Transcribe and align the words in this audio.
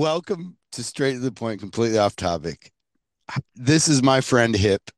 welcome 0.00 0.56
to 0.72 0.82
straight 0.82 1.12
to 1.12 1.18
the 1.18 1.30
point, 1.30 1.60
completely 1.60 1.98
off 1.98 2.16
topic. 2.16 2.72
This 3.54 3.86
is 3.86 4.02
my 4.02 4.22
friend 4.22 4.56
Hip. 4.56 4.90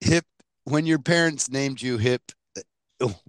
Hip, 0.00 0.24
when 0.64 0.84
your 0.84 0.98
parents 0.98 1.48
named 1.48 1.80
you 1.80 1.96
Hip, 1.96 2.20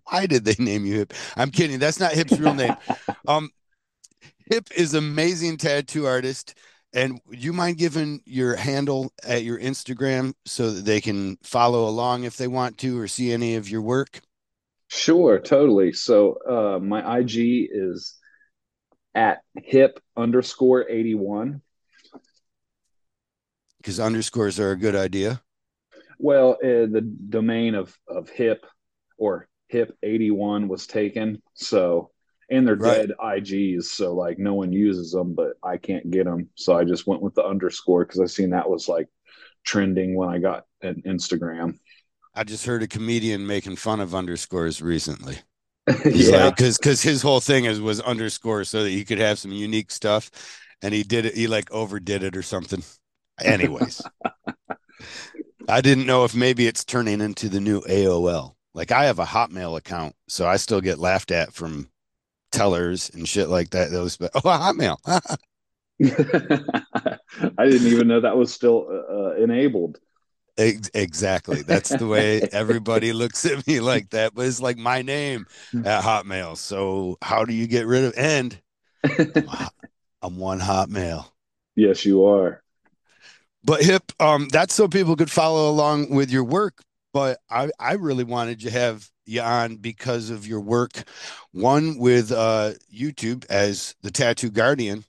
why 0.06 0.26
did 0.26 0.44
they 0.44 0.56
name 0.58 0.88
you 0.88 0.96
Hip? 0.96 1.14
I'm 1.36 1.52
kidding. 1.52 1.78
That's 1.78 2.00
not 2.00 2.14
Hip's 2.14 2.40
real 2.40 2.56
name. 2.56 2.76
Um, 3.28 3.50
Hip 4.50 4.70
is 4.76 4.94
amazing 4.96 5.58
tattoo 5.58 6.08
artist. 6.08 6.56
And 6.94 7.20
you 7.30 7.54
mind 7.54 7.78
giving 7.78 8.22
your 8.26 8.56
handle 8.56 9.12
at 9.24 9.44
your 9.44 9.60
Instagram 9.60 10.34
so 10.46 10.72
that 10.72 10.86
they 10.86 11.02
can 11.02 11.38
follow 11.44 11.88
along 11.88 12.24
if 12.24 12.38
they 12.38 12.48
want 12.48 12.78
to 12.80 12.98
or 12.98 13.08
see 13.08 13.34
any 13.34 13.56
of 13.56 13.70
your 13.70 13.82
work? 13.82 14.22
Sure, 14.88 15.38
totally. 15.38 15.92
So 15.92 16.38
uh, 16.50 16.80
my 16.80 17.20
IG 17.20 17.68
is 17.70 18.17
at 19.16 19.40
hip 19.56 20.00
underscore 20.16 20.90
81. 20.90 21.62
Because 23.78 24.00
underscores 24.00 24.60
are 24.60 24.72
a 24.72 24.78
good 24.78 24.96
idea. 24.96 25.42
Well, 26.20 26.58
uh, 26.64 26.88
the 26.90 27.02
domain 27.30 27.76
of, 27.76 27.96
of 28.08 28.30
hip 28.30 28.66
or 29.18 29.48
hip 29.70 29.96
81 30.04 30.68
was 30.68 30.88
taken. 30.88 31.42
So 31.54 32.12
and 32.50 32.68
they're 32.68 32.76
right. 32.76 33.08
dead 33.08 33.12
IGs, 33.20 33.86
so 33.86 34.14
like 34.14 34.40
no 34.40 34.54
one 34.54 34.72
uses 34.72 35.12
them, 35.12 35.34
but 35.34 35.54
I 35.64 35.78
can't 35.78 36.10
get 36.10 36.26
them, 36.26 36.50
so 36.56 36.78
I 36.78 36.86
just 36.86 37.06
went 37.06 37.22
with 37.22 37.36
the 37.36 37.46
underscore 37.46 38.06
because 38.06 38.20
I 38.20 38.26
seen 38.26 38.52
that 38.52 38.70
was 38.70 38.88
like 38.88 39.08
trending 39.66 40.16
when 40.16 40.30
I 40.30 40.40
got 40.40 40.66
an 40.82 41.02
Instagram. 41.06 41.78
I 42.34 42.44
just 42.44 42.66
heard 42.66 42.84
a 42.84 42.88
comedian 42.88 43.46
making 43.46 43.76
fun 43.76 44.00
of 44.00 44.16
underscores 44.16 44.82
recently. 44.82 45.40
yeah, 46.06 46.50
because 46.50 46.76
like, 46.76 46.82
because 46.82 47.02
his 47.02 47.22
whole 47.22 47.40
thing 47.40 47.66
is 47.66 47.80
was 47.80 48.02
underscore 48.02 48.66
so 48.66 48.84
that 48.84 48.90
he 48.90 49.06
could 49.06 49.20
have 49.20 49.40
some 49.40 49.54
unique 49.54 49.90
stuff, 49.90 50.30
and 50.82 50.94
he 50.94 51.04
did 51.04 51.26
it. 51.26 51.36
He 51.36 51.48
like 51.48 51.72
overdid 51.72 52.24
it 52.24 52.36
or 52.36 52.42
something. 52.42 52.84
Anyways, 53.42 54.02
I 55.70 55.82
didn't 55.82 56.06
know 56.06 56.26
if 56.26 56.36
maybe 56.36 56.68
it's 56.68 56.84
turning 56.84 57.22
into 57.22 57.48
the 57.48 57.62
new 57.62 57.82
AOL. 57.82 58.56
Like 58.74 58.92
I 58.92 59.06
have 59.06 59.20
a 59.20 59.26
Hotmail 59.26 59.78
account, 59.78 60.14
so 60.28 60.46
I 60.46 60.58
still 60.58 60.82
get 60.82 61.00
laughed 61.00 61.32
at 61.32 61.54
from 61.54 61.90
tellers 62.52 63.10
and 63.14 63.28
shit 63.28 63.48
like 63.48 63.70
that. 63.70 63.90
Those, 63.90 64.18
oh, 64.22 64.28
Hotmail. 64.28 64.98
I 67.58 67.66
didn't 67.66 67.88
even 67.88 68.08
know 68.08 68.20
that 68.20 68.38
was 68.38 68.54
still 68.54 68.88
uh, 69.10 69.42
enabled. 69.42 70.00
Exactly. 70.58 71.62
That's 71.62 71.90
the 71.90 72.08
way 72.08 72.42
everybody 72.52 73.14
looks 73.14 73.46
at 73.46 73.66
me 73.68 73.80
like 73.80 74.10
that. 74.10 74.34
But 74.34 74.48
it's 74.48 74.62
like 74.62 74.78
my 74.78 75.02
name 75.02 75.46
at 75.74 76.04
Hotmail. 76.04 76.58
So 76.58 77.18
how 77.22 77.46
do 77.46 77.54
you 77.54 77.68
get 77.68 77.86
rid 77.86 78.06
of 78.06 78.14
and 78.18 78.60
I'm, 79.04 79.70
I'm 80.22 80.38
one 80.38 80.60
Hotmail. 80.60 81.26
Yes, 81.76 82.06
you 82.06 82.26
are. 82.26 82.64
But 83.64 83.84
hip, 83.84 84.12
um, 84.20 84.48
that's 84.50 84.74
so 84.74 84.88
people 84.88 85.16
could 85.16 85.32
follow 85.32 85.70
along 85.70 86.10
with 86.10 86.32
your 86.32 86.44
work. 86.44 86.82
But 87.14 87.40
I, 87.50 87.70
I 87.80 87.94
really 87.94 88.24
wanted 88.24 88.62
to 88.62 88.72
have 88.72 89.10
you 89.26 89.42
on 89.42 89.78
because 89.78 90.30
of 90.30 90.48
your 90.48 90.62
work, 90.62 91.04
one 91.52 91.98
with 91.98 92.32
uh, 92.32 92.74
YouTube 92.94 93.46
as 93.50 93.96
the 94.02 94.12
Tattoo 94.12 94.50
Guardian, 94.50 95.04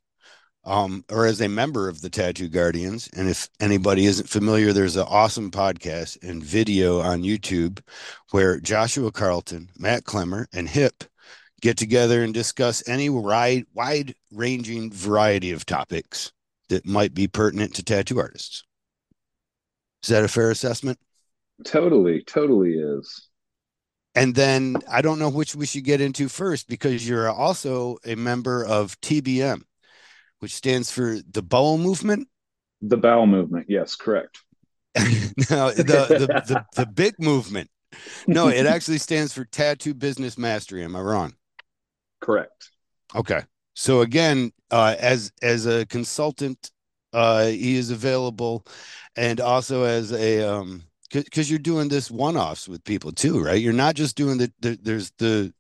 um, 0.69 1.03
or 1.11 1.25
as 1.25 1.41
a 1.41 1.49
member 1.49 1.89
of 1.89 2.03
the 2.03 2.11
Tattoo 2.11 2.49
Guardians. 2.49 3.09
And 3.17 3.29
if 3.29 3.49
anybody 3.59 4.05
isn't 4.05 4.29
familiar, 4.29 4.73
there's 4.73 4.97
an 4.97 5.07
awesome 5.09 5.51
podcast 5.51 6.23
and 6.23 6.45
video 6.45 7.01
on 7.01 7.23
YouTube 7.23 7.81
where 8.33 8.61
Joshua 8.61 9.11
Carlton, 9.11 9.71
Matt 9.79 10.05
Klemmer, 10.05 10.45
and 10.53 10.69
Hip 10.69 11.05
get 11.63 11.79
together 11.79 12.23
and 12.23 12.35
discuss 12.35 12.87
any 12.87 13.09
wide, 13.09 13.65
wide 13.73 14.15
ranging 14.31 14.93
variety 14.93 15.53
of 15.53 15.65
topics 15.65 16.33
that 16.69 16.87
might 16.87 17.15
be 17.15 17.27
pertinent 17.27 17.75
to 17.75 17.83
tattoo 17.83 18.19
artists. 18.19 18.63
Is 20.03 20.11
that 20.11 20.23
a 20.23 20.29
fair 20.29 20.51
assessment? 20.51 20.99
Totally, 21.65 22.23
totally 22.23 22.75
is. 22.75 23.29
And 24.15 24.35
then 24.35 24.77
I 24.91 25.01
don't 25.01 25.19
know 25.19 25.31
which 25.31 25.57
we 25.57 25.65
should 25.65 25.85
get 25.85 26.01
into 26.01 26.29
first 26.29 26.69
because 26.69 27.09
you're 27.09 27.31
also 27.31 27.97
a 28.05 28.17
member 28.17 28.65
of 28.65 29.01
TBM 29.01 29.63
which 30.41 30.55
stands 30.55 30.91
for 30.91 31.19
the 31.31 31.43
bowel 31.43 31.79
movement. 31.79 32.29
The 32.81 32.97
bowel 32.97 33.27
movement, 33.27 33.67
yes, 33.69 33.97
correct. 33.97 34.43
now 35.51 35.71
the, 35.71 35.85
the, 35.85 36.43
the 36.47 36.65
the 36.75 36.87
big 36.87 37.15
movement. 37.19 37.71
No, 38.27 38.49
it 38.49 38.67
actually 38.75 38.99
stands 38.99 39.33
for 39.33 39.45
Tattoo 39.45 39.95
Business 39.95 40.39
Mastery. 40.39 40.85
Am 40.85 40.97
I 40.97 41.01
wrong? 41.01 41.35
Correct. 42.21 42.71
Okay. 43.15 43.43
So 43.75 44.01
again, 44.01 44.53
uh, 44.71 44.97
as 44.99 45.33
as 45.43 45.67
a 45.67 45.87
consultant, 45.87 46.71
uh, 47.13 47.47
he 47.47 47.77
is 47.77 47.91
available, 47.91 48.67
and 49.17 49.41
also 49.41 49.85
as 49.85 50.13
a 50.13 50.43
um, 50.43 50.83
because 51.11 51.49
you're 51.49 51.59
doing 51.59 51.89
this 51.89 52.11
one-offs 52.11 52.69
with 52.69 52.85
people 52.85 53.13
too, 53.13 53.41
right? 53.43 53.61
You're 53.61 53.73
not 53.73 53.95
just 53.95 54.17
doing 54.17 54.39
the, 54.39 54.53
the 54.61 54.79
there's 54.83 55.13
the 55.19 55.53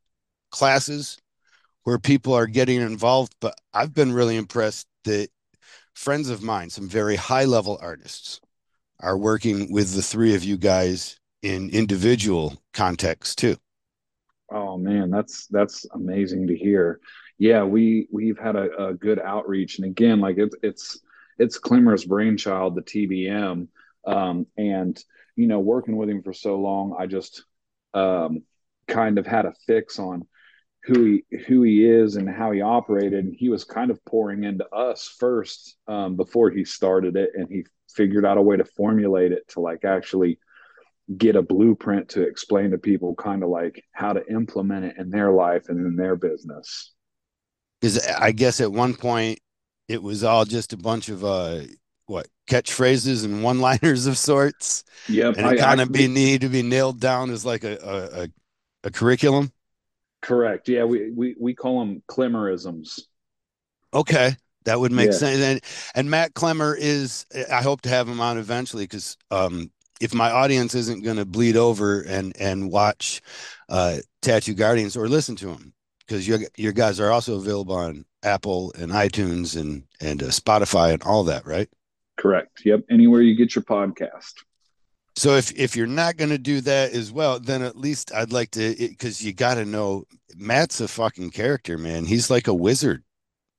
classes 0.51 1.19
where 1.89 1.99
people 1.99 2.35
are 2.35 2.47
getting 2.47 2.83
involved. 2.83 3.35
But 3.41 3.55
I've 3.73 3.95
been 3.95 4.13
really 4.13 4.37
impressed 4.37 4.87
that 5.05 5.31
friends 5.95 6.29
of 6.29 6.43
mine, 6.43 6.69
some 6.69 6.87
very 6.87 7.17
high 7.17 7.47
level 7.47 7.79
artists, 7.81 8.43
are 9.01 9.17
working 9.17 9.73
with 9.73 9.95
the 9.95 10.03
three 10.03 10.35
of 10.35 10.45
you 10.45 10.59
guys 10.59 11.19
in 11.43 11.71
individual 11.71 12.61
contexts 12.75 13.35
too. 13.35 13.57
Oh 14.53 14.77
man, 14.77 15.09
that's 15.09 15.47
that's 15.47 15.87
amazing 15.95 16.49
to 16.49 16.55
hear. 16.55 17.01
Yeah, 17.39 17.65
we 17.65 18.07
we've 18.13 18.39
had 18.39 18.55
a, 18.55 18.89
a 18.89 18.93
good 18.93 19.19
outreach, 19.19 19.79
and 19.79 19.87
again, 19.87 20.21
like 20.21 20.37
it's 20.37 20.57
it's 20.63 21.01
it's 21.39 21.59
Klemmer's 21.59 22.05
brainchild, 22.05 22.75
the 22.75 22.83
TBM, 22.83 23.67
um, 24.07 24.47
and 24.59 25.03
you 25.37 25.47
know, 25.47 25.61
working 25.61 25.97
with 25.97 26.11
him 26.11 26.23
for 26.23 26.35
so 26.35 26.57
long, 26.57 26.97
I 26.99 27.07
just 27.07 27.45
um, 27.95 28.43
kind 28.89 29.17
of 29.17 29.27
had 29.27 29.47
a 29.47 29.55
fix 29.67 29.99
on 29.99 30.27
who 30.85 31.05
he 31.05 31.37
who 31.47 31.63
he 31.63 31.85
is 31.85 32.17
and 32.17 32.29
how 32.29 32.51
he 32.51 32.61
operated. 32.61 33.25
And 33.25 33.35
he 33.35 33.49
was 33.49 33.65
kind 33.65 33.91
of 33.91 34.05
pouring 34.05 34.45
into 34.45 34.67
us 34.69 35.15
first 35.19 35.77
um, 35.87 36.17
before 36.17 36.51
he 36.51 36.65
started 36.65 37.17
it. 37.17 37.31
And 37.35 37.49
he 37.51 37.65
figured 37.95 38.25
out 38.25 38.39
a 38.39 38.43
way 38.43 38.57
to 38.57 38.65
formulate 38.65 39.33
it 39.33 39.49
to 39.49 39.61
like 39.61 39.85
actually 39.85 40.39
get 41.17 41.37
a 41.37 41.43
blueprint 41.43 42.11
to 42.11 42.23
explain 42.23 42.71
to 42.71 42.79
people 42.79 43.15
kind 43.15 43.43
of 43.43 43.49
like 43.49 43.83
how 43.93 44.13
to 44.13 44.27
implement 44.31 44.85
it 44.85 44.97
in 44.99 45.11
their 45.11 45.33
life 45.33 45.69
and 45.69 45.79
in 45.79 45.97
their 45.97 46.17
business. 46.17 46.93
Because 47.81 48.05
i 48.07 48.33
guess 48.33 48.61
at 48.61 48.73
one 48.73 48.95
point 48.95 49.39
it 49.87 50.03
was 50.03 50.25
all 50.25 50.45
just 50.45 50.73
a 50.73 50.77
bunch 50.77 51.09
of 51.09 51.25
uh 51.25 51.61
what 52.07 52.27
catchphrases 52.51 53.25
and 53.25 53.43
one 53.43 53.61
liners 53.61 54.07
of 54.07 54.19
sorts? 54.19 54.85
Yeah 55.09 55.29
and 55.29 55.47
it 55.47 55.59
kind 55.59 55.81
of 55.81 55.93
be 55.93 56.09
need 56.09 56.43
to 56.43 56.49
be 56.49 56.63
nailed 56.63 57.01
down 57.01 57.31
as 57.31 57.45
like 57.45 57.65
a, 57.65 57.77
a, 57.77 58.23
a, 58.23 58.29
a 58.85 58.91
curriculum 58.91 59.53
Correct. 60.21 60.69
Yeah, 60.69 60.85
we 60.85 61.11
we 61.11 61.37
we 61.39 61.55
call 61.55 61.81
them 61.81 62.03
Klemmerisms. 62.09 63.01
Okay, 63.95 64.35
that 64.65 64.81
would 64.81 64.93
make 64.93 65.13
yeah. 65.13 65.17
sense. 65.17 65.41
And 65.41 65.61
and 65.95 66.11
Matt 66.11 66.35
Klemmer 66.35 66.77
is. 66.79 67.27
I 67.51 67.63
hope 67.63 67.83
to 67.83 67.89
have 67.89 68.09
him 68.09 68.21
on 68.21 68.39
eventually 68.39 68.85
because 68.85 69.17
um, 69.31 69.71
if 70.01 70.15
my 70.15 70.31
audience 70.31 70.75
isn't 70.75 71.05
going 71.05 71.17
to 71.17 71.25
bleed 71.25 71.57
over 71.57 72.03
and 72.03 72.37
and 72.39 72.71
watch 72.71 73.21
uh, 73.69 73.99
Tattoo 74.23 74.55
Guardians 74.55 74.97
or 74.97 75.09
listen 75.09 75.37
to 75.37 75.49
him 75.51 75.73
because 76.07 76.27
your 76.27 76.41
your 76.57 76.73
guys 76.73 77.01
are 77.01 77.11
also 77.11 77.37
available 77.37 77.75
on 77.75 78.05
Apple 78.23 78.73
and 78.79 78.93
iTunes 78.93 79.59
and 79.59 79.85
and 80.01 80.23
uh, 80.23 80.27
Spotify 80.27 80.93
and 80.93 81.03
all 81.03 81.25
that, 81.25 81.47
right? 81.47 81.69
Correct. 82.17 82.63
Yep. 82.65 82.85
Anywhere 82.91 83.23
you 83.23 83.37
get 83.37 83.55
your 83.55 83.63
podcast. 83.63 84.35
So 85.19 85.35
if 85.35 85.51
if 85.59 85.75
you're 85.75 85.89
not 85.89 86.17
going 86.17 86.31
to 86.31 86.39
do 86.39 86.61
that 86.61 86.93
as 86.93 87.11
well, 87.11 87.41
then 87.41 87.61
at 87.61 87.77
least 87.77 88.13
I'd 88.15 88.31
like 88.33 88.53
to 88.53 88.73
because 88.79 89.21
you 89.21 89.33
got 89.33 89.55
to 89.55 89.65
know 89.65 90.05
Matt's 90.37 90.81
a 90.81 90.87
fucking 90.87 91.31
character, 91.31 91.77
man. 91.77 92.05
He's 92.05 92.31
like 92.31 92.47
a 92.47 92.55
wizard. 92.55 93.03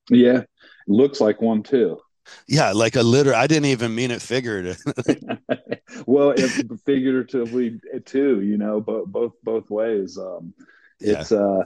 Yeah, 0.08 0.44
looks 0.88 1.20
like 1.20 1.42
one 1.42 1.62
too. 1.62 2.00
Yeah, 2.48 2.72
like 2.72 2.96
a 2.96 3.02
literal. 3.02 3.36
I 3.36 3.46
didn't 3.46 3.66
even 3.66 3.94
mean 3.94 4.10
it 4.10 4.22
figuratively. 4.22 5.20
well, 6.06 6.30
it's 6.30 6.62
figuratively 6.86 7.78
too. 8.06 8.40
You 8.40 8.56
know, 8.56 8.80
but 8.80 9.06
both 9.06 9.34
both 9.42 9.68
ways. 9.68 10.16
Um, 10.16 10.54
it's 10.98 11.30
yeah. 11.30 11.38
uh, 11.38 11.64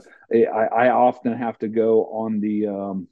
I, 0.53 0.87
I 0.87 0.89
often 0.89 1.37
have 1.37 1.57
to 1.59 1.69
go 1.69 2.07
on 2.07 2.41
the 2.41 2.67
um, 2.67 3.07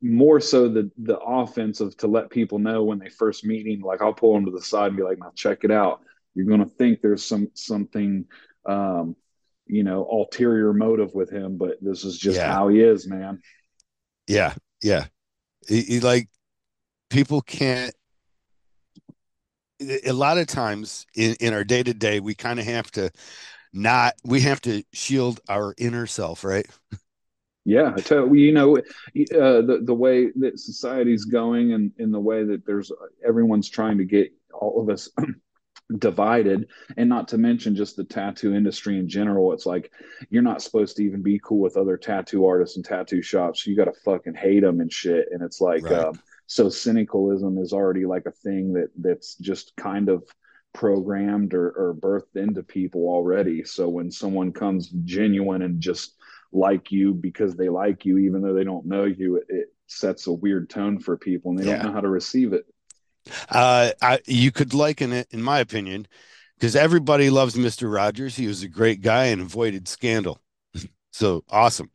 more 0.00 0.40
so 0.40 0.68
the 0.68 0.90
the 0.98 1.18
offensive 1.18 1.96
to 1.98 2.06
let 2.06 2.30
people 2.30 2.58
know 2.58 2.84
when 2.84 2.98
they 2.98 3.08
first 3.08 3.44
meet 3.44 3.66
him. 3.66 3.80
Like 3.80 4.02
I'll 4.02 4.12
pull 4.12 4.34
them 4.34 4.44
to 4.46 4.50
the 4.50 4.62
side 4.62 4.88
and 4.88 4.96
be 4.96 5.02
like, 5.02 5.18
"Now 5.18 5.32
check 5.34 5.64
it 5.64 5.70
out. 5.70 6.02
You're 6.34 6.46
going 6.46 6.60
to 6.60 6.66
think 6.66 7.00
there's 7.00 7.24
some 7.24 7.50
something, 7.54 8.26
um, 8.66 9.16
you 9.66 9.82
know, 9.82 10.06
ulterior 10.10 10.72
motive 10.72 11.14
with 11.14 11.30
him, 11.30 11.56
but 11.56 11.78
this 11.80 12.04
is 12.04 12.18
just 12.18 12.36
yeah. 12.36 12.52
how 12.52 12.68
he 12.68 12.80
is, 12.80 13.06
man." 13.06 13.40
Yeah, 14.26 14.54
yeah. 14.82 15.06
He, 15.66 15.82
he, 15.82 16.00
like 16.00 16.28
people 17.10 17.40
can't. 17.40 17.94
A 19.80 20.12
lot 20.12 20.38
of 20.38 20.46
times 20.46 21.06
in 21.14 21.36
in 21.40 21.54
our 21.54 21.64
day 21.64 21.82
to 21.82 21.94
day, 21.94 22.20
we 22.20 22.34
kind 22.34 22.58
of 22.58 22.66
have 22.66 22.90
to 22.92 23.10
not. 23.72 24.14
We 24.24 24.40
have 24.42 24.60
to 24.62 24.82
shield 24.92 25.40
our 25.48 25.74
inner 25.78 26.06
self, 26.06 26.44
right? 26.44 26.66
Yeah, 27.68 27.94
you 28.32 28.52
know, 28.52 28.78
uh, 28.78 28.80
the 29.14 29.82
the 29.84 29.94
way 29.94 30.30
that 30.36 30.58
society's 30.58 31.26
going, 31.26 31.74
and 31.74 31.92
in 31.98 32.10
the 32.10 32.18
way 32.18 32.42
that 32.42 32.64
there's 32.64 32.90
everyone's 33.22 33.68
trying 33.68 33.98
to 33.98 34.06
get 34.06 34.32
all 34.54 34.80
of 34.80 34.88
us 34.88 35.10
divided, 35.98 36.68
and 36.96 37.10
not 37.10 37.28
to 37.28 37.36
mention 37.36 37.76
just 37.76 37.94
the 37.94 38.04
tattoo 38.04 38.54
industry 38.54 38.98
in 38.98 39.06
general. 39.06 39.52
It's 39.52 39.66
like 39.66 39.92
you're 40.30 40.40
not 40.40 40.62
supposed 40.62 40.96
to 40.96 41.04
even 41.04 41.20
be 41.20 41.38
cool 41.44 41.58
with 41.58 41.76
other 41.76 41.98
tattoo 41.98 42.46
artists 42.46 42.76
and 42.76 42.84
tattoo 42.86 43.20
shops. 43.20 43.66
You 43.66 43.76
got 43.76 43.84
to 43.84 44.00
fucking 44.02 44.34
hate 44.34 44.62
them 44.62 44.80
and 44.80 44.90
shit. 44.90 45.28
And 45.30 45.42
it's 45.42 45.60
like, 45.60 45.82
right. 45.82 46.06
um, 46.06 46.22
so 46.46 46.68
cynicalism 46.68 47.60
is 47.60 47.74
already 47.74 48.06
like 48.06 48.24
a 48.24 48.32
thing 48.32 48.72
that 48.72 48.88
that's 48.96 49.34
just 49.34 49.76
kind 49.76 50.08
of 50.08 50.24
programmed 50.72 51.52
or, 51.52 51.68
or 51.70 51.94
birthed 51.94 52.36
into 52.36 52.62
people 52.62 53.08
already. 53.08 53.64
So 53.64 53.88
when 53.88 54.10
someone 54.10 54.52
comes 54.52 54.88
genuine 55.04 55.62
and 55.62 55.80
just 55.80 56.17
like 56.52 56.90
you 56.90 57.14
because 57.14 57.54
they 57.54 57.68
like 57.68 58.04
you, 58.04 58.18
even 58.18 58.42
though 58.42 58.54
they 58.54 58.64
don't 58.64 58.86
know 58.86 59.04
you, 59.04 59.36
it, 59.36 59.44
it 59.48 59.74
sets 59.86 60.26
a 60.26 60.32
weird 60.32 60.70
tone 60.70 60.98
for 60.98 61.16
people 61.16 61.50
and 61.50 61.58
they 61.58 61.66
yeah. 61.66 61.76
don't 61.76 61.86
know 61.86 61.92
how 61.92 62.00
to 62.00 62.08
receive 62.08 62.52
it. 62.52 62.64
Uh, 63.50 63.90
I, 64.00 64.20
you 64.26 64.50
could 64.50 64.74
liken 64.74 65.12
it, 65.12 65.28
in 65.30 65.42
my 65.42 65.60
opinion, 65.60 66.06
because 66.56 66.74
everybody 66.74 67.30
loves 67.30 67.54
Mr. 67.54 67.92
Rogers. 67.92 68.36
He 68.36 68.46
was 68.46 68.62
a 68.62 68.68
great 68.68 69.02
guy 69.02 69.26
and 69.26 69.42
avoided 69.42 69.88
scandal. 69.88 70.40
so 71.12 71.44
awesome. 71.50 71.90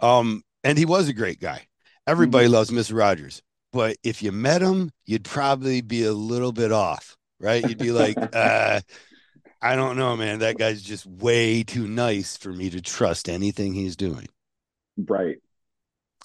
Um, 0.00 0.42
and 0.64 0.78
he 0.78 0.84
was 0.84 1.08
a 1.08 1.12
great 1.12 1.40
guy. 1.40 1.66
Everybody 2.06 2.46
mm-hmm. 2.46 2.54
loves 2.54 2.70
Mr. 2.70 2.96
Rogers. 2.98 3.42
But 3.72 3.98
if 4.02 4.22
you 4.22 4.32
met 4.32 4.62
him, 4.62 4.90
you'd 5.06 5.24
probably 5.24 5.80
be 5.80 6.04
a 6.04 6.12
little 6.12 6.52
bit 6.52 6.72
off, 6.72 7.16
right? 7.38 7.66
You'd 7.66 7.78
be 7.78 7.92
like, 7.92 8.16
uh, 8.32 8.80
I 9.62 9.76
don't 9.76 9.96
know, 9.96 10.16
man. 10.16 10.38
That 10.38 10.58
guy's 10.58 10.82
just 10.82 11.06
way 11.06 11.62
too 11.62 11.86
nice 11.86 12.36
for 12.36 12.52
me 12.52 12.70
to 12.70 12.80
trust 12.80 13.28
anything 13.28 13.74
he's 13.74 13.96
doing. 13.96 14.26
Right. 14.96 15.36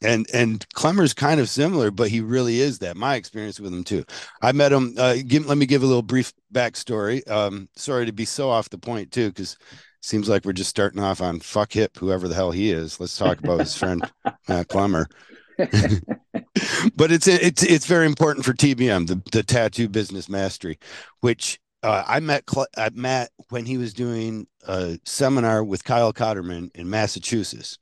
And 0.02 0.26
and 0.34 0.66
Clemmer's 0.74 1.14
kind 1.14 1.40
of 1.40 1.50
similar, 1.50 1.90
but 1.90 2.10
he 2.10 2.20
really 2.20 2.60
is 2.60 2.80
that. 2.80 2.98
My 2.98 3.16
experience 3.16 3.60
with 3.60 3.74
him 3.74 3.84
too. 3.84 4.04
I 4.42 4.52
met 4.52 4.74
him. 4.74 4.94
Uh, 4.98 5.16
give, 5.26 5.46
let 5.48 5.58
me 5.58 5.66
give 5.66 5.84
a 5.84 5.86
little 5.86 6.02
brief 6.02 6.34
backstory. 6.54 7.28
Um, 7.30 7.70
sorry 7.76 8.06
to 8.06 8.12
be 8.12 8.26
so 8.26 8.50
off 8.50 8.70
the 8.70 8.78
point 8.78 9.12
too, 9.12 9.30
because 9.30 9.58
seems 10.02 10.30
like 10.30 10.46
we're 10.46 10.54
just 10.54 10.70
starting 10.70 11.02
off 11.02 11.22
on 11.22 11.40
fuck 11.40 11.74
hip, 11.74 11.98
whoever 11.98 12.28
the 12.28 12.36
hell 12.36 12.52
he 12.52 12.72
is. 12.72 13.00
Let's 13.00 13.18
talk 13.18 13.40
about 13.40 13.62
his 13.62 13.76
friend 13.76 14.04
Matt 14.48 14.68
Clemmer. 14.68 15.08
but 15.58 17.12
it's 17.12 17.28
it's 17.28 17.64
it's 17.64 17.86
very 17.86 18.06
important 18.06 18.46
for 18.46 18.54
TBM, 18.54 19.08
the, 19.08 19.22
the 19.32 19.44
tattoo 19.44 19.88
business 19.88 20.28
mastery, 20.28 20.78
which 21.22 21.60
uh, 21.86 22.04
I 22.08 22.20
met 22.20 22.46
I 22.78 22.90
met 22.94 23.30
when 23.50 23.64
he 23.68 23.78
was 23.78 23.94
doing 23.94 24.48
a 24.68 24.98
seminar 25.06 25.64
with 25.64 25.84
Kyle 25.84 26.12
Cotterman 26.12 26.76
in 26.76 26.90
Massachusetts, 26.90 27.78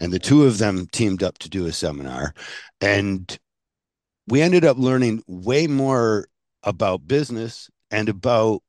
and 0.00 0.12
the 0.12 0.18
two 0.18 0.42
of 0.44 0.58
them 0.58 0.88
teamed 0.90 1.22
up 1.22 1.38
to 1.38 1.48
do 1.48 1.66
a 1.66 1.72
seminar, 1.72 2.34
and 2.80 3.38
we 4.26 4.42
ended 4.42 4.64
up 4.64 4.76
learning 4.76 5.22
way 5.28 5.68
more 5.68 6.26
about 6.64 7.06
business 7.06 7.70
and 7.92 8.08
about 8.08 8.60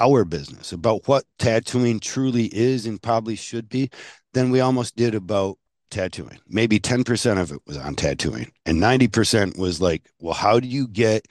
our 0.00 0.24
business, 0.24 0.72
about 0.72 1.06
what 1.06 1.24
tattooing 1.38 2.00
truly 2.00 2.46
is 2.46 2.84
and 2.84 3.00
probably 3.00 3.36
should 3.36 3.68
be, 3.68 3.90
than 4.34 4.50
we 4.50 4.58
almost 4.58 4.96
did 4.96 5.14
about 5.14 5.56
tattooing. 5.90 6.40
Maybe 6.48 6.80
10% 6.80 7.40
of 7.40 7.52
it 7.52 7.60
was 7.64 7.76
on 7.76 7.94
tattooing, 7.94 8.50
and 8.64 8.82
90% 8.82 9.56
was 9.56 9.80
like, 9.80 10.02
well, 10.18 10.34
how 10.34 10.58
do 10.58 10.66
you 10.66 10.88
get 10.88 11.28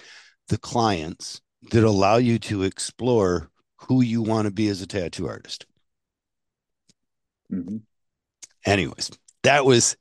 the 0.47 0.57
clients 0.57 1.41
that 1.71 1.83
allow 1.83 2.17
you 2.17 2.39
to 2.39 2.63
explore 2.63 3.49
who 3.77 4.01
you 4.01 4.21
want 4.21 4.45
to 4.45 4.51
be 4.51 4.67
as 4.67 4.81
a 4.81 4.87
tattoo 4.87 5.27
artist. 5.27 5.65
Mm-hmm. 7.51 7.77
Anyways, 8.65 9.11
that 9.43 9.65
was 9.65 9.95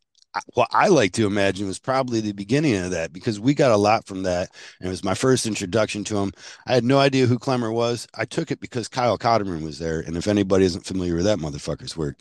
what 0.55 0.69
I 0.73 0.89
like 0.89 1.13
to 1.13 1.27
imagine 1.27 1.67
was 1.67 1.79
probably 1.79 2.21
the 2.21 2.33
beginning 2.33 2.77
of 2.77 2.91
that 2.91 3.13
because 3.13 3.39
we 3.39 3.55
got 3.55 3.71
a 3.71 3.77
lot 3.77 4.07
from 4.07 4.25
that. 4.25 4.49
And 4.81 4.89
it 4.89 4.91
was 4.91 5.05
my 5.05 5.15
first 5.15 5.47
introduction 5.47 6.03
to 6.05 6.17
him. 6.17 6.33
I 6.67 6.75
had 6.75 6.85
no 6.85 6.99
idea 6.99 7.27
who 7.27 7.39
Clemmer 7.39 7.71
was. 7.71 8.09
I 8.15 8.25
took 8.25 8.51
it 8.51 8.61
because 8.61 8.89
Kyle 8.89 9.19
Cotterman 9.19 9.63
was 9.63 9.79
there. 9.79 10.01
And 10.01 10.17
if 10.17 10.27
anybody 10.27 10.65
isn't 10.65 10.87
familiar 10.87 11.15
with 11.15 11.27
that 11.27 11.39
motherfucker's 11.39 11.97
work, 11.97 12.19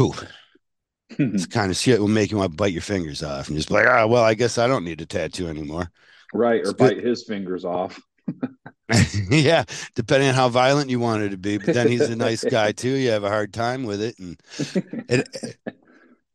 ooh, 0.00 0.14
it's 1.10 1.46
kind 1.46 1.70
of 1.70 1.76
shit 1.76 2.00
will 2.00 2.08
make 2.08 2.30
you 2.30 2.38
want 2.38 2.52
to 2.52 2.56
bite 2.56 2.72
your 2.72 2.82
fingers 2.82 3.22
off 3.22 3.48
and 3.48 3.56
just 3.56 3.68
be 3.68 3.74
like, 3.74 3.86
ah, 3.86 4.02
oh, 4.02 4.08
well, 4.08 4.24
I 4.24 4.34
guess 4.34 4.58
I 4.58 4.66
don't 4.66 4.84
need 4.84 5.00
a 5.00 5.06
tattoo 5.06 5.48
anymore. 5.48 5.90
Right, 6.34 6.66
or 6.66 6.74
bite 6.74 7.02
his 7.02 7.24
fingers 7.24 7.64
off. 7.64 8.00
yeah, 9.30 9.64
depending 9.94 10.28
on 10.28 10.34
how 10.34 10.48
violent 10.48 10.90
you 10.90 11.00
wanted 11.00 11.30
to 11.30 11.38
be. 11.38 11.56
But 11.58 11.74
then 11.74 11.88
he's 11.88 12.02
a 12.02 12.16
nice 12.16 12.44
guy 12.44 12.72
too. 12.72 12.90
You 12.90 13.10
have 13.10 13.24
a 13.24 13.30
hard 13.30 13.52
time 13.52 13.84
with 13.84 14.02
it. 14.02 14.18
And 14.18 14.40
at, 15.08 15.28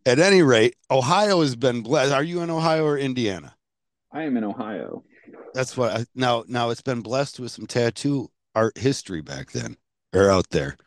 at 0.05 0.19
any 0.19 0.41
rate, 0.41 0.75
Ohio 0.89 1.41
has 1.41 1.55
been 1.55 1.81
blessed. 1.81 2.11
Are 2.11 2.23
you 2.23 2.41
in 2.41 2.49
Ohio 2.49 2.85
or 2.85 2.97
Indiana? 2.97 3.55
I 4.11 4.23
am 4.23 4.35
in 4.37 4.43
Ohio. 4.43 5.03
That's 5.53 5.77
what 5.77 5.91
I, 5.91 6.05
now. 6.15 6.43
Now 6.47 6.69
it's 6.69 6.81
been 6.81 7.01
blessed 7.01 7.39
with 7.39 7.51
some 7.51 7.67
tattoo 7.67 8.31
art 8.55 8.77
history 8.77 9.21
back 9.21 9.51
then 9.51 9.77
or 10.13 10.31
out 10.31 10.49
there, 10.49 10.77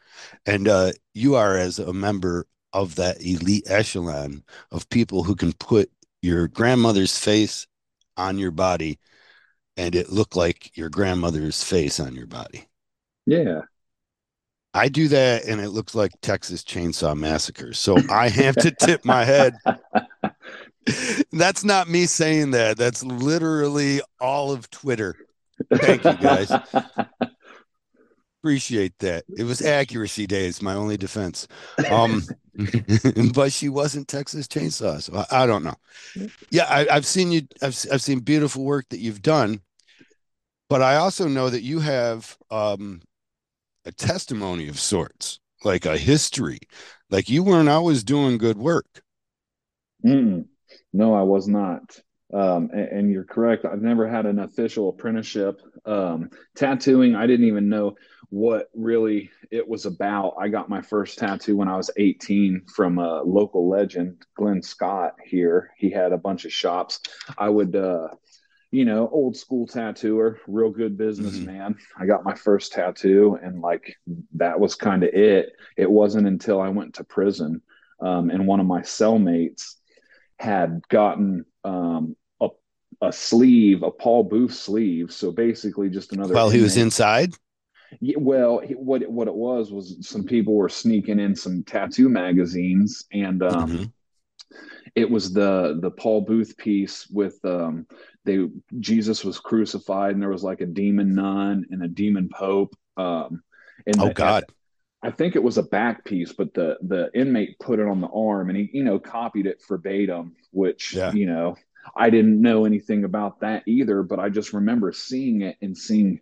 and 0.47 0.67
uh, 0.67 0.93
you 1.15 1.37
are 1.37 1.57
as 1.57 1.79
a 1.79 1.93
member 1.93 2.47
of 2.73 2.97
that 2.97 3.21
elite 3.21 3.65
echelon 3.69 4.43
of 4.71 4.89
people 4.89 5.23
who 5.25 5.37
can 5.37 5.53
put 5.53 5.91
your 6.23 6.49
grandmother's 6.49 7.19
face 7.19 7.67
on 8.17 8.39
your 8.39 8.51
body 8.51 8.99
and 9.77 9.95
it 9.95 10.11
look 10.11 10.37
like 10.37 10.77
your 10.77 10.91
grandmother's 10.91 11.63
face 11.63 12.01
on 12.01 12.15
your 12.15 12.27
body. 12.27 12.69
Yeah. 13.27 13.63
I 14.75 14.89
do 14.89 15.09
that 15.09 15.45
and 15.45 15.61
it 15.61 15.71
looks 15.71 15.95
like 15.95 16.13
Texas 16.23 16.63
Chainsaw 16.63 17.17
Massacre. 17.17 17.73
So 17.73 17.97
I 18.11 18.29
have 18.29 18.57
to 18.57 18.71
tip 18.71 19.05
my 19.05 19.25
head. 19.25 19.55
That's 21.33 21.65
not 21.65 21.89
me 21.89 22.07
saying 22.07 22.53
that. 22.53 22.77
That's 22.77 23.05
literally 23.05 24.01
all 24.21 24.51
of 24.53 24.71
Twitter. 24.71 25.17
Thank 25.75 26.05
you 26.05 26.15
guys. 26.15 26.51
Appreciate 28.43 28.99
that. 28.99 29.25
It 29.37 29.45
was 29.45 29.63
accuracy 29.67 30.27
days, 30.27 30.61
my 30.61 30.75
only 30.75 30.97
defense. 30.97 31.47
Um, 31.89 32.23
but 33.35 33.53
she 33.53 33.69
wasn't 33.69 34.09
Texas 34.09 34.49
Chainsaw, 34.49 35.01
so 35.01 35.25
I, 35.31 35.45
I 35.45 35.47
don't 35.47 35.63
know. 35.63 35.77
Yeah, 36.51 36.67
I, 36.69 36.93
have 36.93 37.07
seen 37.07 37.31
you. 37.31 37.43
I've 37.63 37.79
I've 37.93 38.03
seen 38.03 38.19
beautiful 38.19 38.65
work 38.65 38.89
that 38.91 38.99
you've 38.99 39.23
done, 39.23 39.61
but 40.69 40.83
I 40.83 40.97
also 40.97 41.29
know 41.29 41.49
that 41.51 41.63
you 41.63 41.79
have 41.81 42.37
um, 42.51 43.01
a 43.85 43.93
testimony 43.93 44.69
of 44.69 44.79
sorts, 44.79 45.39
like 45.65 45.87
a 45.87 45.97
history. 45.97 46.59
Like 47.11 47.31
you 47.31 47.45
weren't 47.45 47.69
always 47.69 48.03
doing 48.03 48.39
good 48.39 48.59
work. 48.59 49.03
Mm, 50.05 50.47
no, 50.93 51.15
I 51.15 51.23
was 51.23 51.47
not. 51.47 51.97
Um, 52.35 52.71
and, 52.73 52.89
and, 52.89 53.13
you're 53.13 53.25
correct. 53.25 53.67
I've 53.67 53.83
never 53.83 54.09
had 54.09 54.25
an 54.25 54.39
official 54.39 54.89
apprenticeship. 54.89 55.61
Um, 55.85 56.31
tattooing, 56.57 57.15
I 57.15 57.27
didn't 57.27 57.47
even 57.47 57.69
know 57.69 57.95
what 58.33 58.71
really 58.75 59.31
it 59.51 59.69
was 59.69 59.85
about. 59.85 60.37
I 60.41 60.49
got 60.49 60.71
my 60.71 60.81
first 60.81 61.19
tattoo 61.19 61.55
when 61.55 61.69
I 61.69 61.77
was 61.77 61.91
18 61.99 62.63
from 62.75 62.97
a 62.97 63.23
local 63.23 63.69
legend, 63.69 64.25
Glenn 64.35 64.63
Scott 64.63 65.17
here. 65.23 65.75
He 65.77 65.91
had 65.91 66.13
a 66.13 66.17
bunch 66.17 66.47
of 66.47 66.53
shops. 66.53 67.01
I 67.37 67.51
would, 67.51 67.77
uh, 67.77 68.09
you 68.71 68.87
know, 68.87 69.07
old 69.13 69.37
school 69.37 69.67
tattooer, 69.67 70.41
real 70.47 70.71
good 70.71 70.97
businessman. 70.97 71.75
Mm-hmm. 71.75 72.03
I 72.03 72.07
got 72.07 72.25
my 72.25 72.35
first 72.35 72.73
tattoo 72.73 73.39
and 73.43 73.61
like 73.61 73.99
that 74.37 74.59
was 74.59 74.77
kind 74.77 75.03
of 75.03 75.11
it. 75.13 75.53
It 75.77 75.91
wasn't 75.91 76.27
until 76.27 76.59
I 76.59 76.71
went 76.71 76.95
to 76.95 77.05
prison 77.05 77.61
um, 78.01 78.31
and 78.31 78.47
one 78.47 78.61
of 78.61 78.67
my 78.67 78.81
cellmates 78.81 79.75
had 80.39 80.81
gotten 80.89 81.45
um, 81.65 82.17
a, 82.41 82.49
a 83.03 83.13
sleeve, 83.13 83.83
a 83.83 83.91
Paul 83.91 84.25
Booth 84.25 84.55
sleeve. 84.55 85.13
So 85.13 85.33
basically 85.33 85.91
just 85.91 86.15
another. 86.15 86.33
While 86.33 86.49
he 86.49 86.63
was 86.63 86.79
inside? 86.79 87.35
Yeah, 88.01 88.17
well, 88.19 88.61
what 88.77 89.09
what 89.11 89.29
it 89.29 89.35
was 89.35 89.71
was 89.71 89.97
some 90.01 90.25
people 90.25 90.55
were 90.55 90.69
sneaking 90.69 91.21
in 91.21 91.37
some 91.37 91.63
tattoo 91.65 92.09
magazines, 92.09 93.05
and 93.13 93.43
um, 93.43 93.71
mm-hmm. 93.71 94.57
it 94.95 95.11
was 95.11 95.33
the 95.33 95.79
the 95.81 95.91
Paul 95.91 96.23
Booth 96.23 96.57
piece 96.57 97.07
with 97.09 97.39
um, 97.45 97.87
they 98.25 98.49
Jesus 98.81 99.25
was 99.25 99.39
crucified, 99.39 100.13
and 100.13 100.23
there 100.23 100.31
was 100.31 100.45
like 100.45 100.61
a 100.61 100.67
demon 100.67 101.15
nun 101.15 101.67
and 101.71 101.83
a 101.83 101.89
demon 101.89 102.29
pope. 102.29 102.75
Um, 102.97 103.43
and 103.87 104.01
oh 104.01 104.09
the, 104.09 104.15
God. 104.15 104.45
I 105.05 105.11
think 105.11 105.35
it 105.35 105.43
was 105.43 105.59
a 105.59 105.65
back 105.65 106.05
piece, 106.05 106.33
but 106.33 106.55
the 106.55 106.79
the 106.83 107.11
inmate 107.15 107.59
put 107.59 107.81
it 107.81 107.89
on 107.89 108.01
the 108.01 108.09
arm, 108.09 108.49
and 108.49 108.59
he 108.59 108.71
you 108.73 108.85
know 108.85 108.99
copied 108.99 109.47
it 109.47 109.63
verbatim, 109.69 110.37
which 110.53 110.95
yeah. 110.95 111.13
you 111.13 111.27
know 111.27 111.57
I 111.97 112.11
didn't 112.11 112.41
know 112.41 112.65
anything 112.65 113.05
about 113.05 113.41
that 113.41 113.65
either, 113.67 114.03
but 114.03 114.21
I 114.21 114.29
just 114.29 114.53
remember 114.53 114.93
seeing 114.93 115.43
it 115.43 115.57
and 115.61 115.77
seeing 115.77 116.21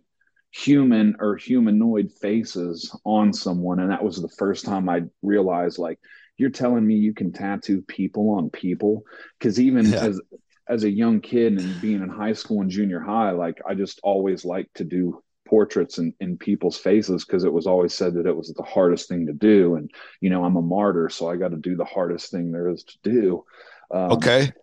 human 0.51 1.15
or 1.19 1.35
humanoid 1.37 2.11
faces 2.11 2.95
on 3.05 3.31
someone 3.31 3.79
and 3.79 3.89
that 3.89 4.03
was 4.03 4.21
the 4.21 4.29
first 4.37 4.65
time 4.65 4.89
i 4.89 5.01
realized 5.21 5.77
like 5.77 5.99
you're 6.37 6.49
telling 6.49 6.85
me 6.85 6.95
you 6.95 7.13
can 7.13 7.31
tattoo 7.31 7.81
people 7.83 8.31
on 8.31 8.49
people 8.49 9.03
because 9.39 9.59
even 9.59 9.85
yeah. 9.85 9.99
as 9.99 10.21
as 10.67 10.83
a 10.83 10.89
young 10.89 11.21
kid 11.21 11.57
and 11.59 11.81
being 11.81 12.01
in 12.01 12.09
high 12.09 12.33
school 12.33 12.61
and 12.61 12.69
junior 12.69 12.99
high 12.99 13.31
like 13.31 13.61
i 13.65 13.73
just 13.73 13.99
always 14.03 14.43
liked 14.43 14.75
to 14.75 14.83
do 14.83 15.23
portraits 15.51 15.97
in, 15.97 16.13
in 16.21 16.37
people's 16.37 16.77
faces 16.77 17.25
because 17.25 17.43
it 17.43 17.51
was 17.51 17.67
always 17.67 17.93
said 17.93 18.13
that 18.13 18.25
it 18.25 18.35
was 18.35 18.53
the 18.53 18.63
hardest 18.63 19.09
thing 19.09 19.27
to 19.27 19.33
do. 19.33 19.75
And, 19.75 19.91
you 20.21 20.29
know, 20.29 20.45
I'm 20.45 20.55
a 20.55 20.61
martyr, 20.61 21.09
so 21.09 21.29
I 21.29 21.35
got 21.35 21.51
to 21.51 21.57
do 21.57 21.75
the 21.75 21.83
hardest 21.83 22.31
thing 22.31 22.51
there 22.51 22.69
is 22.69 22.85
to 22.85 22.97
do. 23.03 23.45
Um, 23.93 24.13
okay. 24.13 24.53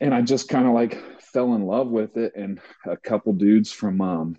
And 0.00 0.14
I 0.14 0.22
just 0.22 0.48
kind 0.48 0.66
of 0.66 0.72
like 0.72 0.98
fell 1.20 1.54
in 1.54 1.66
love 1.66 1.88
with 1.88 2.16
it. 2.16 2.32
And 2.34 2.60
a 2.86 2.96
couple 2.96 3.34
dudes 3.34 3.70
from 3.70 4.00
um, 4.00 4.36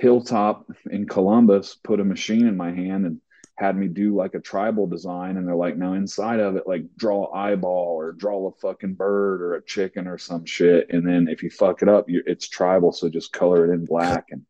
Hilltop 0.00 0.66
in 0.90 1.06
Columbus 1.06 1.76
put 1.84 2.00
a 2.00 2.04
machine 2.04 2.46
in 2.46 2.56
my 2.56 2.72
hand 2.72 3.04
and 3.04 3.20
had 3.56 3.76
me 3.76 3.86
do 3.86 4.16
like 4.16 4.34
a 4.34 4.40
tribal 4.40 4.86
design. 4.86 5.36
And 5.36 5.46
they're 5.46 5.54
like 5.54 5.76
now 5.76 5.92
inside 5.92 6.40
of 6.40 6.56
it 6.56 6.66
like 6.66 6.84
draw 6.96 7.26
an 7.26 7.38
eyeball 7.38 7.96
or 7.98 8.12
draw 8.12 8.48
a 8.48 8.52
fucking 8.52 8.94
bird 8.94 9.42
or 9.42 9.54
a 9.54 9.64
chicken 9.64 10.06
or 10.06 10.16
some 10.16 10.46
shit. 10.46 10.88
And 10.88 11.06
then 11.06 11.28
if 11.28 11.42
you 11.42 11.50
fuck 11.50 11.82
it 11.82 11.88
up 11.88 12.08
you, 12.08 12.22
it's 12.26 12.48
tribal. 12.48 12.92
So 12.92 13.10
just 13.10 13.32
color 13.32 13.70
it 13.70 13.74
in 13.74 13.84
black. 13.84 14.28
And 14.30 14.46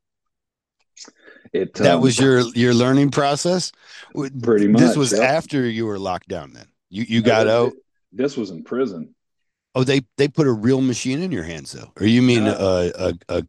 it 1.53 1.75
that 1.75 1.97
um, 1.97 2.01
was 2.01 2.19
your 2.19 2.41
your 2.55 2.73
learning 2.73 3.11
process? 3.11 3.73
Pretty 4.15 4.69
much 4.69 4.81
this 4.81 4.97
was 4.97 5.13
after 5.13 5.69
you 5.69 5.85
were 5.87 5.99
locked 5.99 6.29
down 6.29 6.53
then? 6.53 6.67
You 6.91 7.05
you 7.09 7.23
got 7.23 7.49
out? 7.49 7.73
this 8.13 8.37
was 8.37 8.51
in 8.51 8.63
prison. 8.63 9.17
Oh 9.75 9.83
they 9.83 10.03
they 10.17 10.29
put 10.29 10.47
a 10.47 10.53
real 10.53 10.81
machine 10.81 11.21
in 11.23 11.33
your 11.33 11.45
hands 11.45 11.73
though. 11.73 11.93
Or 11.99 12.07
you 12.07 12.23
mean 12.23 12.47
uh, 12.47 12.91
a, 12.97 13.09
a, 13.09 13.39
a 13.39 13.47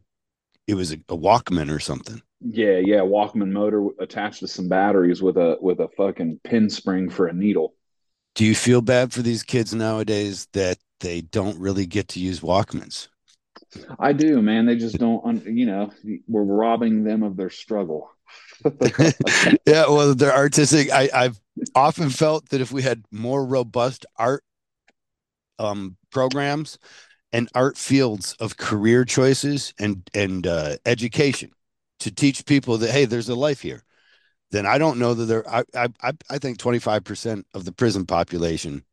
it 0.72 0.76
was 0.76 0.92
a, 0.92 0.96
a 1.08 1.16
walkman 1.16 1.72
or 1.72 1.78
something 1.78 2.20
yeah, 2.44 2.78
yeah, 2.78 3.00
Walkman 3.00 3.52
motor 3.52 3.88
attached 4.00 4.40
to 4.40 4.48
some 4.48 4.68
batteries 4.68 5.22
with 5.22 5.36
a 5.36 5.56
with 5.60 5.78
a 5.80 5.88
fucking 5.96 6.40
pin 6.42 6.68
spring 6.68 7.08
for 7.08 7.26
a 7.26 7.32
needle. 7.32 7.74
Do 8.34 8.44
you 8.44 8.54
feel 8.54 8.80
bad 8.80 9.12
for 9.12 9.22
these 9.22 9.42
kids 9.42 9.74
nowadays 9.74 10.48
that 10.52 10.78
they 11.00 11.20
don't 11.20 11.58
really 11.60 11.86
get 11.86 12.08
to 12.08 12.20
use 12.20 12.40
Walkmans? 12.40 13.08
I 13.98 14.12
do, 14.12 14.42
man. 14.42 14.66
They 14.66 14.76
just 14.76 14.98
don't, 14.98 15.44
you 15.44 15.66
know, 15.66 15.92
we're 16.26 16.42
robbing 16.42 17.04
them 17.04 17.22
of 17.22 17.36
their 17.36 17.50
struggle. 17.50 18.10
yeah, 19.66 19.86
well, 19.88 20.14
they're 20.14 20.34
artistic. 20.34 20.90
I, 20.90 21.10
I've 21.14 21.40
often 21.74 22.10
felt 22.10 22.48
that 22.48 22.60
if 22.60 22.72
we 22.72 22.82
had 22.82 23.04
more 23.10 23.44
robust 23.44 24.06
art 24.16 24.42
um, 25.58 25.96
programs 26.10 26.78
and 27.32 27.48
art 27.54 27.78
fields 27.78 28.34
of 28.40 28.56
career 28.56 29.04
choices 29.04 29.72
and 29.78 30.08
and 30.14 30.46
uh, 30.46 30.76
education, 30.86 31.50
to 32.00 32.10
teach 32.10 32.46
people 32.46 32.78
that 32.78 32.90
hey, 32.90 33.04
there's 33.04 33.28
a 33.28 33.34
life 33.34 33.60
here, 33.60 33.84
then 34.50 34.66
I 34.66 34.78
don't 34.78 34.98
know 34.98 35.14
that 35.14 35.24
there. 35.24 35.48
I 35.48 35.64
I 35.74 36.12
I 36.30 36.38
think 36.38 36.58
25 36.58 37.04
percent 37.04 37.46
of 37.54 37.64
the 37.64 37.72
prison 37.72 38.06
population 38.06 38.84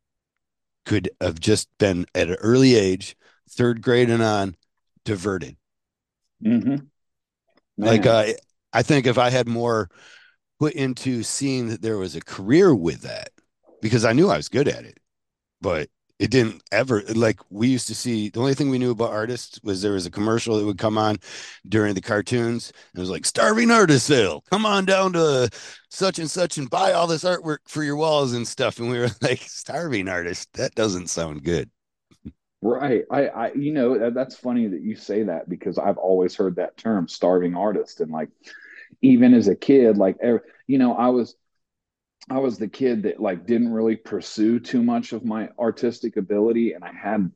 could 0.86 1.10
have 1.20 1.38
just 1.38 1.68
been 1.78 2.06
at 2.14 2.30
an 2.30 2.36
early 2.36 2.74
age, 2.74 3.16
third 3.50 3.82
grade 3.82 4.10
and 4.10 4.22
on, 4.22 4.56
diverted. 5.04 5.56
Mm-hmm. 6.44 6.86
Like 7.76 8.06
uh, 8.06 8.32
I 8.72 8.82
think 8.82 9.06
if 9.06 9.18
I 9.18 9.30
had 9.30 9.48
more 9.48 9.90
put 10.58 10.74
into 10.74 11.22
seeing 11.22 11.68
that 11.68 11.82
there 11.82 11.98
was 11.98 12.16
a 12.16 12.20
career 12.20 12.74
with 12.74 13.02
that, 13.02 13.30
because 13.80 14.04
I 14.04 14.12
knew 14.12 14.28
I 14.28 14.36
was 14.36 14.48
good 14.48 14.68
at 14.68 14.84
it, 14.84 14.98
but 15.60 15.88
it 16.20 16.30
didn't 16.30 16.62
ever 16.70 17.02
like 17.14 17.40
we 17.48 17.66
used 17.66 17.86
to 17.86 17.94
see 17.94 18.28
the 18.28 18.38
only 18.40 18.52
thing 18.52 18.68
we 18.68 18.78
knew 18.78 18.90
about 18.90 19.10
artists 19.10 19.58
was 19.62 19.80
there 19.80 19.92
was 19.92 20.04
a 20.04 20.10
commercial 20.10 20.58
that 20.58 20.66
would 20.66 20.76
come 20.76 20.98
on 20.98 21.16
during 21.66 21.94
the 21.94 22.00
cartoons. 22.02 22.74
It 22.94 23.00
was 23.00 23.08
like 23.08 23.24
starving 23.24 23.70
artist 23.70 24.06
sale 24.06 24.44
come 24.50 24.66
on 24.66 24.84
down 24.84 25.14
to 25.14 25.48
such 25.88 26.18
and 26.18 26.30
such 26.30 26.58
and 26.58 26.68
buy 26.68 26.92
all 26.92 27.06
this 27.06 27.24
artwork 27.24 27.60
for 27.64 27.82
your 27.82 27.96
walls 27.96 28.34
and 28.34 28.46
stuff. 28.46 28.78
And 28.78 28.90
we 28.90 28.98
were 28.98 29.08
like 29.22 29.40
starving 29.40 30.08
artist 30.08 30.52
that 30.52 30.74
doesn't 30.74 31.08
sound 31.08 31.42
good. 31.42 31.70
Right. 32.60 33.04
I 33.10 33.28
i 33.28 33.52
you 33.54 33.72
know 33.72 34.10
that's 34.10 34.36
funny 34.36 34.66
that 34.66 34.82
you 34.82 34.96
say 34.96 35.22
that 35.22 35.48
because 35.48 35.78
i've 35.78 35.96
always 35.96 36.36
heard 36.36 36.56
that 36.56 36.76
term 36.76 37.08
starving 37.08 37.56
artist. 37.56 38.02
And 38.02 38.12
like 38.12 38.28
even 39.00 39.32
as 39.32 39.48
a 39.48 39.56
kid 39.56 39.96
like 39.96 40.18
you 40.66 40.76
know 40.76 40.94
i 40.94 41.08
was 41.08 41.34
I 42.30 42.38
was 42.38 42.58
the 42.58 42.68
kid 42.68 43.02
that 43.02 43.20
like 43.20 43.46
didn't 43.46 43.72
really 43.72 43.96
pursue 43.96 44.60
too 44.60 44.82
much 44.82 45.12
of 45.12 45.24
my 45.24 45.48
artistic 45.58 46.16
ability, 46.16 46.72
and 46.72 46.84
I 46.84 46.92
had 46.92 47.30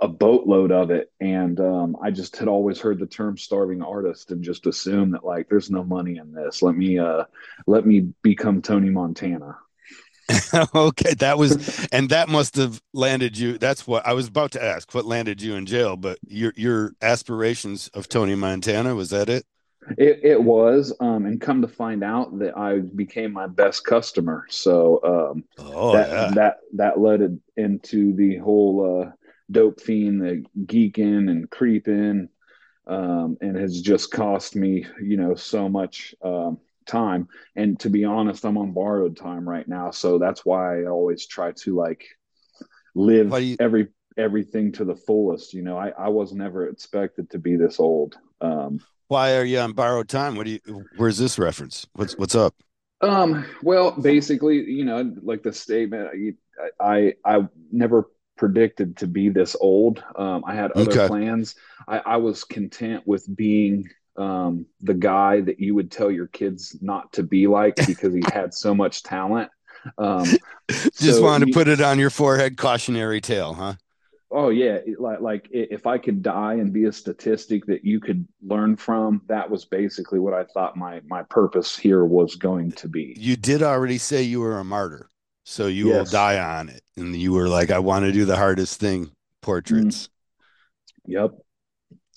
a 0.00 0.08
boatload 0.08 0.72
of 0.72 0.90
it. 0.90 1.12
And 1.20 1.58
um, 1.60 1.96
I 2.02 2.10
just 2.10 2.36
had 2.36 2.48
always 2.48 2.80
heard 2.80 2.98
the 2.98 3.06
term 3.06 3.36
starving 3.36 3.82
artist 3.82 4.30
and 4.30 4.42
just 4.42 4.66
assumed 4.66 5.14
that 5.14 5.24
like 5.24 5.48
there's 5.48 5.70
no 5.70 5.84
money 5.84 6.18
in 6.18 6.32
this. 6.32 6.62
Let 6.62 6.76
me 6.76 6.98
uh, 6.98 7.24
let 7.66 7.84
me 7.84 8.12
become 8.22 8.62
Tony 8.62 8.90
Montana. 8.90 9.58
okay, 10.74 11.14
that 11.14 11.38
was, 11.38 11.86
and 11.90 12.10
that 12.10 12.28
must 12.28 12.56
have 12.56 12.82
landed 12.92 13.38
you. 13.38 13.56
That's 13.56 13.86
what 13.86 14.06
I 14.06 14.12
was 14.12 14.28
about 14.28 14.52
to 14.52 14.62
ask. 14.62 14.94
What 14.94 15.06
landed 15.06 15.40
you 15.40 15.54
in 15.54 15.64
jail? 15.66 15.96
But 15.96 16.18
your 16.26 16.52
your 16.54 16.92
aspirations 17.00 17.88
of 17.88 18.08
Tony 18.08 18.34
Montana 18.34 18.94
was 18.94 19.10
that 19.10 19.28
it? 19.28 19.46
It, 19.96 20.20
it 20.22 20.42
was, 20.42 20.94
um, 21.00 21.26
and 21.26 21.40
come 21.40 21.62
to 21.62 21.68
find 21.68 22.04
out 22.04 22.38
that 22.40 22.56
I 22.56 22.80
became 22.80 23.32
my 23.32 23.46
best 23.46 23.84
customer. 23.84 24.44
So 24.50 25.00
um, 25.02 25.44
oh, 25.58 25.92
that, 25.92 26.08
yeah. 26.08 26.30
that 26.34 26.56
that 26.74 27.00
led 27.00 27.40
into 27.56 28.14
the 28.14 28.36
whole 28.36 29.02
uh, 29.06 29.12
dope 29.50 29.80
fiend, 29.80 30.20
the 30.20 30.44
geeking 30.64 31.30
and 31.30 31.50
creeping, 31.50 32.28
um, 32.86 33.36
and 33.40 33.56
has 33.56 33.80
just 33.80 34.10
cost 34.10 34.56
me, 34.56 34.86
you 35.02 35.16
know, 35.16 35.34
so 35.34 35.68
much 35.68 36.14
um, 36.22 36.58
time. 36.86 37.28
And 37.56 37.78
to 37.80 37.90
be 37.90 38.04
honest, 38.04 38.44
I'm 38.44 38.58
on 38.58 38.72
borrowed 38.72 39.16
time 39.16 39.48
right 39.48 39.66
now, 39.66 39.90
so 39.90 40.18
that's 40.18 40.44
why 40.44 40.82
I 40.82 40.86
always 40.86 41.26
try 41.26 41.52
to 41.52 41.74
like 41.74 42.04
live 42.94 43.32
you- 43.40 43.56
every 43.60 43.88
everything 44.16 44.72
to 44.72 44.84
the 44.84 44.96
fullest. 44.96 45.54
You 45.54 45.62
know, 45.62 45.78
I, 45.78 45.90
I 45.90 46.08
was 46.08 46.32
never 46.32 46.68
expected 46.68 47.30
to 47.30 47.38
be 47.38 47.56
this 47.56 47.78
old. 47.78 48.16
Um, 48.40 48.80
why 49.08 49.36
are 49.36 49.44
you 49.44 49.58
on 49.58 49.72
borrowed 49.72 50.08
time? 50.08 50.36
What 50.36 50.46
do 50.46 50.52
you? 50.52 50.84
Where's 50.96 51.18
this 51.18 51.38
reference? 51.38 51.86
What's 51.94 52.16
what's 52.16 52.34
up? 52.34 52.54
Um. 53.00 53.44
Well, 53.62 53.92
basically, 53.92 54.70
you 54.70 54.84
know, 54.84 55.14
like 55.22 55.42
the 55.42 55.52
statement, 55.52 56.08
I 56.12 56.34
I, 56.80 57.14
I 57.24 57.48
never 57.72 58.10
predicted 58.36 58.96
to 58.98 59.06
be 59.06 59.28
this 59.28 59.56
old. 59.60 60.02
Um, 60.16 60.44
I 60.46 60.54
had 60.54 60.72
other 60.72 60.90
okay. 60.90 61.08
plans. 61.08 61.56
I, 61.86 61.98
I 61.98 62.16
was 62.16 62.44
content 62.44 63.02
with 63.06 63.26
being 63.36 63.88
um, 64.16 64.66
the 64.80 64.94
guy 64.94 65.40
that 65.42 65.60
you 65.60 65.74
would 65.74 65.90
tell 65.90 66.10
your 66.10 66.26
kids 66.26 66.76
not 66.80 67.12
to 67.14 67.22
be 67.22 67.46
like 67.46 67.76
because 67.86 68.14
he 68.14 68.22
had 68.32 68.54
so 68.54 68.74
much 68.74 69.02
talent. 69.02 69.50
Um, 69.96 70.24
Just 70.68 71.18
so 71.18 71.22
wanted 71.22 71.46
he, 71.46 71.52
to 71.52 71.58
put 71.58 71.68
it 71.68 71.80
on 71.80 71.98
your 71.98 72.10
forehead, 72.10 72.56
cautionary 72.56 73.20
tale, 73.20 73.54
huh? 73.54 73.74
Oh 74.30 74.50
yeah 74.50 74.78
like 74.98 75.20
like 75.20 75.48
if 75.50 75.86
i 75.86 75.96
could 75.96 76.22
die 76.22 76.54
and 76.54 76.72
be 76.72 76.84
a 76.84 76.92
statistic 76.92 77.64
that 77.66 77.84
you 77.84 77.98
could 77.98 78.26
learn 78.42 78.76
from 78.76 79.22
that 79.26 79.48
was 79.48 79.64
basically 79.64 80.18
what 80.18 80.34
i 80.34 80.44
thought 80.44 80.76
my 80.76 81.00
my 81.06 81.22
purpose 81.24 81.76
here 81.76 82.04
was 82.04 82.34
going 82.34 82.70
to 82.72 82.88
be. 82.88 83.14
You 83.18 83.36
did 83.36 83.62
already 83.62 83.98
say 83.98 84.22
you 84.22 84.40
were 84.40 84.58
a 84.58 84.64
martyr 84.64 85.08
so 85.44 85.66
you 85.66 85.88
yes. 85.88 85.96
will 85.96 86.12
die 86.12 86.38
on 86.38 86.68
it. 86.68 86.82
And 86.96 87.16
you 87.16 87.32
were 87.32 87.48
like 87.48 87.70
i 87.70 87.78
want 87.78 88.04
to 88.04 88.12
do 88.12 88.26
the 88.26 88.36
hardest 88.36 88.78
thing 88.78 89.10
portraits. 89.40 90.08
Mm. 91.08 91.12
yep. 91.12 91.30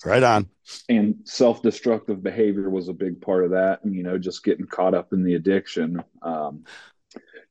Right 0.04 0.22
on. 0.22 0.48
And 0.88 1.14
self-destructive 1.24 2.22
behavior 2.22 2.68
was 2.68 2.88
a 2.88 2.92
big 2.92 3.20
part 3.20 3.44
of 3.44 3.52
that 3.52 3.84
and 3.84 3.94
you 3.94 4.02
know 4.02 4.18
just 4.18 4.44
getting 4.44 4.66
caught 4.66 4.94
up 4.94 5.12
in 5.14 5.24
the 5.24 5.34
addiction 5.34 6.02
um, 6.20 6.64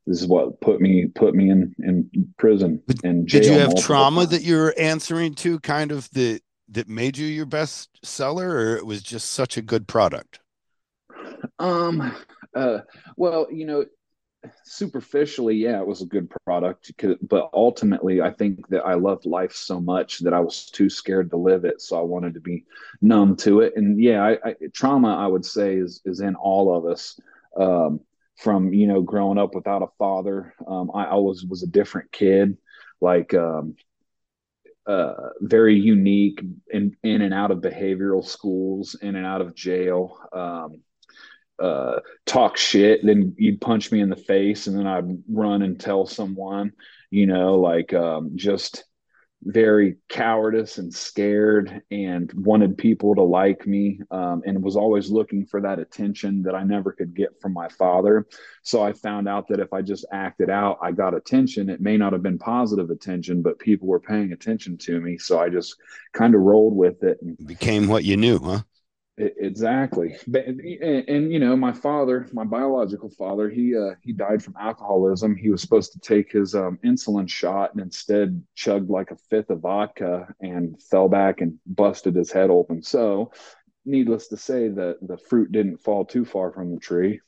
this 0.08 0.22
is 0.22 0.28
what 0.28 0.60
put 0.62 0.82
me 0.82 1.08
put 1.08 1.36
me 1.36 1.50
in 1.50 1.74
in 1.80 2.34
prison 2.38 2.82
and 3.04 3.28
did 3.28 3.46
you 3.46 3.54
have 3.54 3.76
trauma 3.76 4.22
times. 4.22 4.30
that 4.32 4.42
you're 4.44 4.74
answering 4.78 5.34
to 5.36 5.60
kind 5.60 5.92
of 5.92 6.10
the 6.12 6.42
that 6.70 6.88
made 6.88 7.18
you 7.18 7.28
your 7.28 7.46
best 7.46 7.90
seller 8.04 8.50
or 8.50 8.78
it 8.78 8.86
was 8.86 9.04
just 9.04 9.34
such 9.34 9.58
a 9.58 9.62
good 9.62 9.88
product? 9.88 10.40
Um 11.60 12.16
uh 12.56 12.80
well 13.16 13.48
you 13.52 13.66
know 13.66 13.86
superficially 14.66 15.56
yeah 15.56 15.80
it 15.80 15.86
was 15.86 16.02
a 16.02 16.06
good 16.06 16.30
product 16.44 16.92
but 17.22 17.50
ultimately 17.54 18.22
i 18.22 18.32
think 18.32 18.68
that 18.70 18.84
i 18.84 18.96
loved 18.96 19.26
life 19.26 19.54
so 19.54 19.80
much 19.80 20.18
that 20.20 20.34
i 20.34 20.40
was 20.40 20.66
too 20.66 20.90
scared 20.90 21.30
to 21.30 21.38
live 21.38 21.64
it 21.64 21.80
so 21.80 21.98
i 21.98 22.02
wanted 22.02 22.34
to 22.34 22.40
be 22.40 22.66
numb 23.02 23.36
to 23.36 23.60
it. 23.62 23.74
And 23.76 24.02
yeah 24.02 24.24
I, 24.24 24.32
I, 24.44 24.56
trauma 24.74 25.16
i 25.16 25.28
would 25.28 25.46
say 25.46 25.76
is 25.76 26.02
is 26.06 26.22
in 26.22 26.36
all 26.36 26.76
of 26.76 26.86
us. 26.86 27.20
Um 27.56 28.02
from 28.42 28.74
you 28.74 28.88
know 28.88 29.02
growing 29.02 29.38
up 29.38 29.54
without 29.54 29.84
a 29.84 29.88
father. 29.98 30.54
Um, 30.68 30.92
I 30.94 31.08
always 31.08 31.46
was 31.46 31.64
a 31.64 31.68
different 31.68 32.12
kid, 32.12 32.58
like 33.00 33.34
um, 33.34 33.76
uh, 34.86 35.30
very 35.40 35.80
unique 35.80 36.42
in 36.70 36.98
in 37.04 37.22
and 37.22 37.34
out 37.34 37.52
of 37.52 37.60
behavioral 37.60 38.26
schools, 38.26 38.96
in 39.02 39.16
and 39.16 39.26
out 39.26 39.42
of 39.42 39.56
jail. 39.56 40.18
Um, 40.34 40.82
uh, 41.62 42.00
talk 42.26 42.58
shit, 42.58 43.06
then 43.06 43.36
you'd 43.38 43.62
punch 43.62 43.92
me 43.92 44.02
in 44.02 44.10
the 44.10 44.16
face, 44.16 44.66
and 44.66 44.76
then 44.76 44.88
I'd 44.88 45.24
run 45.30 45.62
and 45.62 45.80
tell 45.80 46.08
someone. 46.08 46.74
You 47.12 47.28
know, 47.28 47.60
like 47.60 47.94
um, 47.94 48.32
just 48.36 48.84
very 49.44 49.96
cowardice 50.08 50.78
and 50.78 50.94
scared 50.94 51.82
and 51.90 52.32
wanted 52.34 52.78
people 52.78 53.16
to 53.16 53.24
like 53.24 53.66
me 53.66 54.00
um, 54.12 54.44
and 54.46 54.62
was 54.62 54.76
always 54.76 55.10
looking 55.10 55.46
for 55.46 55.62
that 55.62 55.80
attention 55.80 56.44
that 56.44 56.54
I 56.54 56.64
never 56.64 56.92
could 56.92 57.16
get 57.16 57.40
from 57.42 57.54
my 57.54 57.68
father. 57.70 58.28
So 58.62 58.84
I 58.84 58.94
found 58.94 59.28
out 59.28 59.48
that 59.48 59.60
if 59.60 59.74
I 59.74 59.82
just 59.82 60.06
acted 60.12 60.50
out, 60.50 60.78
I 60.82 60.92
got 60.92 61.16
attention. 61.16 61.70
It 61.70 61.82
may 61.82 61.98
not 61.98 62.14
have 62.14 62.22
been 62.22 62.38
positive 62.38 62.92
attention, 62.92 63.42
but 63.42 63.58
people 63.58 63.88
were 63.88 64.00
paying 64.00 64.32
attention 64.32 64.78
to 64.80 65.02
me. 65.02 65.18
So 65.18 65.40
I 65.40 65.50
just 65.50 65.76
kind 66.14 66.36
of 66.36 66.42
rolled 66.42 66.76
with 66.76 67.04
it. 67.04 67.18
And, 67.22 67.36
became 67.48 67.88
what 67.88 68.04
you 68.04 68.18
knew, 68.18 68.38
huh? 68.38 68.62
Exactly, 69.22 70.16
and, 70.34 70.60
and, 70.62 71.32
you 71.32 71.38
know, 71.38 71.56
my 71.56 71.72
father, 71.72 72.28
my 72.34 72.44
biological 72.44 73.10
father, 73.12 73.50
he 73.50 73.78
uh, 73.78 73.94
he 74.02 74.14
died 74.14 74.42
from 74.42 74.56
alcoholism. 74.60 75.36
He 75.36 75.52
was 75.52 75.62
supposed 75.62 75.94
to 75.94 76.00
take 76.00 76.32
his 76.32 76.56
um, 76.56 76.80
insulin 76.84 77.30
shot, 77.30 77.74
and 77.74 77.82
instead 77.82 78.42
chugged 78.56 78.90
like 78.90 79.12
a 79.12 79.16
fifth 79.30 79.52
of 79.52 79.60
vodka 79.60 80.34
and 80.40 80.82
fell 80.82 81.08
back 81.08 81.42
and 81.42 81.60
busted 81.68 82.16
his 82.16 82.32
head 82.32 82.50
open. 82.50 82.82
So, 82.82 83.32
needless 83.86 84.28
to 84.30 84.38
say, 84.38 84.70
the 84.70 84.98
the 85.04 85.18
fruit 85.18 85.52
didn't 85.52 85.84
fall 85.84 86.04
too 86.04 86.26
far 86.26 86.52
from 86.52 86.74
the 86.74 86.80
tree. 86.80 87.20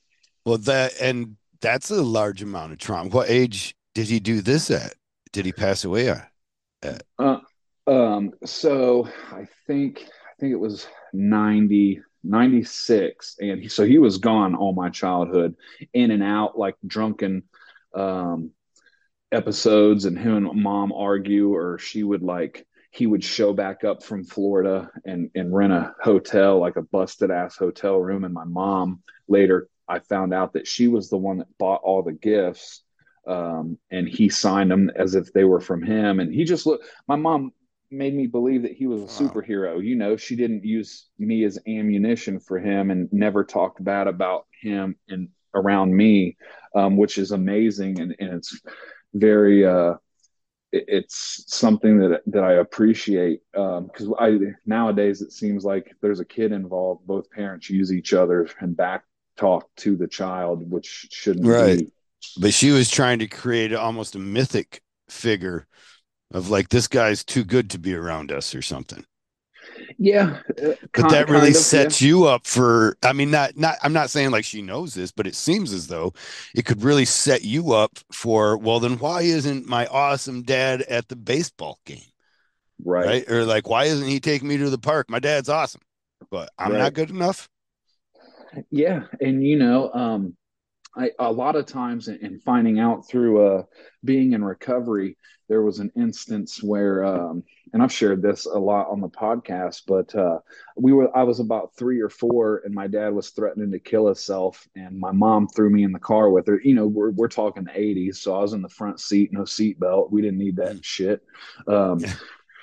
Well, 0.46 0.58
that 0.60 0.94
and 1.00 1.38
that's 1.62 1.92
a 1.92 2.02
large 2.02 2.42
amount 2.42 2.72
of 2.72 2.80
trauma. 2.80 3.10
What 3.10 3.30
age 3.30 3.76
did 3.94 4.08
he 4.08 4.20
do 4.20 4.42
this 4.42 4.72
at? 4.72 4.96
Did 5.32 5.46
he 5.46 5.52
pass 5.52 5.84
away 5.84 6.10
at? 6.10 7.04
Uh, 7.20 7.40
um, 7.86 8.32
so 8.44 9.08
I 9.32 9.48
think 9.68 10.08
think 10.44 10.52
it 10.52 10.60
was 10.60 10.86
90, 11.14 12.02
96. 12.26 13.38
And 13.40 13.62
he, 13.62 13.70
so 13.70 13.86
he 13.86 13.98
was 13.98 14.18
gone 14.18 14.56
all 14.56 14.74
my 14.74 14.90
childhood, 14.90 15.56
in 15.94 16.12
and 16.12 16.22
out, 16.22 16.60
like 16.60 16.76
drunken 16.86 17.44
um, 17.96 18.52
episodes. 19.32 20.04
And 20.04 20.20
him 20.20 20.36
and 20.36 20.62
mom 20.62 20.92
argue, 20.92 21.56
or 21.56 21.80
she 21.80 22.04
would 22.04 22.24
like, 22.24 22.68
he 22.92 23.08
would 23.08 23.24
show 23.24 23.54
back 23.54 23.86
up 23.86 24.04
from 24.04 24.26
Florida 24.26 24.92
and, 25.06 25.32
and 25.34 25.56
rent 25.56 25.72
a 25.72 25.96
hotel, 26.02 26.60
like 26.60 26.76
a 26.76 26.82
busted 26.82 27.32
ass 27.32 27.56
hotel 27.56 27.98
room. 27.98 28.26
And 28.26 28.34
my 28.34 28.44
mom 28.44 29.02
later, 29.30 29.70
I 29.88 30.00
found 30.00 30.34
out 30.34 30.54
that 30.54 30.68
she 30.68 30.90
was 30.90 31.10
the 31.10 31.18
one 31.18 31.38
that 31.38 31.58
bought 31.58 31.84
all 31.84 32.04
the 32.04 32.12
gifts. 32.12 32.84
Um, 33.26 33.78
and 33.90 34.10
he 34.10 34.28
signed 34.28 34.70
them 34.70 34.92
as 34.94 35.16
if 35.16 35.32
they 35.32 35.46
were 35.46 35.62
from 35.62 35.84
him. 35.84 36.20
And 36.20 36.34
he 36.34 36.44
just 36.44 36.66
looked, 36.66 36.86
my 37.08 37.16
mom 37.16 37.54
made 37.94 38.14
me 38.14 38.28
believe 38.28 38.64
that 38.64 38.74
he 38.74 38.88
was 38.88 39.02
a 39.02 39.24
superhero. 39.24 39.76
Wow. 39.76 39.82
You 39.82 39.96
know, 39.96 40.18
she 40.18 40.36
didn't 40.36 40.66
use 40.66 41.08
me 41.18 41.44
as 41.44 41.60
ammunition 41.68 42.40
for 42.40 42.60
him 42.60 42.92
and 42.92 43.08
never 43.12 43.44
talked 43.44 43.84
bad 43.84 44.08
about 44.08 44.46
him 44.62 44.96
and 45.08 45.30
around 45.56 45.96
me, 45.96 46.38
um, 46.76 46.98
which 46.98 47.18
is 47.18 47.32
amazing. 47.32 48.00
And, 48.02 48.16
and 48.20 48.34
it's 48.34 48.60
very, 49.14 49.66
uh, 49.66 49.94
it, 50.72 50.86
it's 50.88 51.46
something 51.48 52.00
that, 52.00 52.22
that 52.28 52.44
I 52.44 52.54
appreciate. 52.54 53.42
Um, 53.56 53.90
cause 53.96 54.12
I, 54.20 54.40
nowadays 54.66 55.22
it 55.22 55.32
seems 55.32 55.64
like 55.64 55.96
there's 56.02 56.20
a 56.20 56.26
kid 56.26 56.52
involved, 56.52 57.06
both 57.06 57.30
parents 57.30 57.70
use 57.70 57.94
each 57.94 58.14
other 58.14 58.50
and 58.60 58.76
back 58.76 59.04
talk 59.38 59.70
to 59.78 59.96
the 59.96 60.08
child, 60.08 60.70
which 60.70 61.08
shouldn't 61.12 61.46
right. 61.46 61.80
be. 61.80 61.92
But 62.40 62.54
she 62.54 62.72
was 62.72 62.90
trying 62.90 63.20
to 63.20 63.28
create 63.28 63.74
almost 63.74 64.16
a 64.16 64.20
mythic 64.20 64.82
figure 65.10 65.68
of 66.34 66.50
like 66.50 66.70
this 66.70 66.88
guy's 66.88 67.24
too 67.24 67.44
good 67.44 67.70
to 67.72 67.80
be 67.80 67.94
around 67.94 68.32
us 68.32 68.54
or 68.54 68.62
something. 68.62 69.06
Yeah, 69.98 70.40
uh, 70.62 70.74
but 70.94 71.10
that 71.10 71.30
really 71.30 71.52
of, 71.52 71.56
sets 71.56 72.02
yeah. 72.02 72.08
you 72.08 72.26
up 72.26 72.46
for. 72.46 72.98
I 73.02 73.14
mean, 73.14 73.32
not 73.32 73.56
not. 73.56 73.78
I'm 73.82 73.94
not 73.94 74.10
saying 74.10 74.32
like 74.32 74.44
she 74.44 74.62
knows 74.62 74.94
this, 74.94 75.12
but 75.12 75.28
it 75.28 75.36
seems 75.36 75.72
as 75.72 75.88
though 75.88 76.14
it 76.56 76.66
could 76.66 76.84
really 76.84 77.06
set 77.06 77.44
you 77.44 77.74
up 77.74 77.98
for. 78.12 78.58
Well, 78.58 78.80
then 78.80 78.98
why 78.98 79.22
isn't 79.22 79.68
my 79.68 79.88
awesome 79.88 80.42
dad 80.44 80.82
at 80.84 81.08
the 81.08 81.16
baseball 81.16 81.80
game? 81.86 82.02
Right. 82.84 83.06
right? 83.06 83.32
Or 83.32 83.46
like, 83.46 83.70
why 83.70 83.86
isn't 83.86 84.08
he 84.08 84.20
taking 84.20 84.48
me 84.48 84.58
to 84.58 84.70
the 84.70 84.78
park? 84.78 85.10
My 85.10 85.20
dad's 85.20 85.50
awesome, 85.50 85.82
but 86.30 86.50
I'm 86.58 86.74
right. 86.74 86.80
not 86.80 86.94
good 86.94 87.10
enough. 87.10 87.48
Yeah, 88.70 89.04
and 89.22 89.46
you 89.46 89.58
know, 89.58 89.92
um, 89.94 90.36
I, 90.96 91.12
a 91.20 91.32
lot 91.32 91.56
of 91.56 91.66
times 91.66 92.08
in, 92.08 92.40
finding 92.40 92.80
out 92.80 93.08
through 93.08 93.46
uh, 93.46 93.64
being 94.04 94.34
in 94.34 94.44
recovery, 94.44 95.18
there 95.50 95.62
was 95.62 95.80
an 95.80 95.92
instance 95.96 96.62
where, 96.62 97.04
um, 97.04 97.44
and 97.74 97.82
I've 97.82 97.92
shared 97.92 98.22
this 98.22 98.46
a 98.46 98.58
lot 98.58 98.90
on 98.90 99.02
the 99.02 99.10
podcast, 99.10 99.84
but 99.88 100.14
uh, 100.16 100.40
we 100.78 100.94
were, 100.94 101.16
I 101.16 101.24
was 101.24 101.40
about 101.40 101.76
three 101.76 102.00
or 102.00 102.10
four 102.10 102.62
and 102.64 102.74
my 102.74 102.88
dad 102.88 103.14
was 103.14 103.30
threatening 103.32 103.72
to 103.72 103.80
kill 103.80 104.06
himself 104.06 104.68
and 104.76 105.00
my 105.00 105.12
mom 105.12 105.48
threw 105.48 105.70
me 105.70 105.84
in 105.84 105.92
the 105.92 106.00
car 106.00 106.30
with 106.30 106.48
her. 106.48 106.62
You 106.64 106.76
know, 106.76 106.88
we're, 106.88 107.12
we're 107.12 107.28
talking 107.28 107.64
the 107.64 107.72
80s. 107.72 108.18
So 108.18 108.36
I 108.36 108.42
was 108.42 108.54
in 108.54 108.62
the 108.62 108.70
front 108.70 109.00
seat, 109.00 109.34
no 109.34 109.46
seat 109.46 109.80
belt. 109.80 110.12
We 110.12 110.22
didn't 110.22 110.40
need 110.40 110.56
that 110.58 110.84
shit. 110.86 111.24
Um, 111.68 112.00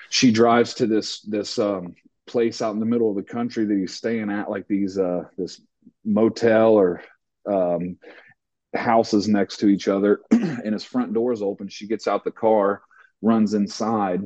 she 0.09 0.33
drives 0.33 0.75
to 0.75 0.87
this, 0.87 1.21
this, 1.23 1.59
um, 1.59 1.95
place 2.27 2.63
out 2.63 2.75
in 2.75 2.81
the 2.81 2.87
middle 2.87 3.11
of 3.11 3.17
the 3.17 3.23
country 3.25 3.65
that 3.65 3.77
he's 3.77 3.95
staying 3.95 4.31
at, 4.31 4.49
like 4.49 4.69
these, 4.69 4.99
uh, 4.99 5.25
this 5.37 5.61
motel 6.05 6.75
or 6.75 7.03
um, 7.47 7.99
houses 8.75 9.29
next 9.29 9.59
to 9.59 9.69
each 9.69 9.89
other, 9.89 10.21
and 10.31 10.73
his 10.73 10.85
front 10.85 11.13
door 11.13 11.33
is 11.33 11.43
open. 11.43 11.69
She 11.69 11.87
gets 11.87 12.07
out 12.07 12.25
the 12.25 12.31
car, 12.31 12.83
runs 13.23 13.55
inside. 13.55 14.23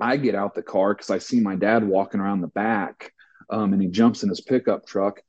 I 0.00 0.16
get 0.16 0.34
out 0.34 0.54
the 0.54 0.62
car 0.62 0.94
because 0.94 1.10
I 1.10 1.18
see 1.18 1.40
my 1.40 1.56
dad 1.56 1.84
walking 1.84 2.20
around 2.20 2.42
the 2.42 2.48
back, 2.48 3.12
um, 3.50 3.72
and 3.72 3.80
he 3.80 3.88
jumps 3.88 4.22
in 4.22 4.28
his 4.28 4.40
pickup 4.40 4.86
truck. 4.86 5.20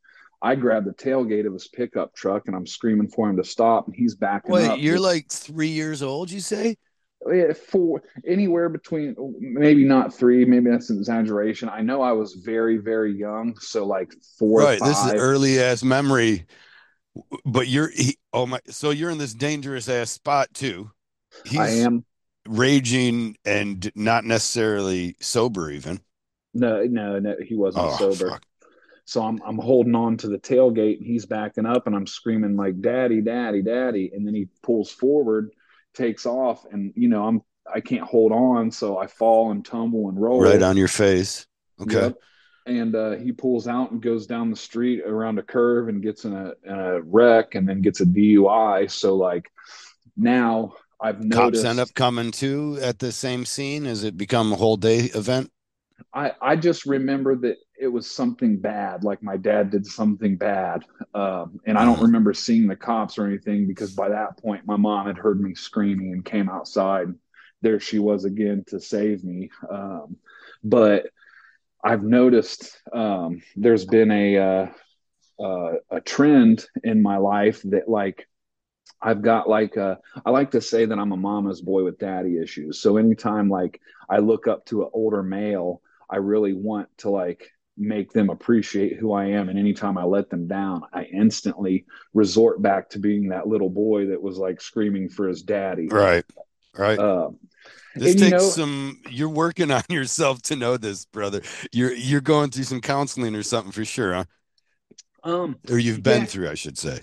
I 0.42 0.56
grab 0.56 0.86
the 0.86 0.94
tailgate 0.94 1.48
of 1.48 1.54
his 1.54 1.68
pickup 1.68 2.14
truck 2.14 2.44
and 2.46 2.56
I'm 2.56 2.68
screaming 2.68 3.08
for 3.08 3.30
him 3.30 3.38
to 3.38 3.44
stop, 3.44 3.88
and 3.88 3.96
he's 3.96 4.16
backing 4.16 4.52
Wait, 4.52 4.68
up. 4.68 4.80
you're 4.80 5.00
like 5.00 5.30
three 5.30 5.70
years 5.70 6.04
old, 6.04 6.30
you 6.30 6.42
say? 6.42 6.78
Yeah, 7.28 7.54
four, 7.54 8.04
anywhere 8.28 8.70
between 8.70 9.16
maybe 9.40 9.84
not 9.84 10.14
three, 10.14 10.46
maybe 10.46 10.70
that's 10.70 10.92
an 10.92 11.00
exaggeration. 11.00 11.68
I 11.68 11.82
know 11.82 12.04
I 12.04 12.12
was 12.12 12.36
very, 12.36 12.78
very 12.78 13.18
young, 13.18 13.58
so 13.60 13.86
like 13.88 14.14
four. 14.38 14.62
Right, 14.62 14.80
this 14.80 15.04
is 15.06 15.14
early 15.14 15.60
ass 15.60 15.84
memory 15.84 16.46
but 17.46 17.68
you're 17.68 17.90
he, 17.90 18.18
oh 18.34 18.46
my 18.46 18.60
so 18.68 18.90
you're 18.90 19.10
in 19.10 19.18
this 19.18 19.34
dangerous 19.34 19.90
ass 19.90 20.12
spot 20.12 20.54
too. 20.54 20.92
He's 21.46 21.60
i 21.60 21.70
am. 21.70 22.06
raging 22.48 23.38
and 23.46 23.92
not 23.96 24.26
necessarily 24.26 25.16
sober 25.20 25.70
even. 25.72 26.00
No 26.54 26.84
no 26.84 27.20
no 27.20 27.36
he 27.46 27.56
wasn't 27.56 27.86
oh, 27.86 27.98
sober. 27.98 28.32
fuck. 28.32 28.44
so 29.06 29.24
I'm, 29.24 29.42
I'm 29.46 29.58
holding 29.58 29.96
on 29.96 30.18
to 30.18 30.28
the 30.28 30.40
tailgate 30.40 30.98
and 30.98 31.06
he's 31.06 31.26
backing 31.26 31.66
up 31.66 31.88
and 31.88 31.96
i'm 31.96 32.08
screaming 32.08 32.56
like 32.56 32.82
daddy 32.82 33.22
daddy 33.22 33.62
daddy. 33.62 34.12
And 34.14 34.26
then 34.26 34.34
he 34.34 34.48
pulls 34.64 34.92
forward 34.92 35.52
takes 35.94 36.26
off 36.26 36.66
and 36.72 36.94
you 36.96 37.10
know 37.10 37.26
i'm 37.26 37.42
i 37.74 37.80
can't 37.80 38.04
hold 38.04 38.32
on. 38.32 38.72
So 38.72 38.98
i 38.98 39.08
fall 39.08 39.52
and 39.52 39.66
tumble 39.66 40.10
and 40.10 40.20
roll. 40.20 40.42
Right 40.42 40.62
on 40.62 40.78
your 40.78 40.88
face. 40.88 41.46
Okay. 41.82 42.02
Yep 42.02 42.18
and 42.68 42.96
uh, 42.96 43.12
he 43.12 43.32
pulls 43.32 43.68
out 43.68 43.92
and 43.92 44.02
goes 44.02 44.28
down 44.28 44.50
the 44.50 44.56
street 44.56 45.02
around 45.06 45.40
a 45.40 45.44
curve 45.44 45.88
and 45.88 46.04
gets 46.04 46.26
in 46.26 46.34
a, 46.34 46.54
in 46.64 46.74
a 46.74 47.02
wreck 47.02 47.56
and 47.56 47.68
then 47.68 47.82
gets 47.82 48.02
a 48.02 48.06
DUI. 48.06 48.92
So 48.92 49.16
like 49.16 49.50
now 50.16 50.74
I've 51.00 51.24
noticed 51.24 51.64
cops 51.64 51.64
end 51.64 51.80
up 51.80 51.94
coming 51.94 52.32
too 52.32 52.78
at 52.82 53.00
the 53.00 53.12
same 53.12 53.46
scene. 53.46 53.86
Has 53.86 54.04
it 54.04 54.18
become 54.18 54.52
a 54.52 54.58
whole 54.58 54.78
day 54.78 55.00
event? 55.16 55.52
I 56.14 56.34
I 56.42 56.56
just 56.56 56.86
remember 56.86 57.36
that 57.38 57.58
it 57.80 57.88
was 57.88 58.10
something 58.10 58.58
bad. 58.58 59.04
Like 59.04 59.24
my 59.24 59.38
dad 59.38 59.70
did 59.70 59.86
something 59.86 60.36
bad, 60.36 60.84
um, 61.14 61.60
and 61.66 61.78
I 61.78 61.86
don't 61.86 61.96
mm-hmm. 61.96 62.06
remember 62.06 62.34
seeing 62.34 62.68
the 62.68 62.76
cops 62.76 63.18
or 63.18 63.26
anything 63.26 63.68
because 63.68 63.94
by 63.94 64.10
that 64.10 64.38
point 64.38 64.66
my 64.66 64.78
mom 64.78 65.08
had 65.08 65.18
heard 65.18 65.40
me 65.40 65.56
screaming 65.56 66.14
and 66.14 66.26
came 66.26 66.50
outside. 66.50 67.08
There 67.62 67.80
she 67.80 68.00
was 68.00 68.26
again 68.26 68.64
to 68.68 68.80
save 68.80 69.24
me. 69.24 69.50
Um, 69.70 70.18
but 70.64 71.08
I've 71.84 72.04
noticed 72.04 72.80
um, 72.94 73.42
there's 73.56 73.86
been 73.86 74.12
a 74.12 74.38
uh, 74.38 74.68
uh, 75.40 75.74
a 75.92 76.02
trend 76.02 76.66
in 76.84 77.02
my 77.02 77.18
life 77.18 77.62
that 77.66 77.88
like 77.88 78.28
I've 79.02 79.22
got 79.22 79.48
like 79.48 79.76
a, 79.78 80.00
uh, 80.26 80.32
like 80.32 80.52
to 80.52 80.62
say 80.62 80.86
that 80.86 80.98
I'm 80.98 81.12
a 81.12 81.18
mama's 81.18 81.62
boy 81.62 81.84
with 81.84 82.00
daddy 82.00 82.40
issues. 82.42 82.80
So 82.80 82.98
anytime 82.98 83.50
like 83.50 83.80
I 84.10 84.18
look 84.18 84.48
up 84.48 84.66
to 84.68 84.84
an 84.84 84.90
older 84.94 85.22
male, 85.22 85.82
I 86.10 86.18
really 86.18 86.54
want 86.54 86.90
to 87.00 87.10
like 87.10 87.52
make 87.78 88.12
them 88.12 88.30
appreciate 88.30 88.98
who 88.98 89.14
I 89.14 89.26
am. 89.26 89.50
And 89.50 89.60
anytime 89.60 89.98
I 89.98 90.04
let 90.04 90.30
them 90.30 90.48
down, 90.48 90.82
I 90.94 91.04
instantly 91.04 91.86
resort 92.14 92.62
back 92.62 92.90
to 92.92 93.00
being 93.00 93.30
that 93.30 93.48
little 93.48 93.70
boy 93.70 94.08
that 94.08 94.22
was 94.22 94.38
like 94.38 94.62
screaming 94.62 95.10
for 95.10 95.28
his 95.28 95.44
daddy. 95.44 95.88
Right. 95.88 96.26
Right. 96.76 96.98
Uh, 96.98 97.30
this 97.96 98.14
and, 98.14 98.20
takes 98.20 98.32
you 98.32 98.38
know, 98.38 98.40
some 98.40 99.02
you're 99.10 99.30
working 99.30 99.72
on 99.72 99.84
yourself 99.90 100.42
to 100.44 100.56
know 100.56 100.78
this, 100.78 101.06
brother. 101.06 101.42
You're 101.72 101.94
you're 101.94 102.22
going 102.22 102.52
through 102.52 102.66
some 102.66 102.82
counseling 102.82 103.36
or 103.36 103.44
something 103.44 103.72
for 103.72 103.86
sure, 103.86 104.14
huh? 104.14 104.26
Um 105.24 105.58
or 105.70 105.78
you've 105.78 106.04
been 106.04 106.22
yeah. 106.22 106.28
through, 106.28 106.50
I 106.50 106.56
should 106.56 106.78
say. 106.78 107.02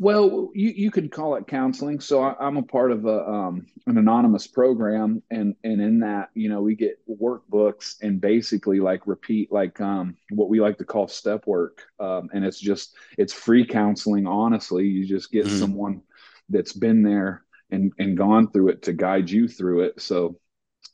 Well, 0.00 0.50
you, 0.54 0.70
you 0.70 0.92
could 0.92 1.10
call 1.10 1.34
it 1.34 1.48
counseling. 1.48 1.98
So 1.98 2.22
I, 2.22 2.46
am 2.46 2.56
a 2.56 2.62
part 2.62 2.92
of 2.92 3.04
a 3.04 3.28
um, 3.28 3.66
an 3.88 3.98
anonymous 3.98 4.46
program, 4.46 5.24
and 5.28 5.56
and 5.64 5.82
in 5.82 5.98
that, 6.00 6.28
you 6.34 6.48
know, 6.48 6.62
we 6.62 6.76
get 6.76 7.00
workbooks 7.08 7.96
and 8.00 8.20
basically 8.20 8.78
like 8.78 9.08
repeat 9.08 9.50
like 9.50 9.80
um, 9.80 10.16
what 10.30 10.48
we 10.48 10.60
like 10.60 10.78
to 10.78 10.84
call 10.84 11.08
step 11.08 11.48
work, 11.48 11.82
um, 11.98 12.30
and 12.32 12.44
it's 12.44 12.60
just 12.60 12.94
it's 13.18 13.32
free 13.32 13.66
counseling. 13.66 14.28
Honestly, 14.28 14.86
you 14.86 15.04
just 15.04 15.32
get 15.32 15.46
mm. 15.46 15.58
someone 15.58 16.02
that's 16.48 16.72
been 16.72 17.02
there 17.02 17.42
and 17.70 17.92
and 17.98 18.16
gone 18.16 18.50
through 18.50 18.68
it 18.68 18.82
to 18.82 18.92
guide 18.92 19.30
you 19.30 19.48
through 19.48 19.82
it. 19.82 20.00
So 20.00 20.38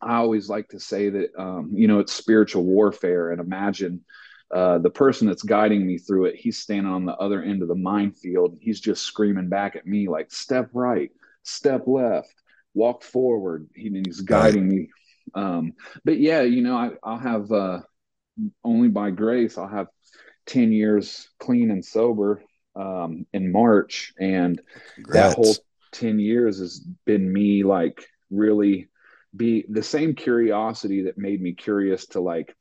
I 0.01 0.17
always 0.17 0.49
like 0.49 0.69
to 0.69 0.81
say 0.81 1.11
that 1.11 1.31
um, 1.39 1.71
you 1.73 1.89
know 1.89 2.01
it's 2.01 2.13
spiritual 2.13 2.65
warfare, 2.65 3.31
and 3.31 3.41
imagine 3.41 4.05
uh, 4.53 4.79
the 4.79 4.91
person 4.91 5.27
that's 5.27 5.43
guiding 5.43 5.87
me 5.87 5.99
through 5.99 6.27
it. 6.27 6.37
He's 6.37 6.59
standing 6.59 6.93
on 6.93 7.05
the 7.05 7.17
other 7.17 7.43
end 7.43 7.63
of 7.63 7.69
the 7.69 7.75
minefield. 7.75 8.59
He's 8.61 8.81
just 8.81 9.03
screaming 9.03 9.49
back 9.49 9.77
at 9.77 9.87
me 9.87 10.09
like, 10.09 10.33
"Step 10.33 10.71
right, 10.73 11.11
step 11.43 11.85
left, 11.87 12.35
walk 12.75 13.03
forward." 13.03 13.69
He, 13.75 13.91
he's 14.05 14.21
guiding 14.21 14.69
me. 14.69 14.89
Um, 15.35 15.73
but 16.05 16.19
yeah, 16.19 16.43
you 16.43 16.63
know, 16.63 16.77
I, 16.77 16.91
will 17.09 17.19
have 17.19 17.53
uh, 17.53 17.81
only 18.63 18.89
by 18.89 19.11
grace. 19.11 19.57
I'll 19.59 19.69
have 19.69 19.89
10 20.47 20.73
years 20.73 21.29
clean 21.39 21.71
and 21.71 21.85
sober 21.85 22.43
um, 22.77 23.27
in 23.33 23.53
March. 23.53 24.13
And 24.19 24.61
Congrats. 24.97 25.35
that 25.35 25.37
whole 25.37 25.55
10 25.95 26.19
years 26.19 26.59
has 26.59 26.81
been 27.07 27.33
me 27.33 27.63
like 27.63 28.05
really 28.31 28.89
be 29.35 29.65
the 29.69 29.83
same 29.83 30.15
curiosity 30.15 31.03
that 31.03 31.19
made 31.19 31.41
me 31.41 31.53
curious 31.53 32.07
to 32.07 32.21
like 32.21 32.55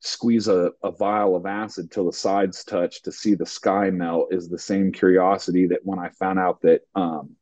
squeeze 0.00 0.48
a, 0.48 0.72
a 0.82 0.90
vial 0.90 1.36
of 1.36 1.46
acid 1.46 1.90
till 1.90 2.06
the 2.06 2.12
sides 2.12 2.64
touch 2.64 3.02
to 3.02 3.12
see 3.12 3.34
the 3.34 3.46
sky 3.46 3.88
melt 3.90 4.32
is 4.32 4.48
the 4.48 4.58
same 4.58 4.92
curiosity 4.92 5.66
that 5.68 5.80
when 5.84 5.98
I 5.98 6.10
found 6.10 6.38
out 6.38 6.60
that 6.62 6.82
um, 6.94 7.36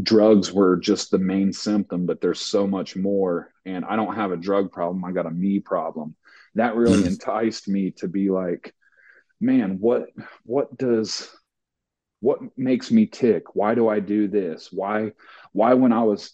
drugs 0.00 0.52
were 0.52 0.76
just 0.76 1.10
the 1.10 1.18
main 1.18 1.52
symptom, 1.52 2.06
but 2.06 2.20
there's 2.20 2.40
so 2.40 2.66
much 2.66 2.96
more. 2.96 3.52
And 3.64 3.84
I 3.84 3.96
don't 3.96 4.14
have 4.14 4.30
a 4.30 4.36
drug 4.36 4.70
problem, 4.72 5.04
I 5.04 5.12
got 5.12 5.26
a 5.26 5.30
me 5.30 5.60
problem. 5.60 6.14
That 6.54 6.76
really 6.76 7.02
mm. 7.02 7.06
enticed 7.06 7.66
me 7.66 7.92
to 7.92 8.08
be 8.08 8.28
like, 8.28 8.74
man, 9.40 9.78
what 9.80 10.08
what 10.44 10.76
does 10.76 11.30
what 12.22 12.38
makes 12.56 12.90
me 12.90 13.04
tick? 13.04 13.56
Why 13.56 13.74
do 13.74 13.88
I 13.88 13.98
do 14.00 14.28
this? 14.28 14.72
Why 14.72 15.12
why 15.52 15.74
when 15.74 15.92
I 15.92 16.04
was 16.04 16.32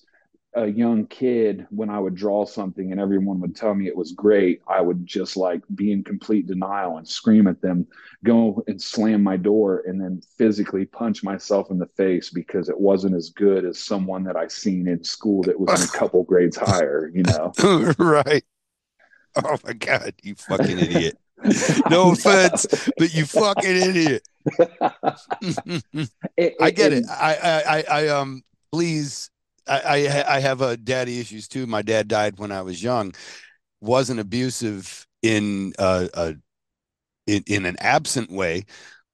a 0.54 0.66
young 0.66 1.06
kid 1.06 1.66
when 1.70 1.88
I 1.88 1.98
would 1.98 2.14
draw 2.14 2.44
something 2.44 2.92
and 2.92 3.00
everyone 3.00 3.40
would 3.40 3.56
tell 3.56 3.74
me 3.74 3.86
it 3.86 3.96
was 3.96 4.12
great, 4.12 4.60
I 4.68 4.80
would 4.82 5.06
just 5.06 5.36
like 5.36 5.62
be 5.74 5.92
in 5.92 6.04
complete 6.04 6.46
denial 6.46 6.98
and 6.98 7.08
scream 7.08 7.46
at 7.46 7.62
them, 7.62 7.86
go 8.22 8.62
and 8.66 8.80
slam 8.80 9.22
my 9.22 9.36
door, 9.36 9.82
and 9.86 10.00
then 10.00 10.20
physically 10.36 10.84
punch 10.84 11.22
myself 11.22 11.70
in 11.70 11.78
the 11.78 11.86
face 11.86 12.30
because 12.30 12.68
it 12.68 12.78
wasn't 12.78 13.14
as 13.14 13.30
good 13.30 13.64
as 13.64 13.78
someone 13.78 14.24
that 14.24 14.36
I 14.36 14.48
seen 14.48 14.88
in 14.88 15.02
school 15.04 15.42
that 15.44 15.58
was 15.58 15.80
in 15.80 15.88
a 15.88 15.90
couple 15.98 16.22
grades 16.22 16.56
higher, 16.56 17.10
you 17.14 17.22
know? 17.22 17.52
right. 17.98 18.44
Oh 19.42 19.56
my 19.64 19.72
God, 19.72 20.14
you 20.22 20.34
fucking 20.34 20.78
idiot. 20.78 21.18
no 21.90 22.12
offense, 22.12 22.66
but 22.96 23.14
you 23.14 23.24
fucking 23.24 23.76
idiot. 23.76 24.26
I 26.60 26.70
get 26.70 26.92
it. 26.92 27.04
I, 27.08 27.62
I, 27.66 27.84
I, 27.90 28.08
um, 28.08 28.42
please 28.72 29.30
I, 29.68 30.24
I, 30.28 30.40
have 30.40 30.60
a 30.60 30.76
daddy 30.76 31.20
issues 31.20 31.48
too. 31.48 31.66
My 31.66 31.82
dad 31.82 32.08
died 32.08 32.38
when 32.38 32.52
I 32.52 32.62
was 32.62 32.82
young. 32.82 33.14
wasn't 33.80 34.20
abusive 34.20 35.06
in 35.22 35.72
uh, 35.78 36.08
a 36.14 36.34
in, 37.26 37.44
in 37.46 37.66
an 37.66 37.76
absent 37.80 38.30
way, 38.30 38.64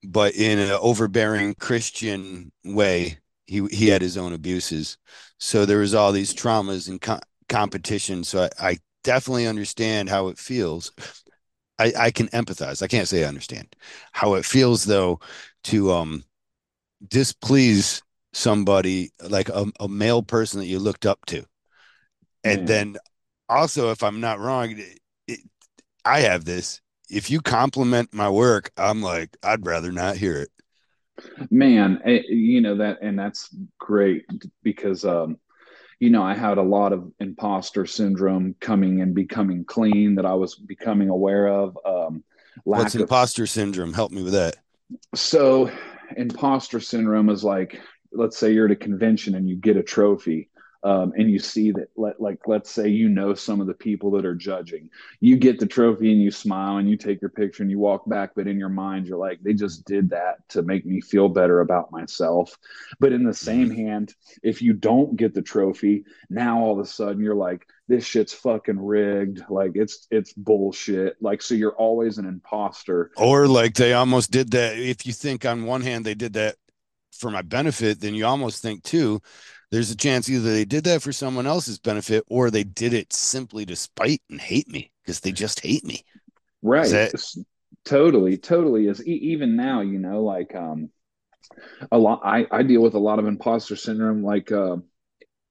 but 0.04 0.34
in 0.34 0.58
an 0.58 0.70
overbearing 0.70 1.54
Christian 1.54 2.52
way. 2.64 3.18
He 3.46 3.66
he 3.66 3.88
had 3.88 4.00
his 4.00 4.16
own 4.16 4.32
abuses, 4.32 4.96
so 5.38 5.66
there 5.66 5.80
was 5.80 5.94
all 5.94 6.12
these 6.12 6.32
traumas 6.32 6.88
and 6.88 6.98
co- 6.98 7.20
competition. 7.50 8.24
So 8.24 8.48
I, 8.58 8.70
I 8.70 8.78
definitely 9.02 9.46
understand 9.46 10.08
how 10.08 10.28
it 10.28 10.38
feels. 10.38 10.92
I, 11.78 11.92
I 11.98 12.10
can 12.10 12.28
empathize. 12.28 12.82
I 12.82 12.86
can't 12.86 13.08
say 13.08 13.24
I 13.24 13.28
understand 13.28 13.74
how 14.12 14.34
it 14.34 14.44
feels 14.44 14.84
though 14.84 15.20
to 15.64 15.92
um 15.92 16.24
displease 17.06 18.02
somebody 18.32 19.12
like 19.28 19.48
a, 19.48 19.66
a 19.80 19.88
male 19.88 20.22
person 20.22 20.60
that 20.60 20.66
you 20.66 20.78
looked 20.78 21.06
up 21.06 21.24
to 21.26 21.44
and 22.42 22.60
yeah. 22.60 22.66
then 22.66 22.96
also 23.48 23.90
if 23.90 24.02
i'm 24.02 24.20
not 24.20 24.40
wrong 24.40 24.70
it, 24.70 24.98
it, 25.28 25.40
i 26.04 26.20
have 26.20 26.44
this 26.44 26.80
if 27.10 27.30
you 27.30 27.40
compliment 27.40 28.12
my 28.12 28.28
work 28.28 28.70
i'm 28.76 29.02
like 29.02 29.36
i'd 29.42 29.64
rather 29.64 29.92
not 29.92 30.16
hear 30.16 30.36
it 30.36 30.50
man 31.50 32.00
it, 32.04 32.24
eh, 32.28 32.34
you 32.34 32.60
know 32.60 32.76
that 32.76 32.98
and 33.02 33.18
that's 33.18 33.54
great 33.78 34.24
because 34.62 35.04
um 35.04 35.38
you 36.04 36.10
know 36.10 36.22
i 36.22 36.34
had 36.34 36.58
a 36.58 36.62
lot 36.62 36.92
of 36.92 37.10
imposter 37.18 37.86
syndrome 37.86 38.54
coming 38.60 39.00
and 39.00 39.14
becoming 39.14 39.64
clean 39.64 40.14
that 40.14 40.26
i 40.26 40.34
was 40.34 40.54
becoming 40.54 41.08
aware 41.08 41.46
of 41.48 41.78
um 41.84 42.22
what's 42.62 42.94
imposter 42.94 43.44
of, 43.44 43.50
syndrome? 43.50 43.92
Help 43.92 44.12
me 44.12 44.22
with 44.22 44.34
that. 44.34 44.56
So 45.14 45.70
imposter 46.16 46.80
syndrome 46.80 47.30
is 47.30 47.42
like 47.42 47.80
let's 48.12 48.38
say 48.38 48.52
you're 48.52 48.66
at 48.66 48.70
a 48.70 48.76
convention 48.76 49.34
and 49.34 49.48
you 49.48 49.56
get 49.56 49.76
a 49.76 49.82
trophy 49.82 50.48
um, 50.84 51.12
and 51.16 51.30
you 51.30 51.38
see 51.38 51.72
that 51.72 51.88
let, 51.96 52.20
like 52.20 52.46
let's 52.46 52.70
say 52.70 52.88
you 52.88 53.08
know 53.08 53.34
some 53.34 53.60
of 53.60 53.66
the 53.66 53.74
people 53.74 54.10
that 54.12 54.24
are 54.24 54.34
judging 54.34 54.90
you 55.20 55.36
get 55.36 55.58
the 55.58 55.66
trophy 55.66 56.12
and 56.12 56.20
you 56.20 56.30
smile 56.30 56.76
and 56.76 56.88
you 56.88 56.96
take 56.96 57.20
your 57.20 57.30
picture 57.30 57.62
and 57.62 57.70
you 57.70 57.78
walk 57.78 58.08
back 58.08 58.30
but 58.36 58.46
in 58.46 58.58
your 58.58 58.68
mind 58.68 59.06
you're 59.06 59.18
like 59.18 59.40
they 59.42 59.54
just 59.54 59.84
did 59.84 60.10
that 60.10 60.46
to 60.48 60.62
make 60.62 60.84
me 60.86 61.00
feel 61.00 61.28
better 61.28 61.60
about 61.60 61.90
myself. 61.90 62.56
But 63.00 63.12
in 63.12 63.24
the 63.24 63.34
same 63.34 63.70
mm-hmm. 63.70 63.86
hand 63.86 64.14
if 64.42 64.62
you 64.62 64.72
don't 64.72 65.16
get 65.16 65.34
the 65.34 65.42
trophy 65.42 66.04
now 66.30 66.60
all 66.60 66.78
of 66.78 66.84
a 66.84 66.88
sudden 66.88 67.22
you're 67.22 67.34
like 67.34 67.66
this 67.88 68.04
shit's 68.04 68.32
fucking 68.32 68.78
rigged. 68.78 69.42
Like 69.50 69.72
it's 69.74 70.06
it's 70.10 70.32
bullshit. 70.32 71.16
Like 71.20 71.42
so 71.42 71.54
you're 71.54 71.76
always 71.76 72.18
an 72.18 72.26
imposter. 72.26 73.10
Or 73.16 73.46
like 73.46 73.74
they 73.74 73.92
almost 73.92 74.30
did 74.30 74.52
that. 74.52 74.78
If 74.78 75.06
you 75.06 75.12
think 75.12 75.44
on 75.44 75.64
one 75.64 75.82
hand 75.82 76.04
they 76.04 76.14
did 76.14 76.34
that 76.34 76.56
for 77.12 77.30
my 77.30 77.42
benefit, 77.42 78.00
then 78.00 78.14
you 78.14 78.26
almost 78.26 78.62
think 78.62 78.82
too, 78.82 79.20
there's 79.74 79.90
a 79.90 79.96
chance 79.96 80.28
either 80.28 80.52
they 80.52 80.64
did 80.64 80.84
that 80.84 81.02
for 81.02 81.12
someone 81.12 81.48
else's 81.48 81.80
benefit 81.80 82.24
or 82.28 82.48
they 82.48 82.62
did 82.62 82.94
it 82.94 83.12
simply 83.12 83.66
to 83.66 83.74
spite 83.74 84.22
and 84.30 84.40
hate 84.40 84.68
me 84.68 84.92
because 85.02 85.18
they 85.18 85.32
just 85.32 85.58
hate 85.60 85.84
me. 85.84 86.04
Right. 86.62 86.88
That- 86.88 87.44
totally, 87.84 88.36
totally. 88.36 88.86
Is 88.86 89.04
even 89.04 89.56
now, 89.56 89.80
you 89.80 89.98
know, 89.98 90.22
like 90.22 90.54
um, 90.54 90.90
a 91.90 91.98
lot. 91.98 92.20
I 92.24 92.46
I 92.52 92.62
deal 92.62 92.82
with 92.82 92.94
a 92.94 93.00
lot 93.00 93.18
of 93.18 93.26
imposter 93.26 93.74
syndrome, 93.74 94.22
like 94.22 94.52
uh, 94.52 94.76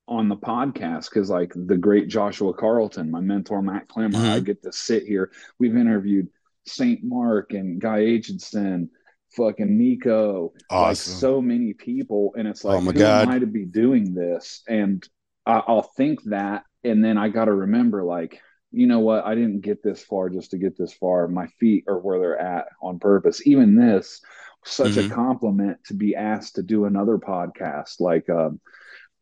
on 0.08 0.30
the 0.30 0.38
podcast 0.38 1.10
because 1.10 1.30
like 1.30 1.52
the 1.54 1.78
great 1.78 2.08
Joshua 2.08 2.54
Carlton, 2.54 3.12
my 3.12 3.20
mentor 3.20 3.62
Matt 3.62 3.90
Clemmer, 3.90 4.18
mm-hmm. 4.18 4.26
I 4.26 4.40
get 4.40 4.64
to 4.64 4.72
sit 4.72 5.04
here. 5.04 5.32
We've 5.60 5.76
interviewed 5.76 6.30
Saint 6.66 7.04
Mark 7.04 7.52
and 7.52 7.82
Guy 7.82 8.00
Aitchison 8.00 8.88
fucking 9.36 9.78
Nico, 9.78 10.54
awesome. 10.70 10.88
like 10.88 10.98
so 10.98 11.42
many 11.42 11.74
people, 11.74 12.34
and 12.38 12.48
it's 12.48 12.64
like, 12.64 12.78
oh 12.78 12.82
my 12.82 12.92
who 12.92 13.00
God. 13.00 13.28
am 13.28 13.34
I 13.34 13.40
to 13.40 13.48
be 13.48 13.66
doing 13.66 14.14
this? 14.14 14.62
And 14.68 15.08
I, 15.46 15.62
I'll 15.68 15.90
think 15.98 16.24
that, 16.26 16.64
and 16.84 17.04
then 17.04 17.18
I 17.18 17.30
got 17.30 17.46
to 17.46 17.54
remember, 17.54 18.04
like, 18.04 18.42
you 18.72 18.88
know 18.88 19.00
what? 19.00 19.26
I 19.26 19.36
didn't 19.36 19.62
get 19.62 19.84
this 19.84 20.04
far 20.04 20.30
just 20.30 20.52
to 20.52 20.58
get 20.58 20.78
this 20.78 20.94
far. 20.94 21.28
My 21.28 21.48
feet 21.60 21.86
are 21.88 22.00
where 22.00 22.20
they're 22.20 22.40
at 22.40 22.66
on 22.82 22.98
purpose. 22.98 23.46
Even 23.46 23.76
this, 23.76 24.20
such 24.66 24.94
mm-hmm. 24.94 25.12
a 25.12 25.16
compliment 25.16 25.78
to 25.86 25.94
be 25.94 26.16
asked 26.16 26.56
to 26.56 26.64
do 26.64 26.86
another 26.86 27.18
podcast. 27.18 28.00
Like, 28.00 28.30
um, 28.30 28.60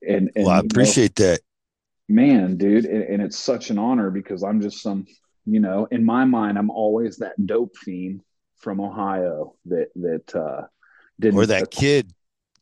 and, 0.07 0.31
and 0.35 0.45
well, 0.45 0.55
I 0.55 0.59
appreciate 0.59 1.19
know, 1.19 1.25
that, 1.25 1.41
man, 2.07 2.57
dude. 2.57 2.85
And, 2.85 3.03
and 3.03 3.21
it's 3.21 3.37
such 3.37 3.71
an 3.71 3.77
honor 3.77 4.09
because 4.09 4.41
I'm 4.41 4.61
just 4.61 4.81
some, 4.81 5.05
you 5.45 5.59
know, 5.59 5.87
in 5.91 6.05
my 6.05 6.23
mind, 6.23 6.57
I'm 6.57 6.69
always 6.69 7.17
that 7.17 7.45
dope 7.45 7.75
fiend 7.75 8.21
from 8.61 8.79
Ohio 8.79 9.55
that 9.65 9.89
that 9.95 10.35
uh, 10.35 10.67
didn't 11.19 11.39
or 11.39 11.45
that 11.47 11.63
uh, 11.63 11.67
kid 11.71 12.11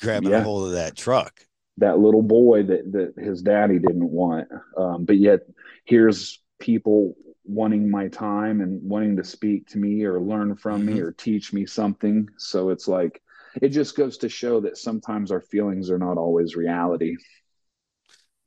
grabbing 0.01 0.31
yeah, 0.31 0.39
a 0.39 0.43
hold 0.43 0.67
of 0.67 0.73
that 0.73 0.95
truck. 0.95 1.41
That 1.77 1.99
little 1.99 2.23
boy 2.23 2.63
that 2.63 2.91
that 2.91 3.13
his 3.23 3.41
daddy 3.41 3.79
didn't 3.79 4.09
want, 4.09 4.47
um, 4.77 5.05
but 5.05 5.17
yet 5.17 5.41
here's 5.85 6.41
people 6.59 7.15
wanting 7.45 7.89
my 7.89 8.07
time 8.07 8.61
and 8.61 8.81
wanting 8.83 9.17
to 9.17 9.23
speak 9.23 9.67
to 9.67 9.77
me 9.77 10.03
or 10.03 10.19
learn 10.19 10.55
from 10.55 10.81
mm-hmm. 10.81 10.95
me 10.95 11.01
or 11.01 11.11
teach 11.11 11.51
me 11.51 11.65
something. 11.65 12.27
So 12.37 12.69
it's 12.69 12.87
like 12.87 13.21
it 13.61 13.69
just 13.69 13.95
goes 13.95 14.17
to 14.19 14.29
show 14.29 14.61
that 14.61 14.77
sometimes 14.77 15.31
our 15.31 15.41
feelings 15.41 15.89
are 15.89 15.97
not 15.97 16.17
always 16.17 16.55
reality. 16.55 17.15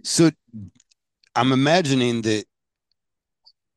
So 0.05 0.31
I'm 1.35 1.53
imagining 1.53 2.23
that 2.23 2.45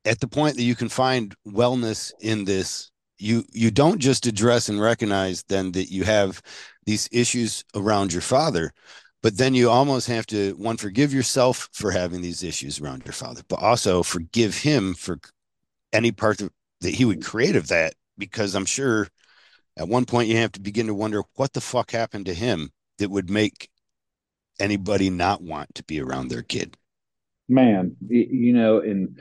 at 0.03 0.19
the 0.19 0.27
point 0.27 0.55
that 0.57 0.63
you 0.63 0.75
can 0.75 0.89
find 0.89 1.33
wellness 1.47 2.11
in 2.19 2.45
this 2.45 2.91
you 3.17 3.43
you 3.51 3.71
don't 3.71 3.99
just 3.99 4.25
address 4.25 4.69
and 4.69 4.82
recognize 4.82 5.43
then 5.43 5.71
that 5.71 5.91
you 5.91 6.04
have 6.04 6.41
these 6.86 7.10
issues 7.12 7.63
around 7.75 8.12
your 8.12 8.21
father 8.21 8.71
but 9.21 9.38
then 9.38 9.56
you 9.56 9.69
almost 9.69 10.08
have 10.08 10.25
to 10.25 10.54
one 10.54 10.78
forgive 10.78 11.13
yourself 11.13 11.69
for 11.71 11.91
having 11.91 12.21
these 12.21 12.43
issues 12.43 12.80
around 12.80 13.04
your 13.06 13.13
father 13.13 13.41
but 13.47 13.62
also 13.62 14.04
forgive 14.04 14.58
him 14.58 14.93
for 14.93 15.19
any 15.93 16.12
part 16.12 16.41
of, 16.41 16.49
that 16.82 16.93
he 16.93 17.06
would 17.06 17.23
create 17.23 17.56
of 17.56 17.67
that 17.67 17.93
because 18.17 18.56
i'm 18.56 18.65
sure 18.65 19.08
at 19.78 19.88
one 19.88 20.06
point 20.06 20.30
you 20.30 20.38
have 20.38 20.51
to 20.51 20.62
begin 20.62 20.88
to 20.88 20.93
wonder 20.93 21.21
what 21.36 21.54
the 21.54 21.62
fuck 21.62 21.91
happened 21.91 22.25
to 22.25 22.34
him 22.34 22.69
that 22.97 23.10
would 23.10 23.30
make 23.30 23.69
anybody 24.60 25.10
not 25.10 25.41
want 25.41 25.73
to 25.75 25.84
be 25.84 25.99
around 25.99 26.30
their 26.30 26.41
kid. 26.41 26.78
Man 27.47 27.95
you 28.08 28.54
know 28.54 28.80
and 28.80 29.19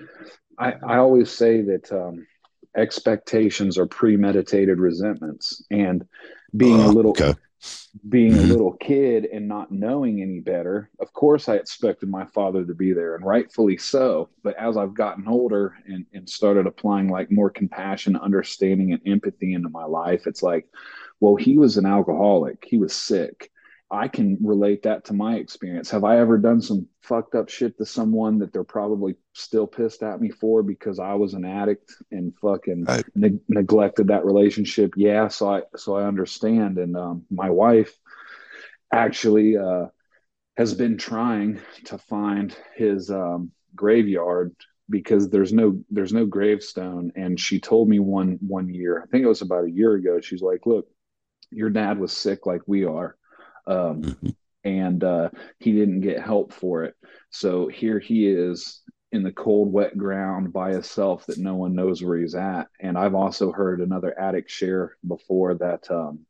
i 0.58 0.72
i 0.86 0.96
always 0.96 1.30
say 1.30 1.60
that 1.62 1.92
um 1.92 2.26
expectations 2.76 3.78
are 3.78 3.86
premeditated 3.86 4.78
resentments 4.78 5.62
and 5.70 6.06
being 6.56 6.80
a 6.80 6.88
little 6.88 7.12
okay. 7.12 7.34
being 8.08 8.32
mm-hmm. 8.32 8.44
a 8.44 8.52
little 8.52 8.72
kid 8.74 9.26
and 9.26 9.46
not 9.46 9.70
knowing 9.70 10.20
any 10.20 10.40
better 10.40 10.90
of 11.00 11.12
course 11.12 11.48
i 11.48 11.54
expected 11.54 12.08
my 12.08 12.24
father 12.26 12.64
to 12.64 12.74
be 12.74 12.92
there 12.92 13.14
and 13.14 13.24
rightfully 13.24 13.76
so 13.76 14.28
but 14.42 14.56
as 14.56 14.76
i've 14.76 14.94
gotten 14.94 15.26
older 15.28 15.76
and, 15.86 16.04
and 16.12 16.28
started 16.28 16.66
applying 16.66 17.08
like 17.08 17.30
more 17.30 17.50
compassion 17.50 18.16
understanding 18.16 18.92
and 18.92 19.02
empathy 19.06 19.54
into 19.54 19.68
my 19.68 19.84
life 19.84 20.26
it's 20.26 20.42
like 20.42 20.66
well 21.20 21.36
he 21.36 21.56
was 21.56 21.76
an 21.76 21.86
alcoholic 21.86 22.64
he 22.68 22.76
was 22.76 22.92
sick 22.92 23.50
I 23.94 24.08
can 24.08 24.38
relate 24.42 24.82
that 24.82 25.04
to 25.06 25.14
my 25.14 25.36
experience. 25.36 25.90
Have 25.90 26.04
I 26.04 26.18
ever 26.18 26.36
done 26.36 26.60
some 26.60 26.88
fucked 27.00 27.34
up 27.34 27.48
shit 27.48 27.78
to 27.78 27.86
someone 27.86 28.38
that 28.38 28.52
they're 28.52 28.64
probably 28.64 29.14
still 29.32 29.66
pissed 29.66 30.02
at 30.02 30.20
me 30.20 30.30
for 30.30 30.62
because 30.62 30.98
I 30.98 31.14
was 31.14 31.34
an 31.34 31.44
addict 31.44 31.92
and 32.10 32.34
fucking 32.40 32.84
right. 32.84 33.04
ne- 33.14 33.40
neglected 33.48 34.08
that 34.08 34.24
relationship? 34.24 34.94
Yeah, 34.96 35.28
so 35.28 35.48
I 35.48 35.62
so 35.76 35.96
I 35.96 36.06
understand. 36.06 36.78
And 36.78 36.96
um, 36.96 37.24
my 37.30 37.50
wife 37.50 37.96
actually 38.92 39.56
uh, 39.56 39.86
has 40.56 40.74
been 40.74 40.98
trying 40.98 41.60
to 41.86 41.98
find 41.98 42.56
his 42.74 43.10
um, 43.10 43.52
graveyard 43.74 44.54
because 44.90 45.30
there's 45.30 45.52
no 45.52 45.82
there's 45.90 46.12
no 46.12 46.26
gravestone. 46.26 47.12
And 47.16 47.38
she 47.38 47.60
told 47.60 47.88
me 47.88 47.98
one 47.98 48.38
one 48.40 48.72
year, 48.72 49.02
I 49.02 49.06
think 49.06 49.24
it 49.24 49.28
was 49.28 49.42
about 49.42 49.64
a 49.64 49.70
year 49.70 49.94
ago. 49.94 50.20
She's 50.20 50.42
like, 50.42 50.66
"Look, 50.66 50.88
your 51.50 51.70
dad 51.70 51.98
was 51.98 52.12
sick 52.12 52.46
like 52.46 52.62
we 52.66 52.84
are." 52.84 53.16
Um, 53.66 54.02
mm-hmm. 54.02 54.28
And 54.64 55.04
uh, 55.04 55.28
he 55.58 55.72
didn't 55.72 56.00
get 56.00 56.22
help 56.22 56.52
for 56.52 56.84
it. 56.84 56.94
So 57.30 57.68
here 57.68 57.98
he 57.98 58.26
is 58.26 58.80
in 59.12 59.22
the 59.22 59.32
cold, 59.32 59.72
wet 59.72 59.96
ground 59.96 60.52
by 60.52 60.72
himself 60.72 61.26
that 61.26 61.38
no 61.38 61.54
one 61.54 61.74
knows 61.74 62.02
where 62.02 62.18
he's 62.18 62.34
at. 62.34 62.68
And 62.80 62.96
I've 62.98 63.14
also 63.14 63.52
heard 63.52 63.80
another 63.80 64.18
addict 64.18 64.50
share 64.50 64.96
before 65.06 65.54
that 65.56 65.88
um, 65.90 66.20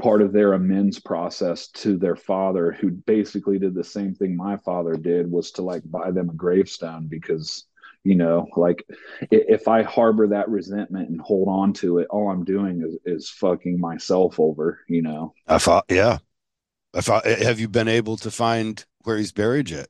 part 0.00 0.22
of 0.22 0.32
their 0.32 0.54
amends 0.54 0.98
process 0.98 1.68
to 1.68 1.96
their 1.96 2.16
father, 2.16 2.72
who 2.72 2.90
basically 2.90 3.58
did 3.58 3.74
the 3.74 3.84
same 3.84 4.14
thing 4.14 4.36
my 4.36 4.56
father 4.56 4.94
did, 4.94 5.30
was 5.30 5.52
to 5.52 5.62
like 5.62 5.82
buy 5.84 6.10
them 6.10 6.30
a 6.30 6.34
gravestone 6.34 7.06
because 7.06 7.64
you 8.04 8.14
know 8.14 8.46
like 8.56 8.84
if 9.30 9.66
i 9.66 9.82
harbor 9.82 10.28
that 10.28 10.48
resentment 10.50 11.08
and 11.08 11.20
hold 11.20 11.48
on 11.48 11.72
to 11.72 11.98
it 11.98 12.06
all 12.10 12.30
i'm 12.30 12.44
doing 12.44 12.82
is, 12.82 12.98
is 13.16 13.30
fucking 13.30 13.80
myself 13.80 14.38
over 14.38 14.80
you 14.88 15.00
know 15.00 15.32
i 15.48 15.56
thought 15.56 15.86
yeah 15.88 16.18
I 16.94 17.28
have 17.42 17.60
you 17.60 17.68
been 17.68 17.88
able 17.88 18.16
to 18.18 18.30
find 18.30 18.84
where 19.02 19.16
he's 19.16 19.32
buried 19.32 19.70
yet? 19.70 19.88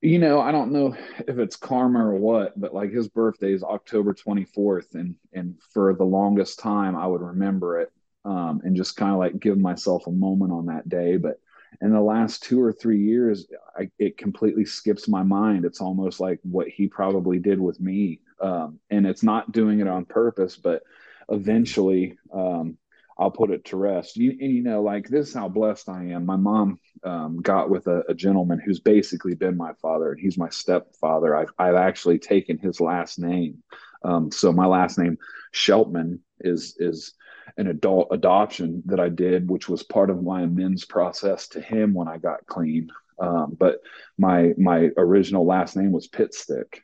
You 0.00 0.18
know, 0.18 0.40
I 0.40 0.50
don't 0.50 0.72
know 0.72 0.96
if 1.28 1.38
it's 1.38 1.56
karma 1.56 2.04
or 2.04 2.16
what, 2.16 2.58
but 2.60 2.74
like 2.74 2.90
his 2.90 3.08
birthday 3.08 3.52
is 3.52 3.62
October 3.62 4.14
24th, 4.14 4.94
and 4.94 5.14
and 5.32 5.56
for 5.72 5.94
the 5.94 6.04
longest 6.04 6.58
time 6.58 6.96
I 6.96 7.06
would 7.06 7.22
remember 7.22 7.80
it 7.80 7.92
um, 8.24 8.60
and 8.64 8.76
just 8.76 8.96
kind 8.96 9.12
of 9.12 9.18
like 9.18 9.38
give 9.38 9.58
myself 9.58 10.06
a 10.06 10.12
moment 10.12 10.52
on 10.52 10.66
that 10.66 10.88
day. 10.88 11.16
But 11.16 11.40
in 11.80 11.92
the 11.92 12.00
last 12.00 12.42
two 12.42 12.60
or 12.60 12.72
three 12.72 13.00
years, 13.00 13.46
I, 13.76 13.90
it 13.98 14.18
completely 14.18 14.64
skips 14.64 15.08
my 15.08 15.22
mind. 15.22 15.64
It's 15.64 15.80
almost 15.80 16.20
like 16.20 16.38
what 16.42 16.68
he 16.68 16.86
probably 16.88 17.38
did 17.38 17.60
with 17.60 17.80
me, 17.80 18.20
um, 18.40 18.78
and 18.90 19.06
it's 19.06 19.22
not 19.22 19.52
doing 19.52 19.80
it 19.80 19.88
on 19.88 20.04
purpose, 20.04 20.56
but 20.56 20.82
eventually 21.28 22.18
um, 22.32 22.76
I'll 23.22 23.30
put 23.30 23.52
it 23.52 23.64
to 23.66 23.76
rest. 23.76 24.16
You, 24.16 24.30
and 24.32 24.52
you 24.52 24.62
know, 24.62 24.82
like 24.82 25.08
this 25.08 25.28
is 25.28 25.34
how 25.34 25.48
blessed 25.48 25.88
I 25.88 26.06
am. 26.06 26.26
My 26.26 26.34
mom 26.34 26.80
um, 27.04 27.40
got 27.40 27.70
with 27.70 27.86
a, 27.86 28.02
a, 28.08 28.14
gentleman 28.14 28.58
who's 28.58 28.80
basically 28.80 29.36
been 29.36 29.56
my 29.56 29.74
father, 29.80 30.10
and 30.10 30.20
he's 30.20 30.36
my 30.36 30.48
stepfather. 30.48 31.36
I've, 31.36 31.52
I've 31.56 31.76
actually 31.76 32.18
taken 32.18 32.58
his 32.58 32.80
last 32.80 33.20
name. 33.20 33.62
Um, 34.04 34.32
so 34.32 34.52
my 34.52 34.66
last 34.66 34.98
name 34.98 35.18
Sheltman 35.54 36.18
is 36.40 36.74
is 36.80 37.14
an 37.56 37.68
adult 37.68 38.08
adoption 38.10 38.82
that 38.86 38.98
I 38.98 39.08
did, 39.08 39.48
which 39.48 39.68
was 39.68 39.84
part 39.84 40.10
of 40.10 40.20
my 40.20 40.42
amends 40.42 40.84
process 40.84 41.46
to 41.48 41.60
him 41.60 41.94
when 41.94 42.08
I 42.08 42.18
got 42.18 42.46
clean. 42.46 42.88
Um, 43.20 43.56
but 43.56 43.82
my 44.18 44.52
my 44.58 44.90
original 44.96 45.46
last 45.46 45.76
name 45.76 45.92
was 45.92 46.08
Pitstick. 46.08 46.80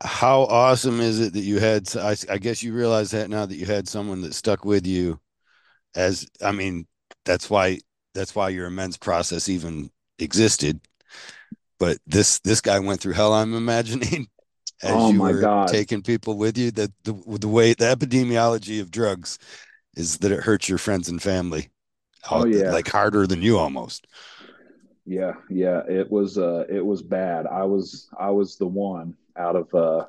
How 0.00 0.42
awesome 0.42 1.00
is 1.00 1.18
it 1.18 1.32
that 1.32 1.40
you 1.40 1.58
had? 1.58 1.88
I, 1.96 2.14
I 2.30 2.38
guess 2.38 2.62
you 2.62 2.72
realize 2.72 3.10
that 3.10 3.30
now 3.30 3.46
that 3.46 3.56
you 3.56 3.66
had 3.66 3.88
someone 3.88 4.20
that 4.20 4.34
stuck 4.34 4.64
with 4.64 4.86
you 4.86 5.18
as 5.94 6.26
I 6.42 6.52
mean, 6.52 6.86
that's 7.24 7.50
why 7.50 7.78
that's 8.14 8.34
why 8.34 8.48
your 8.50 8.66
amends 8.66 8.96
process 8.96 9.48
even 9.48 9.90
existed. 10.18 10.80
But 11.78 11.98
this 12.06 12.40
this 12.40 12.60
guy 12.60 12.78
went 12.78 13.00
through 13.00 13.14
hell. 13.14 13.32
I'm 13.32 13.54
imagining 13.54 14.28
as 14.82 14.92
oh 14.92 15.12
you 15.12 15.20
were 15.20 15.40
God. 15.40 15.68
taking 15.68 16.02
people 16.02 16.36
with 16.36 16.58
you. 16.58 16.70
That 16.70 16.90
the 17.04 17.14
the 17.38 17.48
way 17.48 17.74
the 17.74 17.84
epidemiology 17.86 18.80
of 18.80 18.90
drugs 18.90 19.38
is 19.96 20.18
that 20.18 20.32
it 20.32 20.40
hurts 20.40 20.68
your 20.68 20.78
friends 20.78 21.08
and 21.08 21.20
family. 21.20 21.70
Oh 22.30 22.44
yeah, 22.44 22.72
like 22.72 22.88
harder 22.88 23.26
than 23.26 23.42
you 23.42 23.58
almost. 23.58 24.06
Yeah, 25.06 25.32
yeah, 25.50 25.82
it 25.88 26.10
was 26.10 26.38
uh 26.38 26.64
it 26.68 26.84
was 26.84 27.02
bad. 27.02 27.46
I 27.46 27.64
was 27.64 28.08
I 28.18 28.30
was 28.30 28.56
the 28.56 28.66
one 28.66 29.14
out 29.36 29.56
of 29.56 29.74
uh 29.74 30.06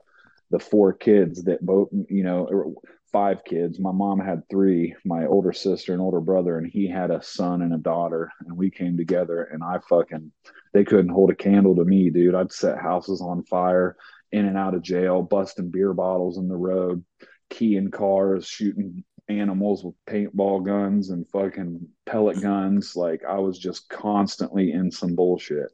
the 0.52 0.60
four 0.60 0.94
kids 0.94 1.44
that 1.44 1.66
both 1.66 1.90
you 2.10 2.24
know 2.24 2.76
five 3.12 3.44
kids. 3.44 3.80
My 3.80 3.92
mom 3.92 4.20
had 4.20 4.48
three, 4.50 4.96
my 5.06 5.26
older 5.26 5.54
sister 5.54 5.94
and 5.94 6.02
older 6.02 6.22
brother, 6.22 6.58
and 6.58 6.68
he 6.68 6.88
had 6.88 7.12
a 7.12 7.22
son 7.22 7.62
and 7.62 7.74
a 7.74 7.78
daughter. 7.78 8.32
And 8.46 8.58
we 8.58 8.70
came 8.70 8.98
together 8.98 9.44
and 9.44 9.64
I 9.64 9.80
fucking, 9.90 10.32
they 10.74 10.84
couldn't 10.84 11.12
hold 11.12 11.30
a 11.30 11.36
candle 11.36 11.76
to 11.76 11.86
me, 11.86 12.10
dude. 12.10 12.36
I'd 12.36 12.52
set 12.52 12.80
houses 12.80 13.22
on 13.22 13.44
fire, 13.44 13.98
in 14.32 14.46
and 14.46 14.58
out 14.58 14.76
of 14.76 14.82
jail, 14.82 15.22
busting 15.22 15.72
beer 15.72 15.94
bottles 15.94 16.38
in 16.38 16.48
the 16.48 16.56
road, 16.56 17.04
keying 17.50 17.92
cars, 17.92 18.48
shooting 18.48 19.04
animals 19.28 19.84
with 19.84 19.96
paintball 20.08 20.66
guns 20.66 21.10
and 21.10 21.30
fucking 21.30 21.88
pellet 22.06 22.42
guns. 22.42 22.96
Like 22.96 23.24
I 23.28 23.40
was 23.40 23.58
just 23.58 23.90
constantly 23.90 24.72
in 24.72 24.92
some 24.92 25.16
bullshit. 25.16 25.70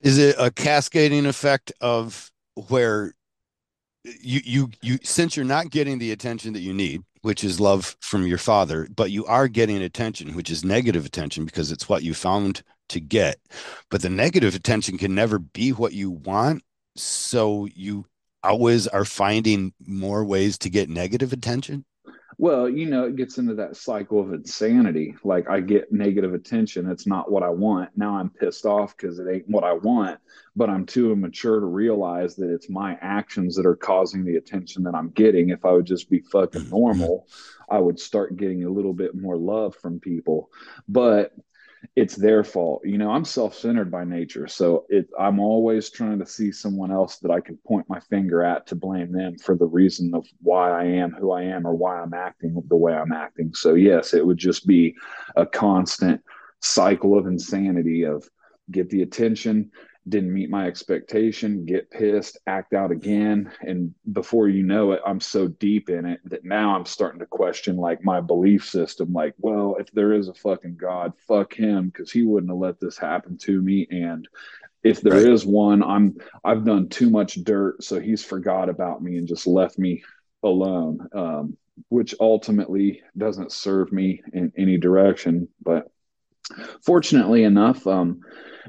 Is 0.00 0.18
it 0.18 0.36
a 0.38 0.50
cascading 0.50 1.26
effect 1.26 1.72
of 1.80 2.30
where 2.68 3.14
you 4.04 4.40
you 4.44 4.70
you 4.82 4.98
since 5.02 5.36
you're 5.36 5.44
not 5.44 5.70
getting 5.70 5.98
the 5.98 6.12
attention 6.12 6.52
that 6.52 6.60
you 6.60 6.72
need 6.72 7.02
which 7.22 7.44
is 7.44 7.60
love 7.60 7.96
from 8.00 8.26
your 8.26 8.38
father 8.38 8.88
but 8.96 9.10
you 9.10 9.26
are 9.26 9.46
getting 9.46 9.82
attention 9.82 10.34
which 10.34 10.50
is 10.50 10.64
negative 10.64 11.04
attention 11.04 11.44
because 11.44 11.70
it's 11.70 11.88
what 11.88 12.02
you 12.02 12.14
found 12.14 12.62
to 12.90 13.00
get. 13.00 13.38
But 13.90 14.02
the 14.02 14.10
negative 14.10 14.54
attention 14.54 14.98
can 14.98 15.14
never 15.14 15.38
be 15.38 15.72
what 15.72 15.92
you 15.92 16.10
want. 16.10 16.62
So 16.96 17.66
you 17.74 18.04
always 18.42 18.86
are 18.86 19.04
finding 19.04 19.72
more 19.86 20.24
ways 20.24 20.58
to 20.58 20.70
get 20.70 20.88
negative 20.88 21.32
attention 21.32 21.84
well, 22.40 22.70
you 22.70 22.86
know, 22.86 23.04
it 23.04 23.16
gets 23.16 23.36
into 23.36 23.52
that 23.56 23.76
cycle 23.76 24.18
of 24.18 24.32
insanity. 24.32 25.14
Like 25.24 25.50
I 25.50 25.60
get 25.60 25.92
negative 25.92 26.32
attention. 26.32 26.90
It's 26.90 27.06
not 27.06 27.30
what 27.30 27.42
I 27.42 27.50
want. 27.50 27.90
Now 27.96 28.16
I'm 28.16 28.30
pissed 28.30 28.64
off 28.64 28.96
because 28.96 29.18
it 29.18 29.26
ain't 29.30 29.46
what 29.46 29.62
I 29.62 29.74
want, 29.74 30.20
but 30.56 30.70
I'm 30.70 30.86
too 30.86 31.12
immature 31.12 31.60
to 31.60 31.66
realize 31.66 32.36
that 32.36 32.50
it's 32.50 32.70
my 32.70 32.96
actions 33.02 33.56
that 33.56 33.66
are 33.66 33.76
causing 33.76 34.24
the 34.24 34.36
attention 34.36 34.84
that 34.84 34.94
I'm 34.94 35.10
getting. 35.10 35.50
If 35.50 35.66
I 35.66 35.72
would 35.72 35.84
just 35.84 36.08
be 36.08 36.20
fucking 36.20 36.62
mm-hmm. 36.62 36.70
normal, 36.70 37.28
I 37.68 37.78
would 37.78 38.00
start 38.00 38.38
getting 38.38 38.64
a 38.64 38.70
little 38.70 38.94
bit 38.94 39.14
more 39.14 39.36
love 39.36 39.76
from 39.76 40.00
people. 40.00 40.48
But 40.88 41.34
it's 41.96 42.16
their 42.16 42.44
fault. 42.44 42.82
You 42.84 42.98
know, 42.98 43.10
I'm 43.10 43.24
self-centered 43.24 43.90
by 43.90 44.04
nature, 44.04 44.46
so 44.46 44.86
it, 44.88 45.08
I'm 45.18 45.40
always 45.40 45.90
trying 45.90 46.18
to 46.18 46.26
see 46.26 46.52
someone 46.52 46.90
else 46.90 47.18
that 47.18 47.30
I 47.30 47.40
can 47.40 47.58
point 47.66 47.88
my 47.88 48.00
finger 48.00 48.42
at 48.42 48.66
to 48.68 48.74
blame 48.74 49.12
them 49.12 49.38
for 49.38 49.56
the 49.56 49.66
reason 49.66 50.14
of 50.14 50.26
why 50.42 50.70
I 50.70 50.84
am 50.84 51.12
who 51.12 51.32
I 51.32 51.42
am 51.42 51.66
or 51.66 51.74
why 51.74 52.00
I'm 52.00 52.14
acting 52.14 52.62
the 52.68 52.76
way 52.76 52.94
I'm 52.94 53.12
acting. 53.12 53.52
So 53.54 53.74
yes, 53.74 54.14
it 54.14 54.26
would 54.26 54.38
just 54.38 54.66
be 54.66 54.94
a 55.36 55.46
constant 55.46 56.22
cycle 56.60 57.18
of 57.18 57.26
insanity 57.26 58.04
of 58.04 58.28
get 58.70 58.90
the 58.90 59.02
attention, 59.02 59.70
didn't 60.08 60.32
meet 60.32 60.50
my 60.50 60.66
expectation, 60.66 61.66
get 61.66 61.90
pissed, 61.90 62.38
act 62.46 62.72
out 62.72 62.90
again. 62.90 63.52
And 63.60 63.94
before 64.12 64.48
you 64.48 64.62
know 64.62 64.92
it, 64.92 65.00
I'm 65.06 65.20
so 65.20 65.48
deep 65.48 65.90
in 65.90 66.06
it 66.06 66.20
that 66.24 66.44
now 66.44 66.74
I'm 66.74 66.86
starting 66.86 67.20
to 67.20 67.26
question 67.26 67.76
like 67.76 68.04
my 68.04 68.20
belief 68.20 68.64
system. 68.68 69.12
Like, 69.12 69.34
well, 69.38 69.76
if 69.78 69.90
there 69.92 70.12
is 70.12 70.28
a 70.28 70.34
fucking 70.34 70.76
God, 70.76 71.12
fuck 71.28 71.54
him, 71.54 71.88
because 71.88 72.10
he 72.10 72.22
wouldn't 72.22 72.50
have 72.50 72.58
let 72.58 72.80
this 72.80 72.98
happen 72.98 73.36
to 73.38 73.60
me. 73.62 73.86
And 73.90 74.26
if 74.82 75.00
there 75.02 75.14
right. 75.14 75.32
is 75.32 75.44
one, 75.44 75.82
I'm 75.82 76.16
I've 76.42 76.64
done 76.64 76.88
too 76.88 77.10
much 77.10 77.34
dirt, 77.44 77.84
so 77.84 78.00
he's 78.00 78.24
forgot 78.24 78.68
about 78.68 79.02
me 79.02 79.18
and 79.18 79.28
just 79.28 79.46
left 79.46 79.78
me 79.78 80.02
alone. 80.42 81.08
Um, 81.12 81.56
which 81.88 82.14
ultimately 82.20 83.02
doesn't 83.16 83.52
serve 83.52 83.90
me 83.92 84.22
in 84.32 84.52
any 84.56 84.76
direction. 84.76 85.48
But 85.62 85.90
fortunately 86.84 87.44
enough, 87.44 87.86
um, 87.86 88.20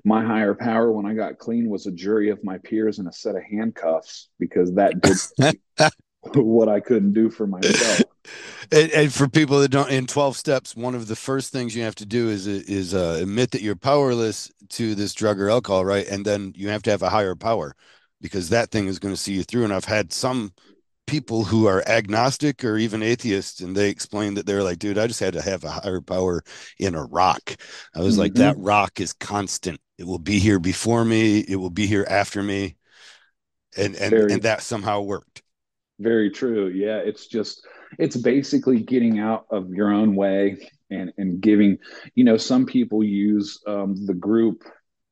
my 0.04 0.24
higher 0.24 0.54
power 0.54 0.92
when 0.92 1.06
I 1.06 1.14
got 1.14 1.38
clean 1.38 1.70
was 1.70 1.86
a 1.86 1.92
jury 1.92 2.30
of 2.30 2.44
my 2.44 2.58
peers 2.58 3.00
and 3.00 3.08
a 3.08 3.14
set 3.14 3.36
of 3.36 3.44
handcuffs 3.44 4.30
because 4.40 4.74
that 4.76 5.02
did 5.02 5.60
what 6.34 6.70
I 6.70 6.80
couldn't 6.80 7.14
do 7.14 7.30
for 7.30 7.48
myself. 7.48 8.04
And, 8.72 8.92
and, 8.92 9.14
for 9.14 9.28
people 9.28 9.60
that 9.60 9.70
don't 9.70 9.90
in 9.90 10.06
12 10.08 10.38
steps, 10.38 10.76
one 10.76 10.96
of 10.96 11.08
the 11.08 11.16
first 11.16 11.52
things 11.52 11.76
you 11.76 11.84
have 11.84 11.96
to 11.96 12.06
do 12.06 12.30
is 12.30 12.46
is 12.48 12.94
uh, 12.94 13.18
admit 13.20 13.52
that 13.52 13.64
you're 13.64 13.76
powerless 13.76 14.50
to 14.70 14.96
this 14.96 15.14
drug 15.14 15.42
or 15.42 15.50
alcohol, 15.50 15.84
right? 15.84 16.08
And 16.08 16.24
then 16.24 16.54
you 16.56 16.70
have 16.70 16.84
to 16.84 16.92
have 16.92 17.02
a 17.02 17.10
higher 17.10 17.36
power 17.36 17.76
because 18.22 18.50
that 18.50 18.70
thing 18.70 18.88
is 18.88 19.00
going 19.00 19.14
to 19.14 19.20
see 19.20 19.34
you 19.34 19.44
through. 19.44 19.66
And 19.66 19.74
I've 19.74 19.86
had 19.86 20.14
some 20.14 20.54
people 21.12 21.44
who 21.44 21.68
are 21.68 21.88
agnostic 21.88 22.64
or 22.64 22.78
even 22.78 23.04
atheists 23.04 23.62
and 23.62 23.76
they 23.76 23.90
explain 23.90 24.34
that 24.34 24.46
they're 24.46 24.64
like 24.64 24.80
dude 24.80 24.98
i 24.98 25.06
just 25.06 25.20
had 25.20 25.34
to 25.34 25.42
have 25.42 25.64
a 25.64 25.70
higher 25.70 26.02
power 26.02 26.42
in 26.80 26.96
a 26.96 27.06
rock. 27.06 27.56
I 27.96 28.00
was 28.00 28.14
mm-hmm. 28.14 28.22
like 28.22 28.34
that 28.36 28.58
rock 28.58 29.00
is 29.00 29.14
constant. 29.14 29.80
It 29.98 30.06
will 30.06 30.20
be 30.20 30.40
here 30.40 30.60
before 30.60 31.06
me. 31.06 31.40
It 31.40 31.56
will 31.56 31.70
be 31.70 31.88
here 31.88 32.06
after 32.10 32.42
me. 32.42 32.76
And 33.78 33.96
and, 33.96 34.10
very, 34.10 34.34
and 34.34 34.42
that 34.44 34.62
somehow 34.62 35.02
worked. 35.02 35.44
Very 36.00 36.32
true. 36.32 36.68
Yeah 36.68 36.98
it's 36.98 37.28
just 37.28 37.66
it's 38.00 38.18
basically 38.18 38.82
getting 38.82 39.20
out 39.20 39.46
of 39.50 39.70
your 39.70 39.92
own 39.92 40.16
way 40.16 40.70
and 40.90 41.14
and 41.18 41.42
giving 41.42 41.78
you 42.16 42.24
know 42.24 42.38
some 42.38 42.66
people 42.66 43.04
use 43.04 43.60
um, 43.68 44.06
the 44.06 44.14
group 44.14 44.64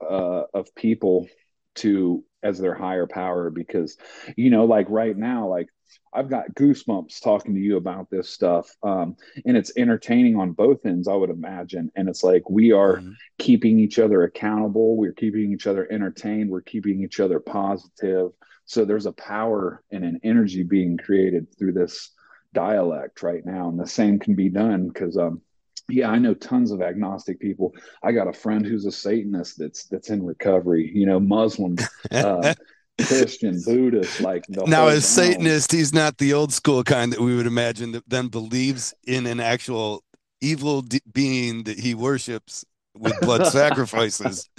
uh, 0.02 0.44
of 0.54 0.74
people 0.76 1.28
to 1.76 2.24
as 2.44 2.60
their 2.60 2.74
higher 2.74 3.08
power 3.08 3.50
because 3.50 3.98
you 4.36 4.50
know 4.50 4.66
like 4.66 4.88
right 4.90 5.18
now 5.18 5.48
like 5.48 5.68
I've 6.14 6.30
got 6.30 6.54
goosebumps 6.56 7.22
talking 7.22 7.54
to 7.56 7.62
you 7.62 7.78
about 7.78 8.10
this 8.10 8.30
stuff. 8.30 8.76
Um, 8.84 9.16
and 9.46 9.56
it's 9.56 9.72
entertaining 9.78 10.36
on 10.38 10.54
both 10.54 10.86
ends, 10.86 11.08
I 11.08 11.14
would 11.14 11.30
imagine. 11.30 11.92
And 11.96 12.10
it's 12.10 12.24
like 12.24 12.50
we 12.50 12.72
are 12.72 12.98
mm-hmm. 12.98 13.12
keeping 13.38 13.80
each 13.80 14.00
other 14.00 14.24
accountable, 14.24 14.98
we're 14.98 15.14
keeping 15.14 15.52
each 15.52 15.68
other 15.68 15.92
entertained, 15.92 16.50
we're 16.50 16.62
keeping 16.62 17.04
each 17.04 17.20
other 17.20 17.40
positive. 17.40 18.32
So 18.66 18.86
there's 18.86 19.06
a 19.06 19.14
power 19.14 19.84
and 19.92 20.04
an 20.04 20.20
energy 20.24 20.64
being 20.64 20.98
created 20.98 21.48
through 21.58 21.74
this 21.74 22.12
dialect 22.54 23.22
right 23.22 23.46
now. 23.46 23.70
And 23.70 23.80
the 23.80 23.88
same 23.88 24.20
can 24.20 24.36
be 24.36 24.50
done 24.50 24.88
because 24.88 25.18
um 25.18 25.42
yeah, 25.90 26.10
I 26.10 26.18
know 26.18 26.34
tons 26.34 26.72
of 26.72 26.82
agnostic 26.82 27.40
people. 27.40 27.74
I 28.04 28.12
got 28.12 28.28
a 28.28 28.34
friend 28.34 28.66
who's 28.66 28.86
a 28.86 28.92
Satanist 28.92 29.58
that's 29.58 29.86
that's 29.86 30.10
in 30.10 30.26
recovery. 30.26 30.92
You 30.94 31.06
know, 31.06 31.20
Muslim, 31.20 31.78
uh, 32.12 32.54
Christian, 33.02 33.62
Buddhist, 33.66 34.22
like 34.22 34.46
now 34.50 34.88
as 34.88 35.06
Satanist, 35.06 35.72
he's 35.72 35.94
not 35.94 36.18
the 36.18 36.34
old 36.34 36.54
school 36.54 36.84
kind 36.84 37.12
that 37.14 37.20
we 37.20 37.36
would 37.36 37.48
imagine 37.48 37.92
that 37.94 38.04
then 38.08 38.28
believes 38.28 38.94
in 39.06 39.26
an 39.26 39.40
actual 39.40 40.04
evil 40.42 40.82
de- 40.82 41.02
being 41.12 41.64
that 41.64 41.80
he 41.80 41.94
worships 41.94 42.66
with 42.98 43.20
blood 43.22 43.48
sacrifices, 43.52 44.50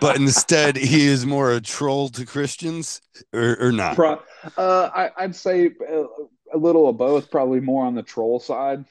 but 0.00 0.16
instead 0.16 0.76
he 0.76 1.06
is 1.06 1.26
more 1.26 1.52
a 1.52 1.60
troll 1.60 2.08
to 2.10 2.26
Christians, 2.26 3.00
or, 3.32 3.56
or 3.60 3.72
not. 3.72 3.96
Pro- 3.96 4.22
uh, 4.56 4.90
I, 4.94 5.10
I'd 5.16 5.36
say 5.36 5.70
uh, 5.88 6.04
a 6.52 6.58
little 6.58 6.88
of 6.88 6.96
both, 6.96 7.30
probably 7.30 7.60
more 7.60 7.84
on 7.86 7.94
the 7.94 8.02
troll 8.02 8.40
side. 8.40 8.84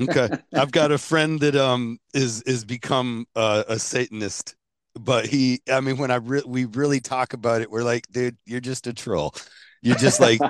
Okay, 0.00 0.28
I've 0.54 0.72
got 0.72 0.92
a 0.92 0.98
friend 0.98 1.40
that 1.40 1.56
um 1.56 1.98
is 2.14 2.42
is 2.42 2.64
become 2.64 3.26
uh, 3.36 3.64
a 3.68 3.78
Satanist 3.78 4.56
but 4.94 5.26
he 5.26 5.60
i 5.72 5.80
mean 5.80 5.96
when 5.96 6.10
i 6.10 6.16
re- 6.16 6.42
we 6.46 6.64
really 6.66 7.00
talk 7.00 7.32
about 7.32 7.62
it 7.62 7.70
we're 7.70 7.82
like 7.82 8.06
dude 8.10 8.36
you're 8.44 8.60
just 8.60 8.86
a 8.86 8.92
troll. 8.92 9.34
You're 9.80 9.96
just 9.96 10.20
like 10.20 10.40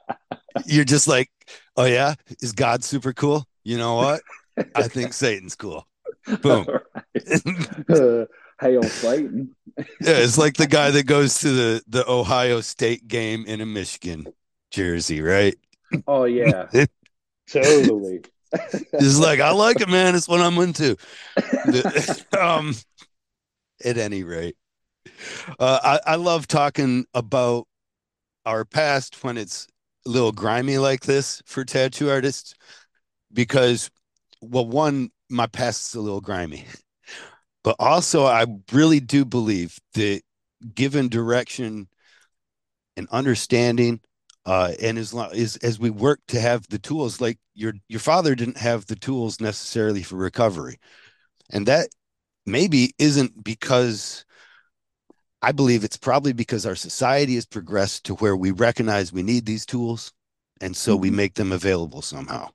you're 0.66 0.84
just 0.84 1.06
like 1.06 1.30
oh 1.76 1.84
yeah? 1.84 2.14
Is 2.40 2.52
god 2.52 2.82
super 2.82 3.12
cool? 3.12 3.46
You 3.64 3.78
know 3.78 3.94
what? 3.94 4.22
I 4.74 4.88
think 4.88 5.12
satan's 5.12 5.54
cool. 5.54 5.86
Boom. 6.40 6.66
Uh, 7.88 8.24
hail 8.60 8.82
satan. 8.82 9.54
Yeah 9.76 10.18
it's 10.18 10.38
like 10.38 10.54
the 10.54 10.66
guy 10.66 10.90
that 10.90 11.06
goes 11.06 11.38
to 11.40 11.48
the 11.50 11.82
the 11.86 12.08
ohio 12.10 12.60
state 12.60 13.06
game 13.06 13.44
in 13.46 13.60
a 13.60 13.66
michigan 13.66 14.26
jersey 14.70 15.20
right? 15.20 15.54
Oh 16.06 16.24
yeah. 16.24 16.66
Totally 17.48 18.22
He's 18.98 19.18
like, 19.18 19.40
I 19.40 19.50
like 19.52 19.80
it, 19.80 19.88
man. 19.88 20.14
It's 20.14 20.28
what 20.28 20.40
I'm 20.40 20.58
into. 20.58 20.96
um, 22.38 22.74
at 23.84 23.98
any 23.98 24.22
rate. 24.22 24.56
Uh, 25.58 25.98
I, 26.06 26.12
I 26.12 26.16
love 26.16 26.46
talking 26.46 27.06
about 27.14 27.66
our 28.44 28.64
past 28.64 29.22
when 29.22 29.36
it's 29.36 29.68
a 30.06 30.10
little 30.10 30.32
grimy 30.32 30.78
like 30.78 31.02
this 31.02 31.42
for 31.46 31.64
tattoo 31.64 32.10
artists 32.10 32.54
because, 33.32 33.90
well, 34.40 34.66
one, 34.66 35.10
my 35.30 35.46
past 35.46 35.86
is 35.86 35.94
a 35.94 36.00
little 36.00 36.20
grimy, 36.20 36.66
but 37.64 37.76
also 37.78 38.26
I 38.26 38.46
really 38.72 39.00
do 39.00 39.24
believe 39.24 39.78
that 39.94 40.22
given 40.74 41.08
direction 41.08 41.88
and 42.96 43.08
understanding, 43.10 44.00
uh, 44.44 44.72
and 44.80 44.98
as 44.98 45.14
long 45.14 45.32
as 45.32 45.56
as 45.56 45.78
we 45.78 45.90
work 45.90 46.20
to 46.28 46.40
have 46.40 46.66
the 46.68 46.78
tools, 46.78 47.20
like 47.20 47.38
your 47.54 47.74
your 47.88 48.00
father 48.00 48.34
didn't 48.34 48.58
have 48.58 48.86
the 48.86 48.96
tools 48.96 49.40
necessarily 49.40 50.02
for 50.02 50.16
recovery, 50.16 50.78
and 51.50 51.66
that 51.66 51.88
maybe 52.46 52.92
isn't 52.98 53.44
because 53.44 54.24
I 55.42 55.52
believe 55.52 55.82
it's 55.82 55.96
probably 55.96 56.32
because 56.32 56.66
our 56.66 56.76
society 56.76 57.34
has 57.34 57.46
progressed 57.46 58.04
to 58.04 58.14
where 58.14 58.36
we 58.36 58.52
recognize 58.52 59.12
we 59.12 59.24
need 59.24 59.44
these 59.44 59.66
tools. 59.66 60.12
And 60.60 60.76
so 60.76 60.92
mm-hmm. 60.92 61.02
we 61.02 61.10
make 61.10 61.34
them 61.34 61.50
available 61.50 62.02
somehow. 62.02 62.50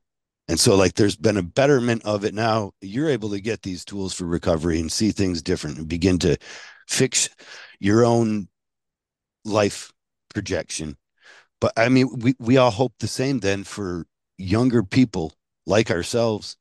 And 0.47 0.57
so, 0.57 0.75
like, 0.77 0.93
there's 0.93 1.17
been 1.17 1.35
a 1.35 1.43
betterment 1.43 2.05
of 2.05 2.23
it 2.23 2.33
now. 2.33 2.71
You're 2.79 3.09
able 3.09 3.29
to 3.31 3.41
get 3.41 3.63
these 3.63 3.83
tools 3.83 4.13
for 4.13 4.23
recovery 4.23 4.79
and 4.79 4.89
see 4.89 5.11
things 5.11 5.41
different 5.41 5.77
and 5.77 5.89
begin 5.89 6.17
to 6.19 6.37
fix 6.87 7.29
your 7.81 8.05
own 8.05 8.47
life 9.43 9.91
projection. 10.33 10.95
But 11.59 11.73
I 11.77 11.89
mean, 11.89 12.09
we, 12.19 12.35
we 12.39 12.57
all 12.57 12.71
hope 12.71 12.93
the 12.99 13.07
same 13.07 13.39
then 13.39 13.63
for 13.63 14.05
younger 14.37 14.83
people 14.83 15.33
like 15.65 15.89
ourselves 15.89 16.55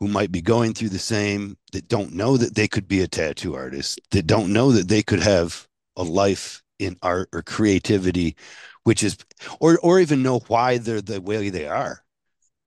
who 0.00 0.08
might 0.08 0.30
be 0.30 0.42
going 0.42 0.74
through 0.74 0.90
the 0.90 0.98
same 0.98 1.56
that 1.72 1.88
don't 1.88 2.12
know 2.12 2.36
that 2.36 2.54
they 2.54 2.68
could 2.68 2.86
be 2.86 3.00
a 3.00 3.08
tattoo 3.08 3.54
artist 3.54 4.00
that 4.10 4.26
don't 4.26 4.52
know 4.52 4.72
that 4.72 4.88
they 4.88 5.02
could 5.02 5.20
have 5.20 5.66
a 5.96 6.02
life 6.02 6.62
in 6.78 6.96
art 7.02 7.28
or 7.32 7.42
creativity 7.42 8.36
which 8.82 9.02
is 9.02 9.16
or 9.60 9.78
or 9.78 9.98
even 9.98 10.22
know 10.22 10.40
why 10.48 10.76
they're 10.78 11.00
the 11.00 11.20
way 11.20 11.48
they 11.48 11.66
are. 11.66 12.04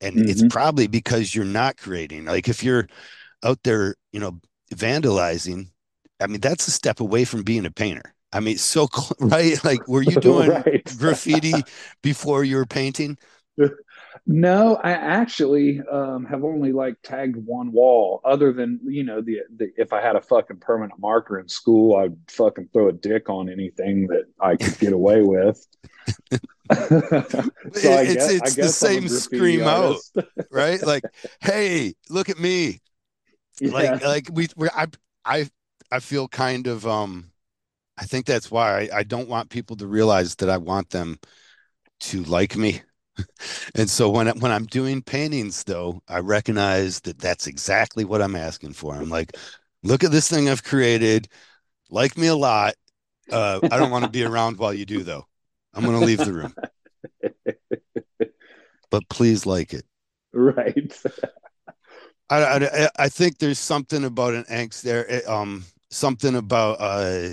And 0.02 0.16
mm-hmm. 0.16 0.30
it's 0.30 0.44
probably 0.50 0.88
because 0.88 1.34
you're 1.36 1.46
not 1.46 1.78
creating. 1.78 2.26
Like 2.26 2.48
if 2.48 2.64
you're 2.64 2.88
out 3.44 3.64
there 3.64 3.96
you 4.12 4.20
know 4.20 4.40
vandalizing 4.74 5.70
i 6.20 6.28
mean 6.28 6.42
that's 6.42 6.68
a 6.68 6.72
step 6.72 7.00
away 7.00 7.24
from 7.24 7.44
being 7.44 7.66
a 7.66 7.72
painter 7.72 8.14
i 8.32 8.40
mean 8.40 8.58
so 8.58 8.88
right 9.20 9.64
like 9.64 9.88
were 9.88 10.02
you 10.02 10.18
doing 10.20 10.50
right. 10.50 10.96
graffiti 10.98 11.66
before 12.02 12.44
you 12.44 12.56
were 12.58 12.66
painting 12.66 13.18
No, 14.26 14.76
I 14.76 14.92
actually 14.92 15.82
um, 15.90 16.26
have 16.26 16.44
only 16.44 16.74
like 16.74 16.96
tagged 17.02 17.38
one 17.38 17.72
wall. 17.72 18.20
Other 18.26 18.52
than 18.52 18.80
you 18.84 19.04
know 19.04 19.22
the, 19.22 19.40
the 19.56 19.72
if 19.78 19.94
I 19.94 20.02
had 20.02 20.16
a 20.16 20.22
fucking 20.22 20.58
permanent 20.58 21.00
marker 21.00 21.40
in 21.40 21.48
school, 21.48 21.96
I'd 21.96 22.18
fucking 22.30 22.70
throw 22.74 22.90
a 22.90 22.94
dick 22.94 23.30
on 23.30 23.50
anything 23.50 24.08
that 24.08 24.26
I 24.40 24.58
could 24.58 24.78
get 24.80 24.94
away 24.94 25.22
with. 25.22 25.66
so 26.72 28.00
it's 28.00 28.28
guess, 28.28 28.30
it's 28.30 28.56
the 28.56 28.70
same 28.70 29.08
scream 29.08 29.66
artist. 29.66 30.18
out, 30.18 30.26
right? 30.52 30.84
Like, 30.86 31.06
hey, 31.40 31.94
look 32.10 32.30
at 32.30 32.40
me. 32.40 32.82
Yeah. 33.60 33.72
Like 33.72 34.04
like 34.04 34.30
we 34.32 34.48
we 34.56 34.70
I 34.76 34.88
I 35.26 35.50
I 35.92 36.00
feel 36.00 36.28
kind 36.28 36.68
of 36.68 36.86
um 36.86 37.32
I 37.98 38.06
think 38.06 38.26
that's 38.26 38.52
why 38.52 38.82
I, 38.82 39.00
I 39.00 39.04
don't 39.04 39.30
want 39.30 39.50
people 39.50 39.76
to 39.78 39.88
realize 39.88 40.36
that 40.36 40.50
I 40.50 40.58
want 40.58 40.90
them 40.92 41.20
to 42.00 42.24
like 42.24 42.56
me 42.56 42.82
and 43.76 43.90
so 43.90 44.10
when 44.10 44.28
I, 44.28 44.32
when 44.34 44.52
I'm 44.52 44.66
doing 44.66 45.02
paintings, 45.02 45.64
though, 45.64 46.02
I 46.08 46.20
recognize 46.20 47.00
that 47.02 47.20
that's 47.20 47.48
exactly 47.48 48.06
what 48.06 48.22
I'm 48.22 48.36
asking 48.36 48.74
for. 48.74 48.96
I'm 48.96 49.10
like, 49.10 49.36
look 49.84 50.04
at 50.04 50.12
this 50.12 50.30
thing 50.30 50.50
I've 50.50 50.64
created. 50.64 51.28
Like 51.90 52.18
me 52.18 52.28
a 52.28 52.36
lot. 52.36 52.76
Uh, 53.32 53.60
I 53.64 53.78
don't 53.78 53.92
want 53.92 54.06
to 54.06 54.12
be 54.12 54.24
around 54.26 54.58
while 54.58 54.74
you 54.74 54.86
do, 54.86 55.04
though. 55.04 55.26
I'm 55.74 55.84
going 55.84 56.00
to 56.00 56.06
leave 56.06 56.20
the 56.20 56.34
room. 56.34 56.56
but 58.90 59.08
please 59.10 59.46
like 59.46 59.74
it. 59.74 59.86
Right. 60.34 61.02
I, 62.30 62.66
I, 62.66 62.90
I 62.98 63.10
think 63.10 63.38
there's 63.38 63.60
something 63.60 64.04
about 64.04 64.34
an 64.34 64.44
angst 64.46 64.82
there. 64.82 65.10
Eh, 65.10 65.22
um, 65.28 65.64
something 65.90 66.36
about 66.36 66.78
uh, 66.80 67.30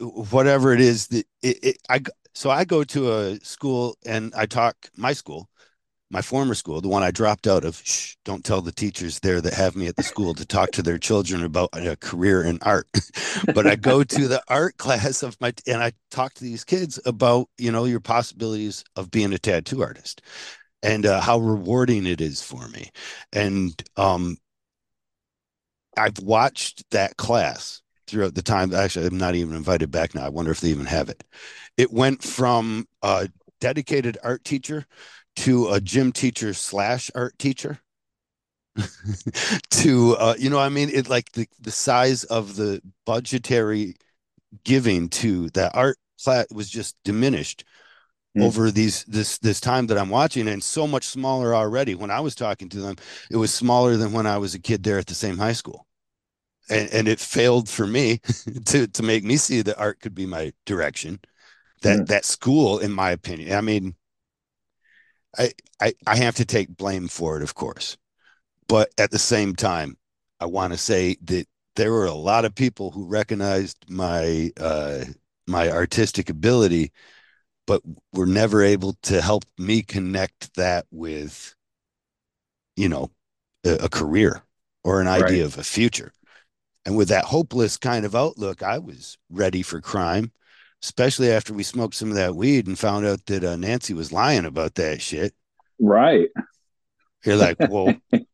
whatever 0.00 0.72
it 0.72 0.80
is 0.80 1.08
that 1.08 1.26
it, 1.42 1.58
it 1.62 1.78
I 1.88 2.00
so 2.34 2.50
I 2.50 2.64
go 2.64 2.84
to 2.84 3.12
a 3.12 3.40
school 3.40 3.96
and 4.06 4.32
I 4.36 4.46
talk 4.46 4.76
my 4.96 5.12
school, 5.12 5.48
my 6.10 6.22
former 6.22 6.54
school, 6.54 6.80
the 6.80 6.88
one 6.88 7.02
I 7.02 7.10
dropped 7.10 7.46
out 7.46 7.64
of. 7.64 7.80
Shh, 7.84 8.14
don't 8.24 8.44
tell 8.44 8.60
the 8.62 8.72
teachers 8.72 9.20
there 9.20 9.40
that 9.40 9.54
have 9.54 9.76
me 9.76 9.86
at 9.86 9.96
the 9.96 10.02
school 10.02 10.34
to 10.34 10.46
talk 10.46 10.70
to 10.72 10.82
their 10.82 10.98
children 10.98 11.44
about 11.44 11.70
a 11.72 11.96
career 11.96 12.42
in 12.42 12.58
art. 12.62 12.88
but 13.54 13.66
I 13.66 13.76
go 13.76 14.02
to 14.04 14.28
the 14.28 14.42
art 14.48 14.76
class 14.78 15.22
of 15.22 15.40
my 15.40 15.52
and 15.66 15.82
I 15.82 15.92
talk 16.10 16.34
to 16.34 16.44
these 16.44 16.64
kids 16.64 17.00
about, 17.04 17.48
you 17.58 17.72
know, 17.72 17.84
your 17.84 18.00
possibilities 18.00 18.84
of 18.96 19.10
being 19.10 19.32
a 19.32 19.38
tattoo 19.38 19.82
artist 19.82 20.22
and 20.82 21.06
uh, 21.06 21.20
how 21.20 21.38
rewarding 21.38 22.06
it 22.06 22.20
is 22.20 22.42
for 22.42 22.68
me. 22.68 22.90
And 23.32 23.82
um 23.96 24.36
I've 25.96 26.18
watched 26.20 26.84
that 26.90 27.16
class 27.16 27.82
throughout 28.10 28.34
the 28.34 28.42
time. 28.42 28.74
Actually, 28.74 29.06
I'm 29.06 29.18
not 29.18 29.34
even 29.34 29.56
invited 29.56 29.90
back 29.90 30.14
now. 30.14 30.24
I 30.24 30.28
wonder 30.28 30.50
if 30.50 30.60
they 30.60 30.68
even 30.68 30.86
have 30.86 31.08
it. 31.08 31.24
It 31.76 31.92
went 31.92 32.22
from 32.22 32.86
a 33.02 33.28
dedicated 33.60 34.18
art 34.22 34.44
teacher 34.44 34.86
to 35.36 35.68
a 35.68 35.80
gym 35.80 36.12
teacher 36.12 36.52
slash 36.54 37.10
art 37.14 37.38
teacher 37.38 37.78
to 39.70 40.16
uh, 40.16 40.34
you 40.38 40.48
know 40.48 40.58
i 40.58 40.68
mean 40.68 40.88
it 40.90 41.08
like 41.08 41.30
the, 41.32 41.46
the 41.60 41.70
size 41.70 42.24
of 42.24 42.56
the 42.56 42.80
budgetary 43.04 43.94
giving 44.64 45.08
to 45.08 45.48
that 45.50 45.74
art 45.74 45.98
class 46.22 46.46
was 46.52 46.70
just 46.70 46.96
diminished 47.04 47.64
mm. 48.36 48.42
over 48.42 48.70
these 48.70 49.04
this 49.04 49.38
this 49.38 49.60
time 49.60 49.86
that 49.86 49.98
i'm 49.98 50.08
watching 50.08 50.48
and 50.48 50.62
so 50.62 50.86
much 50.86 51.04
smaller 51.04 51.54
already 51.54 51.94
when 51.94 52.10
i 52.10 52.20
was 52.20 52.34
talking 52.34 52.68
to 52.68 52.80
them 52.80 52.96
it 53.30 53.36
was 53.36 53.52
smaller 53.52 53.96
than 53.96 54.12
when 54.12 54.26
i 54.26 54.38
was 54.38 54.54
a 54.54 54.60
kid 54.60 54.82
there 54.82 54.98
at 54.98 55.06
the 55.06 55.14
same 55.14 55.36
high 55.36 55.52
school 55.52 55.86
and, 56.70 56.90
and 56.92 57.08
it 57.08 57.20
failed 57.20 57.68
for 57.68 57.86
me 57.86 58.18
to 58.66 58.86
to 58.88 59.02
make 59.02 59.24
me 59.24 59.36
see 59.36 59.62
that 59.62 59.78
art 59.78 60.00
could 60.00 60.14
be 60.14 60.26
my 60.26 60.52
direction 60.66 61.20
that 61.82 62.00
mm. 62.00 62.06
that 62.06 62.24
school 62.24 62.78
in 62.78 62.92
my 62.92 63.10
opinion 63.10 63.56
i 63.56 63.60
mean 63.60 63.94
I, 65.38 65.52
I 65.80 65.94
I 66.06 66.16
have 66.16 66.36
to 66.36 66.44
take 66.44 66.76
blame 66.76 67.08
for 67.08 67.36
it, 67.36 67.42
of 67.42 67.54
course. 67.54 67.96
But 68.68 68.90
at 68.98 69.10
the 69.10 69.18
same 69.18 69.54
time, 69.56 69.96
I 70.40 70.46
want 70.46 70.72
to 70.72 70.78
say 70.78 71.16
that 71.24 71.46
there 71.76 71.92
were 71.92 72.06
a 72.06 72.14
lot 72.14 72.44
of 72.44 72.54
people 72.54 72.90
who 72.90 73.06
recognized 73.06 73.76
my 73.88 74.52
uh, 74.60 75.04
my 75.46 75.70
artistic 75.70 76.30
ability, 76.30 76.92
but 77.66 77.82
were 78.12 78.26
never 78.26 78.62
able 78.62 78.94
to 79.04 79.20
help 79.20 79.44
me 79.58 79.82
connect 79.82 80.54
that 80.56 80.86
with, 80.90 81.54
you 82.76 82.88
know, 82.88 83.10
a, 83.64 83.74
a 83.84 83.88
career 83.88 84.42
or 84.84 85.00
an 85.00 85.08
idea 85.08 85.44
Right. 85.44 85.54
of 85.54 85.58
a 85.58 85.64
future. 85.64 86.12
And 86.86 86.96
with 86.96 87.08
that 87.08 87.26
hopeless 87.26 87.76
kind 87.76 88.06
of 88.06 88.14
outlook, 88.14 88.62
I 88.62 88.78
was 88.78 89.18
ready 89.30 89.62
for 89.62 89.80
crime, 89.80 90.32
especially 90.82 91.30
after 91.30 91.52
we 91.52 91.62
smoked 91.62 91.94
some 91.94 92.08
of 92.08 92.16
that 92.16 92.34
weed 92.34 92.66
and 92.66 92.78
found 92.78 93.06
out 93.06 93.26
that 93.26 93.44
uh, 93.44 93.56
Nancy 93.56 93.92
was 93.92 94.12
lying 94.12 94.46
about 94.46 94.76
that 94.76 95.02
shit. 95.02 95.34
Right. 95.78 96.28
You're 97.24 97.36
like, 97.36 97.56
well, 97.68 97.94
I 98.12 98.24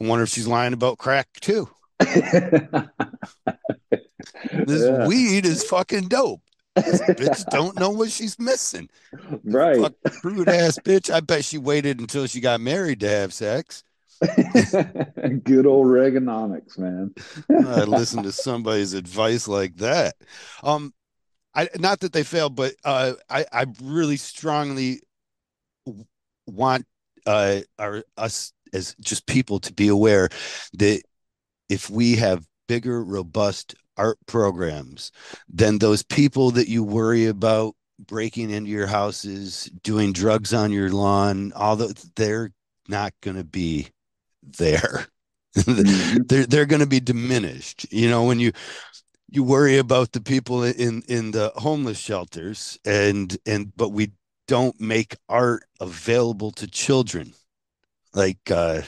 wonder 0.00 0.24
if 0.24 0.30
she's 0.30 0.46
lying 0.46 0.74
about 0.74 0.98
crack 0.98 1.28
too. 1.40 1.68
This 4.66 4.82
yeah. 4.82 5.06
weed 5.06 5.46
is 5.46 5.64
fucking 5.64 6.08
dope. 6.08 6.42
This 6.74 7.00
bitch 7.02 7.44
don't 7.50 7.78
know 7.78 7.90
what 7.90 8.10
she's 8.10 8.38
missing. 8.38 8.88
right. 9.44 9.80
Fuck 9.80 9.94
crude 10.20 10.48
ass 10.48 10.78
bitch. 10.78 11.12
I 11.12 11.20
bet 11.20 11.44
she 11.44 11.58
waited 11.58 12.00
until 12.00 12.26
she 12.26 12.40
got 12.40 12.60
married 12.60 13.00
to 13.00 13.08
have 13.08 13.32
sex. 13.32 13.82
Good 15.44 15.66
old 15.66 15.86
Reaganomics, 15.86 16.78
man. 16.78 17.14
I 17.50 17.84
listened 17.84 18.24
to 18.24 18.32
somebody's 18.32 18.94
advice 18.94 19.46
like 19.46 19.76
that. 19.76 20.16
Um, 20.62 20.94
I 21.54 21.68
not 21.78 22.00
that 22.00 22.12
they 22.12 22.22
failed, 22.22 22.54
but 22.54 22.74
uh, 22.84 23.14
I 23.28 23.46
I 23.52 23.66
really 23.82 24.16
strongly 24.16 25.00
want 26.46 26.86
uh 27.26 27.60
our 27.78 28.04
us 28.16 28.52
as 28.72 28.94
just 29.00 29.26
people 29.26 29.58
to 29.60 29.72
be 29.72 29.88
aware 29.88 30.28
that 30.74 31.02
if 31.68 31.90
we 31.90 32.16
have 32.16 32.46
bigger, 32.68 33.02
robust 33.02 33.74
art 33.96 34.18
programs, 34.26 35.10
then 35.48 35.78
those 35.78 36.02
people 36.02 36.50
that 36.52 36.68
you 36.68 36.84
worry 36.84 37.26
about 37.26 37.74
breaking 37.98 38.50
into 38.50 38.70
your 38.70 38.86
houses, 38.86 39.70
doing 39.82 40.12
drugs 40.12 40.52
on 40.52 40.72
your 40.72 40.90
lawn, 40.90 41.52
all 41.54 41.76
the 41.76 42.08
they're 42.16 42.52
not 42.88 43.12
going 43.22 43.36
to 43.36 43.44
be 43.44 43.88
there. 44.58 45.06
Mhm. 45.56 46.22
they're 46.28 46.46
they're 46.46 46.66
going 46.66 46.80
to 46.80 46.86
be 46.86 47.00
diminished. 47.00 47.86
You 47.90 48.10
know, 48.10 48.24
when 48.24 48.40
you 48.40 48.52
you 49.30 49.42
worry 49.42 49.78
about 49.78 50.12
the 50.12 50.20
people 50.20 50.62
in 50.62 51.02
in 51.08 51.32
the 51.32 51.52
homeless 51.56 51.98
shelters 51.98 52.78
and 52.84 53.36
and 53.46 53.72
but 53.76 53.90
we 53.90 54.12
don't 54.48 54.80
make 54.80 55.16
art 55.28 55.64
available 55.80 56.52
to 56.52 56.66
children 56.66 57.32
like 58.14 58.38
uh 58.50 58.82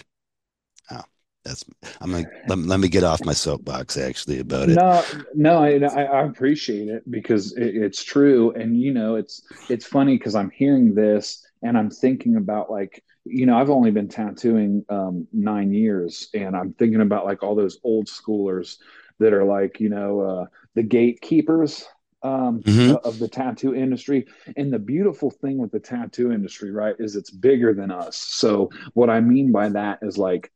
oh, 0.90 1.02
that's 1.44 1.64
i'm 2.00 2.12
like 2.12 2.28
let, 2.46 2.58
let 2.58 2.80
me 2.80 2.88
get 2.88 3.02
off 3.04 3.24
my 3.24 3.32
soapbox 3.32 3.96
actually 3.96 4.38
about 4.38 4.68
it 4.68 4.76
No, 4.76 5.02
no, 5.34 5.58
I, 5.62 6.02
I 6.02 6.24
appreciate 6.24 6.88
it 6.88 7.10
because 7.10 7.52
it, 7.56 7.76
it's 7.76 8.04
true, 8.04 8.52
and 8.52 8.80
you 8.80 8.92
know, 8.92 9.16
it's 9.16 9.42
it's 9.68 9.86
funny 9.86 10.16
because 10.18 10.34
I'm 10.34 10.50
hearing 10.50 10.94
this 10.94 11.44
and 11.62 11.76
I'm 11.76 11.90
thinking 11.90 12.36
about 12.36 12.70
like, 12.70 13.02
you 13.30 13.46
know, 13.46 13.56
I've 13.56 13.70
only 13.70 13.90
been 13.90 14.08
tattooing 14.08 14.84
um, 14.88 15.26
nine 15.32 15.72
years, 15.72 16.28
and 16.34 16.56
I'm 16.56 16.72
thinking 16.72 17.00
about 17.00 17.24
like 17.24 17.42
all 17.42 17.54
those 17.54 17.78
old 17.84 18.06
schoolers 18.06 18.76
that 19.18 19.32
are 19.32 19.44
like, 19.44 19.80
you 19.80 19.88
know, 19.88 20.20
uh, 20.20 20.46
the 20.74 20.82
gatekeepers 20.82 21.86
um, 22.22 22.62
hmm 22.62 22.94
of 23.04 23.18
the 23.18 23.28
tattoo 23.28 23.74
industry. 23.74 24.26
And 24.56 24.72
the 24.72 24.78
beautiful 24.78 25.30
thing 25.30 25.58
with 25.58 25.70
the 25.70 25.80
tattoo 25.80 26.32
industry, 26.32 26.70
right, 26.70 26.94
is 26.98 27.16
it's 27.16 27.30
bigger 27.30 27.74
than 27.74 27.90
us. 27.90 28.16
So 28.16 28.70
what 28.94 29.10
I 29.10 29.20
mean 29.20 29.52
by 29.52 29.68
that 29.70 30.00
is 30.02 30.18
like 30.18 30.50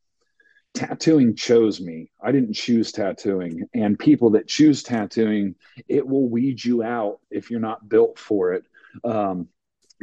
tattooing 0.73 1.35
chose 1.35 1.79
me. 1.79 2.09
I 2.21 2.31
didn't 2.31 2.53
choose 2.53 2.91
tattooing. 2.91 3.67
And 3.73 3.97
people 3.97 4.31
that 4.31 4.47
choose 4.47 4.83
tattooing, 4.83 5.55
it 5.87 6.05
will 6.07 6.27
weed 6.27 6.63
you 6.63 6.83
out 6.83 7.19
if 7.29 7.51
you're 7.51 7.59
not 7.59 7.87
built 7.87 8.17
for 8.17 8.53
it. 8.53 8.63
Um, 9.03 9.47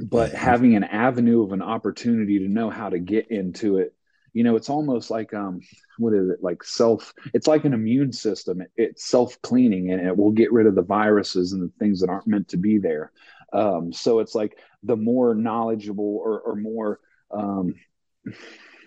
but 0.00 0.34
hmm 0.34 0.34
having 0.34 0.76
an 0.76 0.84
avenue 0.84 1.42
of 1.42 1.52
an 1.52 1.62
opportunity 1.62 2.38
to 2.40 2.48
know 2.48 2.70
how 2.70 2.88
to 2.88 2.98
get 2.98 3.30
into 3.30 3.78
it, 3.78 3.94
you 4.32 4.44
know, 4.44 4.56
it's 4.56 4.70
almost 4.70 5.10
like 5.10 5.34
um, 5.34 5.60
what 5.98 6.14
is 6.14 6.30
it? 6.30 6.42
Like 6.42 6.62
self. 6.62 7.12
It's 7.34 7.46
like 7.46 7.64
an 7.64 7.74
immune 7.74 8.12
system. 8.12 8.60
It, 8.62 8.70
it's 8.76 9.08
self 9.08 9.40
cleaning, 9.42 9.90
and 9.92 10.06
it 10.06 10.16
will 10.16 10.32
get 10.32 10.52
rid 10.52 10.66
of 10.66 10.74
the 10.74 10.82
viruses 10.82 11.52
and 11.52 11.62
the 11.62 11.72
things 11.78 12.00
that 12.00 12.10
aren't 12.10 12.28
meant 12.28 12.48
to 12.48 12.56
be 12.56 12.78
there. 12.78 13.12
Um, 13.52 13.92
so 13.92 14.20
it's 14.20 14.34
like 14.34 14.58
the 14.82 14.96
more 14.96 15.34
knowledgeable 15.34 16.20
or, 16.22 16.40
or 16.40 16.56
more 16.56 17.00
um, 17.32 17.74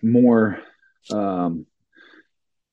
more 0.02 0.60
um, 1.12 1.66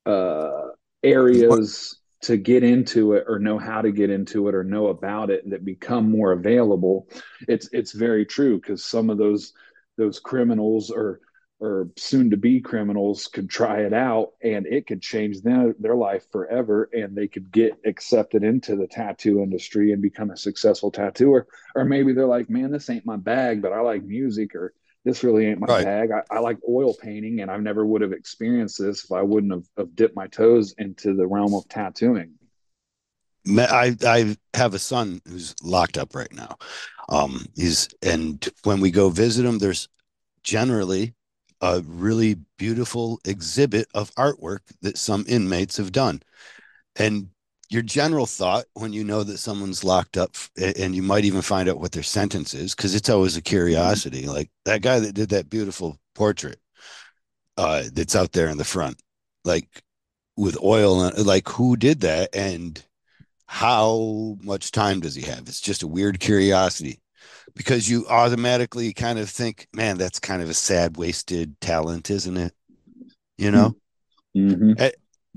uh, 0.07 0.69
areas 1.03 2.00
to 2.23 2.37
get 2.37 2.63
into 2.63 3.15
it 3.15 3.25
or 3.27 3.39
know 3.39 3.59
how 3.59 3.81
to 3.81 3.91
get 3.91 4.11
into 4.11 4.49
it 4.49 4.55
or 4.55 4.63
know 4.63 4.89
about 4.89 5.31
it 5.31 5.49
that 5.49 5.65
become 5.65 6.11
more 6.11 6.33
available 6.33 7.09
it's 7.49 7.69
it's 7.73 7.93
very 7.93 8.27
true 8.27 8.61
because 8.61 8.85
some 8.85 9.11
of 9.11 9.19
those 9.19 9.53
those 9.97 10.19
criminals 10.19 10.91
or 10.91 11.21
or 11.61 11.91
soon 11.97 12.31
to 12.31 12.39
be 12.39 12.61
criminals 12.61 13.27
could 13.27 13.49
try 13.51 13.81
it 13.81 13.93
out 13.93 14.31
and 14.43 14.67
it 14.67 14.87
could 14.87 15.03
change 15.03 15.43
their 15.43 15.75
their 15.79 15.95
life 15.95 16.25
forever 16.33 16.89
and 16.93 17.15
they 17.15 17.29
could 17.29 17.53
get 17.53 17.79
accepted 17.85 18.43
into 18.43 18.77
the 18.77 18.87
tattoo 18.87 19.43
industry 19.43 19.93
and 19.93 20.01
become 20.01 20.31
a 20.31 20.37
successful 20.37 20.91
tattooer. 20.91 21.47
Or 21.75 21.85
maybe 21.85 22.15
they're 22.15 22.27
like 22.27 22.49
man 22.49 22.71
this 22.71 22.89
ain't 22.89 23.05
my 23.07 23.17
bag 23.17 23.61
but 23.61 23.73
I 23.73 23.81
like 23.81 24.03
music 24.03 24.55
or 24.55 24.73
this 25.05 25.25
really 25.25 25.47
ain't 25.47 25.61
my 25.61 25.67
right 25.67 25.85
bag. 25.85 26.11
I, 26.11 26.37
I 26.37 26.41
like 26.41 26.59
oil 26.69 26.95
painting, 26.95 27.41
and 27.41 27.51
I 27.51 27.57
never 27.57 27.87
would 27.87 28.03
have 28.03 28.13
experienced 28.13 28.79
this 28.79 29.05
if 29.05 29.13
I 29.13 29.23
wouldn't 29.23 29.53
have, 29.53 29.65
have 29.79 29.97
dipped 29.97 30.17
my 30.17 30.27
toes 30.27 30.75
into 30.79 31.15
the 31.15 31.27
realm 31.27 31.55
of 31.55 31.69
tattooing. 31.69 32.35
I 33.49 33.97
I 34.05 34.37
have 34.55 34.75
a 34.75 34.79
son 34.79 35.21
who's 35.27 35.55
locked 35.63 35.97
up 35.97 36.15
right 36.15 36.33
now. 36.33 36.57
Um, 37.09 37.47
he's 37.57 37.89
and 38.03 38.47
when 38.65 38.81
we 38.81 38.91
go 38.91 39.09
visit 39.09 39.47
him, 39.47 39.59
there's 39.59 39.89
generally 40.43 41.15
a 41.61 41.83
really 41.87 42.37
beautiful 42.59 43.21
exhibit 43.25 43.87
of 43.95 44.15
artwork 44.15 44.61
that 44.83 44.99
some 44.99 45.25
inmates 45.29 45.77
have 45.77 45.93
done. 45.93 46.23
And 46.97 47.29
your 47.71 47.83
general 47.83 48.27
thought 48.27 48.65
when 48.75 48.93
you 48.93 49.05
know 49.05 49.23
that 49.25 49.39
someone's 49.39 49.85
locked 49.85 50.17
up, 50.17 50.37
and 50.77 50.95
you 50.95 51.03
might 51.03 51.25
even 51.25 51.43
find 51.43 51.69
out 51.69 51.81
what 51.81 51.93
their 51.93 52.03
sentence 52.03 52.55
is, 52.55 52.75
because 52.75 52.95
it's 52.95 53.11
always 53.11 53.37
a 53.37 53.43
Mm-hmm. 53.77 54.01
curiosity. 54.03 54.27
Like 54.27 54.51
that 54.65 54.83
guy 54.83 55.01
that 55.01 55.15
did 55.15 55.31
that 55.31 55.51
beautiful 55.51 55.99
portrait 56.15 56.59
uh, 57.57 57.85
that's 57.93 58.17
out 58.17 58.33
there 58.33 58.49
in 58.49 58.59
the 58.59 58.65
front, 58.65 59.01
like 59.45 59.83
with 60.37 60.59
oil, 60.63 61.11
like 61.25 61.49
who 61.49 61.77
did 61.77 62.01
that 62.01 62.35
and 62.35 62.85
how 63.47 64.37
much 64.43 64.73
time 64.73 65.01
does 65.01 65.15
he 65.15 65.23
have? 65.23 65.41
It's 65.49 65.61
just 65.61 65.83
a 65.83 65.89
weird 65.89 66.21
curiosity 66.21 67.01
because 67.57 67.89
you 67.91 68.07
automatically 68.09 68.93
kind 68.95 69.19
of 69.19 69.31
think, 69.31 69.69
man, 69.75 69.99
that's 69.99 70.21
kind 70.21 70.43
of 70.43 70.51
a 70.51 70.55
sad, 70.55 70.97
wasted 70.97 71.61
talent, 71.61 72.11
isn't 72.11 72.37
it? 72.37 72.55
You 73.39 73.51
know? 73.53 73.77
Mm-hmm. 74.37 74.73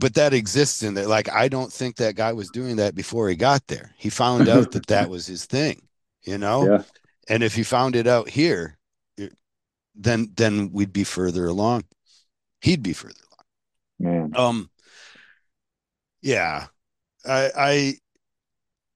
Eh, 0.02 0.10
but 0.10 0.14
that 0.16 0.34
exists 0.34 0.84
in 0.84 0.94
there. 0.94 1.08
Like, 1.08 1.30
I 1.32 1.48
don't 1.48 1.72
think 1.72 1.98
that 1.98 2.16
guy 2.16 2.34
was 2.34 2.50
doing 2.50 2.78
that 2.78 2.96
before 2.96 3.30
he 3.30 3.36
got 3.36 3.68
there. 3.68 3.92
He 3.98 4.10
found 4.10 4.48
out 4.48 4.72
that 4.72 4.88
that 4.88 5.10
was 5.10 5.26
his 5.28 5.46
thing, 5.46 5.88
you 6.24 6.38
know? 6.38 6.66
yeah, 6.66 6.84
And 7.30 7.44
if 7.44 7.56
he 7.56 7.64
found 7.64 7.96
it 7.96 8.08
out 8.08 8.30
here, 8.30 8.78
then 9.96 10.32
then 10.36 10.72
we'd 10.72 10.94
be 10.94 11.04
further 11.04 11.48
along. 11.48 11.84
He'd 12.62 12.84
be 12.84 12.94
further 12.94 13.16
man. 14.00 14.36
along. 14.36 14.50
Um, 14.50 14.70
yeah. 16.22 16.68
I 17.26 17.52
I 17.58 17.98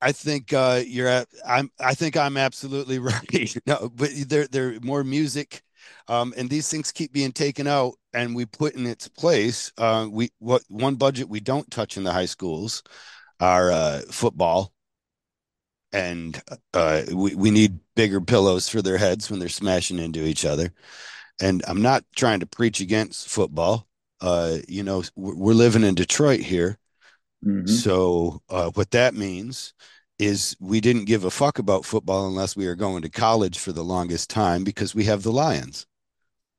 I 0.01 0.11
think 0.11 0.53
uh, 0.53 0.81
you're 0.85 1.07
at, 1.07 1.27
I'm 1.45 1.71
I 1.79 1.93
think 1.93 2.17
I'm 2.17 2.37
absolutely 2.37 2.99
right. 2.99 3.57
No, 3.65 3.91
but 3.93 4.11
there 4.27 4.47
there 4.47 4.79
more 4.81 5.03
music, 5.03 5.63
um, 6.07 6.33
and 6.37 6.49
these 6.49 6.69
things 6.69 6.91
keep 6.91 7.11
being 7.13 7.31
taken 7.31 7.67
out 7.67 7.95
and 8.17 8.35
we 8.35 8.45
put 8.45 8.75
in 8.75 8.85
its 8.87 9.07
place. 9.07 9.71
Uh, 9.77 10.07
we 10.11 10.31
what 10.39 10.63
one 10.69 10.95
budget 10.95 11.29
we 11.29 11.39
don't 11.39 11.69
touch 11.71 11.97
in 11.97 12.03
the 12.03 12.13
high 12.13 12.25
schools 12.25 12.83
are 13.39 13.71
uh, 13.71 14.01
football, 14.11 14.73
and 15.91 16.41
uh, 16.73 17.03
we 17.13 17.35
we 17.35 17.51
need 17.51 17.79
bigger 17.95 18.21
pillows 18.21 18.67
for 18.69 18.81
their 18.81 18.97
heads 18.97 19.29
when 19.29 19.39
they're 19.39 19.49
smashing 19.49 19.99
into 19.99 20.23
each 20.25 20.45
other. 20.45 20.73
And 21.41 21.63
I'm 21.67 21.81
not 21.81 22.05
trying 22.15 22.41
to 22.41 22.47
preach 22.47 22.81
against 22.81 23.29
football. 23.29 23.87
Uh, 24.21 24.59
you 24.67 24.83
know, 24.83 25.03
we're 25.15 25.53
living 25.53 25.83
in 25.83 25.95
Detroit 25.95 26.41
here, 26.41 26.79
Mm-hmm. 27.45 27.67
so 27.67 28.41
uh, 28.49 28.71
what 28.71 28.91
that 28.91 29.13
means 29.15 29.73
is 30.19 30.55
we 30.59 30.81
didn't 30.81 31.05
give 31.05 31.25
a 31.25 31.31
fuck 31.31 31.59
about 31.59 31.85
football 31.85 32.27
unless 32.27 32.55
we 32.55 32.67
were 32.67 32.75
going 32.75 33.03
to 33.03 33.09
college 33.09 33.59
for 33.59 33.71
the 33.71 33.83
longest 33.83 34.29
time 34.29 34.63
because 34.63 34.95
we 34.95 35.05
have 35.05 35.23
the 35.23 35.31
Lions. 35.31 35.87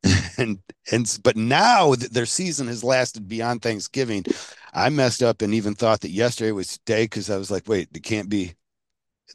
and 0.39 0.59
and 0.93 1.19
but 1.23 1.37
now 1.37 1.95
that 1.95 2.13
their 2.13 2.27
season 2.27 2.69
has 2.69 2.85
lasted 2.85 3.29
beyond 3.29 3.63
Thanksgiving, 3.63 4.25
I 4.73 4.89
messed 4.91 5.23
up 5.23 5.43
and 5.43 5.55
even 5.55 5.75
thought 5.75 6.01
that 6.03 6.11
yesterday 6.11 6.53
was 6.53 6.79
today 6.79 7.05
because 7.05 7.31
I 7.31 7.37
was 7.37 7.51
like, 7.51 7.69
wait, 7.69 7.89
it 7.95 8.03
can't 8.03 8.29
be 8.29 8.55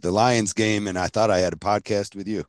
the 0.02 0.12
Lions 0.12 0.54
game, 0.54 0.88
and 0.88 0.98
I 0.98 1.08
thought 1.08 1.32
I 1.32 1.40
had 1.40 1.54
a 1.54 1.58
podcast 1.58 2.16
with 2.16 2.28
you. 2.28 2.46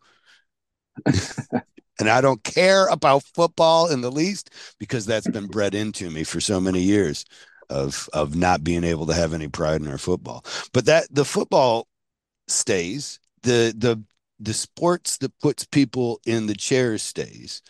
And 1.99 2.09
I 2.09 2.21
don't 2.21 2.43
care 2.43 2.87
about 2.89 3.23
football 3.23 3.91
in 3.91 4.01
the 4.01 4.11
least 4.11 4.51
because 4.81 5.07
that's 5.07 5.29
been 5.29 5.47
bred 5.47 5.75
into 5.75 6.11
me 6.11 6.25
for 6.25 6.41
so 6.41 6.61
many 6.61 6.81
years 6.81 7.25
of 7.71 8.09
of 8.12 8.35
not 8.35 8.65
being 8.65 8.85
able 8.85 9.07
to 9.07 9.15
have 9.15 9.33
any 9.33 9.49
pride 9.49 9.81
in 9.81 9.89
our 9.89 9.99
football. 9.99 10.45
But 10.73 10.87
that 10.87 11.07
the 11.11 11.25
football 11.25 11.87
stays, 12.49 13.21
the 13.43 13.75
the 13.77 14.03
the 14.41 14.55
sports 14.55 15.19
that 15.19 15.39
puts 15.41 15.65
people 15.65 16.21
in 16.27 16.47
the 16.47 16.55
chairs 16.55 17.03
stays, 17.03 17.62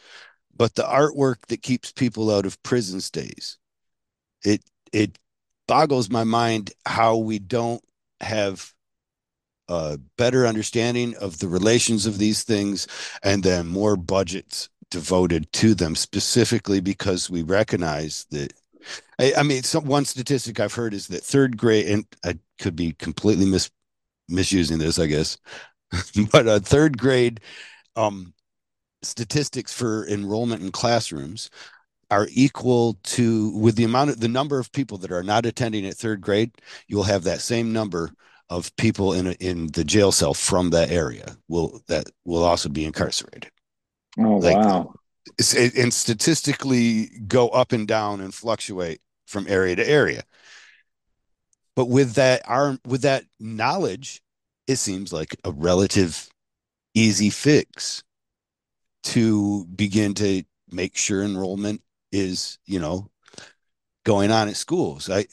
but 0.57 0.75
the 0.75 0.83
artwork 0.83 1.47
that 1.49 1.63
keeps 1.63 1.93
people 1.93 2.31
out 2.31 2.47
of 2.47 2.63
prison 2.63 3.01
stays. 3.01 3.59
It 4.45 4.63
it 4.93 5.19
boggles 5.67 6.11
my 6.11 6.25
mind 6.25 6.73
how 6.87 7.17
we 7.17 7.39
don't 7.39 7.83
have 8.21 8.73
a 9.69 9.99
better 10.19 10.47
understanding 10.47 11.15
of 11.17 11.39
the 11.39 11.49
relations 11.49 12.07
of 12.07 12.19
these 12.19 12.45
things 12.45 12.87
and 13.23 13.43
then 13.43 13.67
more 13.67 13.97
budgets 13.97 14.69
devoted 14.91 15.51
to 15.53 15.75
them 15.75 15.97
specifically 15.97 16.81
because 16.81 17.31
we 17.31 17.43
recognize 17.43 18.27
that 18.31 18.53
I, 19.19 19.33
I 19.39 19.43
mean 19.43 19.63
some 19.63 19.87
one 19.87 20.05
statistic 20.05 20.61
I've 20.61 20.75
heard 20.75 20.93
is 20.93 21.09
that 21.09 21.25
third 21.25 21.57
grade 21.57 21.87
and 21.87 22.07
I 22.25 22.39
could 22.59 22.77
be 22.77 22.93
completely 22.93 23.47
mis 23.47 23.71
misusing 24.29 24.79
this 24.79 24.99
I 24.99 25.07
guess 25.07 25.39
but 26.31 26.47
a 26.47 26.61
third 26.61 26.99
grade 26.99 27.41
um 27.97 28.35
statistics 29.07 29.73
for 29.73 30.07
enrollment 30.09 30.63
in 30.63 30.71
classrooms 30.73 31.51
are 32.11 32.29
equal 32.31 32.99
to 33.03 33.51
with 33.57 33.77
the 33.77 33.85
amount 33.85 34.11
of 34.11 34.21
the 34.21 34.29
number 34.29 34.59
of 34.59 34.71
people 34.73 34.99
that 34.99 35.11
are 35.11 35.23
not 35.23 35.47
attending 35.47 35.87
at 35.87 35.95
third 35.95 36.21
grade 36.21 36.53
you'll 36.87 37.03
have 37.03 37.25
that 37.25 37.41
same 37.41 37.73
number 37.73 38.11
of 38.51 38.75
people 38.77 39.13
in 39.13 39.27
a, 39.27 39.33
in 39.33 39.67
the 39.69 39.85
jail 39.85 40.13
cell 40.13 40.33
from 40.33 40.71
that 40.71 40.91
area 40.91 41.37
will 41.49 41.83
that 41.89 42.07
will 42.25 42.45
also 42.45 42.69
be 42.69 42.85
incarcerated. 42.85 43.51
Oh 44.19 44.37
like, 44.37 44.57
wow. 44.57 44.95
and 45.77 45.93
statistically 45.93 47.11
go 47.27 47.49
up 47.49 47.73
and 47.73 47.89
down 47.89 48.21
and 48.21 48.33
fluctuate 48.33 49.01
from 49.27 49.47
area 49.49 49.75
to 49.77 49.89
area. 49.89 50.23
But 51.75 51.87
with 51.87 52.15
that 52.15 52.43
arm 52.47 52.81
with 52.87 53.03
that 53.03 53.25
knowledge 53.41 54.21
it 54.67 54.77
seems 54.77 55.13
like 55.13 55.37
a 55.45 55.51
relative 55.51 56.29
easy 56.95 57.31
fix 57.31 58.04
to 59.05 59.67
begin 59.67 60.15
to 60.15 60.43
make 60.71 60.97
sure 60.97 61.23
enrollment 61.23 61.83
is 62.11 62.59
you 62.67 62.81
know 62.81 63.11
going 64.05 64.31
on 64.31 64.49
at 64.49 64.57
schools. 64.57 65.09
I 65.09 65.27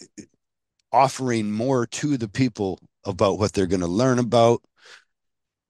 offering 0.92 1.52
more 1.52 1.86
to 1.86 2.18
the 2.18 2.28
people 2.28 2.80
about 3.06 3.40
what 3.40 3.54
they're 3.54 3.68
going 3.68 3.82
to 3.82 3.88
learn 3.88 4.20
about 4.20 4.62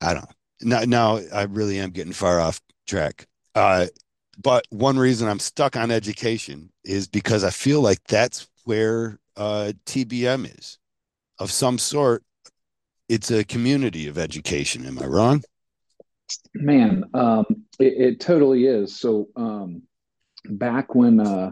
i 0.02 0.14
don't 0.14 0.24
know. 0.64 0.80
Now, 0.80 1.18
now 1.18 1.20
i 1.34 1.44
really 1.44 1.80
am 1.80 1.92
getting 1.92 2.14
far 2.14 2.40
off 2.40 2.60
track. 2.88 3.28
Uh, 3.56 3.88
but 4.42 4.66
one 4.70 4.98
reason 4.98 5.28
i'm 5.28 5.40
stuck 5.40 5.76
on 5.76 5.92
education 5.92 6.72
is 6.84 7.08
because 7.08 7.44
i 7.44 7.50
feel 7.50 7.82
like 7.82 8.04
that's 8.08 8.48
where 8.66 9.20
uh, 9.38 9.74
tbm 9.86 10.46
is. 10.58 10.78
Of 11.40 11.52
some 11.52 11.78
sort 11.78 12.24
it's 13.10 13.30
a 13.30 13.44
community 13.44 14.08
of 14.08 14.18
education. 14.18 14.86
Am 14.86 15.00
i 15.00 15.06
wrong? 15.06 15.44
Man 16.54 17.04
um, 17.14 17.61
it, 17.82 17.94
it, 17.98 18.20
totally 18.20 18.66
is 18.66 19.00
so 19.00 19.30
um, 19.36 19.84
back 20.46 20.96
when 20.96 21.20
uh, 21.20 21.52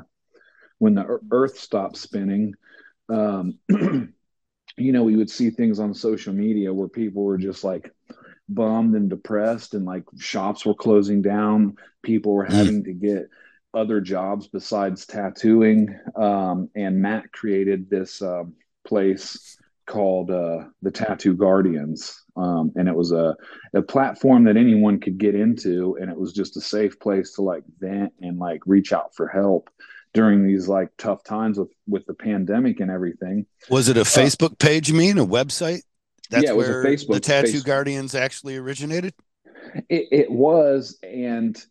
when 0.77 0.95
the 0.95 1.19
Earth 1.31 1.59
stopped 1.59 1.97
spinning, 1.97 2.53
um, 3.09 3.59
you 3.69 4.91
know, 4.91 5.03
we 5.03 5.15
would 5.15 5.29
see 5.29 5.49
things 5.49 5.79
on 5.79 5.93
social 5.93 6.33
media 6.33 6.73
where 6.73 6.87
people 6.87 7.23
were 7.23 7.37
just 7.37 7.63
like 7.63 7.91
bummed 8.47 8.95
and 8.95 9.09
depressed, 9.09 9.73
and 9.73 9.85
like 9.85 10.03
shops 10.17 10.65
were 10.65 10.73
closing 10.73 11.21
down. 11.21 11.75
People 12.01 12.33
were 12.33 12.45
having 12.45 12.83
to 12.85 12.93
get 12.93 13.29
other 13.73 14.01
jobs 14.01 14.47
besides 14.47 15.05
tattooing. 15.05 15.99
Um, 16.15 16.69
and 16.75 17.01
Matt 17.01 17.31
created 17.31 17.89
this 17.89 18.21
uh, 18.21 18.43
place 18.85 19.57
called 19.89 20.31
uh, 20.31 20.65
the 20.81 20.91
Tattoo 20.91 21.35
Guardians. 21.35 22.23
Um, 22.37 22.71
and 22.75 22.87
it 22.87 22.95
was 22.95 23.11
a, 23.11 23.35
a 23.73 23.81
platform 23.81 24.45
that 24.45 24.55
anyone 24.55 24.99
could 24.99 25.17
get 25.17 25.35
into. 25.35 25.97
And 25.99 26.09
it 26.09 26.17
was 26.17 26.31
just 26.31 26.55
a 26.55 26.61
safe 26.61 26.97
place 26.99 27.33
to 27.33 27.41
like 27.41 27.63
vent 27.79 28.13
and 28.21 28.37
like 28.39 28.61
reach 28.65 28.93
out 28.93 29.13
for 29.15 29.27
help 29.27 29.69
during 30.13 30.47
these 30.47 30.69
like 30.69 30.89
tough 30.97 31.23
times 31.23 31.59
with, 31.59 31.71
with 31.87 32.05
the 32.05 32.13
pandemic 32.13 32.79
and 32.79 32.89
everything. 32.89 33.45
Was 33.69 33.89
it 33.89 33.97
a 33.97 34.01
uh, 34.01 34.05
Facebook 34.05 34.57
page, 34.57 34.87
you 34.87 34.95
mean, 34.95 35.17
a 35.17 35.25
website? 35.25 35.81
That's 36.29 36.45
yeah, 36.45 36.53
where 36.53 36.83
the 36.83 37.19
Tattoo 37.19 37.57
Facebook. 37.57 37.65
Guardians 37.65 38.15
actually 38.15 38.55
originated? 38.55 39.13
It, 39.89 40.07
it 40.11 40.31
was. 40.31 40.99
And 41.03 41.61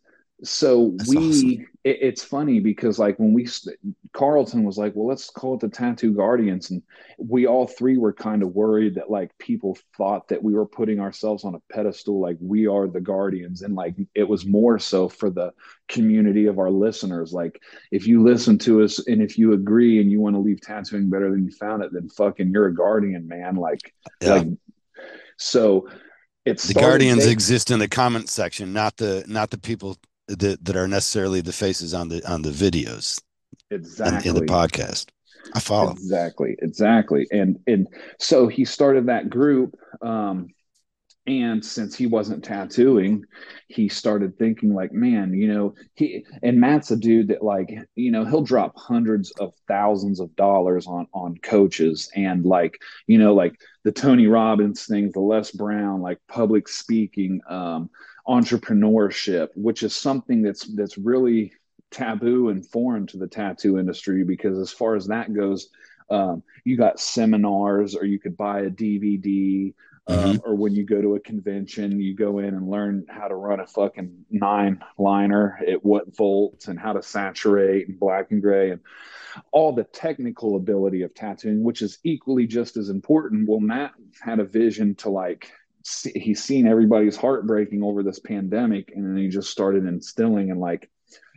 so 0.43 0.93
That's 0.95 1.09
we 1.09 1.17
awesome. 1.17 1.67
it, 1.83 1.97
it's 2.01 2.23
funny 2.23 2.59
because 2.59 2.97
like 2.97 3.19
when 3.19 3.33
we 3.33 3.47
carlton 4.13 4.63
was 4.63 4.77
like 4.77 4.95
well 4.95 5.07
let's 5.07 5.29
call 5.29 5.55
it 5.55 5.59
the 5.59 5.67
tattoo 5.67 6.13
guardians 6.13 6.71
and 6.71 6.81
we 7.17 7.45
all 7.45 7.67
three 7.67 7.97
were 7.97 8.13
kind 8.13 8.41
of 8.41 8.55
worried 8.55 8.95
that 8.95 9.11
like 9.11 9.37
people 9.37 9.77
thought 9.97 10.29
that 10.29 10.41
we 10.41 10.53
were 10.53 10.65
putting 10.65 10.99
ourselves 10.99 11.43
on 11.43 11.55
a 11.55 11.73
pedestal 11.73 12.21
like 12.21 12.37
we 12.39 12.67
are 12.67 12.87
the 12.87 13.01
guardians 13.01 13.61
and 13.63 13.75
like 13.75 13.95
it 14.15 14.27
was 14.27 14.45
more 14.45 14.79
so 14.79 15.09
for 15.09 15.29
the 15.29 15.51
community 15.89 16.45
of 16.45 16.57
our 16.57 16.71
listeners 16.71 17.33
like 17.33 17.61
if 17.91 18.07
you 18.07 18.23
listen 18.23 18.57
to 18.57 18.81
us 18.81 19.05
and 19.07 19.21
if 19.21 19.37
you 19.37 19.53
agree 19.53 19.99
and 19.99 20.09
you 20.09 20.21
want 20.21 20.35
to 20.35 20.39
leave 20.39 20.61
tattooing 20.61 21.09
better 21.09 21.29
than 21.29 21.43
you 21.43 21.51
found 21.51 21.83
it 21.83 21.91
then 21.91 22.07
fucking 22.09 22.49
you're 22.51 22.67
a 22.67 22.73
guardian 22.73 23.27
man 23.27 23.55
like 23.55 23.93
yeah. 24.21 24.35
like 24.35 24.47
so 25.37 25.89
it's 26.45 26.67
the 26.67 26.73
guardians 26.73 27.25
they, 27.25 27.31
exist 27.31 27.71
in 27.71 27.79
the 27.79 27.87
comment 27.87 28.29
section 28.29 28.71
not 28.71 28.95
the 28.97 29.23
not 29.27 29.49
the 29.49 29.57
people 29.57 29.97
that 30.29 30.63
that 30.63 30.75
are 30.75 30.87
necessarily 30.87 31.41
the 31.41 31.53
faces 31.53 31.93
on 31.93 32.09
the 32.09 32.23
on 32.29 32.41
the 32.41 32.51
videos 32.51 33.21
exactly 33.71 34.29
in, 34.29 34.35
in 34.35 34.45
the 34.45 34.51
podcast. 34.51 35.07
I 35.53 35.59
follow. 35.59 35.91
Exactly 35.91 36.55
exactly. 36.59 37.27
And 37.31 37.59
and 37.67 37.87
so 38.19 38.47
he 38.47 38.65
started 38.65 39.07
that 39.07 39.29
group 39.29 39.75
um 40.01 40.47
and 41.29 41.63
since 41.63 41.95
he 41.95 42.07
wasn't 42.07 42.43
tattooing 42.43 43.23
he 43.67 43.87
started 43.87 44.37
thinking 44.37 44.73
like 44.73 44.91
man 44.91 45.33
you 45.33 45.47
know 45.47 45.75
he 45.93 46.25
and 46.41 46.59
matt's 46.59 46.91
a 46.91 46.95
dude 46.95 47.27
that 47.27 47.43
like 47.43 47.69
you 47.95 48.09
know 48.09 48.25
he'll 48.25 48.41
drop 48.41 48.73
hundreds 48.75 49.31
of 49.31 49.53
thousands 49.67 50.19
of 50.19 50.35
dollars 50.35 50.87
on 50.87 51.05
on 51.13 51.37
coaches 51.43 52.09
and 52.15 52.45
like 52.45 52.79
you 53.05 53.17
know 53.17 53.33
like 53.33 53.53
the 53.83 53.91
tony 53.91 54.27
robbins 54.27 54.85
things 54.85 55.13
the 55.13 55.19
les 55.19 55.51
brown 55.51 56.01
like 56.01 56.17
public 56.27 56.67
speaking 56.67 57.39
um 57.47 57.89
entrepreneurship, 58.29 59.49
which 59.55 59.81
is 59.83 59.95
something 59.95 60.41
that's 60.43 60.65
that's 60.75 60.97
really 60.97 61.51
taboo 61.91 62.49
and 62.49 62.65
foreign 62.65 63.07
to 63.07 63.17
the 63.17 63.27
tattoo 63.27 63.79
industry 63.79 64.23
because 64.23 64.57
as 64.59 64.71
far 64.71 64.95
as 64.95 65.07
that 65.07 65.33
goes, 65.33 65.69
um, 66.11 66.43
you 66.63 66.77
got 66.77 66.99
seminars 66.99 67.95
or 67.95 68.05
you 68.05 68.19
could 68.19 68.37
buy 68.37 68.61
a 68.61 68.69
DVD. 68.69 69.73
Um, 70.07 70.17
mm-hmm. 70.17 70.49
or 70.49 70.55
when 70.55 70.73
you 70.73 70.85
go 70.85 70.99
to 70.99 71.13
a 71.13 71.19
convention, 71.19 72.01
you 72.01 72.15
go 72.15 72.39
in 72.39 72.55
and 72.55 72.67
learn 72.67 73.05
how 73.07 73.27
to 73.27 73.35
run 73.35 73.59
a 73.59 73.67
fucking 73.67 74.25
nine 74.31 74.83
liner 74.97 75.59
at 75.67 75.85
what 75.85 76.15
volts 76.15 76.67
and 76.67 76.79
how 76.79 76.93
to 76.93 77.03
saturate 77.03 77.87
and 77.87 77.99
black 77.99 78.31
and 78.31 78.41
gray 78.41 78.71
and 78.71 78.81
all 79.51 79.71
the 79.71 79.83
technical 79.83 80.55
ability 80.55 81.03
of 81.03 81.13
tattooing, 81.13 81.63
which 81.63 81.83
is 81.83 81.99
equally 82.03 82.47
just 82.47 82.75
as 82.75 82.89
important. 82.89 83.47
Well, 83.47 83.59
Matt 83.59 83.91
had 84.19 84.39
a 84.39 84.45
vision 84.45 84.95
to 84.95 85.09
like 85.09 85.51
he's 86.15 86.43
seen 86.43 86.67
everybody's 86.67 87.15
heart 87.15 87.47
breaking 87.47 87.83
over 87.83 88.03
this 88.03 88.19
pandemic 88.19 88.91
and 88.95 89.05
then 89.05 89.17
he 89.17 89.29
just 89.29 89.49
started 89.49 89.85
instilling 89.85 90.51
and 90.51 90.59
like 90.59 90.89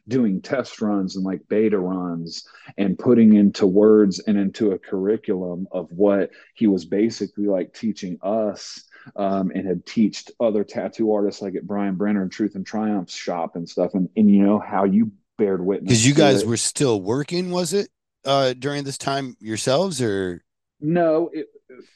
doing 0.09 0.43
test 0.43 0.81
runs 0.81 1.17
and 1.17 1.25
like 1.25 1.41
beta 1.49 1.79
runs 1.79 2.47
and 2.77 2.99
putting 2.99 3.35
into 3.35 3.67
words 3.67 4.19
and 4.21 4.37
into 4.37 4.73
a 4.73 4.79
curriculum 4.79 5.69
of 5.71 5.91
what 5.93 6.31
he 6.55 6.67
was 6.67 6.85
basically 6.85 7.47
like 7.47 7.73
teaching 7.73 8.19
us 8.23 8.85
um, 9.17 9.51
and 9.55 9.67
had 9.67 9.87
taught 9.87 10.31
other 10.41 10.65
tattoo 10.65 11.13
artists 11.13 11.43
like 11.43 11.55
at 11.55 11.67
Brian 11.67 11.95
Brenner 11.95 12.23
and 12.23 12.33
Truth 12.33 12.55
and 12.55 12.67
Triumph's 12.67 13.15
shop 13.15 13.57
and 13.57 13.69
stuff. 13.69 13.95
And, 13.95 14.09
and 14.17 14.31
you 14.31 14.43
know 14.45 14.59
how 14.59 14.85
you 14.85 15.13
bared 15.39 15.65
witness 15.65 15.89
because 15.89 16.07
you 16.07 16.15
guys 16.15 16.43
it. 16.43 16.49
were 16.49 16.57
still 16.57 17.01
working, 17.01 17.51
was 17.51 17.73
it 17.73 17.89
uh, 18.25 18.55
during 18.55 18.85
this 18.85 18.99
time 18.99 19.37
yourselves 19.41 20.01
or? 20.03 20.45
No, 20.81 21.31
it, 21.33 21.47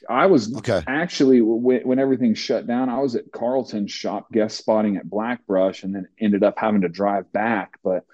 I 0.09 0.27
was 0.27 0.55
okay. 0.57 0.83
actually 0.87 1.41
when, 1.41 1.81
when 1.81 1.99
everything 1.99 2.33
shut 2.33 2.67
down, 2.67 2.89
I 2.89 2.99
was 2.99 3.15
at 3.15 3.31
Carlton's 3.31 3.91
shop 3.91 4.31
guest 4.31 4.57
spotting 4.57 4.97
at 4.97 5.09
Blackbrush 5.09 5.83
and 5.83 5.95
then 5.95 6.07
ended 6.19 6.43
up 6.43 6.55
having 6.57 6.81
to 6.81 6.89
drive 6.89 7.31
back. 7.31 7.77
But, 7.83 8.05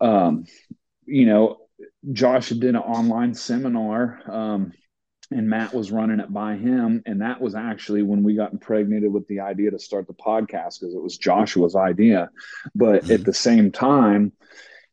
um, 0.00 0.46
you 1.06 1.26
know, 1.26 1.58
Josh 2.12 2.50
did 2.50 2.64
an 2.64 2.76
online 2.76 3.34
seminar 3.34 4.20
um, 4.30 4.72
and 5.30 5.48
Matt 5.48 5.72
was 5.74 5.92
running 5.92 6.20
it 6.20 6.32
by 6.32 6.56
him. 6.56 7.02
And 7.06 7.20
that 7.20 7.40
was 7.40 7.54
actually 7.54 8.02
when 8.02 8.22
we 8.22 8.34
got 8.34 8.52
impregnated 8.52 9.12
with 9.12 9.26
the 9.28 9.40
idea 9.40 9.70
to 9.70 9.78
start 9.78 10.06
the 10.06 10.14
podcast 10.14 10.80
because 10.80 10.94
it 10.94 11.02
was 11.02 11.18
Joshua's 11.18 11.76
idea. 11.76 12.30
But 12.74 13.04
mm-hmm. 13.04 13.12
at 13.12 13.24
the 13.24 13.34
same 13.34 13.70
time, 13.70 14.32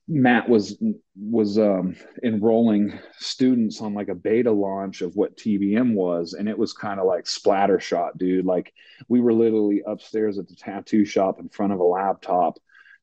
Matt 0.08 0.48
was 0.48 0.78
was 1.16 1.58
um, 1.58 1.96
enrolling 2.24 2.98
students 3.18 3.82
on 3.82 3.94
like 3.94 4.08
a 4.08 4.16
beta 4.16 4.52
launch 4.52 5.02
of 5.02 5.16
what 5.16 5.36
TBM 5.36 5.94
was, 5.94 6.34
and 6.34 6.48
it 6.48 6.58
was 6.58 6.72
kind 6.72 7.00
of 7.00 7.06
like 7.06 7.26
splattershot, 7.26 8.18
dude. 8.18 8.46
Like 8.46 8.74
we 9.10 9.20
were 9.20 9.34
literally 9.34 9.84
upstairs 9.86 10.38
at 10.38 10.48
the 10.48 10.56
tattoo 10.56 11.04
shop 11.04 11.40
in 11.40 11.50
front 11.50 11.74
of 11.74 11.80
a 11.80 11.84
laptop, 11.84 12.58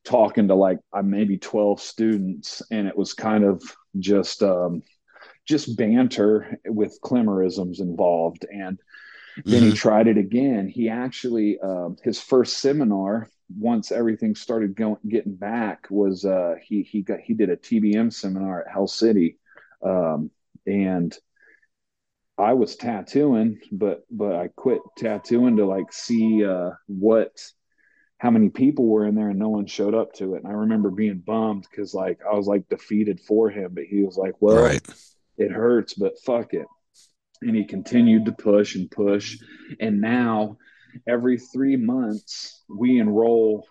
talking 0.04 0.48
to 0.48 0.54
like 0.54 0.78
uh, 0.92 1.02
maybe 1.02 1.38
12 1.38 1.80
students 1.80 2.62
and 2.70 2.86
it 2.86 2.96
was 2.96 3.14
kind 3.14 3.42
of 3.42 3.62
just 3.98 4.42
um, 4.42 4.82
just 5.46 5.76
banter 5.76 6.58
with 6.66 6.98
Clemmerisms 7.02 7.80
involved 7.80 8.46
and 8.50 8.78
then 9.44 9.62
mm-hmm. 9.62 9.70
he 9.70 9.76
tried 9.76 10.06
it 10.06 10.18
again 10.18 10.68
he 10.68 10.88
actually 10.88 11.58
uh, 11.62 11.88
his 12.02 12.20
first 12.20 12.58
seminar 12.58 13.28
once 13.56 13.92
everything 13.92 14.34
started 14.34 14.74
going 14.74 14.96
getting 15.08 15.34
back 15.34 15.86
was 15.90 16.24
uh, 16.24 16.54
he 16.62 16.82
he 16.82 17.02
got 17.02 17.20
he 17.20 17.34
did 17.34 17.50
a 17.50 17.56
tbm 17.56 18.12
seminar 18.12 18.62
at 18.62 18.72
hell 18.72 18.86
city 18.86 19.38
um, 19.84 20.30
and 20.66 21.16
i 22.38 22.52
was 22.52 22.76
tattooing 22.76 23.60
but 23.70 24.04
but 24.10 24.34
i 24.34 24.48
quit 24.56 24.80
tattooing 24.96 25.56
to 25.56 25.66
like 25.66 25.92
see 25.92 26.44
uh, 26.44 26.70
what 26.86 27.32
how 28.24 28.30
many 28.30 28.48
people 28.48 28.86
were 28.86 29.06
in 29.06 29.14
there 29.14 29.28
and 29.28 29.38
no 29.38 29.50
one 29.50 29.66
showed 29.66 29.94
up 29.94 30.14
to 30.14 30.34
it. 30.34 30.42
And 30.42 30.46
I 30.50 30.56
remember 30.56 30.90
being 30.90 31.18
bummed 31.18 31.66
because 31.70 31.92
like 31.92 32.20
I 32.26 32.34
was 32.34 32.46
like 32.46 32.66
defeated 32.70 33.20
for 33.20 33.50
him, 33.50 33.72
but 33.74 33.84
he 33.84 34.02
was 34.02 34.16
like, 34.16 34.34
Well, 34.40 34.62
right. 34.62 34.82
it 35.36 35.50
hurts, 35.50 35.92
but 35.92 36.18
fuck 36.24 36.54
it. 36.54 36.66
And 37.42 37.54
he 37.54 37.64
continued 37.64 38.24
to 38.24 38.32
push 38.32 38.76
and 38.76 38.90
push. 38.90 39.36
And 39.78 40.00
now 40.00 40.56
every 41.06 41.38
three 41.38 41.76
months 41.76 42.62
we 42.68 42.98
enroll 42.98 43.66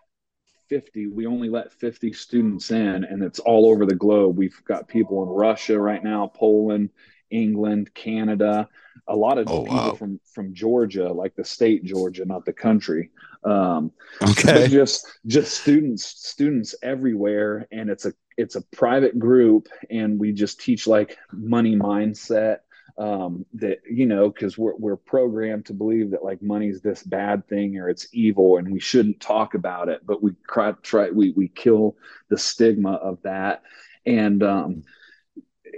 50 0.69 1.07
we 1.07 1.26
only 1.26 1.49
let 1.49 1.74
50 1.74 2.13
students 2.13 2.71
in 2.71 3.03
and 3.03 3.24
it's 3.24 3.39
all 3.39 3.69
over 3.69 3.86
the 3.86 3.95
globe 3.95 4.38
we've 4.38 4.63
got 4.65 4.88
people 4.88 5.24
in 5.24 5.30
russia 5.30 5.80
right 5.80 6.03
now 6.03 6.32
poland 6.34 6.89
england 7.30 7.93
canada 7.93 8.67
a 9.07 9.15
lot 9.15 9.38
of 9.38 9.47
oh, 9.49 9.63
people 9.63 9.76
wow. 9.76 9.93
from 9.93 10.19
from 10.34 10.53
georgia 10.53 11.11
like 11.11 11.36
the 11.36 11.43
state 11.43 11.84
georgia 11.84 12.26
not 12.26 12.45
the 12.45 12.53
country 12.53 13.09
um, 13.45 13.91
okay. 14.21 14.67
Just 14.67 15.07
just 15.26 15.61
students 15.61 16.05
students 16.05 16.76
everywhere, 16.82 17.67
and 17.71 17.89
it's 17.89 18.05
a 18.05 18.13
it's 18.38 18.55
a 18.55 18.61
private 18.61 19.19
group, 19.19 19.67
and 19.89 20.19
we 20.19 20.32
just 20.32 20.59
teach 20.59 20.88
like 20.88 21.17
money 21.32 21.76
mindset. 21.76 22.59
Um, 22.95 23.45
that 23.55 23.79
you 23.89 24.05
know, 24.05 24.29
because 24.29 24.57
we're 24.57 24.75
we're 24.75 24.97
programmed 24.97 25.65
to 25.67 25.73
believe 25.73 26.11
that 26.11 26.23
like 26.23 26.43
money's 26.43 26.81
this 26.81 27.01
bad 27.01 27.47
thing 27.47 27.77
or 27.77 27.89
it's 27.89 28.07
evil, 28.13 28.57
and 28.57 28.71
we 28.71 28.79
shouldn't 28.79 29.19
talk 29.19 29.55
about 29.55 29.89
it. 29.89 30.05
But 30.05 30.21
we 30.21 30.33
try 30.47 30.73
try 30.83 31.09
we 31.09 31.31
we 31.31 31.47
kill 31.47 31.97
the 32.29 32.37
stigma 32.37 32.93
of 32.93 33.21
that, 33.23 33.63
and 34.05 34.43
um, 34.43 34.83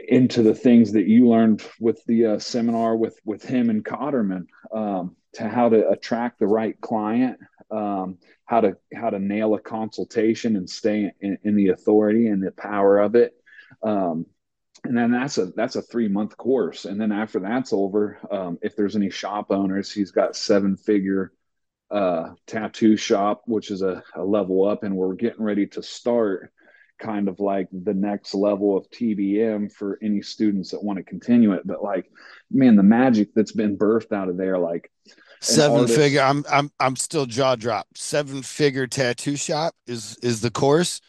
into 0.08 0.44
the 0.44 0.54
things 0.54 0.92
that 0.92 1.08
you 1.08 1.30
learned 1.30 1.64
with 1.80 2.04
the 2.06 2.26
uh, 2.26 2.40
seminar 2.40 2.98
with 2.98 3.18
with 3.24 3.44
him 3.44 3.70
and 3.70 3.86
Cotterman 3.86 4.48
um, 4.74 5.16
to 5.34 5.48
how 5.48 5.70
to 5.70 5.90
attract 5.90 6.40
the 6.40 6.48
right 6.48 6.80
client 6.82 7.40
um, 7.72 8.18
how 8.46 8.62
to 8.62 8.78
how 8.94 9.10
to 9.10 9.20
nail 9.20 9.56
a 9.56 9.60
consultation 9.60 10.56
and 10.56 10.70
stay 10.70 11.12
in, 11.20 11.38
in 11.44 11.56
the 11.56 11.70
authority 11.70 12.28
and 12.28 12.44
the 12.44 12.52
power 12.52 13.00
of 13.00 13.16
it. 13.16 13.34
Um, 13.84 14.26
and 14.86 14.98
then 14.98 15.12
that's 15.12 15.38
a 15.38 15.48
that's 15.48 15.76
a 15.76 15.82
three 15.82 16.08
month 16.08 16.38
course. 16.38 16.86
And 16.86 17.00
then 17.00 17.12
after 17.12 17.40
that's 17.40 17.74
over, 17.74 18.20
um, 18.32 18.58
if 18.62 18.76
there's 18.76 18.96
any 18.96 19.10
shop 19.10 19.48
owners, 19.50 19.92
he's 19.92 20.12
got 20.12 20.36
seven 20.36 20.78
figure 20.78 21.32
uh, 21.92 22.30
tattoo 22.48 22.98
shop, 22.98 23.44
which 23.46 23.72
is 23.72 23.82
a, 23.82 24.04
a 24.16 24.24
level 24.24 24.68
up, 24.68 24.84
and 24.84 24.96
we're 24.96 25.16
getting 25.16 25.44
ready 25.44 25.68
to 25.68 25.84
start 25.84 26.52
kind 26.98 27.28
of 27.28 27.40
like 27.40 27.68
the 27.72 27.94
next 27.94 28.34
level 28.34 28.78
of 28.78 28.90
TBM 28.90 29.72
for 29.72 30.00
any 30.02 30.22
students 30.22 30.72
that 30.72 30.84
want 30.84 30.98
to 30.98 31.04
continue 31.04 31.52
it. 31.54 31.64
But 31.66 31.84
like, 31.84 32.10
man, 32.50 32.76
the 32.76 32.84
magic 32.84 33.34
that's 33.36 33.52
been 33.52 33.78
birthed 33.78 34.14
out 34.14 34.30
of 34.30 34.38
there, 34.38 34.58
like 34.58 34.90
seven 35.42 35.82
artist. 35.82 35.96
figure 35.96 36.22
i'm 36.22 36.44
i'm 36.50 36.72
i'm 36.80 36.96
still 36.96 37.26
jaw 37.26 37.56
dropped 37.56 37.98
seven 37.98 38.42
figure 38.42 38.88
tattoo 38.88 39.36
shop 39.36 39.76
is 39.86 40.18
is 40.24 40.42
the 40.42 40.50
course 40.50 41.02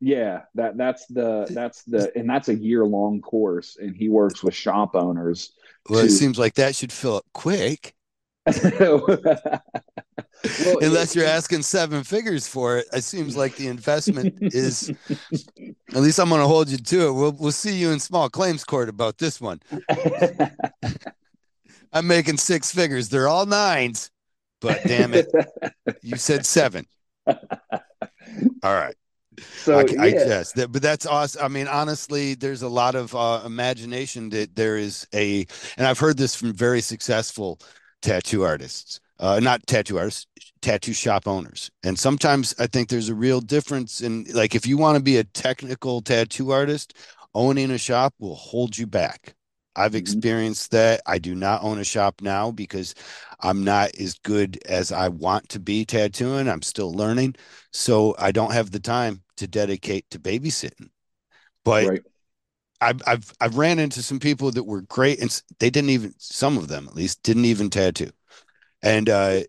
yeah 0.00 0.42
that 0.54 0.76
that's 0.76 1.06
the 1.06 1.46
that's 1.50 1.82
the 1.84 2.12
and 2.16 2.28
that's 2.28 2.48
a 2.48 2.54
year 2.54 2.84
long 2.84 3.20
course 3.20 3.76
and 3.80 3.96
he 3.96 4.08
works 4.08 4.42
with 4.42 4.54
shop 4.54 4.94
owners 4.94 5.52
well 5.88 6.00
to... 6.00 6.06
it 6.06 6.10
seems 6.10 6.38
like 6.38 6.54
that 6.54 6.74
should 6.74 6.92
fill 6.92 7.16
up 7.16 7.24
quick 7.32 7.94
well, 8.70 9.18
unless 10.80 11.16
you're 11.16 11.24
asking 11.24 11.62
seven 11.62 12.04
figures 12.04 12.46
for 12.46 12.78
it 12.78 12.86
it 12.92 13.02
seems 13.02 13.36
like 13.36 13.56
the 13.56 13.66
investment 13.66 14.34
is 14.40 14.90
at 15.10 15.96
least 15.96 16.20
i'm 16.20 16.28
going 16.28 16.40
to 16.40 16.46
hold 16.46 16.68
you 16.68 16.76
to 16.76 17.08
it 17.08 17.12
we'll, 17.12 17.32
we'll 17.32 17.50
see 17.50 17.74
you 17.74 17.90
in 17.90 17.98
small 17.98 18.28
claims 18.28 18.62
court 18.62 18.88
about 18.88 19.18
this 19.18 19.40
one 19.40 19.60
I'm 21.96 22.06
making 22.06 22.36
six 22.36 22.70
figures. 22.70 23.08
They're 23.08 23.26
all 23.26 23.46
nines, 23.46 24.10
but 24.60 24.82
damn 24.84 25.14
it, 25.14 25.32
you 26.02 26.16
said 26.16 26.44
seven. 26.44 26.86
All 27.26 27.34
right. 28.62 28.94
So 29.40 29.78
I, 29.78 29.84
yeah. 29.88 30.02
I 30.02 30.10
guess 30.10 30.52
that, 30.52 30.72
but 30.72 30.82
that's 30.82 31.06
awesome. 31.06 31.44
I 31.44 31.48
mean, 31.48 31.68
honestly, 31.68 32.34
there's 32.34 32.62
a 32.62 32.68
lot 32.68 32.94
of 32.94 33.14
uh, 33.14 33.42
imagination 33.44 34.30
that 34.30 34.54
there 34.56 34.76
is 34.76 35.06
a, 35.14 35.46
and 35.76 35.86
I've 35.86 35.98
heard 35.98 36.16
this 36.16 36.34
from 36.34 36.52
very 36.52 36.80
successful 36.80 37.60
tattoo 38.02 38.42
artists, 38.42 39.00
uh, 39.18 39.40
not 39.40 39.66
tattoo 39.66 39.98
artists, 39.98 40.26
tattoo 40.62 40.92
shop 40.92 41.26
owners. 41.26 41.70
And 41.84 41.98
sometimes 41.98 42.54
I 42.58 42.66
think 42.66 42.88
there's 42.88 43.08
a 43.08 43.14
real 43.14 43.40
difference 43.40 44.00
in, 44.00 44.26
like, 44.32 44.54
if 44.54 44.66
you 44.66 44.76
want 44.78 44.96
to 44.96 45.02
be 45.02 45.18
a 45.18 45.24
technical 45.24 46.00
tattoo 46.00 46.50
artist, 46.50 46.94
owning 47.34 47.70
a 47.70 47.78
shop 47.78 48.14
will 48.18 48.34
hold 48.34 48.76
you 48.76 48.86
back. 48.86 49.34
I've 49.76 49.90
mm-hmm. 49.90 49.98
experienced 49.98 50.70
that. 50.70 51.02
I 51.06 51.18
do 51.18 51.34
not 51.34 51.62
own 51.62 51.78
a 51.78 51.84
shop 51.84 52.22
now 52.22 52.50
because 52.50 52.94
I'm 53.40 53.62
not 53.62 53.94
as 54.00 54.14
good 54.14 54.58
as 54.66 54.90
I 54.90 55.08
want 55.08 55.50
to 55.50 55.60
be 55.60 55.84
tattooing. 55.84 56.48
I'm 56.48 56.62
still 56.62 56.92
learning. 56.92 57.36
So 57.72 58.14
I 58.18 58.32
don't 58.32 58.52
have 58.52 58.70
the 58.70 58.80
time 58.80 59.22
to 59.36 59.46
dedicate 59.46 60.08
to 60.10 60.18
babysitting. 60.18 60.90
But 61.64 61.86
right. 61.86 62.02
I've, 62.80 63.02
I've, 63.06 63.32
I've 63.40 63.56
ran 63.56 63.78
into 63.78 64.02
some 64.02 64.20
people 64.20 64.50
that 64.52 64.64
were 64.64 64.82
great 64.82 65.20
and 65.20 65.42
they 65.58 65.70
didn't 65.70 65.90
even, 65.90 66.14
some 66.18 66.58
of 66.58 66.68
them 66.68 66.86
at 66.88 66.94
least, 66.94 67.22
didn't 67.22 67.46
even 67.46 67.70
tattoo. 67.70 68.10
And, 68.82 69.08
uh, 69.08 69.40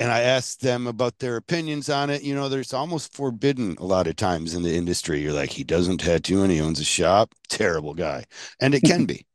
and 0.00 0.10
I 0.10 0.22
asked 0.22 0.62
them 0.62 0.88
about 0.88 1.20
their 1.20 1.36
opinions 1.36 1.88
on 1.88 2.10
it. 2.10 2.22
You 2.22 2.34
know, 2.34 2.48
there's 2.48 2.74
almost 2.74 3.14
forbidden 3.14 3.76
a 3.78 3.84
lot 3.84 4.08
of 4.08 4.16
times 4.16 4.52
in 4.52 4.64
the 4.64 4.74
industry. 4.74 5.20
You're 5.20 5.32
like, 5.32 5.50
he 5.50 5.62
doesn't 5.62 5.98
tattoo 5.98 6.42
and 6.42 6.50
he 6.50 6.60
owns 6.60 6.80
a 6.80 6.84
shop. 6.84 7.34
Terrible 7.48 7.94
guy. 7.94 8.24
And 8.60 8.74
it 8.74 8.82
can 8.82 9.04
be. 9.06 9.26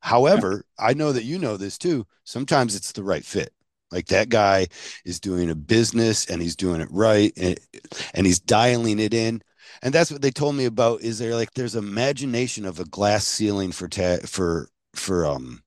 However, 0.00 0.64
I 0.78 0.94
know 0.94 1.12
that 1.12 1.24
you 1.24 1.38
know 1.38 1.56
this 1.56 1.78
too. 1.78 2.06
Sometimes 2.24 2.74
it's 2.74 2.92
the 2.92 3.04
right 3.04 3.24
fit. 3.24 3.54
Like 3.92 4.06
that 4.06 4.28
guy 4.28 4.68
is 5.04 5.20
doing 5.20 5.50
a 5.50 5.54
business 5.54 6.26
and 6.26 6.40
he's 6.42 6.56
doing 6.56 6.80
it 6.80 6.88
right 6.90 7.32
and, 7.36 7.58
and 8.14 8.26
he's 8.26 8.40
dialing 8.40 8.98
it 8.98 9.14
in. 9.14 9.42
And 9.82 9.94
that's 9.94 10.10
what 10.10 10.22
they 10.22 10.30
told 10.30 10.54
me 10.56 10.64
about 10.64 11.02
is 11.02 11.18
there 11.18 11.34
like 11.34 11.52
there's 11.54 11.76
imagination 11.76 12.64
of 12.64 12.80
a 12.80 12.84
glass 12.84 13.26
ceiling 13.26 13.72
for 13.72 13.88
ta- 13.88 14.26
for 14.26 14.68
for 14.94 15.26
um 15.26 15.62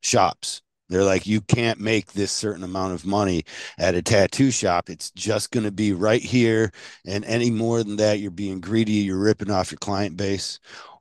shops. 0.00 0.62
They're 0.88 1.04
like 1.04 1.26
you 1.26 1.40
can't 1.42 1.80
make 1.80 2.12
this 2.12 2.32
certain 2.32 2.64
amount 2.64 2.94
of 2.94 3.04
money 3.04 3.44
at 3.78 3.94
a 3.94 4.02
tattoo 4.02 4.50
shop. 4.50 4.88
It's 4.88 5.10
just 5.10 5.50
going 5.50 5.64
to 5.64 5.72
be 5.72 5.92
right 5.92 6.22
here 6.22 6.72
and 7.06 7.24
any 7.26 7.50
more 7.50 7.82
than 7.84 7.96
that 7.96 8.20
you're 8.20 8.30
being 8.30 8.60
greedy, 8.60 8.92
you're 8.92 9.18
ripping 9.18 9.50
off 9.50 9.70
your 9.70 9.78
client 9.78 10.16
base 10.16 10.58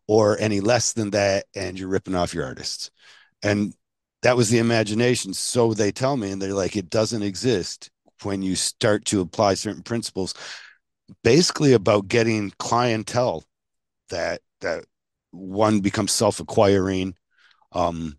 or 0.08 0.38
any 0.40 0.60
less 0.60 0.94
than 0.94 1.12
that 1.12 1.46
and 1.56 1.80
you're 1.80 1.90
ripping 1.90 2.16
off 2.16 2.34
your 2.34 2.46
artists 2.46 2.92
and 3.44 3.74
that 4.24 4.38
was 4.38 4.50
the 4.50 4.60
imagination. 4.60 5.34
So 5.34 5.74
they 5.74 5.92
tell 5.92 6.18
me 6.18 6.32
and 6.32 6.42
they're 6.42 6.54
like 6.54 6.76
it 6.76 6.90
doesn't 6.90 7.24
exist 7.24 7.90
when 8.24 8.42
you 8.42 8.56
start 8.56 9.06
to 9.06 9.22
apply 9.22 9.54
certain 9.54 9.84
principles. 9.84 10.34
Basically 11.24 11.74
about 11.74 12.08
getting 12.08 12.52
clientele 12.60 13.44
that 14.10 14.42
that 14.62 14.86
one 15.32 15.80
becomes 15.82 16.12
self-acquiring 16.12 17.14
um 17.74 18.18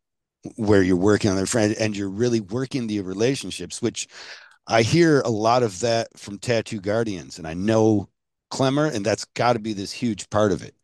where 0.57 0.83
you're 0.83 0.97
working 0.97 1.31
on 1.31 1.37
their 1.37 1.47
friend 1.47 1.75
and 1.79 1.97
you're 1.97 2.09
really 2.09 2.41
working 2.41 2.87
the 2.87 3.01
relationships 3.01 3.83
which 3.83 4.07
i 4.67 4.83
hear 4.83 5.21
a 5.23 5.29
lot 5.29 5.63
of 5.63 5.81
that 5.81 6.09
from 6.17 6.39
tattoo 6.39 6.81
guardians 6.81 7.39
and 7.39 7.47
i 7.47 7.55
know 7.55 8.09
clemmer 8.51 8.87
and 8.87 9.05
that's 9.05 9.25
got 9.35 9.55
to 9.55 9.59
be 9.59 9.73
this 9.73 9.93
huge 9.93 10.29
part 10.31 10.53
of 10.53 10.63
it 10.63 10.75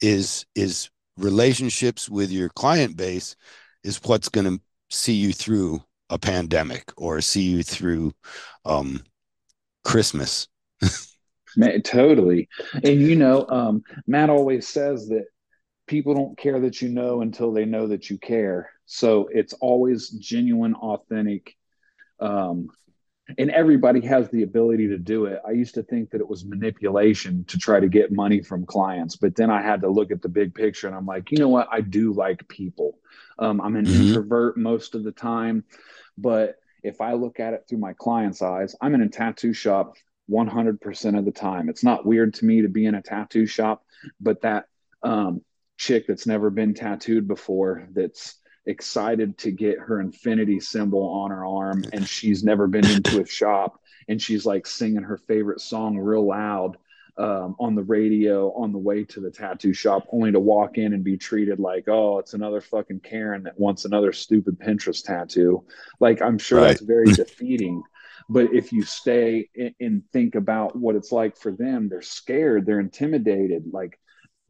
is 0.00 0.46
is 0.54 0.88
relationships 1.16 2.08
with 2.08 2.30
your 2.30 2.48
client 2.50 2.96
base 2.96 3.36
is 3.84 4.00
what's 4.04 4.28
going 4.28 4.46
to 4.46 4.60
see 4.90 5.14
you 5.14 5.32
through 5.32 5.82
a 6.10 6.18
pandemic 6.18 6.92
or 6.96 7.20
see 7.20 7.42
you 7.42 7.62
through 7.62 8.12
um, 8.64 9.02
Christmas. 9.84 10.48
Man, 11.56 11.82
totally. 11.82 12.48
And 12.74 13.00
you 13.00 13.16
know, 13.16 13.46
um, 13.48 13.82
Matt 14.06 14.30
always 14.30 14.68
says 14.68 15.08
that 15.08 15.24
people 15.86 16.14
don't 16.14 16.38
care 16.38 16.60
that 16.60 16.80
you 16.80 16.88
know 16.88 17.20
until 17.22 17.52
they 17.52 17.64
know 17.64 17.88
that 17.88 18.08
you 18.08 18.18
care. 18.18 18.70
So 18.86 19.28
it's 19.32 19.52
always 19.54 20.10
genuine, 20.10 20.74
authentic 20.74 21.54
um, 22.20 22.68
and 23.38 23.50
everybody 23.50 24.00
has 24.00 24.28
the 24.30 24.42
ability 24.42 24.88
to 24.88 24.98
do 24.98 25.26
it. 25.26 25.40
I 25.46 25.52
used 25.52 25.74
to 25.74 25.82
think 25.82 26.10
that 26.10 26.20
it 26.20 26.28
was 26.28 26.44
manipulation 26.44 27.44
to 27.46 27.58
try 27.58 27.80
to 27.80 27.88
get 27.88 28.12
money 28.12 28.42
from 28.42 28.66
clients, 28.66 29.16
but 29.16 29.36
then 29.36 29.50
I 29.50 29.62
had 29.62 29.82
to 29.82 29.88
look 29.88 30.10
at 30.10 30.22
the 30.22 30.28
big 30.28 30.54
picture 30.54 30.86
and 30.86 30.96
I'm 30.96 31.06
like, 31.06 31.30
you 31.30 31.38
know 31.38 31.48
what? 31.48 31.68
I 31.70 31.80
do 31.80 32.12
like 32.12 32.46
people. 32.48 32.98
Um, 33.38 33.60
I'm 33.60 33.76
an 33.76 33.86
mm-hmm. 33.86 34.08
introvert 34.08 34.56
most 34.56 34.94
of 34.94 35.04
the 35.04 35.12
time, 35.12 35.64
but 36.18 36.56
if 36.82 37.00
I 37.00 37.12
look 37.14 37.40
at 37.40 37.54
it 37.54 37.64
through 37.68 37.78
my 37.78 37.92
client's 37.92 38.42
eyes, 38.42 38.74
I'm 38.80 38.94
in 38.94 39.02
a 39.02 39.08
tattoo 39.08 39.52
shop 39.52 39.94
100% 40.30 41.18
of 41.18 41.24
the 41.24 41.32
time. 41.32 41.68
It's 41.68 41.84
not 41.84 42.06
weird 42.06 42.34
to 42.34 42.44
me 42.44 42.62
to 42.62 42.68
be 42.68 42.86
in 42.86 42.94
a 42.94 43.02
tattoo 43.02 43.46
shop, 43.46 43.84
but 44.20 44.42
that 44.42 44.66
um, 45.02 45.42
chick 45.76 46.06
that's 46.06 46.26
never 46.26 46.50
been 46.50 46.74
tattooed 46.74 47.26
before, 47.26 47.88
that's 47.92 48.36
excited 48.66 49.38
to 49.38 49.50
get 49.50 49.78
her 49.78 50.00
infinity 50.00 50.60
symbol 50.60 51.02
on 51.02 51.30
her 51.30 51.44
arm, 51.44 51.84
and 51.92 52.06
she's 52.06 52.44
never 52.44 52.66
been 52.66 52.86
into 52.86 53.20
a 53.20 53.26
shop, 53.26 53.80
and 54.08 54.20
she's 54.20 54.46
like 54.46 54.66
singing 54.66 55.02
her 55.02 55.16
favorite 55.16 55.60
song 55.60 55.98
real 55.98 56.26
loud 56.26 56.76
um, 57.18 57.56
on 57.58 57.74
the 57.74 57.82
radio 57.82 58.52
on 58.54 58.72
the 58.72 58.78
way 58.78 59.04
to 59.04 59.20
the 59.20 59.30
tattoo 59.30 59.74
shop, 59.74 60.06
only 60.12 60.32
to 60.32 60.40
walk 60.40 60.78
in 60.78 60.92
and 60.92 61.04
be 61.04 61.16
treated 61.16 61.58
like, 61.58 61.88
oh, 61.88 62.18
it's 62.18 62.34
another 62.34 62.60
fucking 62.60 63.00
Karen 63.00 63.42
that 63.42 63.58
wants 63.58 63.84
another 63.84 64.12
stupid 64.12 64.58
Pinterest 64.58 65.04
tattoo. 65.04 65.64
Like, 66.00 66.22
I'm 66.22 66.38
sure 66.38 66.60
right. 66.60 66.68
that's 66.68 66.80
very 66.80 67.12
defeating. 67.12 67.82
But 68.28 68.54
if 68.54 68.72
you 68.72 68.84
stay 68.84 69.50
and 69.80 70.02
think 70.12 70.36
about 70.36 70.76
what 70.76 70.94
it's 70.94 71.12
like 71.12 71.36
for 71.36 71.52
them, 71.52 71.88
they're 71.88 72.00
scared, 72.00 72.64
they're 72.64 72.80
intimidated. 72.80 73.64
Like, 73.72 73.98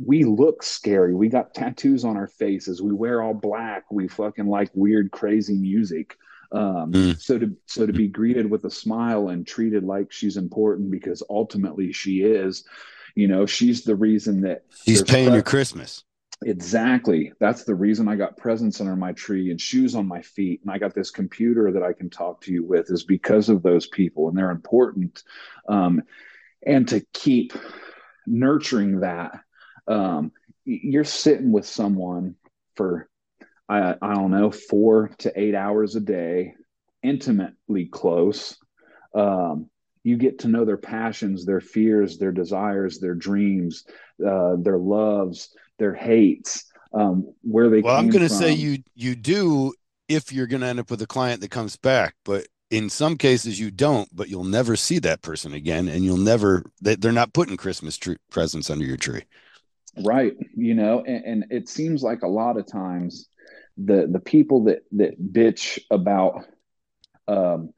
we 0.05 0.25
look 0.25 0.63
scary. 0.63 1.15
We 1.15 1.29
got 1.29 1.55
tattoos 1.55 2.05
on 2.05 2.17
our 2.17 2.27
faces. 2.27 2.83
We 2.83 2.93
wear 2.93 3.23
all 3.23 3.35
black. 3.35 3.85
We 3.91 4.09
fucking 4.09 4.47
like 4.47 4.71
weird, 4.75 5.11
crazy 5.11 5.55
music. 5.55 6.17
Um, 6.51 6.93
mm. 6.93 7.21
So 7.21 7.39
to 7.39 7.57
so 7.67 7.87
to 7.87 7.93
be 7.93 8.09
greeted 8.09 8.51
with 8.51 8.65
a 8.65 8.71
smile 8.71 9.29
and 9.29 9.47
treated 9.47 9.85
like 9.85 10.13
she's 10.13 10.37
important 10.37 10.91
because 10.91 11.23
ultimately 11.31 11.93
she 11.93 12.23
is, 12.23 12.65
you 13.15 13.29
know, 13.29 13.47
she's 13.47 13.85
the 13.85 13.97
reason 13.97 14.43
that 14.43 14.65
she's 14.85 15.03
paying 15.03 15.29
pre- 15.29 15.35
your 15.35 15.43
Christmas. 15.43 16.05
Exactly. 16.45 17.33
That's 17.39 17.65
the 17.65 17.75
reason 17.75 18.09
I 18.09 18.17
got 18.17 18.37
presents 18.37 18.81
under 18.81 18.97
my 18.97 19.13
tree 19.13 19.51
and 19.51 19.61
shoes 19.61 19.95
on 19.95 20.07
my 20.07 20.23
feet, 20.23 20.61
and 20.63 20.73
I 20.73 20.79
got 20.79 20.95
this 20.95 21.11
computer 21.11 21.71
that 21.73 21.83
I 21.83 21.93
can 21.93 22.11
talk 22.11 22.41
to 22.43 22.53
you 22.53 22.65
with 22.65 22.91
is 22.91 23.05
because 23.05 23.49
of 23.49 23.63
those 23.63 23.87
people, 23.87 24.29
and 24.29 24.37
they're 24.37 24.51
important. 24.51 25.23
Um, 25.69 26.03
and 26.67 26.89
to 26.89 27.01
keep 27.13 27.53
nurturing 28.27 29.01
that, 29.01 29.41
um, 29.87 30.33
you're 30.65 31.05
sitting 31.05 31.53
with 31.53 31.67
someone 31.67 32.37
for 32.77 33.09
I, 33.69 33.95
I 34.03 34.15
don't 34.15 34.31
know, 34.31 34.51
four 34.51 35.11
to 35.19 35.33
eight 35.35 35.55
hours 35.55 35.97
a 35.97 36.01
day, 36.01 36.55
intimately 37.03 37.87
close. 37.87 38.57
Um, 39.15 39.71
you 40.05 40.17
get 40.17 40.41
to 40.41 40.49
know 40.49 40.65
their 40.65 40.77
passions, 40.77 41.47
their 41.47 41.61
fears, 41.61 42.19
their 42.19 42.33
desires, 42.33 42.99
their 42.99 43.15
dreams, 43.15 43.85
uh, 44.27 44.57
their 44.59 44.79
loves, 44.79 45.55
their 45.79 45.95
hates, 45.95 46.71
um, 46.93 47.33
where 47.43 47.71
they. 47.71 47.81
Well, 47.81 47.97
I'm 47.97 48.11
going 48.11 48.29
to 48.29 48.35
say 48.35 48.53
you 48.53 48.83
you 48.95 49.15
do 49.15 49.73
if 50.09 50.33
you're 50.33 50.49
going 50.49 50.63
to 50.63 50.67
end 50.67 50.81
up 50.81 50.91
with 50.91 51.01
a 51.03 51.07
client 51.07 51.41
that 51.41 51.51
comes 51.51 51.77
back, 51.77 52.15
but 52.25 52.47
in 52.71 52.91
some 52.91 53.17
cases 53.17 53.61
you 53.61 53.71
don't. 53.71 54.09
But 54.15 54.29
you'll 54.29 54.45
never 54.45 54.77
see 54.77 54.99
that 55.01 55.23
person 55.23 55.55
again, 55.55 55.89
and 55.89 56.05
you'll 56.05 56.17
never. 56.17 56.65
They're 56.81 57.13
not 57.13 57.33
putting 57.33 57.57
Christmas 57.57 57.97
tree 57.97 58.17
presents 58.31 58.71
under 58.71 58.85
your 58.85 58.97
tree. 58.97 59.23
Right. 59.99 60.33
You 60.57 60.75
know, 60.75 61.03
and, 61.07 61.25
and 61.25 61.45
it 61.51 61.69
seems 61.69 62.03
like 62.03 62.23
a 62.23 62.29
lot 62.29 62.57
of 62.57 62.67
times 62.67 63.29
the 63.77 64.07
the 64.11 64.21
people 64.21 64.65
that 64.65 64.83
that 64.93 65.21
bitch 65.33 65.79
about 65.91 66.45
um 67.29 67.71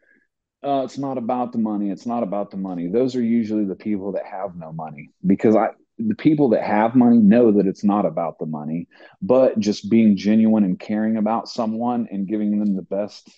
uh, 0.65 0.83
it's 0.85 0.99
not 0.99 1.19
about 1.19 1.53
the 1.53 1.59
money 1.59 1.91
it's 1.91 2.07
not 2.07 2.23
about 2.23 2.51
the 2.51 2.57
money 2.57 2.89
those 2.89 3.15
are 3.15 3.23
usually 3.23 3.65
the 3.65 3.75
people 3.77 4.13
that 4.13 4.25
have 4.25 4.57
no 4.57 4.73
money 4.73 5.11
because 5.27 5.55
i 5.55 5.69
the 5.99 6.15
people 6.15 6.49
that 6.49 6.65
have 6.65 6.97
money 6.97 7.19
know 7.19 7.53
that 7.53 7.67
it's 7.67 7.85
not 7.85 8.07
about 8.07 8.39
the 8.39 8.47
money 8.47 8.89
but 9.23 9.59
just 9.61 9.89
being 9.89 10.17
genuine 10.17 10.65
and 10.65 10.81
caring 10.81 11.17
about 11.17 11.49
someone 11.49 12.09
and 12.11 12.27
giving 12.27 12.59
them 12.59 12.75
the 12.75 12.83
best 12.83 13.31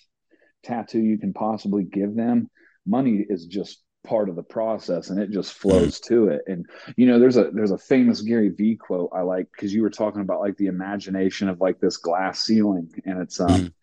tattoo 0.63 0.99
you 1.01 1.17
can 1.17 1.33
possibly 1.33 1.83
give 1.83 2.15
them 2.15 2.49
money 2.85 3.23
is 3.29 3.45
just 3.45 3.83
part 4.07 4.29
of 4.29 4.35
the 4.35 4.43
process 4.43 5.09
and 5.09 5.19
it 5.19 5.29
just 5.29 5.53
flows 5.53 5.99
to 5.99 6.29
it. 6.29 6.41
And 6.47 6.65
you 6.95 7.05
know 7.05 7.19
there's 7.19 7.37
a 7.37 7.51
there's 7.51 7.71
a 7.71 7.77
famous 7.77 8.21
gary 8.21 8.49
vee 8.49 8.75
quote 8.75 9.09
i 9.13 9.21
like 9.21 9.47
because 9.51 9.73
you 9.73 9.81
were 9.81 9.89
talking 9.89 10.21
about 10.21 10.39
like 10.39 10.57
the 10.57 10.67
imagination 10.67 11.49
of 11.49 11.59
like 11.59 11.79
this 11.79 11.97
glass 11.97 12.43
ceiling 12.43 12.89
and 13.05 13.21
it's 13.21 13.39
um 13.39 13.49
mm. 13.49 13.73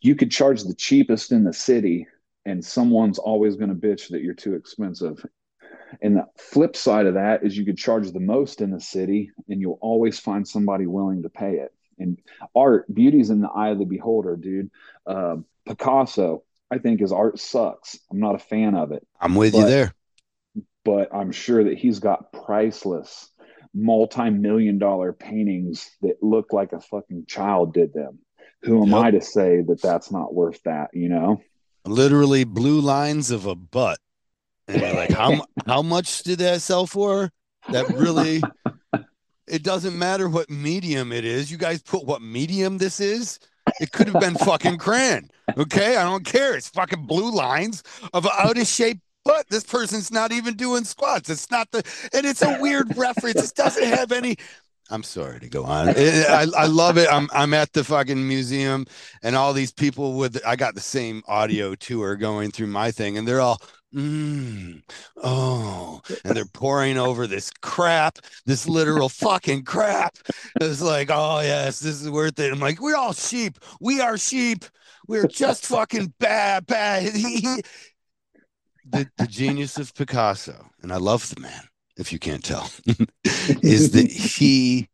you 0.00 0.14
could 0.14 0.30
charge 0.30 0.62
the 0.62 0.74
cheapest 0.74 1.32
in 1.32 1.44
the 1.44 1.52
city 1.52 2.06
and 2.44 2.64
someone's 2.64 3.18
always 3.18 3.56
going 3.56 3.68
to 3.68 3.74
bitch 3.74 4.08
that 4.08 4.22
you're 4.22 4.34
too 4.34 4.54
expensive. 4.54 5.24
And 6.00 6.16
the 6.16 6.26
flip 6.36 6.74
side 6.74 7.06
of 7.06 7.14
that 7.14 7.44
is 7.44 7.56
you 7.56 7.64
could 7.64 7.78
charge 7.78 8.10
the 8.10 8.20
most 8.20 8.60
in 8.60 8.70
the 8.70 8.80
city 8.80 9.30
and 9.48 9.60
you'll 9.60 9.78
always 9.80 10.18
find 10.18 10.46
somebody 10.46 10.86
willing 10.86 11.22
to 11.22 11.28
pay 11.28 11.56
it. 11.56 11.72
And 11.98 12.18
art 12.56 12.92
beauty's 12.92 13.30
in 13.30 13.40
the 13.40 13.50
eye 13.50 13.70
of 13.70 13.78
the 13.78 13.84
beholder 13.84 14.36
dude. 14.36 14.70
Uh, 15.06 15.36
picasso 15.66 16.42
I 16.72 16.78
think 16.78 17.00
his 17.00 17.12
art 17.12 17.38
sucks. 17.38 17.98
I'm 18.10 18.18
not 18.18 18.34
a 18.34 18.38
fan 18.38 18.74
of 18.74 18.92
it. 18.92 19.06
I'm 19.20 19.34
with 19.34 19.52
but, 19.52 19.58
you 19.58 19.66
there. 19.66 19.94
But 20.86 21.14
I'm 21.14 21.30
sure 21.30 21.64
that 21.64 21.76
he's 21.76 21.98
got 21.98 22.32
priceless, 22.32 23.28
multi-million 23.74 24.78
dollar 24.78 25.12
paintings 25.12 25.90
that 26.00 26.22
look 26.22 26.54
like 26.54 26.72
a 26.72 26.80
fucking 26.80 27.26
child 27.26 27.74
did 27.74 27.92
them. 27.92 28.20
Who 28.62 28.82
am 28.82 28.90
yep. 28.90 29.04
I 29.04 29.10
to 29.10 29.20
say 29.20 29.60
that 29.60 29.82
that's 29.82 30.10
not 30.10 30.32
worth 30.32 30.62
that? 30.62 30.90
You 30.94 31.10
know, 31.10 31.42
literally 31.84 32.44
blue 32.44 32.80
lines 32.80 33.30
of 33.30 33.44
a 33.44 33.54
butt, 33.54 33.98
and 34.66 34.80
you're 34.80 34.94
like, 34.94 35.12
how 35.12 35.44
how 35.66 35.82
much 35.82 36.22
did 36.22 36.38
that 36.38 36.62
sell 36.62 36.86
for? 36.86 37.30
That 37.70 37.88
really. 37.90 38.40
it 39.46 39.62
doesn't 39.62 39.98
matter 39.98 40.28
what 40.28 40.48
medium 40.48 41.12
it 41.12 41.26
is. 41.26 41.50
You 41.50 41.58
guys 41.58 41.82
put 41.82 42.06
what 42.06 42.22
medium 42.22 42.78
this 42.78 43.00
is. 43.00 43.38
It 43.82 43.92
could 43.92 44.08
have 44.08 44.20
been 44.20 44.36
fucking 44.36 44.78
Cran. 44.78 45.28
Okay, 45.58 45.96
I 45.96 46.04
don't 46.04 46.24
care. 46.24 46.56
It's 46.56 46.68
fucking 46.68 47.06
blue 47.06 47.32
lines 47.32 47.82
of 48.14 48.26
out 48.26 48.56
of 48.56 48.66
shape 48.66 49.00
but 49.24 49.48
this 49.48 49.64
person's 49.64 50.10
not 50.10 50.32
even 50.32 50.54
doing 50.54 50.84
squats. 50.84 51.30
It's 51.30 51.50
not 51.50 51.70
the, 51.70 51.84
and 52.12 52.26
it's 52.26 52.42
a 52.42 52.58
weird 52.60 52.96
reference. 52.96 53.50
It 53.50 53.54
doesn't 53.54 53.84
have 53.84 54.10
any. 54.12 54.36
I'm 54.90 55.02
sorry 55.02 55.40
to 55.40 55.48
go 55.48 55.64
on. 55.64 55.90
It, 55.90 56.28
I, 56.28 56.46
I 56.56 56.66
love 56.66 56.98
it. 56.98 57.08
I'm 57.10 57.28
I'm 57.32 57.54
at 57.54 57.72
the 57.72 57.84
fucking 57.84 58.26
museum, 58.26 58.84
and 59.22 59.36
all 59.36 59.52
these 59.52 59.72
people 59.72 60.14
with 60.14 60.40
I 60.46 60.56
got 60.56 60.74
the 60.74 60.80
same 60.80 61.22
audio 61.26 61.74
tour 61.74 62.16
going 62.16 62.50
through 62.50 62.66
my 62.66 62.90
thing, 62.90 63.16
and 63.16 63.26
they're 63.26 63.40
all 63.40 63.60
mm, 63.94 64.82
oh, 65.22 66.00
and 66.24 66.36
they're 66.36 66.44
pouring 66.44 66.98
over 66.98 67.26
this 67.26 67.50
crap, 67.60 68.18
this 68.46 68.68
literal 68.68 69.08
fucking 69.10 69.64
crap. 69.64 70.18
It's 70.60 70.82
like, 70.82 71.08
oh 71.10 71.40
yes, 71.40 71.80
this 71.80 72.00
is 72.00 72.10
worth 72.10 72.38
it. 72.38 72.52
I'm 72.52 72.60
like, 72.60 72.80
we're 72.80 72.96
all 72.96 73.12
sheep. 73.12 73.58
We 73.80 74.00
are 74.00 74.18
sheep. 74.18 74.64
We're 75.08 75.26
just 75.26 75.66
fucking 75.66 76.14
bad, 76.18 76.66
bad. 76.66 77.12
the, 78.84 79.08
the 79.16 79.26
genius 79.26 79.78
of 79.78 79.94
Picasso, 79.94 80.70
and 80.82 80.92
I 80.92 80.96
love 80.96 81.34
the 81.34 81.40
man, 81.40 81.62
if 81.96 82.12
you 82.12 82.18
can't 82.18 82.44
tell, 82.44 82.70
is 83.24 83.92
that 83.92 84.10
he 84.10 84.88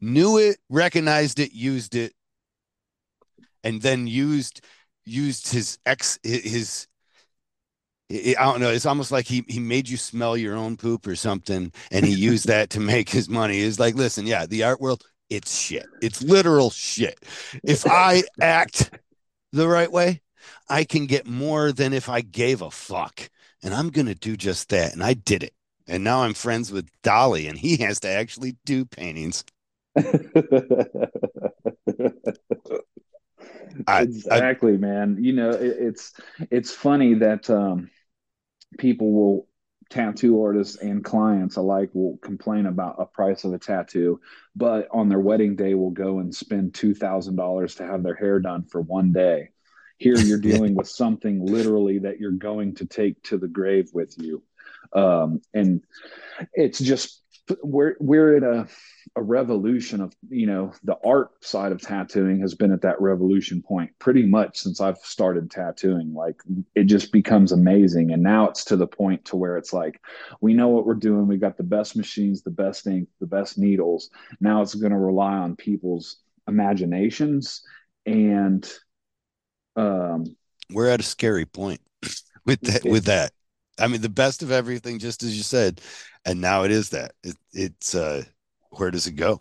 knew 0.00 0.38
it, 0.38 0.58
recognized 0.68 1.38
it, 1.40 1.52
used 1.52 1.94
it, 1.94 2.12
and 3.64 3.82
then 3.82 4.06
used 4.06 4.60
used 5.04 5.52
his 5.52 5.78
ex 5.86 6.18
his 6.22 6.86
I 8.08 8.34
don't 8.38 8.60
know. 8.60 8.70
It's 8.70 8.86
almost 8.86 9.10
like 9.10 9.26
he 9.26 9.44
he 9.48 9.58
made 9.58 9.88
you 9.88 9.96
smell 9.96 10.36
your 10.36 10.54
own 10.54 10.76
poop 10.76 11.06
or 11.06 11.16
something, 11.16 11.72
and 11.90 12.06
he 12.06 12.14
used 12.14 12.46
that 12.46 12.70
to 12.70 12.80
make 12.80 13.08
his 13.08 13.28
money. 13.28 13.58
Is 13.58 13.80
like, 13.80 13.96
listen, 13.96 14.26
yeah, 14.26 14.46
the 14.46 14.62
art 14.62 14.80
world, 14.80 15.02
it's 15.28 15.58
shit. 15.58 15.86
It's 16.00 16.22
literal 16.22 16.70
shit. 16.70 17.18
If 17.64 17.84
I 17.84 18.22
act 18.40 18.90
the 19.52 19.66
right 19.66 19.90
way, 19.90 20.22
I 20.68 20.84
can 20.84 21.06
get 21.06 21.26
more 21.26 21.72
than 21.72 21.92
if 21.92 22.08
I 22.08 22.20
gave 22.20 22.62
a 22.62 22.70
fuck, 22.70 23.28
and 23.62 23.74
I'm 23.74 23.90
gonna 23.90 24.14
do 24.14 24.36
just 24.36 24.68
that. 24.68 24.92
And 24.92 25.02
I 25.02 25.14
did 25.14 25.42
it, 25.42 25.54
and 25.88 26.04
now 26.04 26.22
I'm 26.22 26.34
friends 26.34 26.70
with 26.70 26.88
Dalí, 27.02 27.48
and 27.48 27.58
he 27.58 27.78
has 27.78 27.98
to 28.00 28.08
actually 28.08 28.56
do 28.64 28.84
paintings. 28.84 29.42
exactly, 33.88 34.74
I, 34.74 34.76
man. 34.76 35.16
You 35.18 35.32
know, 35.32 35.50
it, 35.50 35.76
it's 35.80 36.12
it's 36.52 36.72
funny 36.72 37.14
that 37.14 37.50
um, 37.50 37.90
people 38.78 39.12
will 39.12 39.48
tattoo 39.88 40.42
artists 40.42 40.76
and 40.76 41.04
clients 41.04 41.56
alike 41.56 41.90
will 41.92 42.18
complain 42.18 42.66
about 42.66 42.96
a 42.98 43.06
price 43.06 43.44
of 43.44 43.52
a 43.52 43.58
tattoo, 43.58 44.20
but 44.54 44.88
on 44.90 45.08
their 45.08 45.20
wedding 45.20 45.54
day 45.54 45.74
will 45.74 45.90
go 45.90 46.18
and 46.18 46.34
spend 46.34 46.74
two 46.74 46.94
thousand 46.94 47.36
dollars 47.36 47.76
to 47.76 47.86
have 47.86 48.02
their 48.02 48.14
hair 48.14 48.40
done 48.40 48.64
for 48.64 48.80
one 48.80 49.12
day. 49.12 49.50
Here 49.98 50.18
you're 50.18 50.38
dealing 50.40 50.74
with 50.74 50.88
something 50.88 51.44
literally 51.44 52.00
that 52.00 52.18
you're 52.18 52.32
going 52.32 52.74
to 52.76 52.86
take 52.86 53.22
to 53.24 53.38
the 53.38 53.48
grave 53.48 53.90
with 53.92 54.14
you, 54.18 54.42
um, 54.92 55.40
and 55.54 55.82
it's 56.52 56.78
just 56.78 57.22
we're 57.62 57.96
we're 58.00 58.36
at 58.36 58.42
a 58.42 58.68
a 59.14 59.22
revolution 59.22 60.00
of 60.00 60.14
you 60.28 60.46
know 60.46 60.72
the 60.84 60.96
art 61.04 61.30
side 61.44 61.72
of 61.72 61.80
tattooing 61.80 62.40
has 62.40 62.54
been 62.54 62.72
at 62.72 62.82
that 62.82 63.00
revolution 63.00 63.62
point 63.62 63.90
pretty 63.98 64.26
much 64.26 64.58
since 64.58 64.80
I've 64.80 64.98
started 64.98 65.50
tattooing. 65.50 66.12
Like 66.12 66.40
it 66.74 66.84
just 66.84 67.12
becomes 67.12 67.52
amazing. 67.52 68.12
And 68.12 68.22
now 68.22 68.48
it's 68.48 68.64
to 68.66 68.76
the 68.76 68.86
point 68.86 69.24
to 69.26 69.36
where 69.36 69.56
it's 69.56 69.72
like 69.72 70.00
we 70.40 70.54
know 70.54 70.68
what 70.68 70.86
we're 70.86 70.94
doing. 70.94 71.26
We 71.26 71.38
got 71.38 71.56
the 71.56 71.62
best 71.62 71.96
machines 71.96 72.42
the 72.42 72.50
best 72.50 72.86
ink 72.86 73.08
the 73.20 73.26
best 73.26 73.58
needles. 73.58 74.10
Now 74.40 74.62
it's 74.62 74.74
going 74.74 74.92
to 74.92 74.98
rely 74.98 75.34
on 75.34 75.56
people's 75.56 76.16
imaginations 76.48 77.62
and 78.06 78.70
um 79.74 80.24
we're 80.70 80.88
at 80.88 81.00
a 81.00 81.02
scary 81.02 81.44
point 81.44 81.80
with 82.44 82.60
that 82.60 82.84
with 82.84 83.04
that 83.04 83.32
I 83.78 83.88
mean, 83.88 84.00
the 84.00 84.08
best 84.08 84.42
of 84.42 84.50
everything, 84.50 84.98
just 84.98 85.22
as 85.22 85.36
you 85.36 85.42
said, 85.42 85.80
and 86.24 86.40
now 86.40 86.64
it 86.64 86.70
is 86.70 86.90
that. 86.90 87.12
It, 87.22 87.36
it's 87.52 87.94
uh, 87.94 88.24
where 88.70 88.90
does 88.90 89.06
it 89.06 89.12
go? 89.12 89.40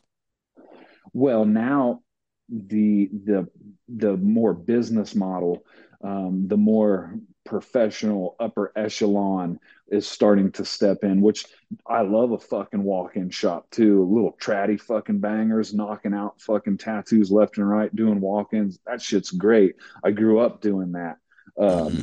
Well, 1.13 1.45
now 1.45 2.01
the 2.49 3.09
the 3.25 3.47
the 3.87 4.17
more 4.17 4.53
business 4.53 5.15
model, 5.15 5.63
um, 6.03 6.47
the 6.47 6.57
more 6.57 7.15
professional 7.45 8.35
upper 8.39 8.71
echelon 8.75 9.59
is 9.87 10.07
starting 10.07 10.51
to 10.51 10.65
step 10.65 11.03
in, 11.03 11.21
which 11.21 11.45
I 11.87 12.01
love 12.01 12.31
a 12.31 12.39
fucking 12.39 12.81
walk-in 12.81 13.29
shop 13.29 13.69
too. 13.69 14.03
Little 14.03 14.35
tratty 14.39 14.77
fucking 14.77 15.19
bangers 15.19 15.73
knocking 15.73 16.13
out 16.13 16.41
fucking 16.41 16.79
tattoos 16.79 17.31
left 17.31 17.57
and 17.57 17.69
right, 17.69 17.95
doing 17.95 18.19
walk-ins. 18.19 18.79
That 18.85 19.01
shit's 19.01 19.31
great. 19.31 19.75
I 20.03 20.11
grew 20.11 20.39
up 20.39 20.61
doing 20.61 20.93
that. 20.93 21.17
Um, 21.57 21.69
mm-hmm 21.69 22.01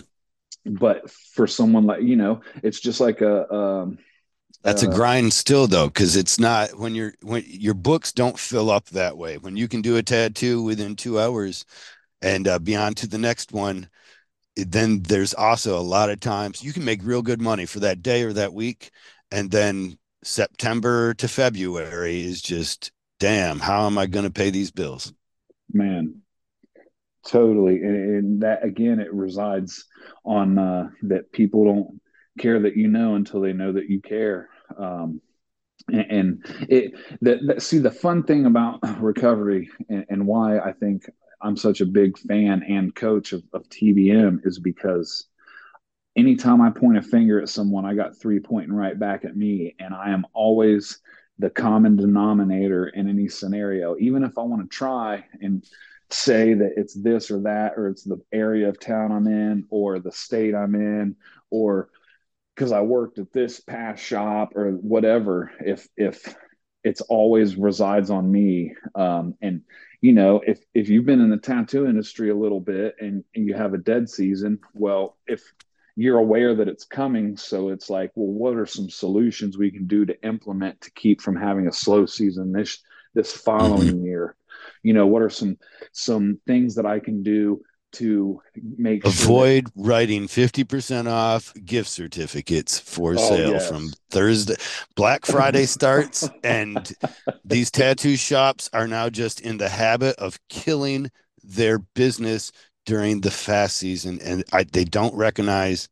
but 0.65 1.11
for 1.11 1.47
someone 1.47 1.85
like 1.85 2.03
you 2.03 2.17
know 2.17 2.41
it's 2.63 2.81
just 2.81 3.01
like 3.01 3.21
a 3.21 3.53
um, 3.53 3.99
that's 4.63 4.85
uh, 4.85 4.91
a 4.91 4.95
grind 4.95 5.33
still 5.33 5.67
though 5.67 5.87
because 5.87 6.17
it's 6.17 6.39
not 6.39 6.79
when 6.79 6.95
you're 6.95 7.15
when 7.23 7.45
your 7.47 7.75
books 7.75 8.13
don't 8.13 8.39
fill 8.39 8.71
up 8.71 8.87
that 8.91 9.17
way. 9.17 9.39
When 9.39 9.57
you 9.57 9.69
can 9.69 9.83
do 9.83 9.97
a 9.97 10.03
tattoo 10.03 10.63
within 10.63 10.97
two 10.97 11.19
hours 11.19 11.65
and 12.21 12.47
uh, 12.47 12.59
be 12.59 12.77
on 12.77 12.95
to 12.95 13.09
the 13.09 13.19
next 13.19 13.53
one 13.53 13.89
then 14.57 15.03
there's 15.03 15.35
also 15.35 15.79
a 15.79 15.81
lot 15.81 16.11
of 16.11 16.21
times 16.21 16.63
you 16.63 16.73
can 16.73 16.85
make 16.85 17.01
real 17.03 17.23
good 17.23 17.41
money 17.41 17.65
for 17.65 17.81
that 17.81 18.03
day 18.03 18.23
or 18.23 18.33
that 18.33 18.53
week 18.53 18.91
and 19.31 19.51
then 19.51 19.97
september 20.23 21.15
to 21.15 21.27
february 21.27 22.23
is 22.23 22.43
just 22.43 22.93
damn 23.19 23.59
how 23.59 23.87
am 23.87 23.97
i 23.97 24.07
going 24.07 24.25
to 24.25 24.31
pay 24.31 24.51
these 24.51 24.71
bills? 24.71 25.13
Man 25.73 26.22
totally. 27.27 27.83
And, 27.83 27.97
and 27.97 28.43
that 28.43 28.65
again 28.65 29.01
it 29.01 29.13
resides 29.13 29.87
on 30.25 30.59
uh, 30.59 30.91
that 31.03 31.33
people 31.33 31.65
don't 31.65 32.01
care 32.39 32.61
that 32.61 32.77
you 32.77 32.89
know 32.89 33.15
until 33.15 33.41
they 33.41 33.53
know 33.53 33.73
that 33.73 33.89
you 33.89 34.01
care. 34.01 34.49
Um, 34.77 35.21
and, 35.89 36.11
and 36.11 36.67
it 36.69 36.93
that, 37.23 37.63
see 37.63 37.79
the 37.79 37.91
fun 37.91 38.23
thing 38.23 38.47
about 38.47 38.81
recovery 39.01 39.71
and, 39.89 40.07
and, 40.09 40.27
why 40.27 40.59
i 40.61 40.73
think 40.73 41.11
i'm 41.41 41.57
such 41.57 41.81
a 41.81 41.87
big 41.87 42.17
fan 42.17 42.63
and 42.63 42.95
coach 42.95 43.33
of, 43.33 43.43
of 43.53 43.69
tbm 43.69 44.39
is 44.47 44.61
because 44.61 45.27
anytime 46.15 46.61
i 46.61 46.71
point 46.71 46.99
a 46.99 47.03
finger 47.03 47.41
at 47.41 47.49
someone 47.49 47.85
i 47.85 47.95
got 47.95 48.17
three 48.17 48.39
pointing 48.39 48.73
right 48.73 48.97
back 48.97 49.25
at 49.25 49.37
me 49.37 49.75
and 49.81 49.93
i 49.93 50.11
am 50.11 50.25
always 50.35 51.01
the 51.39 51.51
common 51.51 51.97
denominator 51.97 52.87
in 52.89 53.09
any 53.09 53.29
scenario. 53.29 53.97
Even 53.99 54.23
if 54.25 54.39
i 54.39 54.43
want 54.43 54.63
to 54.63 54.75
try 54.75 55.25
and 55.41 55.65
say 56.13 56.55
that 56.55 56.73
it's 56.77 56.95
this 56.95 57.31
or 57.31 57.41
that, 57.43 57.75
or 57.77 57.89
it's 57.89 58.05
the 58.05 58.21
area 58.33 58.69
of 58.69 58.79
town 58.79 59.13
I'm 59.13 59.27
in, 59.27 59.67
or 59.71 59.99
the 59.99 60.13
state 60.13 60.55
I'm 60.55 60.75
in, 60.75 61.17
or 61.51 61.89
because 62.55 62.73
I 62.73 62.81
worked 62.81 63.19
at 63.19 63.33
this 63.33 63.61
past 63.61 64.03
shop 64.03 64.57
or 64.57 64.73
whatever. 64.73 65.53
If 65.61 65.89
if 65.97 66.35
it's 66.85 67.01
always 67.03 67.57
resides 67.57 68.11
on 68.11 68.31
me, 68.31 68.75
um, 68.95 69.35
and 69.41 69.63
you 70.01 70.13
know, 70.13 70.43
if 70.47 70.61
if 70.75 70.89
you've 70.89 71.07
been 71.07 71.21
in 71.21 71.31
the 71.31 71.37
tattoo 71.37 71.87
industry 71.87 72.31
a 72.31 72.37
little 72.37 72.61
bit 72.61 72.97
and, 73.01 73.25
and 73.35 73.47
you 73.47 73.55
have 73.55 73.75
a 73.75 73.79
dead 73.79 74.09
season, 74.09 74.59
well, 74.75 75.17
if 75.27 75.43
you're 75.95 76.19
aware 76.19 76.55
that 76.55 76.69
it's 76.69 76.85
coming, 76.85 77.37
so 77.37 77.69
it's 77.69 77.91
like, 77.91 78.11
well, 78.15 78.33
what 78.33 78.57
are 78.57 78.67
some 78.67 78.89
solutions 78.89 79.59
we 79.59 79.71
can 79.71 79.87
do 79.87 80.05
to 80.07 80.23
implement 80.25 80.81
to 80.81 80.91
keep 80.93 81.21
from 81.21 81.37
having 81.37 81.69
a 81.69 81.73
slow 81.73 82.07
season 82.07 82.53
this 82.53 82.79
this 83.15 83.33
following 83.33 83.89
mm-hmm. 83.89 84.05
year? 84.05 84.37
You 84.83 84.93
know 84.93 85.07
what 85.07 85.23
are 85.23 85.31
some 85.31 85.57
some 85.93 86.39
things 86.47 86.75
that 86.75 86.87
i 86.87 86.99
can 86.99 87.23
do 87.23 87.61
to 87.93 88.41
make 88.55 89.05
avoid 89.05 89.69
sure 89.69 89.73
that- 89.77 89.89
writing 89.89 90.27
50% 90.27 91.07
off 91.07 91.53
gift 91.65 91.89
certificates 91.89 92.79
for 92.79 93.13
oh, 93.13 93.17
sale 93.17 93.51
yes. 93.53 93.69
from 93.69 93.91
Thursday. 94.11 94.57
Black 94.97 95.27
Friday 95.27 95.67
starts, 95.67 96.29
and 96.45 96.91
these 97.45 97.71
tattoo 97.71 98.17
shops 98.17 98.69
are 98.73 98.89
now 98.89 99.09
just 99.09 99.41
in 99.41 99.59
the 99.59 99.69
habit 99.69 100.17
of 100.17 100.39
killing 100.49 101.11
their 101.45 101.79
business 101.79 102.51
during 102.87 103.21
the 103.21 103.31
fast 103.31 103.77
season, 103.77 104.19
and 104.23 104.45
I, 104.53 104.65
they 104.65 104.85
don't 104.85 105.15
recognize. 105.15 105.89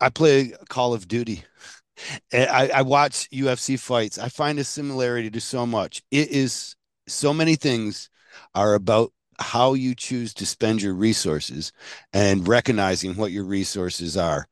I 0.00 0.10
play 0.10 0.52
Call 0.68 0.94
of 0.94 1.08
Duty. 1.08 1.44
I, 2.32 2.70
I 2.74 2.82
watch 2.82 3.28
UFC 3.30 3.78
fights. 3.78 4.18
I 4.18 4.28
find 4.28 4.58
a 4.58 4.64
similarity 4.64 5.30
to 5.30 5.40
so 5.40 5.66
much. 5.66 6.02
It 6.10 6.30
is 6.30 6.74
so 7.10 7.34
many 7.34 7.56
things 7.56 8.10
are 8.54 8.74
about 8.74 9.12
how 9.38 9.74
you 9.74 9.94
choose 9.94 10.34
to 10.34 10.46
spend 10.46 10.82
your 10.82 10.94
resources 10.94 11.72
and 12.12 12.46
recognizing 12.46 13.16
what 13.16 13.32
your 13.32 13.44
resources 13.44 14.16
are. 14.16 14.46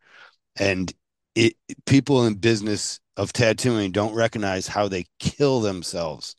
And 0.59 0.93
it 1.35 1.55
people 1.87 2.27
in 2.27 2.35
business 2.35 3.01
of 3.17 3.33
tattooing 3.33 3.93
don't 3.93 4.15
recognize 4.15 4.67
how 4.67 4.89
they 4.89 5.05
kill 5.19 5.61
themselves 5.61 6.35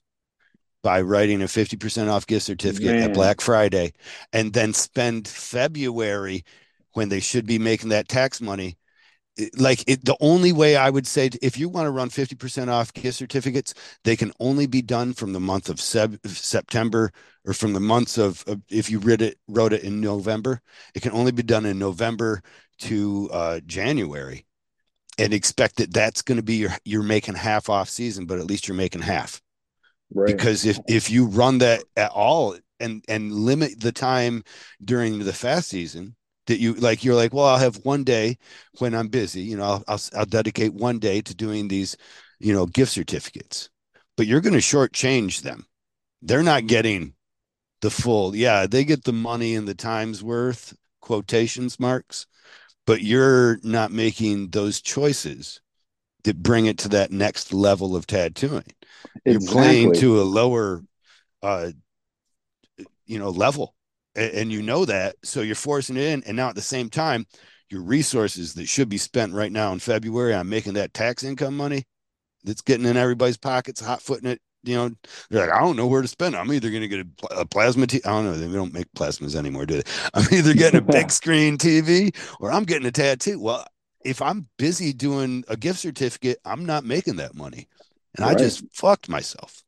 by 0.82 1.02
writing 1.02 1.42
a 1.42 1.46
50% 1.46 2.10
off 2.10 2.26
gift 2.26 2.46
certificate 2.46 2.96
Man. 2.96 3.10
at 3.10 3.14
Black 3.14 3.42
Friday 3.42 3.92
and 4.34 4.54
then 4.54 4.74
spend 4.74 5.28
February 5.28 6.44
when 6.94 7.10
they 7.10 7.20
should 7.20 7.46
be 7.46 7.60
making 7.60 7.90
that 7.90 8.08
tax 8.08 8.42
money 8.42 8.78
like 9.58 9.84
it, 9.88 10.06
the 10.06 10.18
only 10.20 10.52
way 10.52 10.76
I 10.76 10.90
would 10.90 11.08
say 11.08 11.30
if 11.42 11.58
you 11.58 11.70
want 11.70 11.86
to 11.86 11.92
run 11.92 12.10
50% 12.10 12.68
off 12.68 12.94
gift 12.94 13.18
certificates, 13.18 13.74
they 14.04 14.16
can 14.16 14.32
only 14.40 14.68
be 14.68 14.82
done 14.82 15.14
from 15.14 15.34
the 15.34 15.40
month 15.40 15.70
of 15.70 15.80
Seb, 15.80 16.20
September 16.26 17.12
or 17.46 17.54
from 17.54 17.74
the 17.74 17.80
months 17.80 18.18
of, 18.18 18.44
of, 18.48 18.62
if 18.70 18.90
you 18.90 19.00
read 19.00 19.22
it, 19.22 19.38
wrote 19.48 19.74
it 19.74 19.84
in 19.84 20.02
November, 20.02 20.62
it 20.94 21.02
can 21.02 21.12
only 21.12 21.32
be 21.32 21.44
done 21.44 21.66
in 21.66 21.80
November 21.80 22.42
to 22.80 23.30
uh, 23.32 23.60
January 23.66 24.46
and 25.18 25.34
expect 25.34 25.78
that 25.78 25.94
that's 25.94 26.22
going 26.22 26.38
to 26.38 26.44
be 26.44 26.56
your, 26.56 26.72
you're 26.86 27.04
making 27.04 27.36
half 27.36 27.70
off 27.70 27.90
season, 27.90 28.26
but 28.26 28.40
at 28.40 28.46
least 28.46 28.68
you're 28.68 28.78
making 28.78 29.02
half. 29.02 29.42
Right. 30.14 30.28
Because 30.28 30.66
if, 30.66 30.80
if 30.88 31.10
you 31.10 31.26
run 31.26 31.60
that 31.60 31.84
at 31.96 32.12
all 32.12 32.58
and, 32.80 33.04
and 33.08 33.32
limit 33.32 33.80
the 33.80 33.92
time 33.92 34.44
during 34.84 35.20
the 35.20 35.34
fast 35.34 35.70
season, 35.70 36.16
that 36.50 36.60
you 36.60 36.74
like 36.74 37.04
you're 37.04 37.16
like 37.16 37.34
well 37.34 37.46
i'll 37.46 37.58
have 37.58 37.78
one 37.84 38.04
day 38.04 38.38
when 38.80 38.94
i'm 38.94 39.08
busy 39.08 39.42
you 39.42 39.56
know 39.56 39.64
i'll 39.64 39.84
i'll, 39.88 40.02
I'll 40.16 40.26
dedicate 40.26 40.74
one 40.74 41.00
day 41.00 41.22
to 41.22 41.36
doing 41.36 41.68
these 41.68 41.96
you 42.40 42.54
know 42.54 42.66
gift 42.66 42.94
certificates. 42.94 43.70
But 44.18 44.28
you're 44.28 44.42
going 44.42 44.54
to 44.54 44.60
shortchange 44.60 45.42
them. 45.42 45.66
They're 46.22 46.44
not 46.44 46.68
getting 46.68 47.14
the 47.82 47.90
full 47.90 48.36
yeah 48.36 48.68
they 48.68 48.84
get 48.84 49.06
the 49.06 49.14
money 49.14 49.56
and 49.56 49.66
the 49.66 49.74
time's 49.74 50.22
worth 50.22 50.76
quotations 51.00 51.80
marks 51.80 52.26
but 52.86 53.02
you're 53.02 53.58
not 53.64 53.90
making 53.90 54.50
those 54.50 54.82
choices 54.82 55.62
that 56.26 56.44
bring 56.44 56.66
it 56.66 56.78
to 56.80 56.90
that 56.90 57.12
next 57.12 57.54
level 57.54 57.96
of 57.96 58.06
tattooing. 58.06 58.66
Exactly. 59.24 59.32
you're 59.32 59.40
playing 59.40 59.94
to 59.94 60.20
a 60.20 60.24
lower 60.24 60.84
uh 61.42 61.72
you 63.06 63.18
know 63.18 63.30
level 63.30 63.76
and, 64.16 64.32
and 64.34 64.52
you 64.52 64.62
know 64.62 64.86
that, 64.86 65.16
so 65.24 65.42
you're 65.42 65.56
forcing 65.56 65.98
it 65.98 66.04
in. 66.04 66.24
And 66.26 66.36
now 66.38 66.50
at 66.50 66.56
the 66.56 66.62
same 66.62 66.90
time, 66.90 67.26
your 67.70 67.82
resources 67.82 68.54
that 68.56 68.68
should 68.68 68.90
be 68.90 68.98
spent 68.98 69.34
right 69.34 69.52
now 69.52 69.72
in 69.72 69.80
February 69.80 70.34
on 70.34 70.50
making 70.50 70.74
that 70.74 70.94
tax 70.94 71.24
income 71.24 71.56
money 71.56 71.86
that's 72.44 72.62
getting 72.62 72.86
in 72.86 72.98
everybody's 72.98 73.38
pockets, 73.38 73.82
hot 73.82 74.02
footing 74.02 74.30
it. 74.30 74.42
You 74.64 74.76
know, 74.76 74.92
they're 75.30 75.48
like, 75.48 75.56
I 75.56 75.62
don't 75.62 75.78
know 75.78 75.88
where 75.88 76.02
to 76.02 76.08
spend. 76.08 76.36
It. 76.36 76.40
I'm 76.40 76.52
either 76.52 76.70
going 76.70 76.82
to 76.82 76.88
get 76.88 77.08
a, 77.32 77.40
a 77.40 77.46
plasma. 77.46 77.88
T- 77.88 78.02
I 78.04 78.10
don't 78.10 78.26
know. 78.26 78.34
They 78.34 78.54
don't 78.54 78.74
make 78.74 78.92
plasmas 78.94 79.36
anymore, 79.36 79.66
do 79.66 79.76
they? 79.76 79.92
I'm 80.14 80.28
either 80.34 80.54
getting 80.54 80.80
a 80.80 80.84
big 80.84 81.12
screen 81.12 81.58
TV 81.58 82.14
or 82.42 82.52
I'm 82.52 82.66
getting 82.66 82.88
a 82.88 82.92
tattoo. 82.92 83.40
Well, 83.40 83.66
if 84.04 84.22
I'm 84.22 84.48
busy 84.58 84.92
doing 84.92 85.46
a 85.48 85.56
gift 85.56 85.80
certificate, 85.80 86.40
I'm 86.44 86.66
not 86.66 86.84
making 86.84 87.18
that 87.18 87.36
money, 87.36 87.68
and 88.18 88.26
right. 88.26 88.36
I 88.36 88.40
just 88.40 88.64
fucked 88.74 89.10
myself. 89.10 89.64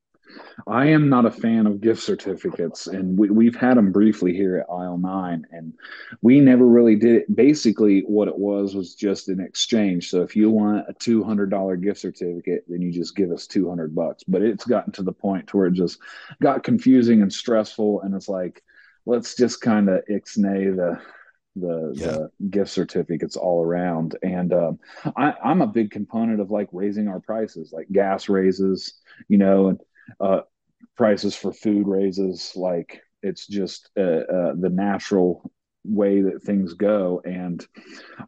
I 0.68 0.88
am 0.88 1.10
not 1.10 1.26
a 1.26 1.32
fan 1.32 1.66
of 1.68 1.82
gift 1.82 2.04
certificates, 2.04 2.88
and 2.88 3.18
we, 3.18 3.30
we've 3.30 3.56
had 3.56 3.78
them 3.78 3.92
briefly 3.92 4.34
here 4.34 4.58
at 4.58 4.72
Aisle 4.72 4.98
Nine, 4.98 5.46
and 5.52 5.74
we 6.22 6.40
never 6.40 6.66
really 6.66 6.96
did 6.96 7.16
it. 7.16 7.36
Basically, 7.36 8.02
what 8.02 8.28
it 8.28 8.38
was 8.38 8.76
was 8.76 8.96
just 8.96 9.30
an 9.30 9.40
exchange. 9.40 10.10
So 10.10 10.22
if 10.22 10.36
you 10.36 10.50
want 10.50 10.86
a 10.88 10.94
two 10.94 11.24
hundred 11.24 11.50
dollar 11.50 11.76
gift 11.76 12.00
certificate, 12.00 12.66
then 12.68 12.82
you 12.82 12.92
just 12.92 13.16
give 13.16 13.32
us 13.32 13.48
two 13.48 13.70
hundred 13.70 13.96
bucks. 13.96 14.24
But 14.24 14.42
it's 14.42 14.66
gotten 14.66 14.92
to 14.94 15.04
the 15.04 15.12
point 15.12 15.48
to 15.48 15.58
where 15.58 15.68
it 15.68 15.74
just 15.74 16.00
got 16.42 16.64
confusing 16.64 17.22
and 17.22 17.32
stressful, 17.32 18.02
and 18.02 18.14
it's 18.14 18.30
like, 18.30 18.64
let's 19.06 19.36
just 19.36 19.62
kind 19.62 19.90
of 19.90 20.02
ixnay 20.10 20.76
the 20.76 21.00
the, 21.56 21.92
yeah. 21.96 22.06
the 22.08 22.32
gift 22.50 22.72
certificates 22.72 23.36
all 23.36 23.62
around. 23.62 24.18
And 24.24 24.54
um, 24.54 24.80
I, 25.18 25.34
I'm 25.44 25.62
a 25.62 25.68
big 25.68 25.92
component 25.92 26.40
of 26.40 26.50
like 26.50 26.70
raising 26.72 27.10
our 27.10 27.20
prices, 27.20 27.74
like 27.74 27.92
gas 27.92 28.30
raises, 28.30 28.94
you 29.28 29.38
know, 29.38 29.68
and 29.68 29.80
uh, 30.20 30.42
prices 30.96 31.36
for 31.36 31.52
food 31.54 31.88
raises. 31.88 32.54
Like 32.56 33.02
it's 33.22 33.48
just 33.48 33.90
uh, 33.98 34.02
uh, 34.02 34.54
the 34.58 34.70
natural 34.72 35.52
way 35.84 36.22
that 36.22 36.44
things 36.44 36.74
go. 36.74 37.22
And 37.26 37.66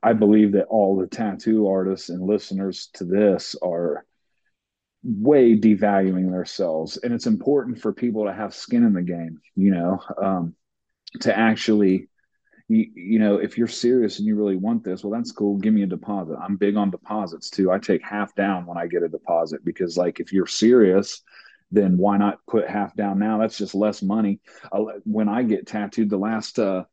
I 0.01 0.13
believe 0.13 0.53
that 0.53 0.65
all 0.65 0.97
the 0.97 1.07
tattoo 1.07 1.67
artists 1.67 2.09
and 2.09 2.21
listeners 2.21 2.89
to 2.95 3.05
this 3.05 3.55
are 3.61 4.05
way 5.03 5.57
devaluing 5.57 6.31
themselves. 6.31 6.97
And 6.97 7.13
it's 7.13 7.27
important 7.27 7.79
for 7.79 7.93
people 7.93 8.25
to 8.25 8.33
have 8.33 8.55
skin 8.55 8.83
in 8.83 8.93
the 8.93 9.01
game, 9.01 9.41
you 9.55 9.71
know, 9.71 9.99
um, 10.21 10.55
to 11.21 11.37
actually 11.37 12.07
you, 12.69 12.89
you 12.95 13.19
know, 13.19 13.37
if 13.37 13.57
you're 13.57 13.67
serious 13.67 14.19
and 14.19 14.27
you 14.27 14.35
really 14.35 14.55
want 14.55 14.83
this, 14.83 15.03
well, 15.03 15.11
that's 15.11 15.31
cool. 15.31 15.57
Give 15.57 15.73
me 15.73 15.83
a 15.83 15.87
deposit. 15.87 16.37
I'm 16.41 16.57
big 16.57 16.75
on 16.75 16.91
deposits 16.91 17.49
too. 17.49 17.71
I 17.71 17.77
take 17.77 18.03
half 18.03 18.33
down 18.35 18.65
when 18.65 18.77
I 18.77 18.87
get 18.87 19.03
a 19.03 19.09
deposit 19.09 19.63
because, 19.65 19.97
like, 19.97 20.19
if 20.19 20.31
you're 20.31 20.47
serious, 20.47 21.21
then 21.73 21.97
why 21.97 22.17
not 22.17 22.39
put 22.47 22.67
half 22.67 22.95
down 22.95 23.19
now? 23.19 23.39
That's 23.39 23.57
just 23.57 23.75
less 23.75 24.01
money. 24.01 24.39
when 25.03 25.27
I 25.27 25.43
get 25.43 25.67
tattooed, 25.67 26.09
the 26.09 26.17
last 26.17 26.59
uh, 26.59 26.85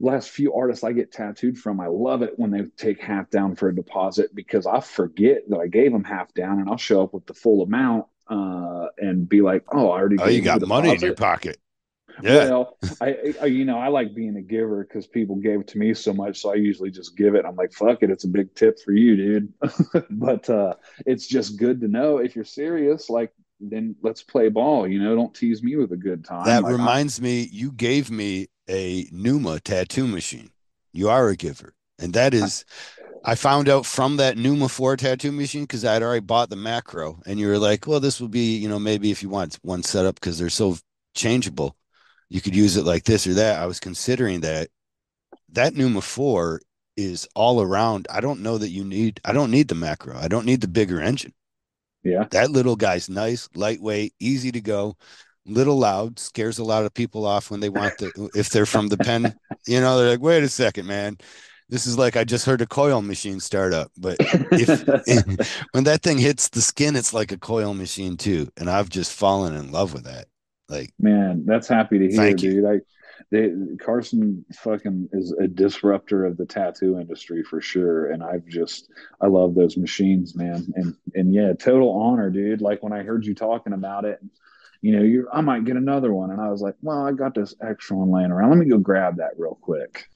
last 0.00 0.30
few 0.30 0.54
artists 0.54 0.84
I 0.84 0.92
get 0.92 1.12
tattooed 1.12 1.58
from, 1.58 1.80
I 1.80 1.88
love 1.88 2.22
it 2.22 2.34
when 2.36 2.50
they 2.50 2.62
take 2.76 3.02
half 3.02 3.28
down 3.30 3.56
for 3.56 3.68
a 3.68 3.74
deposit 3.74 4.34
because 4.34 4.66
I 4.66 4.80
forget 4.80 5.42
that 5.48 5.58
I 5.58 5.66
gave 5.66 5.92
them 5.92 6.04
half 6.04 6.32
down, 6.32 6.60
and 6.60 6.68
I'll 6.68 6.76
show 6.76 7.02
up 7.02 7.12
with 7.12 7.26
the 7.26 7.34
full 7.34 7.62
amount 7.62 8.06
uh, 8.28 8.86
and 8.98 9.28
be 9.28 9.40
like, 9.42 9.64
"Oh, 9.72 9.90
I 9.90 9.98
already." 9.98 10.16
Oh, 10.20 10.28
you 10.28 10.42
got 10.42 10.60
money 10.66 10.94
in 10.94 11.00
your 11.00 11.14
pocket. 11.14 11.58
Yeah. 12.22 12.48
Well, 12.48 12.78
I, 13.00 13.34
I, 13.42 13.46
you 13.46 13.64
know, 13.64 13.78
I 13.78 13.88
like 13.88 14.14
being 14.14 14.36
a 14.36 14.42
giver 14.42 14.82
because 14.84 15.06
people 15.06 15.36
gave 15.36 15.60
it 15.60 15.68
to 15.68 15.78
me 15.78 15.94
so 15.94 16.12
much. 16.12 16.40
So 16.40 16.52
I 16.52 16.56
usually 16.56 16.90
just 16.90 17.16
give 17.16 17.34
it. 17.34 17.44
I'm 17.44 17.54
like, 17.54 17.72
fuck 17.72 18.02
it. 18.02 18.10
It's 18.10 18.24
a 18.24 18.28
big 18.28 18.54
tip 18.54 18.78
for 18.80 18.92
you, 18.92 19.16
dude. 19.16 19.52
but 20.10 20.48
uh, 20.50 20.74
it's 21.06 21.26
just 21.26 21.58
good 21.58 21.80
to 21.80 21.88
know 21.88 22.18
if 22.18 22.34
you're 22.34 22.44
serious, 22.44 23.08
like, 23.08 23.32
then 23.60 23.96
let's 24.02 24.22
play 24.22 24.48
ball. 24.48 24.86
You 24.86 25.02
know, 25.02 25.14
don't 25.14 25.34
tease 25.34 25.62
me 25.62 25.76
with 25.76 25.92
a 25.92 25.96
good 25.96 26.24
time. 26.24 26.44
That 26.44 26.62
like, 26.62 26.72
reminds 26.72 27.18
I'm, 27.18 27.24
me, 27.24 27.48
you 27.50 27.72
gave 27.72 28.10
me 28.10 28.48
a 28.68 29.06
Neuma 29.06 29.60
tattoo 29.60 30.06
machine. 30.06 30.50
You 30.92 31.08
are 31.08 31.28
a 31.28 31.36
giver. 31.36 31.74
And 31.98 32.12
that 32.14 32.34
is, 32.34 32.64
I 33.24 33.34
found 33.34 33.68
out 33.68 33.84
from 33.84 34.16
that 34.18 34.36
Neuma 34.36 34.70
4 34.70 34.96
tattoo 34.96 35.32
machine 35.32 35.64
because 35.64 35.84
I 35.84 35.94
had 35.94 36.02
already 36.02 36.20
bought 36.20 36.50
the 36.50 36.56
macro. 36.56 37.20
And 37.26 37.40
you 37.40 37.48
were 37.48 37.58
like, 37.58 37.86
well, 37.86 38.00
this 38.00 38.20
will 38.20 38.28
be, 38.28 38.56
you 38.56 38.68
know, 38.68 38.78
maybe 38.78 39.10
if 39.10 39.22
you 39.22 39.28
want 39.28 39.58
one 39.62 39.82
setup 39.82 40.14
because 40.14 40.38
they're 40.38 40.48
so 40.48 40.76
changeable 41.14 41.76
you 42.28 42.40
could 42.40 42.54
use 42.54 42.76
it 42.76 42.84
like 42.84 43.04
this 43.04 43.26
or 43.26 43.34
that. 43.34 43.60
I 43.60 43.66
was 43.66 43.80
considering 43.80 44.40
that. 44.40 44.68
That 45.52 45.72
Neuma 45.74 46.02
4 46.02 46.60
is 46.96 47.26
all 47.34 47.62
around. 47.62 48.06
I 48.10 48.20
don't 48.20 48.42
know 48.42 48.58
that 48.58 48.68
you 48.68 48.84
need, 48.84 49.20
I 49.24 49.32
don't 49.32 49.50
need 49.50 49.68
the 49.68 49.74
macro. 49.74 50.14
I 50.16 50.28
don't 50.28 50.44
need 50.44 50.60
the 50.60 50.68
bigger 50.68 51.00
engine. 51.00 51.32
Yeah. 52.08 52.24
That 52.30 52.50
little 52.50 52.76
guy's 52.76 53.08
nice, 53.08 53.48
lightweight, 53.54 54.14
easy 54.20 54.52
to 54.52 54.60
go, 54.60 54.96
little 55.46 55.78
loud, 55.78 56.18
scares 56.18 56.58
a 56.58 56.64
lot 56.64 56.84
of 56.84 56.94
people 56.94 57.26
off 57.26 57.50
when 57.50 57.60
they 57.60 57.68
want 57.68 57.98
the, 57.98 58.30
if 58.34 58.50
they're 58.50 58.66
from 58.66 58.88
the 58.88 58.96
pen, 58.96 59.34
you 59.66 59.80
know, 59.80 59.98
they're 59.98 60.10
like, 60.10 60.20
wait 60.20 60.42
a 60.42 60.48
second, 60.48 60.86
man. 60.86 61.18
This 61.70 61.86
is 61.86 61.98
like 61.98 62.16
I 62.16 62.24
just 62.24 62.46
heard 62.46 62.62
a 62.62 62.66
coil 62.66 63.02
machine 63.02 63.40
start 63.40 63.74
up, 63.74 63.92
but 63.98 64.16
if, 64.20 65.48
when 65.72 65.84
that 65.84 66.02
thing 66.02 66.16
hits 66.16 66.48
the 66.48 66.62
skin, 66.62 66.96
it's 66.96 67.12
like 67.12 67.30
a 67.30 67.38
coil 67.38 67.74
machine 67.74 68.16
too. 68.16 68.48
And 68.56 68.70
I've 68.70 68.88
just 68.88 69.12
fallen 69.12 69.54
in 69.54 69.70
love 69.70 69.92
with 69.92 70.04
that. 70.04 70.28
Like, 70.70 70.92
man, 70.98 71.44
that's 71.44 71.68
happy 71.68 71.98
to 71.98 72.08
hear, 72.08 72.34
dude. 72.34 72.64
I, 72.64 72.80
they, 73.30 73.52
Carson 73.80 74.44
fucking 74.54 75.08
is 75.12 75.32
a 75.32 75.48
disruptor 75.48 76.24
of 76.24 76.36
the 76.36 76.46
tattoo 76.46 76.98
industry 76.98 77.42
for 77.42 77.60
sure. 77.60 78.10
And 78.12 78.22
I've 78.22 78.46
just, 78.46 78.90
I 79.20 79.26
love 79.26 79.54
those 79.54 79.76
machines, 79.76 80.34
man. 80.34 80.66
And, 80.76 80.96
and 81.14 81.34
yeah, 81.34 81.52
total 81.52 81.90
honor, 81.90 82.30
dude. 82.30 82.60
Like 82.60 82.82
when 82.82 82.92
I 82.92 83.02
heard 83.02 83.26
you 83.26 83.34
talking 83.34 83.72
about 83.72 84.04
it, 84.04 84.20
you 84.80 84.96
know, 84.96 85.02
you 85.02 85.28
I 85.32 85.40
might 85.40 85.64
get 85.64 85.76
another 85.76 86.12
one. 86.12 86.30
And 86.30 86.40
I 86.40 86.50
was 86.50 86.62
like, 86.62 86.76
well, 86.82 87.06
I 87.06 87.12
got 87.12 87.34
this 87.34 87.54
extra 87.60 87.96
one 87.96 88.10
laying 88.10 88.30
around. 88.30 88.50
Let 88.50 88.58
me 88.58 88.66
go 88.66 88.78
grab 88.78 89.16
that 89.16 89.32
real 89.36 89.58
quick. 89.60 90.08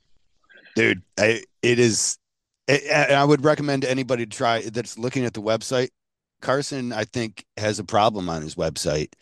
Dude, 0.77 1.03
I, 1.19 1.43
it 1.63 1.79
is, 1.79 2.19
I 2.69 3.25
would 3.25 3.45
recommend 3.45 3.85
anybody 3.85 4.25
to 4.25 4.37
try 4.37 4.63
that's 4.63 4.97
looking 4.97 5.25
at 5.25 5.35
the 5.35 5.43
website. 5.43 5.91
Carson, 6.41 6.93
I 6.93 7.05
think, 7.05 7.45
has 7.57 7.79
a 7.79 7.85
problem 7.85 8.29
on 8.29 8.43
his 8.43 8.55
website 8.55 9.13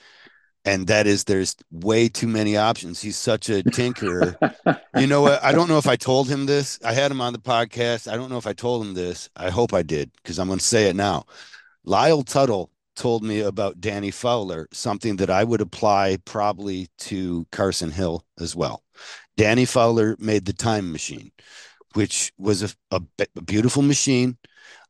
and 0.64 0.86
that 0.88 1.06
is 1.06 1.24
there's 1.24 1.56
way 1.70 2.08
too 2.08 2.26
many 2.26 2.56
options. 2.56 3.00
He's 3.00 3.16
such 3.16 3.48
a 3.48 3.62
tinkerer. 3.62 4.36
you 4.96 5.06
know 5.06 5.22
what? 5.22 5.42
I 5.42 5.52
don't 5.52 5.68
know 5.68 5.78
if 5.78 5.86
I 5.86 5.96
told 5.96 6.28
him 6.28 6.46
this. 6.46 6.78
I 6.84 6.92
had 6.92 7.10
him 7.10 7.20
on 7.20 7.32
the 7.32 7.38
podcast. 7.38 8.10
I 8.10 8.16
don't 8.16 8.30
know 8.30 8.38
if 8.38 8.46
I 8.46 8.52
told 8.52 8.84
him 8.84 8.94
this. 8.94 9.30
I 9.36 9.50
hope 9.50 9.72
I 9.72 9.82
did 9.82 10.10
because 10.16 10.38
I'm 10.38 10.48
going 10.48 10.58
to 10.58 10.64
say 10.64 10.88
it 10.88 10.96
now. 10.96 11.24
Lyle 11.84 12.22
Tuttle 12.22 12.70
told 12.94 13.22
me 13.22 13.40
about 13.40 13.80
Danny 13.80 14.10
Fowler, 14.10 14.68
something 14.72 15.16
that 15.16 15.30
I 15.30 15.44
would 15.44 15.62
apply 15.62 16.18
probably 16.26 16.88
to 16.98 17.46
Carson 17.50 17.90
Hill 17.90 18.24
as 18.38 18.54
well. 18.54 18.82
Danny 19.38 19.64
Fowler 19.64 20.16
made 20.18 20.44
the 20.44 20.52
time 20.52 20.92
machine, 20.92 21.32
which 21.94 22.32
was 22.36 22.62
a, 22.62 22.70
a, 22.90 23.00
a 23.36 23.42
beautiful 23.42 23.82
machine. 23.82 24.36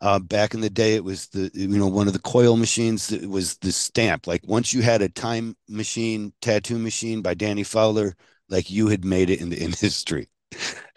Uh, 0.00 0.18
back 0.18 0.54
in 0.54 0.60
the 0.60 0.70
day, 0.70 0.94
it 0.94 1.04
was 1.04 1.28
the 1.28 1.50
you 1.54 1.68
know 1.68 1.86
one 1.86 2.06
of 2.06 2.12
the 2.12 2.18
coil 2.20 2.56
machines 2.56 3.08
that 3.08 3.28
was 3.28 3.56
the 3.58 3.72
stamp. 3.72 4.26
Like 4.26 4.42
once 4.46 4.72
you 4.72 4.82
had 4.82 5.02
a 5.02 5.08
time 5.08 5.56
machine 5.68 6.32
tattoo 6.40 6.78
machine 6.78 7.22
by 7.22 7.34
Danny 7.34 7.62
Fowler, 7.62 8.14
like 8.48 8.70
you 8.70 8.88
had 8.88 9.04
made 9.04 9.30
it 9.30 9.40
in 9.40 9.50
the 9.50 9.60
industry, 9.60 10.28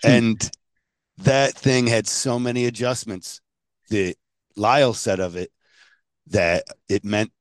and 0.03 0.49
that 1.17 1.53
thing 1.55 1.88
had 1.88 2.07
so 2.07 2.39
many 2.39 2.65
adjustments 2.65 3.41
that 3.89 4.15
Lyle 4.55 4.93
said 4.93 5.19
of 5.19 5.36
it 5.36 5.51
that 6.27 6.63
it 6.89 7.03
meant 7.03 7.31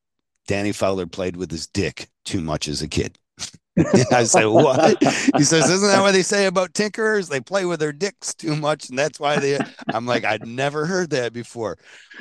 Danny 0.46 0.72
Fowler 0.72 1.06
played 1.06 1.36
with 1.36 1.50
his 1.50 1.66
dick 1.66 2.08
too 2.24 2.40
much 2.40 2.68
as 2.68 2.82
a 2.82 2.88
kid. 2.88 3.18
I 4.12 4.24
say, 4.24 4.44
what? 4.44 5.02
He 5.36 5.44
says, 5.44 5.70
isn't 5.70 5.88
that 5.88 6.02
what 6.02 6.12
they 6.12 6.22
say 6.22 6.46
about 6.46 6.74
tinkerers? 6.74 7.28
They 7.28 7.40
play 7.40 7.64
with 7.64 7.80
their 7.80 7.92
dicks 7.92 8.34
too 8.34 8.54
much, 8.54 8.90
and 8.90 8.98
that's 8.98 9.18
why 9.18 9.38
they. 9.38 9.58
I'm 9.88 10.06
like, 10.06 10.24
I'd 10.24 10.46
never 10.46 10.84
heard 10.84 11.10
that 11.10 11.32
before, 11.32 11.78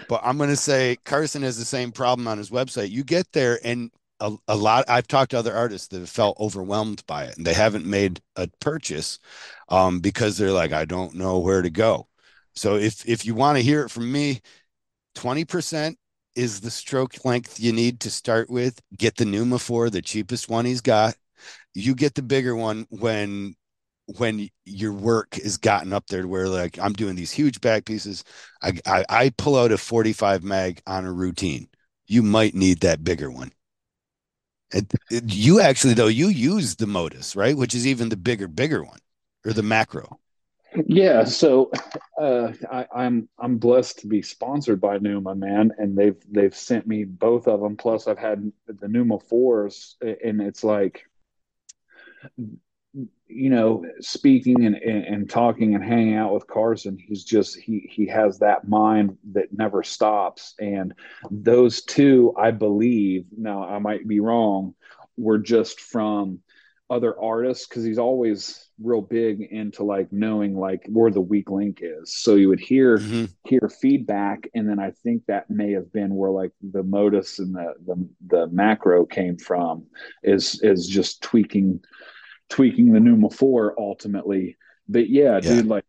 but 0.07 0.21
I'm 0.23 0.37
going 0.37 0.49
to 0.49 0.55
say 0.55 0.97
Carson 1.03 1.41
has 1.41 1.57
the 1.57 1.65
same 1.65 1.91
problem 1.91 2.27
on 2.27 2.37
his 2.37 2.49
website. 2.49 2.89
You 2.89 3.03
get 3.03 3.31
there, 3.33 3.59
and 3.63 3.91
a, 4.21 4.33
a 4.47 4.55
lot. 4.55 4.85
I've 4.87 5.07
talked 5.07 5.31
to 5.31 5.39
other 5.39 5.53
artists 5.53 5.89
that 5.89 5.99
have 5.99 6.09
felt 6.09 6.39
overwhelmed 6.39 7.05
by 7.05 7.25
it, 7.25 7.37
and 7.37 7.45
they 7.45 7.53
haven't 7.53 7.85
made 7.85 8.21
a 8.37 8.47
purchase 8.61 9.19
um, 9.67 9.99
because 9.99 10.37
they're 10.37 10.51
like, 10.51 10.71
I 10.71 10.85
don't 10.85 11.15
know 11.15 11.39
where 11.39 11.61
to 11.61 11.69
go. 11.69 12.07
So 12.55 12.75
if 12.77 13.07
if 13.07 13.25
you 13.25 13.35
want 13.35 13.57
to 13.57 13.63
hear 13.63 13.83
it 13.83 13.89
from 13.89 14.09
me, 14.11 14.41
twenty 15.15 15.45
percent 15.45 15.97
is 16.35 16.61
the 16.61 16.71
stroke 16.71 17.25
length 17.25 17.59
you 17.59 17.73
need 17.73 17.99
to 18.01 18.09
start 18.11 18.49
with. 18.49 18.79
Get 18.97 19.17
the 19.17 19.25
Neuma 19.25 19.59
4, 19.59 19.89
the 19.89 20.01
cheapest 20.01 20.49
one 20.49 20.63
he's 20.65 20.79
got 20.81 21.15
you 21.73 21.95
get 21.95 22.15
the 22.15 22.21
bigger 22.21 22.55
one 22.55 22.85
when 22.89 23.55
when 24.17 24.49
your 24.65 24.91
work 24.93 25.37
is 25.37 25.57
gotten 25.57 25.93
up 25.93 26.07
there 26.07 26.23
to 26.23 26.27
where 26.27 26.47
like 26.49 26.77
I'm 26.79 26.93
doing 26.93 27.15
these 27.15 27.31
huge 27.31 27.61
back 27.61 27.85
pieces, 27.85 28.23
I, 28.61 28.73
I, 28.85 29.05
I 29.09 29.29
pull 29.37 29.57
out 29.57 29.71
a 29.71 29.77
45 29.77 30.43
mag 30.43 30.81
on 30.85 31.05
a 31.05 31.11
routine. 31.11 31.69
You 32.07 32.23
might 32.23 32.55
need 32.55 32.81
that 32.81 33.03
bigger 33.03 33.31
one. 33.31 33.51
And 34.73 34.91
you 35.09 35.59
actually 35.59 35.93
though 35.93 36.07
you 36.07 36.27
use 36.27 36.75
the 36.75 36.87
Modus 36.87 37.35
right, 37.35 37.55
which 37.57 37.75
is 37.75 37.85
even 37.85 38.09
the 38.09 38.17
bigger 38.17 38.47
bigger 38.47 38.83
one, 38.83 38.99
or 39.45 39.53
the 39.53 39.63
macro. 39.63 40.19
Yeah, 40.87 41.25
so 41.25 41.69
uh, 42.17 42.53
I, 42.71 42.85
I'm 42.95 43.27
I'm 43.37 43.57
blessed 43.57 43.99
to 43.99 44.07
be 44.07 44.21
sponsored 44.21 44.79
by 44.79 44.99
Neuma, 44.99 45.37
man, 45.37 45.71
and 45.77 45.97
they've 45.97 46.15
they've 46.29 46.55
sent 46.55 46.87
me 46.87 47.03
both 47.03 47.47
of 47.49 47.59
them. 47.59 47.75
Plus, 47.75 48.07
I've 48.07 48.17
had 48.17 48.51
the 48.67 48.87
Neuma 48.87 49.21
fours, 49.21 49.97
and 50.01 50.41
it's 50.41 50.63
like 50.63 51.03
you 52.93 53.49
know, 53.49 53.85
speaking 54.01 54.65
and, 54.65 54.75
and, 54.75 55.29
talking 55.29 55.75
and 55.75 55.83
hanging 55.83 56.15
out 56.15 56.33
with 56.33 56.47
Carson, 56.47 56.97
he's 56.97 57.23
just 57.23 57.57
he 57.57 57.89
he 57.89 58.05
has 58.07 58.39
that 58.39 58.67
mind 58.67 59.17
that 59.31 59.53
never 59.53 59.81
stops. 59.83 60.53
And 60.59 60.93
those 61.29 61.83
two, 61.83 62.33
I 62.37 62.51
believe, 62.51 63.25
now 63.37 63.63
I 63.63 63.79
might 63.79 64.07
be 64.07 64.19
wrong, 64.19 64.75
were 65.15 65.37
just 65.37 65.79
from 65.79 66.39
other 66.89 67.17
artists 67.17 67.65
because 67.65 67.85
he's 67.85 67.97
always 67.97 68.67
real 68.83 69.01
big 69.01 69.41
into 69.41 69.83
like 69.83 70.11
knowing 70.11 70.57
like 70.57 70.85
where 70.89 71.09
the 71.09 71.21
weak 71.21 71.49
link 71.49 71.79
is. 71.81 72.13
So 72.13 72.35
you 72.35 72.49
would 72.49 72.59
hear 72.59 72.97
mm-hmm. 72.97 73.25
hear 73.45 73.71
feedback, 73.79 74.49
and 74.53 74.67
then 74.67 74.79
I 74.79 74.91
think 74.91 75.25
that 75.27 75.49
may 75.49 75.71
have 75.71 75.93
been 75.93 76.13
where 76.13 76.31
like 76.31 76.51
the 76.61 76.83
modus 76.83 77.39
and 77.39 77.55
the 77.55 77.73
the, 77.85 78.09
the 78.27 78.47
macro 78.47 79.05
came 79.05 79.37
from 79.37 79.85
is 80.23 80.59
is 80.61 80.85
just 80.85 81.21
tweaking 81.21 81.81
tweaking 82.51 82.91
the 82.91 82.99
Neuma 82.99 83.33
4 83.33 83.75
ultimately. 83.79 84.57
But 84.87 85.09
yeah, 85.09 85.35
yeah. 85.35 85.39
dude, 85.39 85.67
like 85.67 85.85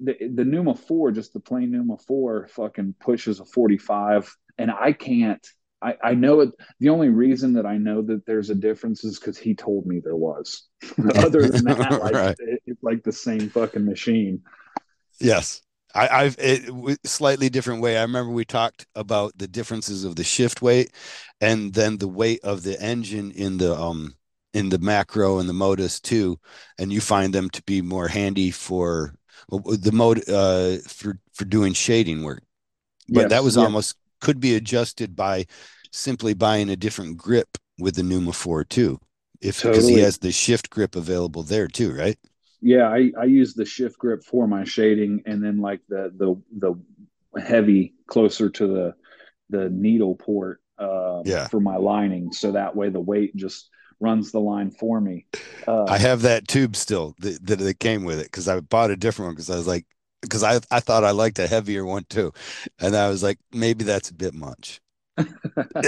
the, 0.00 0.16
the 0.20 0.42
Neuma 0.42 0.78
4, 0.78 1.12
just 1.12 1.32
the 1.32 1.40
plain 1.40 1.70
Neuma 1.70 2.02
4 2.04 2.48
fucking 2.48 2.96
pushes 3.00 3.40
a 3.40 3.44
45. 3.46 4.36
And 4.58 4.70
I 4.70 4.92
can't, 4.92 5.46
I, 5.80 5.94
I 6.02 6.14
know 6.14 6.40
it. 6.40 6.50
The 6.80 6.90
only 6.90 7.08
reason 7.08 7.54
that 7.54 7.64
I 7.64 7.78
know 7.78 8.02
that 8.02 8.26
there's 8.26 8.50
a 8.50 8.54
difference 8.54 9.04
is 9.04 9.18
because 9.18 9.38
he 9.38 9.54
told 9.54 9.86
me 9.86 10.00
there 10.00 10.16
was. 10.16 10.68
Other 11.16 11.48
than 11.48 11.64
that, 11.64 11.90
like, 12.02 12.14
right. 12.14 12.36
it, 12.38 12.62
it's 12.66 12.82
like 12.82 13.02
the 13.04 13.12
same 13.12 13.48
fucking 13.48 13.84
machine. 13.84 14.42
Yes. 15.20 15.62
I, 15.94 16.24
have 16.24 16.36
it 16.38 17.06
slightly 17.06 17.50
different 17.50 17.82
way. 17.82 17.98
I 17.98 18.02
remember 18.02 18.32
we 18.32 18.46
talked 18.46 18.86
about 18.94 19.36
the 19.36 19.46
differences 19.46 20.04
of 20.04 20.16
the 20.16 20.24
shift 20.24 20.62
weight 20.62 20.90
and 21.38 21.74
then 21.74 21.98
the 21.98 22.08
weight 22.08 22.40
of 22.42 22.62
the 22.62 22.80
engine 22.80 23.30
in 23.30 23.58
the 23.58 23.78
um 23.78 24.14
in 24.54 24.68
the 24.68 24.78
macro 24.78 25.38
and 25.38 25.48
the 25.48 25.52
modus 25.54 26.00
too, 26.00 26.38
and 26.78 26.92
you 26.92 27.00
find 27.00 27.32
them 27.34 27.50
to 27.50 27.62
be 27.64 27.82
more 27.82 28.08
handy 28.08 28.50
for 28.50 29.14
the 29.50 29.92
mode 29.92 30.28
uh, 30.28 30.78
for 30.88 31.18
for 31.32 31.44
doing 31.44 31.72
shading 31.72 32.22
work. 32.22 32.42
But 33.12 33.28
yes, 33.28 33.30
that 33.30 33.44
was 33.44 33.56
almost 33.56 33.96
could 34.20 34.40
be 34.40 34.54
adjusted 34.56 35.16
by 35.16 35.46
simply 35.92 36.34
buying 36.34 36.70
a 36.70 36.76
different 36.76 37.16
grip 37.18 37.58
with 37.78 37.96
the 37.96 38.02
Neuma 38.02 38.34
4 38.34 38.64
too. 38.64 39.00
If 39.40 39.62
because 39.64 39.88
totally. 39.88 39.94
he 39.94 39.98
has 39.98 40.18
the 40.18 40.32
shift 40.32 40.70
grip 40.70 40.96
available 40.96 41.42
there 41.42 41.68
too, 41.68 41.92
right? 41.94 42.18
yeah, 42.60 42.86
I, 42.88 43.10
I 43.18 43.24
use 43.24 43.54
the 43.54 43.64
shift 43.64 43.98
grip 43.98 44.22
for 44.24 44.46
my 44.46 44.64
shading 44.64 45.22
and 45.26 45.42
then 45.42 45.58
like 45.60 45.80
the 45.88 46.12
the 46.16 46.40
the 47.34 47.40
heavy 47.40 47.94
closer 48.06 48.50
to 48.50 48.66
the 48.66 48.94
the 49.50 49.68
needle 49.70 50.14
port 50.14 50.60
uh, 50.78 51.24
Yeah. 51.24 51.48
for 51.50 51.60
my 51.60 51.76
lining. 51.76 52.32
So 52.32 52.52
that 52.52 52.76
way 52.76 52.88
the 52.88 53.00
weight 53.00 53.34
just 53.36 53.68
runs 54.00 54.32
the 54.32 54.40
line 54.40 54.70
for 54.70 55.00
me. 55.00 55.26
Uh, 55.66 55.88
I 55.88 55.98
have 55.98 56.22
that 56.22 56.48
tube 56.48 56.76
still 56.76 57.14
that, 57.20 57.44
that 57.46 57.60
it 57.60 57.80
came 57.80 58.04
with 58.04 58.18
it 58.20 58.26
because 58.26 58.48
I 58.48 58.60
bought 58.60 58.90
a 58.90 58.96
different 58.96 59.28
one 59.28 59.34
because 59.34 59.50
I 59.50 59.56
was 59.56 59.66
like, 59.66 59.86
because 60.20 60.42
I, 60.44 60.60
I 60.70 60.80
thought 60.80 61.04
I 61.04 61.10
liked 61.10 61.38
a 61.38 61.46
heavier 61.48 61.84
one 61.84 62.04
too. 62.08 62.32
And 62.78 62.96
I 62.96 63.08
was 63.08 63.22
like, 63.22 63.38
maybe 63.52 63.84
that's 63.84 64.10
a 64.10 64.14
bit 64.14 64.34
much. 64.34 64.80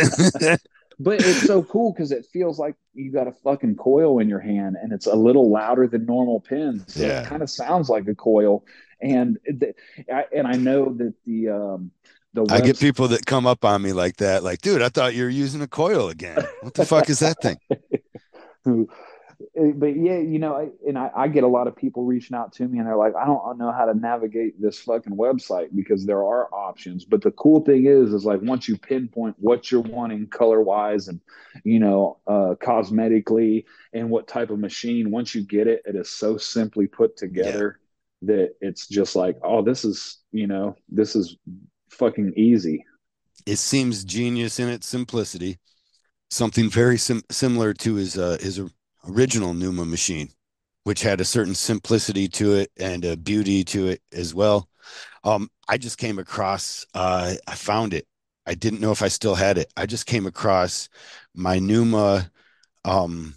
but 0.98 1.18
it's 1.24 1.44
so 1.44 1.62
cool 1.64 1.92
because 1.92 2.12
it 2.12 2.26
feels 2.32 2.58
like 2.58 2.76
you 2.94 3.10
got 3.12 3.26
a 3.28 3.32
fucking 3.32 3.76
coil 3.76 4.18
in 4.18 4.28
your 4.28 4.40
hand 4.40 4.76
and 4.80 4.92
it's 4.92 5.06
a 5.06 5.14
little 5.14 5.50
louder 5.50 5.86
than 5.88 6.06
normal 6.06 6.40
pins. 6.40 6.94
So 6.96 7.08
Yeah. 7.08 7.10
it 7.10 7.22
kind 7.22 7.42
of 7.42 7.50
sounds 7.50 7.88
like 7.88 8.06
a 8.08 8.14
coil. 8.14 8.64
And 9.00 9.38
the, 9.46 9.74
I, 10.12 10.24
and 10.34 10.46
I 10.46 10.56
know 10.56 10.94
that 10.94 11.14
the 11.26 11.48
um 11.50 11.90
the 12.34 12.46
I 12.50 12.60
get 12.60 12.78
people 12.78 13.08
that 13.08 13.26
come 13.26 13.46
up 13.46 13.64
on 13.64 13.80
me 13.80 13.92
like 13.92 14.16
that, 14.16 14.42
like, 14.42 14.60
dude, 14.60 14.82
I 14.82 14.88
thought 14.88 15.14
you 15.14 15.24
were 15.24 15.30
using 15.30 15.62
a 15.62 15.68
coil 15.68 16.08
again. 16.08 16.44
What 16.60 16.74
the 16.74 16.84
fuck 16.84 17.08
is 17.08 17.20
that 17.20 17.36
thing? 17.40 17.58
but 19.76 19.96
yeah 19.96 20.18
you 20.18 20.38
know 20.38 20.54
I, 20.54 20.68
and 20.88 20.98
I, 20.98 21.10
I 21.14 21.28
get 21.28 21.44
a 21.44 21.48
lot 21.48 21.66
of 21.66 21.76
people 21.76 22.04
reaching 22.04 22.36
out 22.36 22.52
to 22.54 22.66
me 22.66 22.78
and 22.78 22.86
they're 22.86 22.96
like 22.96 23.14
i 23.14 23.24
don't 23.24 23.58
know 23.58 23.72
how 23.72 23.84
to 23.84 23.94
navigate 23.94 24.60
this 24.60 24.78
fucking 24.80 25.16
website 25.16 25.68
because 25.74 26.06
there 26.06 26.24
are 26.24 26.52
options 26.52 27.04
but 27.04 27.22
the 27.22 27.30
cool 27.32 27.60
thing 27.60 27.86
is 27.86 28.12
is 28.12 28.24
like 28.24 28.40
once 28.42 28.68
you 28.68 28.76
pinpoint 28.76 29.36
what 29.38 29.70
you're 29.70 29.80
wanting 29.80 30.26
color 30.26 30.62
wise 30.62 31.08
and 31.08 31.20
you 31.64 31.78
know 31.78 32.18
uh 32.26 32.54
cosmetically 32.60 33.64
and 33.92 34.08
what 34.08 34.28
type 34.28 34.50
of 34.50 34.58
machine 34.58 35.10
once 35.10 35.34
you 35.34 35.42
get 35.42 35.66
it 35.66 35.82
it 35.84 35.96
is 35.96 36.10
so 36.10 36.36
simply 36.36 36.86
put 36.86 37.16
together 37.16 37.78
that 38.22 38.54
it's 38.60 38.86
just 38.86 39.16
like 39.16 39.36
oh 39.42 39.62
this 39.62 39.84
is 39.84 40.18
you 40.32 40.46
know 40.46 40.76
this 40.88 41.14
is 41.14 41.36
fucking 41.94 42.32
easy 42.36 42.84
It 43.46 43.56
seems 43.56 44.04
genius 44.04 44.58
in 44.58 44.68
its 44.68 44.86
simplicity. 44.86 45.58
Something 46.30 46.70
very 46.70 46.98
sim- 46.98 47.24
similar 47.30 47.74
to 47.74 47.94
his 47.96 48.18
uh, 48.18 48.38
his 48.40 48.60
original 49.08 49.54
Neuma 49.54 49.88
machine, 49.88 50.30
which 50.84 51.02
had 51.02 51.20
a 51.20 51.24
certain 51.24 51.54
simplicity 51.54 52.28
to 52.30 52.54
it 52.54 52.72
and 52.78 53.04
a 53.04 53.16
beauty 53.16 53.64
to 53.66 53.88
it 53.88 54.02
as 54.12 54.34
well. 54.34 54.68
Um, 55.24 55.50
I 55.68 55.78
just 55.78 55.98
came 55.98 56.18
across, 56.20 56.86
uh, 56.94 57.34
I 57.48 57.54
found 57.56 57.94
it. 57.94 58.06
I 58.46 58.54
didn't 58.54 58.80
know 58.80 58.92
if 58.92 59.02
I 59.02 59.08
still 59.08 59.36
had 59.36 59.58
it. 59.58 59.72
I 59.76 59.86
just 59.86 60.06
came 60.06 60.26
across 60.26 60.88
my 61.34 61.58
Neuma 61.58 62.30
um, 62.84 63.36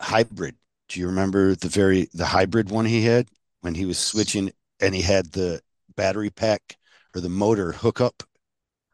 hybrid. 0.00 0.56
Do 0.88 1.00
you 1.00 1.06
remember 1.06 1.54
the 1.54 1.68
very 1.68 2.08
the 2.14 2.26
hybrid 2.26 2.70
one 2.70 2.84
he 2.84 3.04
had 3.04 3.28
when 3.60 3.74
he 3.74 3.84
was 3.86 3.98
switching 3.98 4.52
and 4.80 4.94
he 4.94 5.02
had 5.02 5.32
the 5.32 5.60
battery 5.96 6.30
pack 6.30 6.78
or 7.14 7.20
the 7.20 7.28
motor 7.28 7.72
hookup 7.72 8.22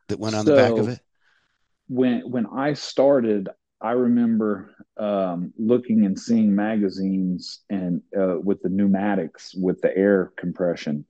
that 0.09 0.21
went 0.21 0.37
on 0.37 0.47
the 0.47 0.53
back 0.53 0.79
of 0.79 0.89
it? 0.89 1.03
when 1.89 2.31
when 2.31 2.47
I 2.47 2.75
started, 2.75 3.49
I 3.81 3.93
remember 3.93 4.75
um, 4.97 5.53
looking 5.59 6.05
and 6.05 6.19
seeing 6.19 6.55
magazines 6.55 7.61
and 7.71 8.03
uh, 8.19 8.39
with 8.39 8.63
the 8.63 8.69
pneumatics 8.69 9.55
with 9.55 9.81
the 9.81 9.97
air 9.97 10.33
compression, 10.37 11.05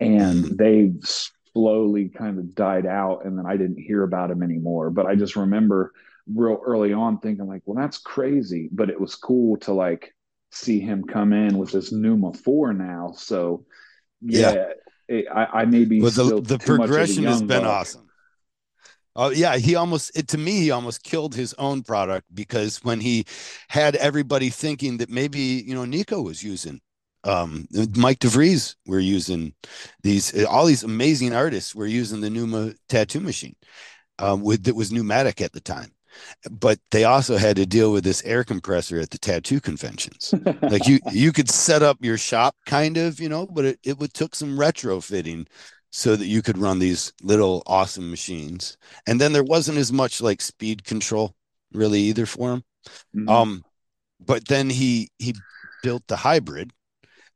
and 0.00 0.44
Mhm. 0.44 0.58
they 0.58 0.92
slowly 1.02 2.08
kind 2.10 2.38
of 2.38 2.54
died 2.54 2.86
out, 2.86 3.26
and 3.26 3.38
then 3.38 3.46
I 3.46 3.56
didn't 3.56 3.80
hear 3.82 4.04
about 4.04 4.30
them 4.30 4.42
anymore. 4.42 4.90
But 4.90 5.06
I 5.06 5.16
just 5.16 5.36
remember 5.36 5.92
real 6.32 6.60
early 6.64 6.92
on 6.92 7.18
thinking 7.20 7.46
like, 7.46 7.62
well, 7.66 7.76
that's 7.82 7.98
crazy, 7.98 8.68
but 8.72 8.90
it 8.90 9.00
was 9.00 9.14
cool 9.16 9.58
to 9.58 9.72
like 9.74 10.14
see 10.52 10.80
him 10.80 11.04
come 11.04 11.32
in 11.32 11.58
with 11.58 11.72
this 11.72 11.92
Neuma 11.92 12.36
Four 12.36 12.72
now. 12.74 13.12
So 13.16 13.66
yeah, 14.22 14.54
it, 15.08 15.26
I, 15.32 15.44
I 15.44 15.64
may 15.64 15.84
be 15.84 16.06
still 16.08 16.40
the 16.40 16.56
the 16.56 16.58
too 16.58 16.76
much 16.76 16.90
of 16.90 16.90
a 16.90 16.94
progression 16.94 17.24
has 17.24 17.42
been 17.42 17.62
buck. 17.62 17.70
awesome. 17.70 18.08
Oh 19.14 19.30
yeah, 19.30 19.56
he 19.56 19.76
almost 19.76 20.16
it, 20.16 20.28
to 20.28 20.38
me 20.38 20.60
he 20.60 20.70
almost 20.70 21.02
killed 21.02 21.34
his 21.34 21.54
own 21.54 21.82
product 21.82 22.26
because 22.34 22.84
when 22.84 23.00
he 23.00 23.24
had 23.68 23.96
everybody 23.96 24.50
thinking 24.50 24.98
that 24.98 25.08
maybe 25.08 25.40
you 25.66 25.74
know 25.74 25.86
Nikko 25.86 26.20
was 26.20 26.42
using 26.42 26.80
um 27.24 27.66
Mike 27.96 28.18
DeVries 28.18 28.76
were 28.86 29.00
using 29.00 29.54
these 30.02 30.44
all 30.44 30.66
these 30.66 30.82
amazing 30.82 31.32
artists 31.34 31.74
were 31.74 31.86
using 31.86 32.20
the 32.20 32.28
Neuma 32.28 32.76
tattoo 32.88 33.20
machine 33.20 33.56
um 34.18 34.42
with 34.42 34.64
that 34.64 34.76
was 34.76 34.92
pneumatic 34.92 35.40
at 35.40 35.52
the 35.52 35.60
time. 35.60 35.95
But 36.50 36.78
they 36.90 37.04
also 37.04 37.36
had 37.36 37.56
to 37.56 37.66
deal 37.66 37.92
with 37.92 38.04
this 38.04 38.22
air 38.24 38.44
compressor 38.44 38.98
at 39.00 39.10
the 39.10 39.18
tattoo 39.18 39.60
conventions. 39.60 40.34
like 40.68 40.86
you 40.86 41.00
you 41.06 41.32
could 41.32 41.50
set 41.50 41.82
up 41.82 41.98
your 42.00 42.18
shop 42.18 42.54
kind 42.66 42.96
of 42.96 43.20
you 43.20 43.28
know 43.28 43.46
but 43.46 43.64
it, 43.64 43.78
it 43.84 43.98
would 43.98 44.12
took 44.14 44.34
some 44.34 44.58
retrofitting 44.58 45.46
so 45.90 46.16
that 46.16 46.26
you 46.26 46.42
could 46.42 46.58
run 46.58 46.78
these 46.78 47.12
little 47.22 47.62
awesome 47.66 48.10
machines 48.10 48.76
and 49.06 49.20
then 49.20 49.32
there 49.32 49.44
wasn't 49.44 49.78
as 49.78 49.92
much 49.92 50.20
like 50.20 50.40
speed 50.40 50.84
control 50.84 51.34
really 51.72 52.00
either 52.00 52.26
for 52.26 52.52
him 52.54 52.64
Mhm. 53.16 53.28
um 53.30 53.64
but 54.20 54.46
then 54.48 54.70
he 54.70 55.10
he 55.18 55.34
built 55.82 56.02
the 56.08 56.16
hybrid 56.16 56.72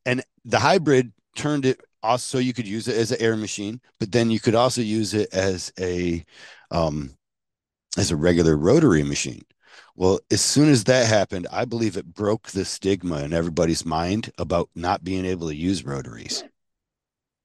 and 0.07 0.23
the 0.45 0.59
hybrid 0.59 1.13
turned 1.37 1.65
it 1.67 1.81
also 2.03 2.39
so 2.39 2.43
you 2.43 2.53
could 2.55 2.67
use 2.67 2.89
it 2.89 2.97
as 2.97 3.13
an 3.13 3.21
air 3.21 3.37
machine 3.37 3.81
but 3.99 4.11
then 4.13 4.31
you 4.31 4.41
could 4.41 4.55
also 4.55 4.81
use 4.81 5.15
it 5.15 5.29
as 5.35 5.73
a 5.79 6.25
um 6.71 7.15
as 7.97 8.11
a 8.11 8.17
regular 8.17 8.57
rotary 8.57 9.03
machine. 9.03 9.43
Well 9.97 10.21
as 10.31 10.41
soon 10.41 10.69
as 10.69 10.85
that 10.85 11.07
happened 11.07 11.47
i 11.51 11.65
believe 11.65 11.97
it 11.97 12.15
broke 12.15 12.49
the 12.49 12.65
stigma 12.65 13.23
in 13.23 13.33
everybody's 13.33 13.85
mind 13.85 14.33
about 14.39 14.71
not 14.75 15.05
being 15.05 15.25
able 15.25 15.49
to 15.49 15.55
use 15.55 15.85
rotaries. 15.85 16.45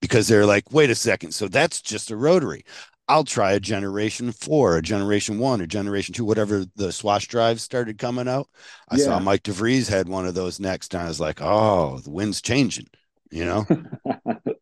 Because 0.02 0.28
they're 0.28 0.46
like 0.46 0.72
wait 0.72 0.90
a 0.90 0.96
second 0.96 1.32
so 1.34 1.48
that's 1.48 1.82
just 1.82 2.12
a 2.12 2.16
rotary. 2.16 2.64
I'll 3.08 3.24
try 3.24 3.52
a 3.54 3.60
generation 3.60 4.32
four 4.32 4.78
a 4.78 4.82
generation 4.82 5.38
one 5.40 5.62
or 5.62 5.68
generation 5.68 6.14
two 6.14 6.26
whatever 6.26 6.66
the 6.76 6.92
swash 6.92 7.28
drives 7.28 7.64
started 7.64 7.98
coming 7.98 8.28
out. 8.28 8.48
I 8.90 8.98
saw 8.98 9.20
mike 9.20 9.44
devries 9.44 9.90
had 9.90 10.08
one 10.08 10.26
of 10.26 10.36
those 10.36 10.60
next 10.60 10.94
and 10.94 11.04
i 11.04 11.08
was 11.08 11.20
like 11.20 11.42
oh 11.42 12.00
the 12.00 12.12
wind's 12.12 12.42
changing 12.42 12.88
you 13.32 13.46
know 13.46 13.66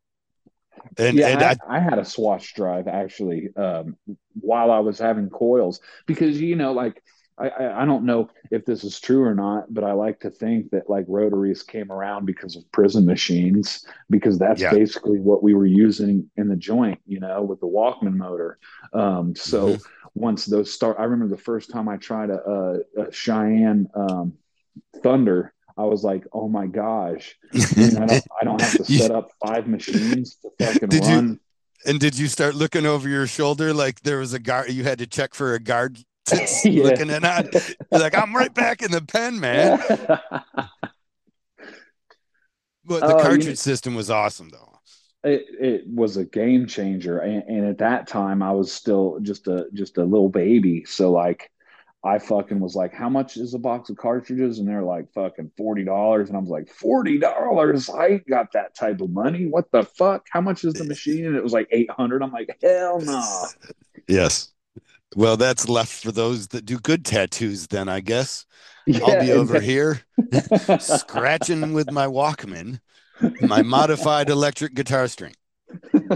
and, 0.98 1.18
yeah, 1.18 1.28
and 1.28 1.44
I, 1.44 1.56
I, 1.70 1.78
I 1.78 1.80
had 1.80 2.00
a 2.00 2.06
swash 2.06 2.54
drive 2.54 2.88
actually 2.88 3.50
um, 3.56 3.98
while 4.40 4.72
I 4.72 4.80
was 4.80 5.00
having 5.00 5.30
coils 5.30 5.80
because 6.06 6.40
you 6.40 6.56
know, 6.56 6.74
like 6.74 7.02
I, 7.38 7.50
I 7.82 7.86
don't 7.86 8.06
know 8.06 8.30
if 8.52 8.64
this 8.66 8.84
is 8.84 9.00
true 9.00 9.24
or 9.24 9.34
not, 9.34 9.74
but 9.74 9.84
I 9.84 9.94
like 9.94 10.20
to 10.20 10.30
think 10.30 10.70
that 10.72 10.90
like 10.90 11.06
rotaries 11.08 11.64
came 11.64 11.92
around 11.92 12.26
because 12.26 12.56
of 12.56 12.72
prison 12.72 13.06
machines 13.06 13.86
because 14.10 14.38
that's 14.38 14.62
Yeah. 14.62 14.72
basically 14.72 15.20
what 15.20 15.42
we 15.42 15.56
were 15.56 15.66
using 15.66 16.30
in 16.38 16.48
the 16.48 16.56
joint, 16.56 17.00
you 17.08 17.20
know, 17.20 17.42
with 17.42 17.60
the 17.60 17.68
Walkman 17.68 18.14
motor. 18.16 18.60
Um, 18.94 19.36
so 19.36 19.68
Mhm. 19.68 19.84
once 20.14 20.46
those 20.46 20.72
start, 20.72 20.98
I 21.00 21.06
remember 21.06 21.36
the 21.36 21.42
first 21.42 21.72
time 21.72 21.90
I 21.90 21.98
tried 21.98 22.30
a, 22.30 22.40
a, 22.98 23.02
a 23.08 23.12
Cheyenne 23.12 23.88
um, 23.96 24.34
Thunder. 25.02 25.54
I 25.78 25.84
was 25.86 26.04
like, 26.04 26.26
"Oh 26.34 26.48
my 26.50 26.68
gosh! 26.68 27.36
I, 27.54 27.58
don't, 27.90 28.12
I 28.42 28.44
don't 28.44 28.62
have 28.62 28.78
to 28.78 28.84
set 28.86 29.12
up 29.12 29.32
five 29.46 29.68
machines 29.68 30.36
to 30.42 30.50
fucking 30.66 30.90
Did 30.90 31.04
you- 31.06 31.10
run." 31.16 31.40
And 31.86 32.00
did 32.00 32.18
you 32.18 32.28
start 32.28 32.56
looking 32.56 32.86
over 32.86 33.10
your 33.10 33.28
shoulder 33.28 33.74
like 33.74 34.00
there 34.04 34.20
was 34.20 34.32
a 34.34 34.40
guard? 34.40 34.72
You 34.72 34.86
had 34.86 35.00
to 35.00 35.08
check 35.08 35.34
for 35.34 35.54
a 35.54 35.60
guard 35.60 35.98
Yeah. 36.64 36.84
looking 36.84 37.10
in 37.10 37.26
on. 37.26 37.50
You're 37.92 38.00
like, 38.00 38.18
I'm 38.18 38.34
right 38.34 38.54
back 38.54 38.82
in 38.82 38.92
the 38.92 39.02
pen, 39.02 39.38
man. 39.40 39.80
But 42.86 43.00
the 43.02 43.06
Oh, 43.08 43.18
you 43.18 43.24
cartridge 43.24 43.48
know- 43.48 43.54
system 43.54 43.96
was 43.96 44.10
awesome, 44.10 44.50
though. 44.50 44.80
it 45.24 45.46
it 45.60 45.88
was 45.88 46.18
a 46.18 46.26
game 46.26 46.68
changer, 46.68 47.20
and, 47.20 47.44
and 47.48 47.66
at 47.66 47.78
that 47.78 48.08
time 48.08 48.42
I 48.44 48.52
was 48.52 48.72
still 48.74 49.20
just 49.22 49.48
a 49.48 49.68
just 49.74 49.98
a 49.98 50.04
little 50.04 50.30
baby. 50.30 50.84
So 50.86 51.12
like, 51.12 51.50
I 52.06 52.20
fucking 52.20 52.60
was 52.60 52.76
like, 52.76 52.94
"How 52.94 53.10
much 53.10 53.38
is 53.38 53.54
a 53.54 53.60
box 53.60 53.90
of 53.90 53.96
cartridges?" 53.96 54.60
And 54.60 54.68
they're 54.68 54.84
like, 54.84 55.12
"Fucking 55.14 55.52
forty 55.56 55.84
dollars." 55.84 56.28
And 56.28 56.38
I 56.38 56.42
was 56.42 56.50
like, 56.50 56.70
40 56.70 57.20
dollars? 57.20 57.90
I 57.90 58.08
ain't 58.08 58.28
got 58.28 58.52
that 58.54 58.76
type 58.76 59.00
of 59.00 59.10
money. 59.10 59.46
What 59.46 59.72
the 59.72 59.84
fuck? 59.84 60.28
How 60.30 60.42
much 60.42 60.66
is 60.66 60.74
the 60.74 60.84
machine?" 60.84 61.26
And 61.26 61.36
it 61.36 61.44
was 61.44 61.54
like 61.54 61.68
eight 61.72 61.90
hundred. 61.90 62.22
I'm 62.22 62.32
like, 62.32 62.58
"Hell 62.62 63.00
no!" 63.00 63.48
Yes. 64.08 64.50
Well, 65.16 65.38
that's 65.38 65.70
left 65.70 66.04
for 66.04 66.12
those 66.12 66.50
that 66.50 66.66
do 66.66 66.78
good 66.78 67.06
tattoos, 67.06 67.68
then 67.68 67.88
I 67.88 68.00
guess. 68.00 68.46
Yeah, 68.86 69.06
I'll 69.06 69.22
be 69.22 69.32
over 69.32 69.62
here 69.62 70.02
scratching 70.80 71.74
with 71.74 71.90
my 71.90 72.08
Walkman, 72.08 72.82
my 73.40 73.62
modified 73.62 74.30
electric 74.30 74.74
guitar 74.74 75.08
string. 75.08 75.36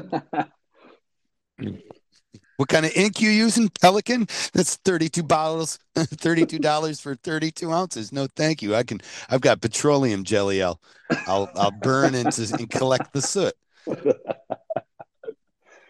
What 2.57 2.69
kind 2.69 2.85
of 2.85 2.91
ink 2.95 3.21
you 3.21 3.29
using? 3.29 3.69
Pelican? 3.81 4.27
That's 4.53 4.75
32 4.77 5.23
bottles, 5.23 5.79
$32 5.95 6.99
for 6.99 7.15
32 7.15 7.71
ounces. 7.71 8.11
No, 8.11 8.27
thank 8.35 8.61
you. 8.61 8.75
I 8.75 8.83
can 8.83 9.01
I've 9.29 9.41
got 9.41 9.61
petroleum 9.61 10.23
jelly. 10.23 10.61
I'll 10.63 10.79
I'll 11.25 11.49
I'll 11.55 11.71
burn 11.71 12.15
into 12.15 12.47
and 12.57 12.69
collect 12.69 13.13
the 13.13 13.21
soot. 13.21 13.53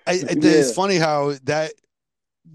I, 0.05 0.11
I- 0.13 0.37
It's 0.41 0.71
funny 0.71 0.97
how 0.97 1.33
that 1.43 1.73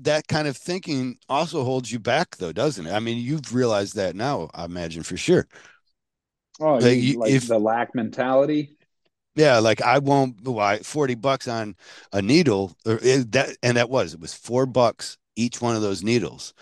that 0.02 0.28
kind 0.28 0.48
of 0.48 0.56
thinking 0.56 1.18
also 1.28 1.64
holds 1.64 1.93
you 1.93 1.98
back 1.98 2.36
though, 2.36 2.52
doesn't 2.52 2.86
it? 2.86 2.93
I 2.93 3.01
mean, 3.01 3.18
you've 3.18 3.55
realized 3.55 3.97
that 3.97 4.16
now, 4.16 4.51
I 4.55 4.64
imagine 4.64 5.02
for 5.02 5.16
sure. 5.16 5.47
Oh, 6.60 6.74
like, 6.78 6.98
you, 6.98 7.18
like 7.18 7.30
if, 7.30 7.47
the 7.47 7.59
lack 7.59 7.94
mentality. 7.94 8.76
Yeah, 9.35 9.59
like 9.59 9.81
I 9.81 9.99
won't. 9.99 10.43
Why 10.47 10.79
forty 10.81 11.15
bucks 11.15 11.49
on 11.49 11.75
a 12.13 12.21
needle? 12.21 12.77
Or 12.87 12.99
eh, 13.03 13.25
that 13.31 13.57
and 13.63 13.77
that 13.77 13.89
was 13.91 14.15
it 14.15 14.21
was 14.21 14.35
four 14.35 14.67
bucks 14.67 15.17
each 15.37 15.61
one 15.63 15.75
of 15.75 15.81
those 15.83 16.03
needles, 16.03 16.53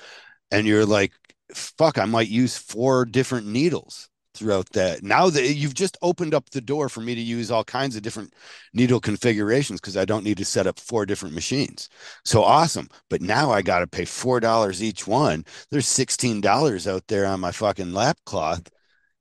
and 0.52 0.66
you're 0.66 0.86
like, 0.86 1.12
fuck, 1.54 1.98
I 1.98 2.06
might 2.06 2.28
use 2.28 2.56
four 2.58 3.04
different 3.06 3.46
needles 3.48 4.08
throughout 4.34 4.70
that. 4.72 5.02
Now 5.04 5.30
that 5.30 5.42
eh, 5.42 5.48
you've 5.48 5.74
just 5.74 5.98
opened 6.02 6.34
up 6.34 6.50
the 6.50 6.60
door 6.62 6.88
for 6.88 7.00
me 7.02 7.14
to 7.16 7.20
use 7.22 7.50
all 7.50 7.64
kinds 7.64 7.96
of 7.96 8.02
different 8.02 8.34
needle 8.74 9.00
configurations 9.00 9.80
because 9.80 9.96
I 9.96 10.04
don't 10.06 10.24
need 10.24 10.38
to 10.38 10.44
set 10.46 10.66
up 10.68 10.78
four 10.80 11.06
different 11.06 11.34
machines. 11.34 11.88
So 12.24 12.42
awesome. 12.44 12.88
But 13.10 13.22
now 13.22 13.50
I 13.52 13.62
got 13.62 13.80
to 13.80 13.86
pay 13.88 14.04
$4 14.06 14.82
each 14.82 15.06
one. 15.06 15.44
There's 15.70 15.88
$16 15.88 16.86
out 16.88 17.06
there 17.08 17.26
on 17.26 17.40
my 17.40 17.52
fucking 17.52 17.92
lap 17.94 18.18
cloth. 18.26 18.62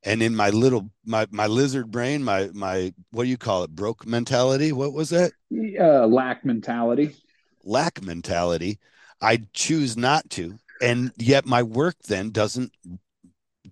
And 0.03 0.23
in 0.23 0.35
my 0.35 0.49
little 0.49 0.89
my 1.05 1.27
my 1.29 1.47
lizard 1.47 1.91
brain, 1.91 2.23
my 2.23 2.49
my 2.53 2.93
what 3.11 3.23
do 3.23 3.29
you 3.29 3.37
call 3.37 3.63
it? 3.63 3.71
Broke 3.71 4.07
mentality. 4.07 4.71
What 4.71 4.93
was 4.93 5.09
that? 5.09 5.31
Uh, 5.79 6.07
lack 6.07 6.45
mentality. 6.45 7.15
Lack 7.63 8.01
mentality. 8.01 8.79
I 9.21 9.43
choose 9.53 9.97
not 9.97 10.29
to, 10.31 10.57
and 10.81 11.11
yet 11.17 11.45
my 11.45 11.63
work 11.63 11.95
then 12.07 12.31
doesn't 12.31 12.71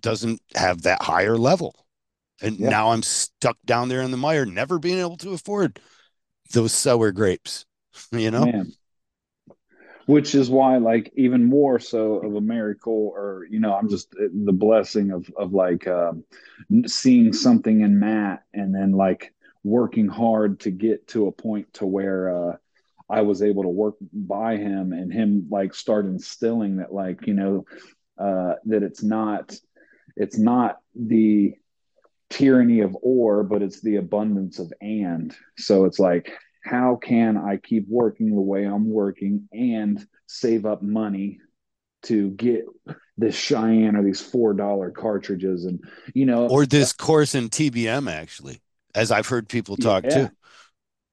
doesn't 0.01 0.41
have 0.55 0.81
that 0.83 1.01
higher 1.01 1.37
level. 1.37 1.75
And 2.41 2.59
yeah. 2.59 2.69
now 2.69 2.91
I'm 2.91 3.03
stuck 3.03 3.57
down 3.65 3.89
there 3.89 4.01
in 4.01 4.11
the 4.11 4.17
mire, 4.17 4.45
never 4.45 4.79
being 4.79 4.99
able 4.99 5.17
to 5.17 5.31
afford 5.31 5.79
those 6.51 6.73
sour 6.73 7.11
grapes, 7.11 7.65
you 8.11 8.31
know? 8.31 8.45
Man. 8.45 8.73
Which 10.07 10.33
is 10.33 10.49
why, 10.49 10.77
like, 10.77 11.11
even 11.15 11.43
more 11.43 11.79
so 11.79 12.15
of 12.15 12.33
a 12.35 12.41
miracle, 12.41 13.13
or, 13.15 13.45
you 13.49 13.59
know, 13.59 13.75
I'm 13.75 13.89
just 13.89 14.09
the 14.11 14.53
blessing 14.53 15.11
of, 15.11 15.29
of 15.37 15.53
like, 15.53 15.85
um, 15.87 16.23
seeing 16.87 17.33
something 17.33 17.81
in 17.81 17.99
Matt 17.99 18.43
and 18.53 18.73
then 18.73 18.93
like 18.93 19.33
working 19.63 20.07
hard 20.07 20.61
to 20.61 20.71
get 20.71 21.07
to 21.09 21.27
a 21.27 21.31
point 21.31 21.71
to 21.73 21.85
where, 21.85 22.35
uh, 22.35 22.57
I 23.09 23.21
was 23.21 23.41
able 23.41 23.63
to 23.63 23.69
work 23.69 23.95
by 24.11 24.57
him 24.57 24.91
and 24.91 25.13
him 25.13 25.47
like 25.49 25.73
start 25.73 26.05
instilling 26.05 26.77
that 26.77 26.93
like 26.93 27.25
you 27.25 27.35
know 27.35 27.65
uh, 28.17 28.55
that 28.65 28.83
it's 28.83 29.01
not 29.01 29.57
it's 30.17 30.37
not 30.37 30.79
the 30.93 31.53
tyranny 32.29 32.81
of 32.81 32.97
or, 33.01 33.43
but 33.43 33.61
it's 33.61 33.81
the 33.81 33.97
abundance 33.97 34.59
of 34.59 34.73
and. 34.81 35.35
So 35.57 35.85
it's 35.85 35.99
like, 35.99 36.31
how 36.67 36.95
can 36.95 37.37
I 37.37 37.57
keep 37.57 37.85
working 37.87 38.29
the 38.29 38.41
way 38.41 38.65
I'm 38.65 38.89
working 38.89 39.47
and 39.51 40.05
save 40.27 40.65
up 40.65 40.81
money 40.81 41.39
to 42.03 42.29
get 42.31 42.65
this 43.17 43.35
Cheyenne 43.35 43.95
or 43.95 44.03
these 44.03 44.21
four 44.21 44.53
dollar 44.53 44.91
cartridges 44.91 45.65
and 45.65 45.79
you 46.13 46.25
know 46.25 46.47
or 46.47 46.65
this 46.65 46.93
course 46.93 47.35
in 47.35 47.49
TBM 47.49 48.11
actually, 48.11 48.61
as 48.93 49.11
I've 49.11 49.27
heard 49.27 49.49
people 49.49 49.77
talk 49.77 50.03
yeah. 50.03 50.09
too. 50.09 50.29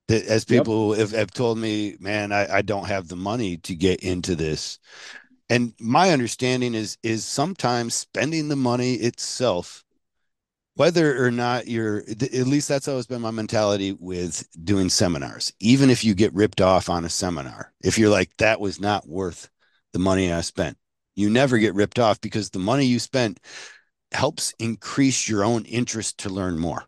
That 0.08 0.26
as 0.26 0.44
people 0.44 0.90
yep. 0.90 0.98
have, 0.98 1.10
have 1.12 1.30
told 1.30 1.56
me, 1.56 1.96
man, 1.98 2.30
I, 2.30 2.56
I 2.56 2.62
don't 2.62 2.88
have 2.88 3.08
the 3.08 3.16
money 3.16 3.56
to 3.58 3.74
get 3.74 4.00
into 4.00 4.36
this 4.36 4.78
and 5.48 5.74
my 5.78 6.10
understanding 6.10 6.74
is 6.74 6.98
is 7.02 7.24
sometimes 7.24 7.94
spending 7.94 8.48
the 8.48 8.56
money 8.56 8.94
itself 8.94 9.83
whether 10.76 11.24
or 11.24 11.30
not 11.30 11.68
you're 11.68 11.98
at 12.08 12.46
least 12.46 12.68
that's 12.68 12.88
always 12.88 13.06
been 13.06 13.20
my 13.20 13.30
mentality 13.30 13.96
with 13.98 14.46
doing 14.64 14.88
seminars. 14.88 15.52
Even 15.60 15.88
if 15.88 16.04
you 16.04 16.14
get 16.14 16.34
ripped 16.34 16.60
off 16.60 16.88
on 16.88 17.04
a 17.04 17.08
seminar 17.08 17.72
if 17.82 17.98
you're 17.98 18.10
like 18.10 18.36
that 18.38 18.60
was 18.60 18.80
not 18.80 19.08
worth 19.08 19.48
the 19.92 19.98
money 19.98 20.32
i 20.32 20.40
spent 20.40 20.76
you 21.14 21.30
never 21.30 21.58
get 21.58 21.74
ripped 21.74 21.98
off 21.98 22.20
because 22.20 22.50
the 22.50 22.58
money 22.58 22.84
you 22.84 22.98
spent 22.98 23.40
helps 24.12 24.54
increase 24.58 25.28
your 25.28 25.44
own 25.44 25.64
interest 25.64 26.18
to 26.18 26.28
learn 26.28 26.58
more. 26.58 26.84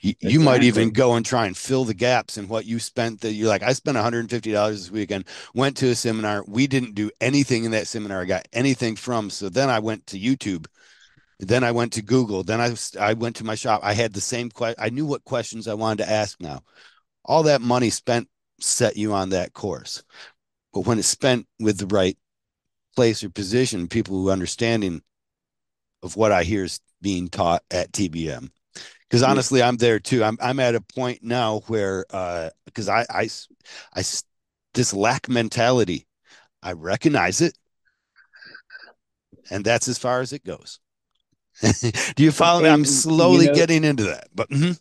You, 0.00 0.10
exactly. 0.10 0.32
you 0.32 0.40
might 0.40 0.62
even 0.64 0.90
go 0.90 1.14
and 1.14 1.24
try 1.24 1.46
and 1.46 1.56
fill 1.56 1.84
the 1.84 1.94
gaps 1.94 2.36
in 2.36 2.48
what 2.48 2.66
you 2.66 2.80
spent 2.80 3.20
that 3.20 3.34
you're 3.34 3.46
like 3.46 3.62
i 3.62 3.72
spent 3.72 3.96
$150 3.96 4.70
this 4.70 4.90
weekend 4.90 5.26
went 5.54 5.76
to 5.76 5.90
a 5.90 5.94
seminar. 5.94 6.42
We 6.48 6.66
didn't 6.66 6.96
do 6.96 7.12
anything 7.20 7.62
in 7.62 7.70
that 7.70 7.86
seminar. 7.86 8.20
I 8.20 8.24
got 8.24 8.48
anything 8.52 8.96
from 8.96 9.30
so 9.30 9.48
then 9.48 9.70
i 9.70 9.78
went 9.78 10.04
to 10.08 10.18
youtube 10.18 10.66
then 11.48 11.64
i 11.64 11.72
went 11.72 11.92
to 11.92 12.02
google. 12.02 12.42
Then 12.42 12.60
i 12.60 12.74
i 13.00 13.12
went 13.14 13.36
to 13.36 13.44
my 13.44 13.54
shop. 13.54 13.80
I 13.82 13.94
had 13.94 14.12
the 14.12 14.20
same 14.20 14.50
question 14.50 14.82
i 14.82 14.90
knew 14.90 15.06
what 15.06 15.24
questions 15.24 15.68
i 15.68 15.74
wanted 15.74 16.04
to 16.04 16.10
ask 16.10 16.40
now. 16.40 16.62
All 17.24 17.44
that 17.44 17.60
money 17.60 17.90
spent 17.90 18.28
set 18.60 18.96
you 18.96 19.12
on 19.12 19.30
that 19.30 19.52
course. 19.52 20.02
But 20.72 20.86
when 20.86 20.98
it's 20.98 21.08
spent 21.08 21.46
with 21.58 21.78
the 21.78 21.86
right 21.86 22.16
place 22.94 23.24
or 23.24 23.30
position 23.30 23.88
people 23.88 24.14
who 24.16 24.30
understanding 24.30 25.02
of 26.02 26.16
what 26.16 26.32
i 26.32 26.42
hear 26.44 26.64
is 26.64 26.80
being 27.00 27.28
taught 27.28 27.62
at 27.70 27.90
tbm 27.92 28.50
because 29.08 29.22
honestly 29.22 29.62
i'm 29.62 29.76
there 29.76 29.98
too. 29.98 30.22
I'm 30.22 30.38
i'm 30.40 30.60
at 30.60 30.74
a 30.74 30.80
point 30.80 31.22
now 31.22 31.60
where 31.66 32.04
uh 32.10 32.50
because 32.66 32.88
i 32.88 33.04
i 33.10 33.28
i 33.94 34.02
this 34.74 34.94
lack 34.94 35.28
mentality 35.28 36.06
i 36.62 36.72
recognize 36.72 37.40
it. 37.40 37.56
And 39.50 39.64
that's 39.64 39.88
as 39.88 39.98
far 39.98 40.20
as 40.20 40.32
it 40.32 40.44
goes 40.44 40.78
do 42.14 42.22
you 42.22 42.32
follow 42.32 42.62
me 42.62 42.68
i'm 42.68 42.84
slowly 42.84 43.46
you 43.46 43.50
know, 43.50 43.56
getting 43.56 43.84
into 43.84 44.04
that 44.04 44.28
but 44.34 44.48
mm-hmm. 44.50 44.72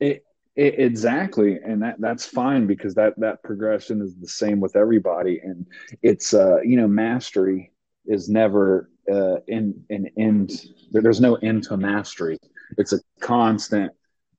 it, 0.00 0.24
it, 0.54 0.78
exactly 0.78 1.58
and 1.64 1.82
that 1.82 1.96
that's 1.98 2.26
fine 2.26 2.66
because 2.66 2.94
that 2.94 3.14
that 3.18 3.42
progression 3.42 4.00
is 4.00 4.14
the 4.16 4.28
same 4.28 4.60
with 4.60 4.76
everybody 4.76 5.40
and 5.42 5.66
it's 6.02 6.32
uh 6.32 6.60
you 6.62 6.76
know 6.76 6.88
mastery 6.88 7.72
is 8.06 8.28
never 8.28 8.90
uh 9.12 9.36
in 9.48 9.74
an 9.90 10.08
end 10.16 10.52
there's 10.92 11.20
no 11.20 11.34
end 11.36 11.62
to 11.62 11.76
mastery 11.76 12.38
it's 12.78 12.92
a 12.92 13.00
constant 13.20 13.92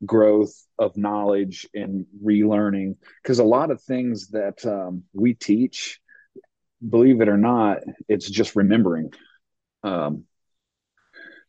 growth 0.06 0.54
of 0.80 0.96
knowledge 0.96 1.68
and 1.74 2.06
relearning 2.24 2.96
because 3.22 3.40
a 3.40 3.44
lot 3.44 3.72
of 3.72 3.82
things 3.82 4.30
that 4.30 4.64
um, 4.66 5.04
we 5.14 5.34
teach 5.34 6.00
believe 6.88 7.22
it 7.22 7.30
or 7.30 7.38
not 7.38 7.80
it's 8.08 8.30
just 8.30 8.56
remembering 8.56 9.12
um, 9.84 10.24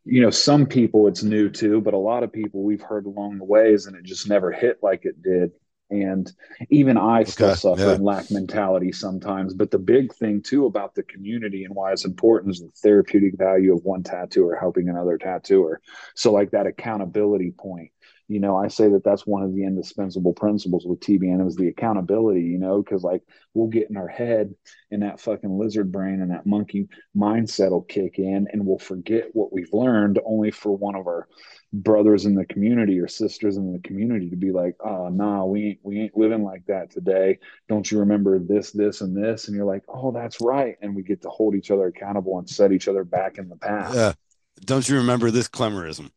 you 0.08 0.22
know 0.22 0.30
some 0.30 0.66
people 0.66 1.06
it's 1.06 1.22
new 1.22 1.50
to 1.50 1.80
but 1.80 1.94
a 1.94 1.98
lot 1.98 2.22
of 2.22 2.32
people 2.32 2.62
we've 2.62 2.82
heard 2.82 3.06
along 3.06 3.38
the 3.38 3.44
ways 3.44 3.86
and 3.86 3.96
it 3.96 4.04
just 4.04 4.28
never 4.28 4.50
hit 4.50 4.78
like 4.82 5.04
it 5.04 5.22
did 5.22 5.52
and 5.90 6.30
even 6.70 6.96
I 6.98 7.22
okay, 7.22 7.30
still 7.30 7.54
suffer 7.54 7.82
yeah. 7.82 7.92
and 7.92 8.04
lack 8.04 8.30
mentality 8.30 8.92
sometimes. 8.92 9.54
But 9.54 9.70
the 9.70 9.78
big 9.78 10.14
thing 10.14 10.42
too 10.42 10.66
about 10.66 10.94
the 10.94 11.02
community 11.02 11.64
and 11.64 11.74
why 11.74 11.92
it's 11.92 12.04
important 12.04 12.54
is 12.54 12.60
the 12.60 12.70
therapeutic 12.82 13.38
value 13.38 13.74
of 13.74 13.84
one 13.84 14.02
tattooer 14.02 14.56
helping 14.56 14.88
another 14.88 15.16
tattooer. 15.16 15.80
So 16.14 16.32
like 16.32 16.50
that 16.50 16.66
accountability 16.66 17.52
point 17.52 17.90
you 18.28 18.40
know, 18.40 18.56
I 18.56 18.68
say 18.68 18.88
that 18.90 19.02
that's 19.02 19.26
one 19.26 19.42
of 19.42 19.54
the 19.54 19.64
indispensable 19.64 20.34
principles 20.34 20.84
with 20.84 21.00
TBM 21.00 21.46
is 21.46 21.56
the 21.56 21.68
accountability, 21.68 22.42
you 22.42 22.58
know, 22.58 22.82
because 22.82 23.02
like 23.02 23.22
we'll 23.54 23.68
get 23.68 23.88
in 23.88 23.96
our 23.96 24.06
head 24.06 24.54
and 24.90 25.02
that 25.02 25.18
fucking 25.18 25.58
lizard 25.58 25.90
brain 25.90 26.20
and 26.20 26.30
that 26.30 26.44
monkey 26.44 26.88
mindset 27.16 27.70
will 27.70 27.82
kick 27.82 28.18
in 28.18 28.46
and 28.52 28.66
we'll 28.66 28.78
forget 28.78 29.28
what 29.32 29.50
we've 29.50 29.72
learned 29.72 30.20
only 30.26 30.50
for 30.50 30.76
one 30.76 30.94
of 30.94 31.06
our 31.06 31.26
brothers 31.72 32.26
in 32.26 32.34
the 32.34 32.44
community 32.44 32.98
or 32.98 33.08
sisters 33.08 33.56
in 33.56 33.72
the 33.72 33.78
community 33.80 34.28
to 34.28 34.36
be 34.36 34.52
like, 34.52 34.76
oh, 34.84 35.08
nah, 35.08 35.44
we 35.46 35.64
ain't, 35.64 35.78
we 35.82 36.00
ain't 36.00 36.16
living 36.16 36.44
like 36.44 36.66
that 36.66 36.90
today. 36.90 37.38
Don't 37.66 37.90
you 37.90 37.98
remember 37.98 38.38
this, 38.38 38.72
this, 38.72 39.00
and 39.00 39.16
this? 39.16 39.48
And 39.48 39.56
you're 39.56 39.64
like, 39.64 39.84
oh, 39.88 40.12
that's 40.12 40.42
right. 40.42 40.76
And 40.82 40.94
we 40.94 41.02
get 41.02 41.22
to 41.22 41.30
hold 41.30 41.54
each 41.54 41.70
other 41.70 41.86
accountable 41.86 42.38
and 42.38 42.48
set 42.48 42.72
each 42.72 42.88
other 42.88 43.04
back 43.04 43.38
in 43.38 43.48
the 43.48 43.56
path. 43.56 43.94
Yeah. 43.94 44.12
Don't 44.64 44.86
you 44.86 44.96
remember 44.96 45.30
this 45.30 45.48
Clemmerism? 45.48 46.10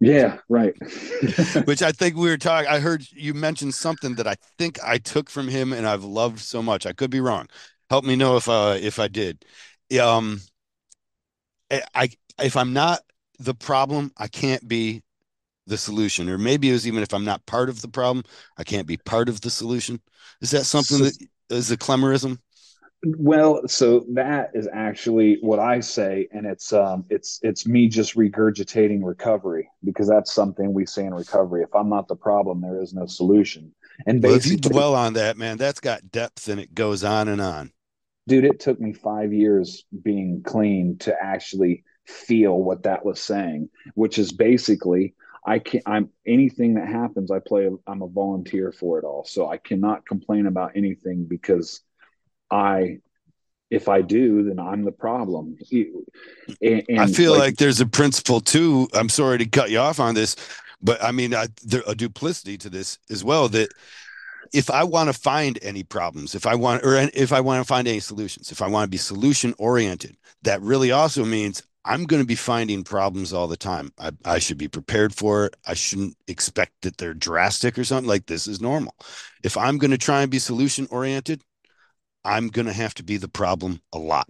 Yeah, 0.00 0.38
right. 0.48 0.74
Which 1.64 1.82
I 1.82 1.92
think 1.92 2.16
we 2.16 2.30
were 2.30 2.38
talking. 2.38 2.68
I 2.68 2.80
heard 2.80 3.04
you 3.12 3.34
mention 3.34 3.70
something 3.70 4.14
that 4.14 4.26
I 4.26 4.36
think 4.58 4.78
I 4.82 4.96
took 4.98 5.28
from 5.28 5.48
him, 5.48 5.72
and 5.72 5.86
I've 5.86 6.04
loved 6.04 6.40
so 6.40 6.62
much. 6.62 6.86
I 6.86 6.92
could 6.92 7.10
be 7.10 7.20
wrong. 7.20 7.48
Help 7.90 8.04
me 8.04 8.16
know 8.16 8.36
if 8.36 8.48
uh 8.48 8.78
if 8.80 8.98
I 8.98 9.08
did. 9.08 9.44
Um, 10.00 10.40
I 11.94 12.10
if 12.42 12.56
I'm 12.56 12.72
not 12.72 13.00
the 13.38 13.54
problem, 13.54 14.12
I 14.16 14.28
can't 14.28 14.66
be 14.66 15.02
the 15.66 15.78
solution. 15.78 16.28
Or 16.28 16.38
maybe 16.38 16.70
it 16.70 16.72
was 16.72 16.86
even 16.86 17.02
if 17.02 17.12
I'm 17.12 17.24
not 17.24 17.44
part 17.46 17.68
of 17.68 17.80
the 17.80 17.88
problem, 17.88 18.24
I 18.56 18.64
can't 18.64 18.86
be 18.86 18.96
part 18.96 19.28
of 19.28 19.40
the 19.40 19.50
solution. 19.50 20.00
Is 20.40 20.50
that 20.50 20.64
something 20.64 20.98
so, 20.98 21.04
that 21.04 21.28
is 21.50 21.70
a 21.70 21.76
Clemmerism? 21.76 22.38
Well, 23.02 23.66
so 23.66 24.04
that 24.12 24.50
is 24.52 24.68
actually 24.70 25.38
what 25.40 25.58
I 25.58 25.80
say, 25.80 26.28
and 26.32 26.44
it's 26.44 26.72
um, 26.72 27.06
it's 27.08 27.40
it's 27.42 27.66
me 27.66 27.88
just 27.88 28.14
regurgitating 28.14 29.00
recovery 29.02 29.70
because 29.84 30.06
that's 30.06 30.32
something 30.32 30.74
we 30.74 30.84
say 30.84 31.06
in 31.06 31.14
recovery. 31.14 31.62
If 31.62 31.74
I'm 31.74 31.88
not 31.88 32.08
the 32.08 32.16
problem, 32.16 32.60
there 32.60 32.82
is 32.82 32.92
no 32.92 33.06
solution. 33.06 33.72
And 34.06 34.22
well, 34.22 34.34
if 34.34 34.46
you 34.46 34.58
dwell 34.58 34.94
on 34.94 35.14
that, 35.14 35.38
man, 35.38 35.56
that's 35.56 35.80
got 35.80 36.10
depth 36.10 36.48
and 36.48 36.60
it 36.60 36.74
goes 36.74 37.02
on 37.02 37.28
and 37.28 37.40
on. 37.40 37.72
Dude, 38.28 38.44
it 38.44 38.60
took 38.60 38.78
me 38.78 38.92
five 38.92 39.32
years 39.32 39.84
being 40.02 40.42
clean 40.42 40.98
to 40.98 41.16
actually 41.22 41.84
feel 42.06 42.58
what 42.58 42.82
that 42.82 43.04
was 43.04 43.20
saying, 43.20 43.70
which 43.94 44.18
is 44.18 44.30
basically 44.30 45.14
I 45.46 45.58
can't. 45.58 45.84
I'm 45.86 46.10
anything 46.26 46.74
that 46.74 46.86
happens, 46.86 47.30
I 47.30 47.38
play 47.38 47.68
I'm 47.86 48.02
a 48.02 48.06
volunteer 48.06 48.72
for 48.72 48.98
it 48.98 49.04
all. 49.04 49.24
So 49.24 49.48
I 49.48 49.56
cannot 49.56 50.06
complain 50.06 50.46
about 50.46 50.72
anything 50.76 51.24
because 51.24 51.80
I 52.50 52.98
if 53.70 53.88
I 53.88 54.02
do, 54.02 54.42
then 54.42 54.58
I'm 54.58 54.84
the 54.84 54.92
problem. 54.92 55.56
And, 56.60 56.84
and 56.88 57.00
I 57.00 57.06
feel 57.06 57.32
like, 57.32 57.40
like, 57.40 57.56
there's 57.56 57.80
a 57.80 57.86
principle 57.86 58.40
too. 58.40 58.88
I'm 58.92 59.08
sorry 59.08 59.38
to 59.38 59.46
cut 59.46 59.70
you 59.70 59.78
off 59.78 60.00
on 60.00 60.14
this, 60.14 60.34
but 60.82 61.02
I 61.02 61.12
mean, 61.12 61.34
I, 61.34 61.46
there 61.62 61.82
a 61.86 61.94
duplicity 61.94 62.58
to 62.58 62.68
this 62.68 62.98
as 63.10 63.22
well. 63.22 63.48
That 63.48 63.70
if 64.52 64.70
I 64.70 64.82
want 64.82 65.08
to 65.08 65.12
find 65.12 65.58
any 65.62 65.84
problems, 65.84 66.34
if 66.34 66.46
I 66.46 66.56
want, 66.56 66.84
or 66.84 66.96
if 67.14 67.32
I 67.32 67.40
want 67.40 67.60
to 67.60 67.66
find 67.66 67.86
any 67.86 68.00
solutions, 68.00 68.50
if 68.50 68.60
I 68.60 68.66
want 68.66 68.84
to 68.84 68.90
be 68.90 68.96
solution 68.96 69.54
oriented, 69.58 70.16
that 70.42 70.60
really 70.62 70.90
also 70.90 71.24
means 71.24 71.62
I'm 71.84 72.04
going 72.04 72.22
to 72.22 72.26
be 72.26 72.34
finding 72.34 72.82
problems 72.82 73.32
all 73.32 73.46
the 73.46 73.56
time. 73.56 73.92
I, 73.98 74.10
I 74.24 74.38
should 74.38 74.58
be 74.58 74.68
prepared 74.68 75.14
for 75.14 75.46
it. 75.46 75.56
I 75.66 75.74
shouldn't 75.74 76.16
expect 76.26 76.72
that 76.82 76.98
they're 76.98 77.14
drastic 77.14 77.78
or 77.78 77.84
something 77.84 78.08
like 78.08 78.26
this 78.26 78.46
is 78.46 78.60
normal. 78.60 78.94
If 79.44 79.56
I'm 79.56 79.78
going 79.78 79.92
to 79.92 79.98
try 79.98 80.22
and 80.22 80.30
be 80.30 80.38
solution 80.38 80.88
oriented, 80.90 81.42
I'm 82.24 82.48
going 82.48 82.66
to 82.66 82.72
have 82.72 82.94
to 82.94 83.02
be 83.02 83.16
the 83.16 83.28
problem 83.28 83.80
a 83.92 83.98
lot. 83.98 84.28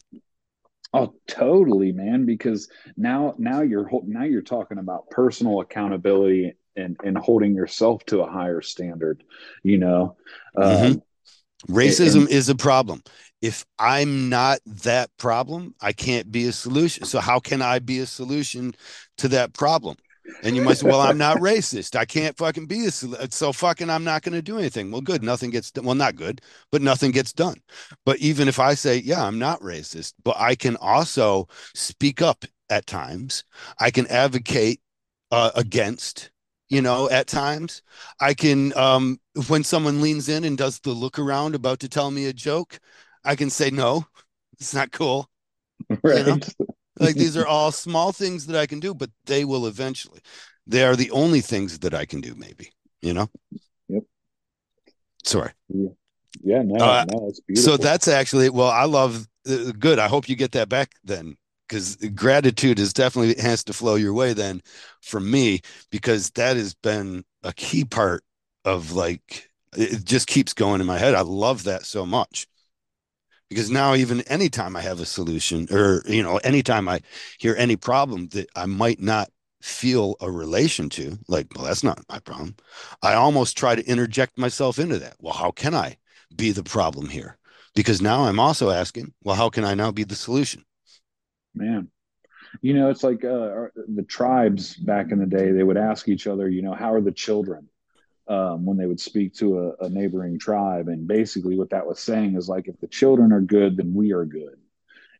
Oh, 0.92 1.14
totally, 1.28 1.92
man. 1.92 2.26
Because 2.26 2.68
now, 2.96 3.34
now 3.38 3.62
you're 3.62 3.88
now 4.04 4.24
you're 4.24 4.42
talking 4.42 4.78
about 4.78 5.10
personal 5.10 5.60
accountability 5.60 6.54
and 6.76 6.96
and 7.04 7.16
holding 7.16 7.54
yourself 7.54 8.04
to 8.06 8.20
a 8.20 8.30
higher 8.30 8.60
standard. 8.60 9.22
You 9.62 9.78
know, 9.78 10.16
mm-hmm. 10.56 10.92
um, 10.92 11.02
racism 11.68 12.22
and, 12.22 12.30
is 12.30 12.48
a 12.48 12.54
problem. 12.54 13.02
If 13.40 13.64
I'm 13.78 14.28
not 14.28 14.58
that 14.66 15.10
problem, 15.16 15.74
I 15.80 15.92
can't 15.92 16.30
be 16.30 16.46
a 16.46 16.52
solution. 16.52 17.04
So 17.04 17.20
how 17.20 17.38
can 17.38 17.62
I 17.62 17.78
be 17.78 18.00
a 18.00 18.06
solution 18.06 18.74
to 19.18 19.28
that 19.28 19.54
problem? 19.54 19.96
And 20.42 20.56
you 20.56 20.62
might 20.62 20.78
say, 20.78 20.88
well, 20.88 21.00
I'm 21.00 21.18
not 21.18 21.38
racist. 21.38 21.96
I 21.96 22.04
can't 22.04 22.36
fucking 22.36 22.66
be 22.66 22.86
a 22.86 22.90
so 22.90 23.52
fucking 23.52 23.90
I'm 23.90 24.04
not 24.04 24.22
going 24.22 24.34
to 24.34 24.42
do 24.42 24.58
anything. 24.58 24.90
Well, 24.90 25.00
good. 25.00 25.22
Nothing 25.22 25.50
gets 25.50 25.70
done. 25.70 25.84
Well, 25.84 25.94
not 25.94 26.16
good, 26.16 26.40
but 26.72 26.82
nothing 26.82 27.10
gets 27.10 27.32
done. 27.32 27.60
But 28.04 28.18
even 28.18 28.48
if 28.48 28.58
I 28.58 28.74
say, 28.74 28.98
yeah, 28.98 29.24
I'm 29.24 29.38
not 29.38 29.60
racist, 29.60 30.14
but 30.24 30.36
I 30.38 30.54
can 30.54 30.76
also 30.76 31.48
speak 31.74 32.22
up 32.22 32.44
at 32.68 32.86
times. 32.86 33.44
I 33.78 33.90
can 33.90 34.06
advocate 34.06 34.80
uh, 35.30 35.50
against, 35.54 36.30
you 36.68 36.80
know, 36.80 37.10
at 37.10 37.26
times. 37.26 37.82
I 38.20 38.34
can, 38.34 38.76
um, 38.76 39.20
when 39.48 39.64
someone 39.64 40.00
leans 40.00 40.28
in 40.28 40.44
and 40.44 40.56
does 40.56 40.80
the 40.80 40.90
look 40.90 41.18
around 41.18 41.54
about 41.54 41.80
to 41.80 41.88
tell 41.88 42.10
me 42.10 42.26
a 42.26 42.32
joke, 42.32 42.78
I 43.24 43.36
can 43.36 43.50
say, 43.50 43.70
no, 43.70 44.06
it's 44.58 44.74
not 44.74 44.92
cool. 44.92 45.28
Right. 46.02 46.18
You 46.18 46.24
know? 46.24 46.38
Like 47.00 47.16
these 47.16 47.36
are 47.36 47.46
all 47.48 47.72
small 47.72 48.12
things 48.12 48.46
that 48.46 48.56
I 48.56 48.66
can 48.66 48.80
do, 48.80 48.94
but 48.94 49.10
they 49.26 49.44
will 49.44 49.66
eventually. 49.66 50.20
They 50.66 50.84
are 50.84 50.96
the 50.96 51.10
only 51.10 51.40
things 51.40 51.80
that 51.80 51.94
I 51.94 52.04
can 52.04 52.20
do, 52.20 52.34
maybe, 52.36 52.70
you 53.02 53.12
know? 53.12 53.28
Yep. 53.88 54.04
Sorry. 55.24 55.52
Yeah. 55.68 55.90
Yeah, 56.42 56.62
no, 56.62 56.76
uh, 56.76 57.04
no, 57.10 57.28
it's 57.28 57.40
beautiful. 57.40 57.72
So 57.72 57.76
that's 57.76 58.08
actually 58.08 58.50
well, 58.50 58.70
I 58.70 58.84
love 58.84 59.26
uh, 59.48 59.72
good. 59.78 59.98
I 59.98 60.08
hope 60.08 60.28
you 60.28 60.36
get 60.36 60.52
that 60.52 60.68
back 60.68 60.92
then 61.02 61.36
because 61.68 61.96
gratitude 61.96 62.78
is 62.78 62.92
definitely 62.92 63.40
has 63.42 63.64
to 63.64 63.72
flow 63.72 63.96
your 63.96 64.14
way 64.14 64.32
then 64.32 64.62
for 65.02 65.20
me 65.20 65.60
because 65.90 66.30
that 66.32 66.56
has 66.56 66.74
been 66.74 67.24
a 67.42 67.52
key 67.52 67.84
part 67.84 68.22
of 68.64 68.92
like 68.92 69.50
it 69.76 70.04
just 70.04 70.28
keeps 70.28 70.52
going 70.52 70.80
in 70.80 70.86
my 70.86 70.98
head. 70.98 71.14
I 71.14 71.22
love 71.22 71.64
that 71.64 71.84
so 71.84 72.06
much 72.06 72.46
because 73.50 73.70
now 73.70 73.94
even 73.94 74.22
anytime 74.22 74.76
I 74.76 74.80
have 74.80 75.00
a 75.00 75.04
solution 75.04 75.66
or 75.70 76.02
you 76.06 76.22
know 76.22 76.38
anytime 76.38 76.88
I 76.88 77.00
hear 77.38 77.54
any 77.58 77.76
problem 77.76 78.28
that 78.28 78.48
I 78.56 78.64
might 78.64 79.00
not 79.00 79.28
feel 79.60 80.16
a 80.22 80.30
relation 80.30 80.88
to 80.88 81.18
like 81.28 81.48
well 81.54 81.66
that's 81.66 81.84
not 81.84 82.02
my 82.08 82.18
problem 82.20 82.54
I 83.02 83.12
almost 83.12 83.58
try 83.58 83.74
to 83.74 83.84
interject 83.86 84.38
myself 84.38 84.78
into 84.78 84.98
that. 85.00 85.16
Well 85.20 85.34
how 85.34 85.50
can 85.50 85.74
I 85.74 85.98
be 86.34 86.52
the 86.52 86.62
problem 86.62 87.08
here? 87.08 87.36
Because 87.74 88.00
now 88.00 88.24
I'm 88.24 88.40
also 88.40 88.70
asking 88.70 89.12
well 89.22 89.36
how 89.36 89.50
can 89.50 89.64
I 89.64 89.74
now 89.74 89.90
be 89.90 90.04
the 90.04 90.16
solution? 90.16 90.64
Man. 91.54 91.88
You 92.62 92.74
know 92.74 92.88
it's 92.88 93.04
like 93.04 93.24
uh, 93.24 93.66
the 93.94 94.04
tribes 94.08 94.76
back 94.76 95.12
in 95.12 95.18
the 95.18 95.26
day 95.26 95.50
they 95.52 95.62
would 95.62 95.76
ask 95.76 96.08
each 96.08 96.26
other 96.26 96.48
you 96.48 96.62
know 96.62 96.72
how 96.72 96.94
are 96.94 97.00
the 97.00 97.12
children 97.12 97.68
um, 98.30 98.64
when 98.64 98.76
they 98.76 98.86
would 98.86 99.00
speak 99.00 99.34
to 99.34 99.58
a, 99.58 99.86
a, 99.86 99.88
neighboring 99.88 100.38
tribe. 100.38 100.86
And 100.86 101.06
basically, 101.06 101.58
what 101.58 101.70
that 101.70 101.86
was 101.86 101.98
saying 101.98 102.36
is 102.36 102.48
like, 102.48 102.68
if 102.68 102.78
the 102.78 102.86
children 102.86 103.32
are 103.32 103.40
good, 103.40 103.76
then 103.76 103.92
we 103.92 104.12
are 104.12 104.24
good. 104.24 104.56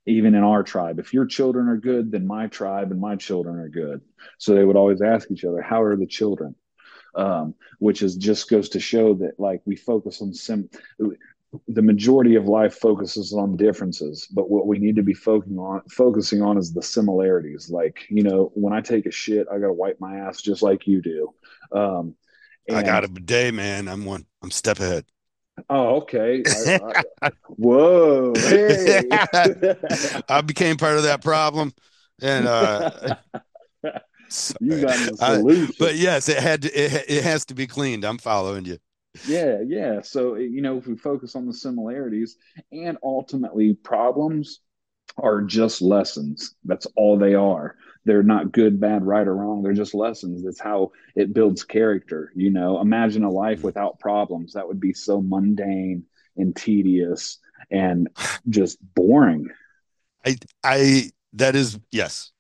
Even 0.07 0.37
in 0.37 0.45
our 0.45 0.63
tribe, 0.63 1.01
if 1.01 1.13
your 1.13 1.27
children 1.27 1.69
are 1.69 1.77
good, 1.77 2.13
then 2.13 2.25
my 2.25 2.47
tribe 2.47 2.93
and 2.93 3.01
my 3.01 3.17
children 3.17 3.59
are 3.59 3.69
good. 3.69 4.01
So 4.39 4.55
they 4.55 4.65
would 4.65 4.77
always 4.77 5.03
ask 5.03 5.31
each 5.31 5.45
other, 5.45 5.61
"How 5.61 5.83
are 5.83 5.97
the 5.97 6.07
children?" 6.07 6.55
Um, 7.17 7.55
which 7.81 8.03
is 8.03 8.17
just 8.17 8.49
goes 8.49 8.69
to 8.71 8.81
show 8.81 9.15
that 9.15 9.39
like 9.39 9.61
we 9.65 9.77
focus 9.77 10.23
on 10.23 10.33
sim. 10.33 10.71
The 11.67 11.83
majority 11.83 12.37
of 12.37 12.47
life 12.47 12.75
focuses 12.75 13.33
on 13.35 13.57
differences, 13.57 14.29
but 14.33 14.49
what 14.49 14.69
we 14.69 14.79
need 14.79 14.95
to 14.97 15.03
be 15.03 15.15
focusing 15.15 15.59
on 15.59 15.83
focusing 15.91 16.43
on 16.43 16.57
is 16.57 16.73
the 16.73 16.83
similarities. 16.83 17.69
Like 17.69 18.07
you 18.09 18.23
know, 18.23 18.53
when 18.55 18.73
I 18.73 18.81
take 18.81 19.07
a 19.07 19.11
shit, 19.11 19.49
I 19.51 19.59
got 19.59 19.67
to 19.67 19.73
wipe 19.73 20.01
my 20.01 20.21
ass 20.21 20.41
just 20.41 20.63
like 20.63 20.87
you 20.87 21.03
do. 21.03 21.35
Um, 21.73 22.15
and, 22.71 22.79
I 22.79 22.83
got 22.83 23.05
a 23.05 23.09
bidet, 23.09 23.55
man. 23.55 23.89
I'm 23.89 24.05
one. 24.05 24.27
I'm 24.43 24.51
step 24.51 24.81
ahead. 24.81 25.05
Oh, 25.69 25.97
okay. 25.97 26.43
I, 26.47 27.03
I, 27.23 27.31
whoa. 27.49 28.33
Hey. 28.37 29.03
I 30.29 30.41
became 30.41 30.77
part 30.77 30.97
of 30.97 31.03
that 31.03 31.23
problem. 31.23 31.73
And 32.23 32.47
uh 32.47 32.91
you 34.61 34.81
got 34.81 34.97
the 34.99 35.17
solution. 35.19 35.75
but 35.79 35.97
yes, 35.97 36.29
it 36.29 36.39
had 36.39 36.63
to, 36.63 36.69
it, 36.69 37.05
it 37.09 37.25
has 37.25 37.45
to 37.47 37.55
be 37.55 37.67
cleaned. 37.67 38.05
I'm 38.05 38.19
following 38.19 38.65
you. 38.65 38.79
Yeah, 39.27 39.59
yeah. 39.67 40.03
So 40.03 40.37
you 40.37 40.63
know, 40.63 40.79
if 40.79 40.87
we 40.87 40.97
focus 40.97 41.35
on 41.35 41.47
the 41.47 41.55
similarities 41.55 42.37
and 42.73 42.97
ultimately 43.03 43.75
problems 43.75 44.61
are 45.23 45.43
just 45.43 45.83
lessons. 45.83 46.55
That's 46.65 46.87
all 46.97 47.19
they 47.19 47.35
are 47.35 47.77
they're 48.05 48.23
not 48.23 48.53
good, 48.53 48.81
bad, 48.81 49.05
right, 49.05 49.27
or 49.27 49.35
wrong. 49.35 49.63
They're 49.63 49.73
just 49.73 49.95
lessons. 49.95 50.43
That's 50.43 50.61
how 50.61 50.93
it 51.15 51.35
builds 51.35 51.65
character. 51.65 52.33
You 52.35 52.51
know, 52.51 52.81
imagine 52.81 53.25
a 53.25 53.31
life 53.31 53.63
without 53.63 53.99
problems. 53.99 54.55
That 54.55 54.67
would 54.67 54.81
be 54.81 54.95
so 54.95 55.21
mundane 55.21 56.05
and 56.37 56.57
tedious 56.57 57.39
and 57.71 58.09
just 58.49 58.79
boring. 58.95 59.49
I, 60.25 60.37
I, 60.65 61.11
that 61.35 61.55
is, 61.55 61.79
yes. 61.91 62.33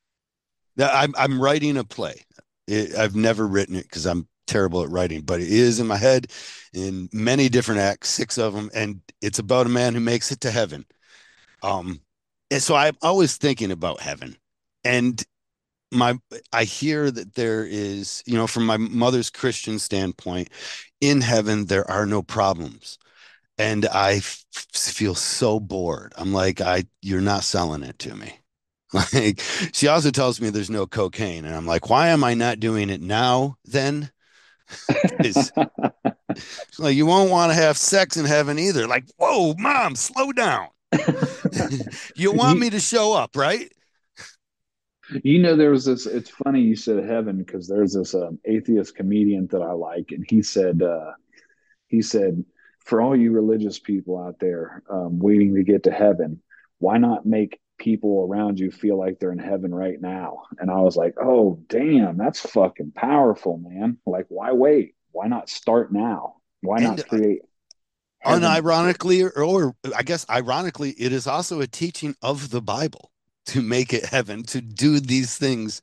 I'm, 0.79 1.15
I'm 1.17 1.41
writing 1.41 1.77
a 1.77 1.85
play. 1.85 2.23
It, 2.67 2.95
I've 2.95 3.17
never 3.17 3.47
written 3.47 3.77
it 3.77 3.83
because 3.83 4.07
I'm 4.07 4.27
terrible 4.47 4.83
at 4.83 4.91
writing, 4.91 5.21
but 5.21 5.41
it 5.41 5.49
is 5.49 5.79
in 5.79 5.87
my 5.87 5.97
head 5.97 6.29
in 6.73 7.09
many 7.13 7.49
different 7.49 7.81
acts, 7.83 8.09
six 8.09 8.39
of 8.39 8.55
them, 8.55 8.71
and 8.75 9.01
it's 9.21 9.39
about 9.39 9.67
a 9.67 9.71
man 9.71 9.95
who 9.95 10.01
makes 10.01 10.33
it 10.33 10.41
to 10.41 10.51
heaven. 10.51 10.87
Um, 11.63 12.01
and 12.51 12.63
so 12.63 12.75
I'm 12.75 12.97
always 13.03 13.37
thinking 13.37 13.71
about 13.71 14.01
heaven, 14.01 14.37
and 14.85 15.23
my 15.93 16.19
i 16.53 16.65
hear 16.65 17.11
that 17.11 17.35
there 17.35 17.65
is 17.65 18.23
you 18.27 18.35
know 18.35 18.47
from 18.47 18.67
my 18.67 18.77
mother's 18.77 19.31
christian 19.31 19.79
standpoint 19.79 20.49
in 21.01 21.21
heaven 21.21 21.67
there 21.67 21.91
are 21.91 22.07
no 22.07 22.23
problems. 22.23 22.99
And 23.59 23.87
I 23.87 24.15
f- 24.17 24.45
feel 24.75 25.15
so 25.15 25.61
bored. 25.61 26.13
I'm 26.17 26.33
like 26.33 26.61
i 26.61 26.85
you're 27.03 27.21
not 27.21 27.45
selling 27.45 27.83
it 27.83 27.99
to 28.01 28.15
me. 28.17 28.35
Like 29.15 29.41
she 29.73 29.89
also 29.89 30.11
tells 30.11 30.41
me 30.41 30.51
there's 30.51 30.71
no 30.71 30.87
cocaine. 30.87 31.45
And 31.45 31.55
i'm 31.57 31.67
like 31.67 31.91
why 31.91 32.09
am 32.09 32.25
i 32.25 32.35
not 32.35 32.61
doing 32.61 32.91
it 32.91 33.01
now 33.03 33.57
then? 33.65 34.11
Like 36.79 36.97
you 36.97 37.07
won't 37.07 37.31
want 37.31 37.53
to 37.53 37.57
have 37.57 37.77
sex 37.77 38.17
in 38.17 38.25
heaven 38.25 38.59
either. 38.59 38.87
Like 38.87 39.05
whoa 39.19 39.55
mom 39.59 39.97
slow 39.97 40.33
down 40.33 40.69
you 42.17 42.33
want 42.33 42.59
me 42.59 42.71
to 42.71 42.81
show 42.81 43.13
up 43.13 43.37
right 43.37 43.71
you 45.25 45.41
know, 45.41 45.57
there 45.57 45.71
was 45.71 45.85
this. 45.85 46.07
It's 46.07 46.31
funny 46.31 46.61
you 46.61 46.77
said 46.77 47.05
heaven 47.05 47.39
because 47.39 47.67
there's 47.67 47.95
this 47.95 48.15
um, 48.15 48.39
atheist 48.45 48.95
comedian 48.95 49.47
that 49.49 49.63
I 49.63 49.73
like, 49.73 50.13
and 50.13 50.25
he 50.29 50.43
said, 50.43 50.83
uh, 50.83 51.13
he 51.89 52.03
said, 52.03 52.45
for 52.85 53.01
all 53.01 53.17
you 53.17 53.33
religious 53.33 53.79
people 53.79 54.19
out 54.19 54.37
there 54.41 54.83
um, 54.91 55.19
waiting 55.19 55.55
to 55.55 55.63
get 55.63 55.85
to 55.85 55.91
heaven, 55.91 56.43
why 56.79 56.99
not 56.99 57.27
make 57.27 57.61
people 57.79 58.27
around 58.29 58.59
you 58.59 58.71
feel 58.71 58.99
like 58.99 59.19
they're 59.19 59.33
in 59.33 59.39
heaven 59.39 59.75
right 59.75 60.01
now? 60.01 60.43
And 60.59 60.71
I 60.71 60.81
was 60.81 60.97
like, 60.97 61.15
oh 61.21 61.63
damn, 61.69 62.17
that's 62.17 62.41
fucking 62.41 62.93
powerful, 62.93 63.59
man. 63.59 63.99
Like, 64.07 64.27
why 64.29 64.53
wait? 64.53 64.95
Why 65.13 65.27
not 65.27 65.49
start 65.49 65.93
now? 65.93 66.37
Why 66.63 66.79
not 66.79 67.07
create? 67.09 67.41
Unironically, 68.25 69.25
or, 69.25 69.43
or 69.43 69.75
I 69.97 70.03
guess 70.03 70.27
ironically, 70.29 70.91
it 70.91 71.13
is 71.13 71.27
also 71.27 71.61
a 71.61 71.67
teaching 71.67 72.15
of 72.23 72.51
the 72.51 72.61
Bible 72.61 73.11
to 73.47 73.63
make 73.63 73.93
it 73.93 74.05
heaven, 74.05 74.43
to 74.45 74.61
do 74.61 75.01
these 75.01 75.37
things 75.37 75.81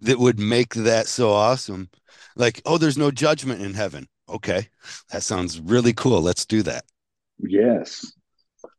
that 0.00 0.18
would 0.18 0.38
make 0.38 0.74
that 0.74 1.06
so 1.06 1.30
awesome. 1.30 1.88
Like, 2.36 2.60
oh, 2.66 2.78
there's 2.78 2.98
no 2.98 3.10
judgment 3.10 3.62
in 3.62 3.74
heaven. 3.74 4.06
Okay, 4.28 4.68
that 5.10 5.22
sounds 5.22 5.58
really 5.60 5.94
cool. 5.94 6.20
Let's 6.20 6.44
do 6.44 6.62
that. 6.62 6.84
Yes. 7.38 8.12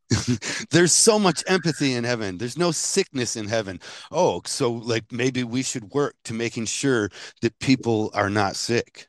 there's 0.72 0.91
so 0.91 1.19
much 1.19 1.44
empathy 1.48 1.94
in 1.94 2.03
heaven. 2.03 2.38
There's 2.38 2.57
no 2.57 2.72
sickness 2.72 3.36
in 3.36 3.48
heaven. 3.48 3.80
Oh, 4.11 4.41
so 4.45 4.72
like 4.72 5.11
maybe 5.11 5.44
we 5.44 5.64
should 5.64 5.91
work 5.91 6.15
to 6.26 6.34
making 6.34 6.65
sure 6.65 7.10
that 7.41 7.57
people 7.60 8.11
are 8.14 8.30
not 8.30 8.56
sick. 8.56 9.07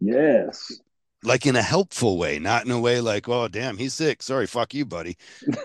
Yes. 0.00 0.80
Like 1.22 1.46
in 1.46 1.56
a 1.56 1.62
helpful 1.62 2.18
way, 2.18 2.38
not 2.38 2.64
in 2.64 2.70
a 2.70 2.80
way 2.80 3.00
like, 3.00 3.28
oh, 3.28 3.48
damn, 3.48 3.76
he's 3.76 3.94
sick. 3.94 4.22
Sorry, 4.22 4.46
fuck 4.46 4.74
you, 4.74 4.84
buddy. 4.84 5.16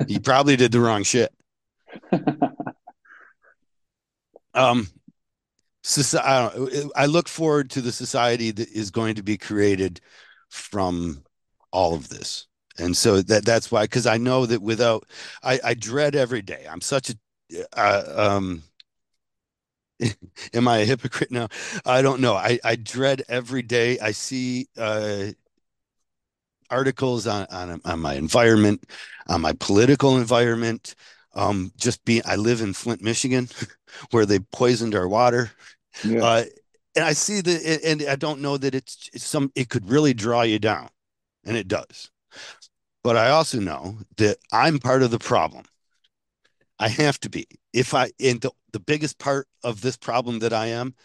He 0.07 0.19
probably 0.19 0.55
did 0.55 0.71
the 0.71 0.79
wrong 0.79 1.03
shit. 1.03 1.33
um, 4.53 4.87
society, 5.83 6.89
I, 6.95 7.03
I 7.03 7.05
look 7.05 7.27
forward 7.27 7.69
to 7.71 7.81
the 7.81 7.91
society 7.91 8.51
that 8.51 8.69
is 8.69 8.91
going 8.91 9.15
to 9.15 9.23
be 9.23 9.37
created 9.37 10.01
from 10.49 11.23
all 11.71 11.93
of 11.93 12.09
this. 12.09 12.47
And 12.77 12.95
so 12.95 13.21
that 13.21 13.45
that's 13.45 13.71
why, 13.71 13.83
because 13.83 14.05
I 14.05 14.17
know 14.17 14.45
that 14.45 14.61
without, 14.61 15.05
I, 15.41 15.59
I 15.63 15.73
dread 15.75 16.15
every 16.15 16.41
day. 16.41 16.65
I'm 16.69 16.81
such 16.81 17.11
a, 17.11 17.15
uh, 17.73 18.13
um, 18.17 18.63
am 20.53 20.67
I 20.67 20.79
a 20.79 20.85
hypocrite 20.85 21.31
now? 21.31 21.47
I 21.85 22.01
don't 22.01 22.19
know. 22.19 22.33
I, 22.33 22.59
I 22.63 22.75
dread 22.75 23.23
every 23.29 23.61
day. 23.61 23.97
I 23.99 24.11
see 24.11 24.67
uh, 24.77 25.27
articles 26.69 27.27
on, 27.27 27.47
on 27.51 27.81
on 27.85 27.99
my 27.99 28.15
environment, 28.15 28.83
on 29.27 29.41
my 29.41 29.53
political 29.53 30.17
environment. 30.17 30.95
Um, 31.33 31.71
just 31.75 32.03
being, 32.05 32.21
I 32.25 32.37
live 32.37 32.61
in 32.61 32.73
Flint, 32.73 33.01
Michigan, 33.01 33.49
where 34.11 34.25
they 34.25 34.39
poisoned 34.39 34.95
our 34.95 35.07
water. 35.07 35.51
Yeah. 36.03 36.23
Uh, 36.23 36.43
and 36.95 37.03
I 37.03 37.11
see 37.11 37.41
that, 37.41 37.81
and 37.85 38.03
I 38.03 38.15
don't 38.15 38.39
know 38.39 38.57
that 38.57 38.73
it's, 38.73 39.09
it's 39.13 39.25
some. 39.25 39.51
It 39.53 39.69
could 39.69 39.89
really 39.89 40.13
draw 40.13 40.43
you 40.43 40.59
down, 40.59 40.87
and 41.43 41.57
it 41.57 41.67
does. 41.67 42.09
But 43.03 43.17
I 43.17 43.29
also 43.29 43.59
know 43.59 43.97
that 44.17 44.37
I'm 44.51 44.79
part 44.79 45.03
of 45.03 45.11
the 45.11 45.19
problem. 45.19 45.65
I 46.79 46.87
have 46.87 47.19
to 47.21 47.29
be. 47.29 47.47
If 47.73 47.93
I, 47.93 48.11
and 48.19 48.41
the, 48.41 48.51
the 48.71 48.79
biggest 48.79 49.19
part 49.19 49.47
of 49.63 49.81
this 49.81 49.97
problem 49.97 50.39
that 50.39 50.53
I 50.53 50.67
am 50.67 50.95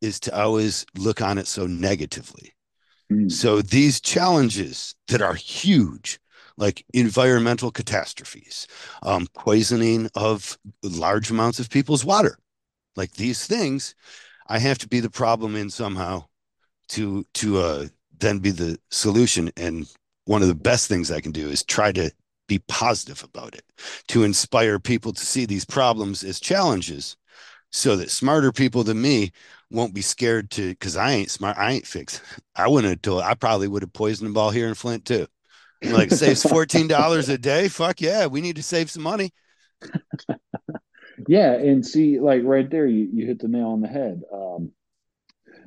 is 0.00 0.20
to 0.20 0.38
always 0.38 0.86
look 0.96 1.20
on 1.20 1.38
it 1.38 1.46
so 1.46 1.66
negatively. 1.66 2.54
Mm. 3.10 3.30
So 3.30 3.60
these 3.62 4.00
challenges 4.00 4.94
that 5.08 5.22
are 5.22 5.34
huge, 5.34 6.20
like 6.56 6.84
environmental 6.94 7.70
catastrophes, 7.70 8.66
um, 9.02 9.26
poisoning 9.34 10.08
of 10.14 10.58
large 10.82 11.30
amounts 11.30 11.58
of 11.58 11.70
people's 11.70 12.04
water, 12.04 12.38
like 12.96 13.12
these 13.12 13.46
things, 13.46 13.94
I 14.48 14.58
have 14.58 14.78
to 14.78 14.88
be 14.88 15.00
the 15.00 15.10
problem 15.10 15.56
in 15.56 15.70
somehow 15.70 16.24
to 16.88 17.24
to 17.34 17.58
uh, 17.58 17.86
then 18.18 18.38
be 18.38 18.50
the 18.50 18.78
solution. 18.90 19.50
And 19.56 19.86
one 20.24 20.42
of 20.42 20.48
the 20.48 20.54
best 20.54 20.88
things 20.88 21.10
I 21.10 21.20
can 21.20 21.32
do 21.32 21.48
is 21.48 21.64
try 21.64 21.92
to 21.92 22.10
be 22.46 22.58
positive 22.66 23.22
about 23.22 23.54
it, 23.54 23.62
to 24.08 24.24
inspire 24.24 24.80
people 24.80 25.12
to 25.12 25.24
see 25.24 25.46
these 25.46 25.64
problems 25.64 26.24
as 26.24 26.40
challenges 26.40 27.16
so 27.70 27.96
that 27.96 28.10
smarter 28.10 28.52
people 28.52 28.84
than 28.84 29.00
me 29.00 29.32
won't 29.70 29.94
be 29.94 30.02
scared 30.02 30.50
to 30.50 30.70
because 30.70 30.96
I 30.96 31.12
ain't 31.12 31.30
smart. 31.30 31.56
I 31.56 31.72
ain't 31.72 31.86
fixed. 31.86 32.22
I 32.54 32.68
wouldn't 32.68 32.90
have 32.90 33.02
told 33.02 33.22
I 33.22 33.34
probably 33.34 33.68
would 33.68 33.82
have 33.82 33.92
poisoned 33.92 34.30
the 34.30 34.34
ball 34.34 34.50
here 34.50 34.68
in 34.68 34.74
Flint 34.74 35.04
too. 35.04 35.26
Like 35.82 36.10
saves 36.10 36.42
fourteen 36.42 36.88
dollars 36.88 37.28
a 37.28 37.38
day. 37.38 37.68
Fuck 37.68 38.00
yeah, 38.00 38.26
we 38.26 38.40
need 38.40 38.56
to 38.56 38.62
save 38.62 38.90
some 38.90 39.02
money. 39.02 39.32
yeah, 41.28 41.52
and 41.52 41.86
see, 41.86 42.20
like 42.20 42.42
right 42.44 42.68
there, 42.68 42.86
you, 42.86 43.08
you 43.12 43.26
hit 43.26 43.38
the 43.38 43.48
nail 43.48 43.68
on 43.68 43.80
the 43.80 43.88
head. 43.88 44.22
Um, 44.32 44.72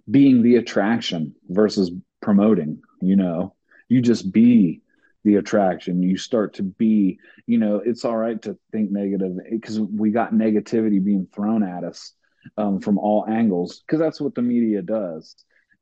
being 0.09 0.43
the 0.43 0.57
attraction 0.57 1.33
versus 1.49 1.89
promoting, 2.21 2.83
you 3.01 3.15
know, 3.15 3.55
you 3.89 4.01
just 4.01 4.31
be 4.31 4.82
the 5.23 5.35
attraction. 5.35 6.03
You 6.03 6.17
start 6.17 6.55
to 6.55 6.63
be, 6.63 7.19
you 7.47 7.57
know, 7.57 7.81
it's 7.83 8.05
all 8.05 8.17
right 8.17 8.41
to 8.41 8.57
think 8.71 8.91
negative 8.91 9.37
because 9.49 9.79
we 9.79 10.11
got 10.11 10.33
negativity 10.33 11.03
being 11.03 11.27
thrown 11.33 11.63
at 11.63 11.83
us 11.83 12.13
um, 12.57 12.79
from 12.79 12.97
all 12.97 13.25
angles 13.27 13.81
because 13.85 13.99
that's 13.99 14.21
what 14.21 14.35
the 14.35 14.41
media 14.41 14.81
does. 14.81 15.35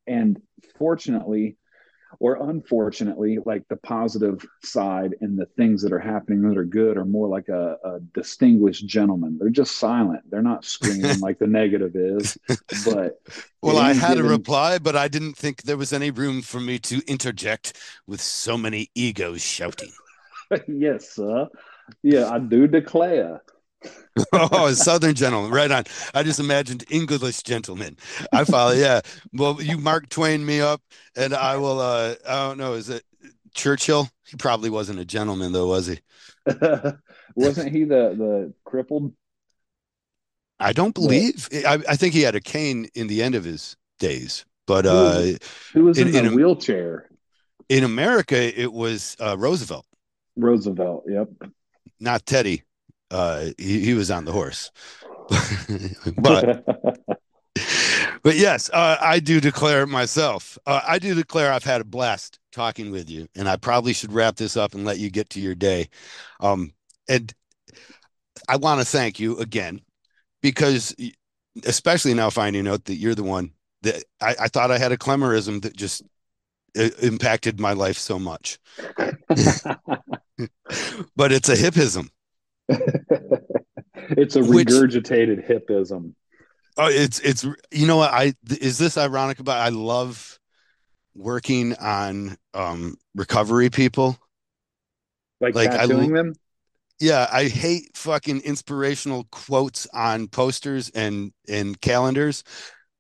And 0.08 0.42
fortunately, 0.78 1.58
or 2.20 2.50
unfortunately, 2.50 3.40
like 3.46 3.68
the 3.68 3.78
positive 3.78 4.46
side 4.64 5.16
and 5.22 5.38
the 5.38 5.46
things 5.58 5.82
that 5.82 5.92
are 5.92 6.00
happening 6.00 6.42
that 6.48 6.58
are 6.58 6.66
good 6.66 6.98
are 6.98 7.06
more 7.06 7.28
like 7.28 7.50
a, 7.50 7.78
a 7.84 8.00
distinguished 8.14 8.86
gentleman. 8.86 9.38
They're 9.40 9.50
just 9.50 9.78
silent. 9.78 10.24
They're 10.30 10.42
not 10.42 10.66
screaming 10.66 11.20
like 11.22 11.40
the 11.40 11.48
negative 11.48 11.96
is. 11.96 12.38
But 12.86 13.22
well, 13.62 13.78
I 13.78 13.94
had 13.94 14.16
given... 14.16 14.26
a 14.26 14.30
reply, 14.30 14.80
but 14.80 14.96
I 14.96 15.08
didn't 15.08 15.38
think 15.38 15.64
there 15.64 15.78
was 15.78 15.94
any 15.94 16.12
room 16.12 16.42
for 16.42 16.60
me 16.60 16.80
to 16.80 17.02
interject 17.08 17.78
with 18.08 18.22
so 18.22 18.58
many 18.58 18.90
egos 18.96 19.42
shouting. 19.42 19.92
yes, 20.68 21.10
sir. 21.10 21.48
Yeah, 22.04 22.30
I 22.30 22.40
do 22.40 22.68
declare. 22.68 23.42
oh, 24.34 24.68
a 24.68 24.76
Southern 24.76 25.16
gentleman, 25.16 25.52
right 25.52 25.72
on. 25.72 25.84
I 26.14 26.24
just 26.24 26.40
imagined 26.40 26.86
English 26.90 27.44
gentleman. 27.44 27.98
I 28.32 28.44
follow. 28.44 28.72
Yeah. 28.72 29.02
Well, 29.34 29.62
you 29.62 29.78
Mark 29.78 30.10
Twain 30.10 30.46
me 30.46 30.62
up, 30.62 30.82
and 31.16 31.34
I 31.34 31.58
will. 31.58 31.80
uh 31.80 32.16
I 32.28 32.48
don't 32.48 32.58
know. 32.58 32.74
Is 32.74 32.90
it 32.90 33.04
Churchill? 33.54 34.10
He 34.28 34.38
probably 34.38 34.70
wasn't 34.70 35.00
a 35.00 35.06
gentleman, 35.06 35.54
though, 35.54 35.68
was 35.68 35.88
he? 35.88 36.00
wasn't 37.36 37.72
he 37.72 37.84
the 37.86 38.16
the 38.18 38.54
crippled? 38.66 39.14
I 40.60 40.74
don't 40.74 40.94
believe. 40.94 41.48
I, 41.54 41.80
I 41.90 41.96
think 41.96 42.14
he 42.14 42.22
had 42.22 42.36
a 42.36 42.42
cane 42.42 42.88
in 42.94 43.08
the 43.08 43.24
end 43.24 43.34
of 43.36 43.44
his 43.44 43.78
days, 43.98 44.46
but 44.68 44.86
who 44.86 44.92
was, 44.92 45.36
uh, 45.36 45.38
who 45.74 45.84
was 45.86 45.98
in, 45.98 46.16
in 46.16 46.28
a 46.28 46.32
wheelchair? 46.32 47.10
In 47.68 47.84
America, 47.84 48.38
it 48.38 48.72
was 48.72 49.16
uh, 49.20 49.38
Roosevelt. 49.38 49.86
Roosevelt. 50.36 51.06
Yep. 51.08 51.30
Not 52.00 52.26
Teddy 52.26 52.64
uh, 53.12 53.50
he, 53.58 53.82
he 53.82 53.94
was 53.94 54.10
on 54.10 54.26
the 54.26 54.32
horse. 54.32 54.72
but 56.18 56.66
but 58.24 58.36
yes, 58.36 58.70
uh, 58.74 58.98
I 59.00 59.20
do 59.20 59.40
declare 59.40 59.86
myself. 59.86 60.58
Uh, 60.66 60.82
I 60.88 61.00
do 61.00 61.14
declare 61.14 61.52
I've 61.52 61.64
had 61.64 61.82
a 61.82 61.86
blast 61.86 62.40
talking 62.52 62.92
with 62.92 63.10
you, 63.10 63.28
and 63.36 63.48
I 63.48 63.58
probably 63.58 63.94
should 63.94 64.14
wrap 64.14 64.36
this 64.36 64.58
up 64.58 64.74
and 64.74 64.86
let 64.86 65.00
you 65.00 65.10
get 65.10 65.30
to 65.32 65.40
your 65.40 65.56
day. 65.56 65.90
Um, 66.40 66.74
and 67.08 67.34
I 68.48 68.58
want 68.58 68.80
to 68.80 68.86
thank 68.86 69.20
you 69.20 69.38
again 69.40 69.82
because, 70.42 70.96
especially 71.66 72.14
now 72.14 72.30
finding 72.30 72.68
out 72.68 72.86
that 72.86 72.96
you're 72.96 73.16
the 73.16 73.24
one 73.24 73.52
that 73.82 74.04
I, 74.22 74.36
I 74.42 74.48
thought 74.48 74.72
I 74.72 74.78
had 74.78 74.92
a 74.92 74.98
Clemmerism 74.98 75.62
that 75.64 75.76
just 75.76 76.04
uh, 76.78 76.90
impacted 77.02 77.60
my 77.60 77.74
life 77.74 77.98
so 77.98 78.18
much. 78.20 78.60
but 81.16 81.32
it's 81.32 81.50
a 81.50 81.56
hipism. 81.56 82.10
it's 84.18 84.36
a 84.36 84.42
regurgitated 84.42 85.48
Which, 85.48 85.64
hipism. 85.68 86.14
Oh, 86.78 86.88
it's 86.88 87.20
it's 87.20 87.46
you 87.72 87.88
know 87.88 87.98
what 87.98 88.12
I 88.12 88.34
is 88.50 88.78
this 88.78 88.98
ironic 88.98 89.40
about 89.40 89.60
I 89.60 89.70
love 89.70 90.40
working 91.16 91.76
on 91.76 92.38
um 92.54 92.96
recovery 93.16 93.70
people. 93.70 94.18
Like, 95.40 95.56
like 95.56 95.72
tattooing 95.72 96.14
I, 96.14 96.18
them? 96.18 96.34
Yeah, 97.00 97.28
I 97.32 97.46
hate 97.46 97.98
fucking 97.98 98.42
inspirational 98.42 99.28
quotes 99.32 99.88
on 99.94 100.28
posters 100.28 100.90
and 100.92 101.34
and 101.50 101.80
calendars 101.82 102.44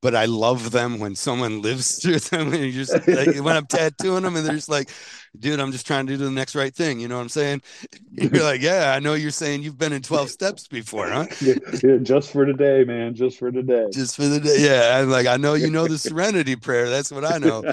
but 0.01 0.15
I 0.15 0.25
love 0.25 0.71
them 0.71 0.99
when 0.99 1.15
someone 1.15 1.61
lives 1.61 1.95
through 2.01 2.19
them. 2.19 2.53
And 2.53 2.63
you 2.63 2.71
just 2.71 3.07
like, 3.07 3.35
when 3.37 3.55
I'm 3.55 3.67
tattooing 3.67 4.23
them, 4.23 4.35
and 4.35 4.45
they're 4.45 4.55
just 4.55 4.69
like, 4.69 4.89
"Dude, 5.37 5.59
I'm 5.59 5.71
just 5.71 5.87
trying 5.87 6.07
to 6.07 6.17
do 6.17 6.25
the 6.25 6.31
next 6.31 6.55
right 6.55 6.73
thing." 6.73 6.99
You 6.99 7.07
know 7.07 7.15
what 7.15 7.23
I'm 7.23 7.29
saying? 7.29 7.61
You're 8.11 8.43
like, 8.43 8.61
"Yeah, 8.61 8.93
I 8.95 8.99
know 8.99 9.13
you're 9.13 9.31
saying 9.31 9.63
you've 9.63 9.77
been 9.77 9.93
in 9.93 10.01
12 10.01 10.29
steps 10.29 10.67
before, 10.67 11.07
huh?" 11.07 11.27
Yeah, 11.41 11.55
yeah, 11.83 11.97
just 12.01 12.31
for 12.31 12.45
today, 12.45 12.83
man. 12.83 13.15
Just 13.15 13.37
for 13.37 13.51
today. 13.51 13.87
Just 13.91 14.15
for 14.15 14.25
the 14.25 14.39
day. 14.39 14.57
Yeah, 14.59 14.99
I'm 14.99 15.09
like, 15.09 15.27
I 15.27 15.37
know 15.37 15.53
you 15.53 15.69
know 15.69 15.87
the 15.87 15.97
Serenity 15.97 16.55
Prayer. 16.55 16.89
That's 16.89 17.11
what 17.11 17.25
I 17.25 17.37
know. 17.37 17.63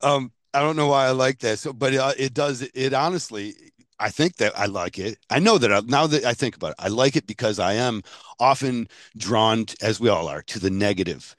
Um, 0.00 0.32
I 0.54 0.60
don't 0.60 0.76
know 0.76 0.88
why 0.88 1.06
I 1.06 1.10
like 1.10 1.40
that. 1.40 1.58
So, 1.58 1.72
but 1.72 1.92
it, 1.94 2.00
it 2.18 2.34
does. 2.34 2.62
It 2.62 2.94
honestly, 2.94 3.54
I 4.00 4.10
think 4.10 4.36
that 4.36 4.58
I 4.58 4.66
like 4.66 4.98
it. 4.98 5.18
I 5.30 5.38
know 5.38 5.58
that 5.58 5.72
I, 5.72 5.80
now 5.86 6.06
that 6.06 6.24
I 6.24 6.34
think 6.34 6.56
about 6.56 6.70
it, 6.70 6.76
I 6.78 6.88
like 6.88 7.16
it 7.16 7.26
because 7.26 7.58
I 7.58 7.74
am 7.74 8.02
often 8.38 8.88
drawn, 9.16 9.66
as 9.82 10.00
we 10.00 10.08
all 10.08 10.28
are, 10.28 10.42
to 10.42 10.58
the 10.58 10.70
negative. 10.70 11.34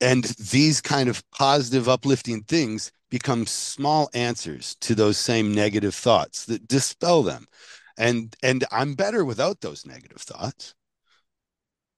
And 0.00 0.24
these 0.24 0.80
kind 0.80 1.08
of 1.08 1.28
positive, 1.30 1.88
uplifting 1.88 2.42
things 2.42 2.92
become 3.10 3.46
small 3.46 4.10
answers 4.14 4.76
to 4.80 4.94
those 4.94 5.16
same 5.18 5.54
negative 5.54 5.94
thoughts 5.94 6.44
that 6.46 6.68
dispel 6.68 7.22
them. 7.22 7.46
And 7.98 8.36
and 8.42 8.64
I'm 8.70 8.94
better 8.94 9.24
without 9.24 9.60
those 9.60 9.86
negative 9.86 10.20
thoughts. 10.20 10.74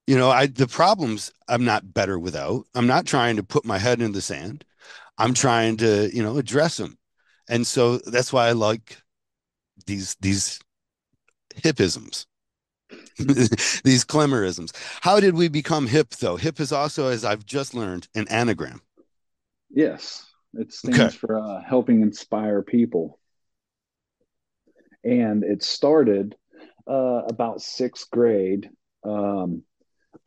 You 0.06 0.16
know, 0.16 0.30
I 0.30 0.46
the 0.46 0.66
problems 0.68 1.32
I'm 1.48 1.64
not 1.64 1.92
better 1.92 2.18
without. 2.18 2.64
I'm 2.74 2.86
not 2.86 3.06
trying 3.06 3.36
to 3.36 3.42
put 3.42 3.64
my 3.64 3.78
head 3.78 4.00
in 4.00 4.12
the 4.12 4.22
sand. 4.22 4.64
I'm 5.18 5.34
trying 5.34 5.76
to, 5.78 6.10
you 6.14 6.22
know, 6.22 6.38
address 6.38 6.76
them. 6.76 6.98
And 7.48 7.66
so 7.66 7.98
that's 7.98 8.32
why 8.32 8.48
I 8.48 8.52
like 8.52 8.98
these 9.86 10.16
these 10.20 10.60
hipisms 11.56 12.26
these 13.18 14.04
Clemmerisms. 14.04 14.72
How 15.00 15.20
did 15.20 15.34
we 15.34 15.48
become 15.48 15.86
hip 15.86 16.10
though? 16.10 16.36
Hip 16.36 16.60
is 16.60 16.72
also, 16.72 17.08
as 17.08 17.24
I've 17.24 17.44
just 17.44 17.74
learned, 17.74 18.08
an 18.14 18.26
anagram. 18.28 18.80
Yes, 19.70 20.26
it 20.54 20.72
stands 20.72 20.98
okay. 20.98 21.16
for 21.16 21.38
uh, 21.38 21.62
helping 21.62 22.00
inspire 22.00 22.62
people, 22.62 23.18
and 25.04 25.44
it 25.44 25.62
started 25.62 26.36
uh, 26.88 27.22
about 27.28 27.60
sixth 27.60 28.10
grade. 28.10 28.70
Um, 29.04 29.62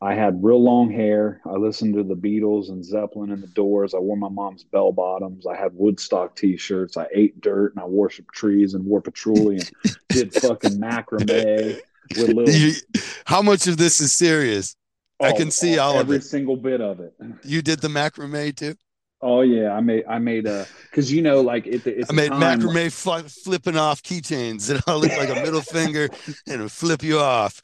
I 0.00 0.14
had 0.14 0.42
real 0.42 0.62
long 0.62 0.90
hair. 0.90 1.40
I 1.46 1.52
listened 1.52 1.94
to 1.94 2.02
the 2.02 2.16
Beatles 2.16 2.70
and 2.70 2.84
Zeppelin 2.84 3.30
and 3.30 3.42
the 3.42 3.46
Doors. 3.48 3.94
I 3.94 3.98
wore 3.98 4.16
my 4.16 4.28
mom's 4.28 4.64
bell 4.64 4.92
bottoms. 4.92 5.46
I 5.46 5.56
had 5.56 5.74
Woodstock 5.74 6.34
t-shirts. 6.36 6.96
I 6.96 7.06
ate 7.14 7.40
dirt 7.40 7.74
and 7.74 7.82
I 7.82 7.86
worshiped 7.86 8.34
trees 8.34 8.74
and 8.74 8.84
wore 8.84 9.00
patchouli 9.00 9.58
and 9.58 9.70
did 10.10 10.32
fucking 10.34 10.78
macrame 10.80 11.78
with 12.14 12.30
little. 12.30 12.54
You, 12.54 12.74
how 13.24 13.42
much 13.42 13.66
of 13.66 13.76
this 13.76 14.00
is 14.00 14.12
serious? 14.12 14.76
I 15.22 15.32
Oh, 15.32 15.36
can 15.36 15.50
see 15.50 15.78
oh, 15.78 15.82
all 15.84 16.00
of 16.00 16.10
every 16.10 16.16
it. 16.16 16.24
single 16.24 16.56
bit 16.56 16.80
of 16.80 17.00
it. 17.00 17.14
You 17.44 17.62
did 17.62 17.80
the 17.80 17.88
macrame 17.88 18.54
too. 18.56 18.74
Oh 19.20 19.42
yeah, 19.42 19.72
I 19.72 19.80
made 19.80 20.04
I 20.08 20.18
made 20.18 20.46
uh, 20.46 20.50
a 20.50 20.66
because 20.90 21.12
you 21.12 21.22
know 21.22 21.40
like 21.42 21.66
it, 21.66 21.86
it's 21.86 22.10
I 22.10 22.12
made 22.14 22.32
macrame 22.32 22.92
fl- 22.92 23.28
flipping 23.28 23.76
off 23.76 24.02
keychains 24.02 24.66
that 24.68 24.82
all 24.88 24.98
look 24.98 25.16
like 25.16 25.30
a 25.30 25.36
middle 25.36 25.62
finger 25.62 26.08
and 26.46 26.70
flip 26.70 27.02
you 27.02 27.18
off. 27.18 27.60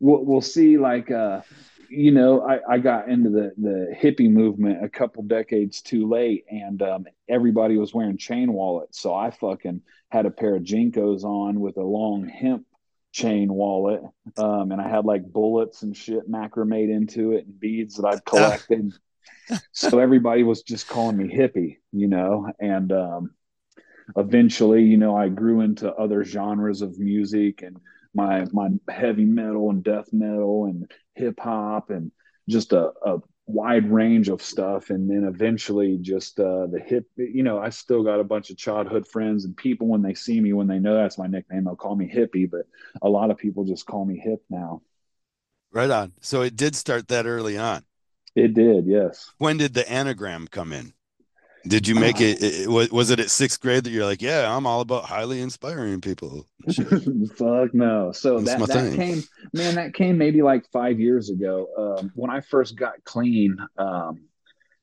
We'll, 0.00 0.24
we'll 0.24 0.40
see 0.40 0.78
like 0.78 1.10
uh 1.10 1.42
you 1.88 2.10
know 2.10 2.42
I, 2.46 2.74
I 2.74 2.78
got 2.78 3.08
into 3.08 3.30
the 3.30 3.52
the 3.56 3.94
hippie 3.96 4.30
movement 4.30 4.84
a 4.84 4.88
couple 4.88 5.22
decades 5.22 5.80
too 5.82 6.08
late 6.08 6.44
and 6.50 6.82
um, 6.82 7.06
everybody 7.28 7.76
was 7.76 7.94
wearing 7.94 8.18
chain 8.18 8.52
wallets. 8.52 9.00
So 9.00 9.14
i 9.14 9.30
fucking 9.30 9.82
had 10.08 10.26
a 10.26 10.30
pair 10.30 10.54
of 10.56 10.62
JNCOs 10.62 11.24
on 11.24 11.60
with 11.60 11.76
a 11.76 11.82
long 11.82 12.28
hemp 12.28 12.66
chain 13.12 13.50
wallet 13.52 14.02
um, 14.36 14.72
and 14.72 14.80
i 14.80 14.88
had 14.88 15.06
like 15.06 15.24
bullets 15.24 15.82
and 15.82 15.96
shit 15.96 16.30
macrame 16.30 16.90
into 16.90 17.32
it 17.32 17.46
and 17.46 17.58
beads 17.58 17.96
that 17.96 18.06
i'd 18.06 18.24
collected. 18.24 18.92
So 19.72 20.00
everybody 20.00 20.42
was 20.42 20.62
just 20.62 20.88
calling 20.88 21.16
me 21.16 21.34
hippie 21.34 21.78
you 21.92 22.08
know? 22.08 22.50
And 22.58 22.92
um, 22.92 23.30
eventually 24.16 24.82
you 24.82 24.96
know 24.96 25.16
i 25.16 25.28
grew 25.28 25.60
into 25.60 25.92
other 25.94 26.24
genres 26.24 26.82
of 26.82 26.98
music 26.98 27.62
and 27.62 27.78
my 28.16 28.46
my 28.52 28.70
heavy 28.88 29.26
metal 29.26 29.70
and 29.70 29.84
death 29.84 30.12
metal 30.12 30.66
and 30.66 30.90
hip 31.14 31.40
hop 31.40 31.90
and 31.90 32.12
just 32.48 32.72
a, 32.74 32.92
a 33.04 33.18
wide 33.48 33.90
range 33.92 34.28
of 34.28 34.42
stuff 34.42 34.90
and 34.90 35.08
then 35.10 35.24
eventually 35.24 35.98
just 36.00 36.40
uh, 36.40 36.66
the 36.66 36.80
hip 36.84 37.06
you 37.16 37.44
know 37.44 37.58
i 37.60 37.70
still 37.70 38.02
got 38.02 38.20
a 38.20 38.24
bunch 38.24 38.50
of 38.50 38.56
childhood 38.56 39.06
friends 39.06 39.44
and 39.44 39.56
people 39.56 39.86
when 39.86 40.02
they 40.02 40.14
see 40.14 40.40
me 40.40 40.52
when 40.52 40.66
they 40.66 40.80
know 40.80 40.94
that's 40.96 41.18
my 41.18 41.28
nickname 41.28 41.64
they'll 41.64 41.76
call 41.76 41.94
me 41.96 42.12
hippie 42.12 42.50
but 42.50 42.62
a 43.02 43.08
lot 43.08 43.30
of 43.30 43.38
people 43.38 43.64
just 43.64 43.86
call 43.86 44.04
me 44.04 44.18
hip 44.18 44.42
now 44.50 44.82
Right 45.70 45.90
on. 45.90 46.14
So 46.20 46.42
it 46.42 46.56
did 46.56 46.74
start 46.74 47.06
that 47.08 47.24
early 47.26 47.56
on. 47.56 47.84
it 48.36 48.54
did 48.54 48.86
yes 48.86 49.32
When 49.38 49.56
did 49.56 49.72
the 49.72 49.90
anagram 49.90 50.46
come 50.46 50.74
in? 50.74 50.92
Did 51.66 51.88
you 51.88 51.94
make 51.94 52.20
it, 52.20 52.42
it? 52.42 52.68
Was 52.68 52.90
was 52.90 53.10
it 53.10 53.20
at 53.20 53.30
sixth 53.30 53.60
grade 53.60 53.84
that 53.84 53.90
you're 53.90 54.04
like, 54.04 54.22
yeah, 54.22 54.54
I'm 54.54 54.66
all 54.66 54.80
about 54.80 55.04
highly 55.04 55.40
inspiring 55.40 56.00
people? 56.00 56.46
Fuck 57.36 57.74
no. 57.74 58.12
So 58.12 58.40
That's 58.40 58.60
that 58.60 58.68
that 58.68 58.90
thing. 58.90 58.96
came, 58.96 59.22
man. 59.52 59.74
That 59.74 59.94
came 59.94 60.18
maybe 60.18 60.42
like 60.42 60.66
five 60.70 61.00
years 61.00 61.30
ago. 61.30 61.66
Um, 61.76 62.12
when 62.14 62.30
I 62.30 62.40
first 62.40 62.76
got 62.76 63.02
clean, 63.04 63.56
um, 63.78 64.22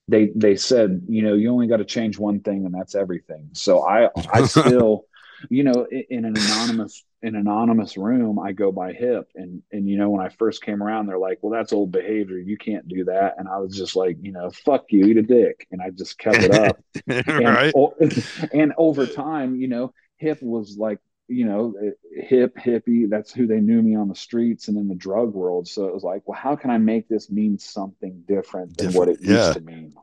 they 0.08 0.32
they 0.36 0.56
said, 0.56 1.02
you 1.08 1.22
know, 1.22 1.34
you 1.34 1.52
only 1.52 1.68
got 1.68 1.78
to 1.78 1.86
change 1.86 2.18
one 2.18 2.42
thing, 2.42 2.66
and 2.66 2.74
that's 2.74 2.96
everything. 2.96 3.50
So 3.54 3.86
I 3.88 4.10
I 4.32 4.44
still, 4.46 5.06
you 5.50 5.64
know, 5.64 5.88
in, 5.90 6.04
in 6.10 6.26
an 6.26 6.38
anonymous 6.38 7.04
in 7.22 7.36
an 7.36 7.42
anonymous 7.42 7.96
room, 7.98 8.38
I 8.38 8.52
go 8.52 8.72
by 8.72 8.94
hip, 8.94 9.30
and 9.36 9.64
and 9.72 9.90
you 9.90 9.98
know, 9.98 10.10
when 10.10 10.26
I 10.26 10.30
first 10.30 10.62
came 10.62 10.84
around, 10.84 11.08
they're 11.08 11.18
like, 11.18 11.40
well, 11.42 11.52
that's 11.52 11.74
old 11.74 11.92
behavior. 11.92 12.38
You 12.38 12.58
can't 12.58 12.88
do 12.88 13.06
that. 13.06 13.36
And 13.38 13.48
I 13.48 13.58
was 13.58 13.76
just 13.76 13.96
like, 13.96 14.18
you 14.22 14.32
know, 14.32 14.52
fuck 14.52 14.86
you, 14.90 15.06
eat 15.06 15.18
a 15.18 15.22
dick, 15.22 15.68
and 15.72 15.82
I 15.82 15.90
just 15.90 16.18
kept 16.18 16.38
it 16.38 16.52
up 16.52 16.84
and, 17.08 17.46
right. 17.48 17.74
o- 17.76 17.96
and 18.54 18.74
over 18.78 19.06
time, 19.06 19.56
you 19.56 19.68
know, 19.68 19.94
hip 20.18 20.42
was 20.42 20.78
like, 20.78 21.00
you 21.28 21.46
know, 21.46 21.74
hip, 22.12 22.56
hippie. 22.58 23.10
That's 23.10 23.32
who 23.32 23.48
they 23.48 23.60
knew 23.60 23.82
me 23.82 23.96
on 23.96 24.10
the 24.10 24.16
streets 24.16 24.68
and 24.68 24.78
in 24.78 24.88
the 24.88 24.96
drug 24.96 25.34
world. 25.34 25.68
So 25.68 25.86
it 25.88 25.94
was 25.94 26.04
like, 26.04 26.24
well, 26.26 26.38
how 26.38 26.56
can 26.56 26.70
I 26.70 26.78
make 26.78 27.08
this 27.08 27.30
mean 27.30 27.58
something 27.58 28.24
different 28.28 28.78
than 28.78 28.94
what 28.94 29.08
it 29.08 29.20
yeah. 29.22 29.48
used 29.48 29.54
to 29.54 29.62
mean? 29.62 29.94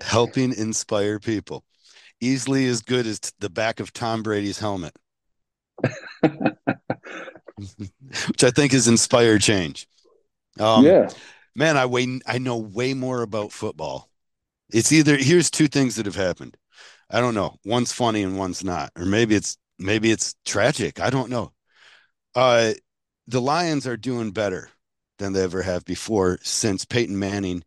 Helping 0.00 0.52
inspire 0.54 1.18
people. 1.18 1.64
Easily 2.20 2.66
as 2.66 2.80
good 2.80 3.06
as 3.06 3.20
the 3.40 3.50
back 3.50 3.80
of 3.80 3.92
Tom 3.92 4.22
Brady's 4.22 4.58
helmet, 4.58 4.96
which 5.82 6.02
I 8.42 8.50
think 8.50 8.72
is 8.72 8.88
inspired 8.88 9.42
change. 9.42 9.86
Um, 10.58 10.84
yeah. 10.84 11.08
man, 11.54 11.76
I 11.76 11.86
way 11.86 12.20
I 12.26 12.38
know 12.38 12.56
way 12.56 12.94
more 12.94 13.22
about 13.22 13.52
football. 13.52 14.08
It's 14.70 14.92
either 14.92 15.16
here's 15.16 15.50
two 15.50 15.68
things 15.68 15.96
that 15.96 16.06
have 16.06 16.16
happened. 16.16 16.56
I 17.10 17.20
don't 17.20 17.34
know. 17.34 17.56
One's 17.64 17.92
funny 17.92 18.22
and 18.22 18.38
one's 18.38 18.64
not, 18.64 18.90
or 18.96 19.04
maybe 19.04 19.34
it's 19.34 19.56
maybe 19.78 20.10
it's 20.10 20.34
tragic. 20.44 21.00
I 21.00 21.10
don't 21.10 21.30
know. 21.30 21.52
Uh, 22.34 22.72
the 23.26 23.40
Lions 23.40 23.86
are 23.86 23.96
doing 23.96 24.30
better 24.30 24.70
than 25.18 25.32
they 25.32 25.42
ever 25.42 25.62
have 25.62 25.84
before 25.84 26.38
since 26.42 26.84
Peyton 26.84 27.18
Manning 27.18 27.64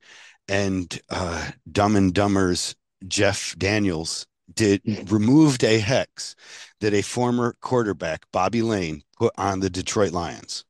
and 0.48 1.00
uh, 1.10 1.52
Dumb 1.72 1.96
and 1.96 2.14
Dumber's 2.14 2.76
Jeff 3.08 3.56
Daniels 3.58 4.26
did 4.58 4.82
removed 5.10 5.64
a 5.64 5.80
hex 5.80 6.36
that 6.82 6.94
a 6.94 7.02
former 7.02 7.56
quarterback 7.62 8.26
Bobby 8.34 8.62
Layne 8.62 9.04
put 9.18 9.34
on 9.38 9.62
the 9.62 9.70
Detroit 9.70 10.12
Lions. 10.12 10.66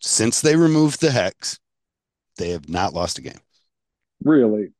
Since 0.00 0.40
they 0.40 0.54
removed 0.54 1.00
the 1.00 1.10
hex, 1.10 1.58
they 2.36 2.50
have 2.50 2.68
not 2.68 2.94
lost 2.94 3.18
a 3.18 3.22
game. 3.22 3.40
Really. 4.22 4.72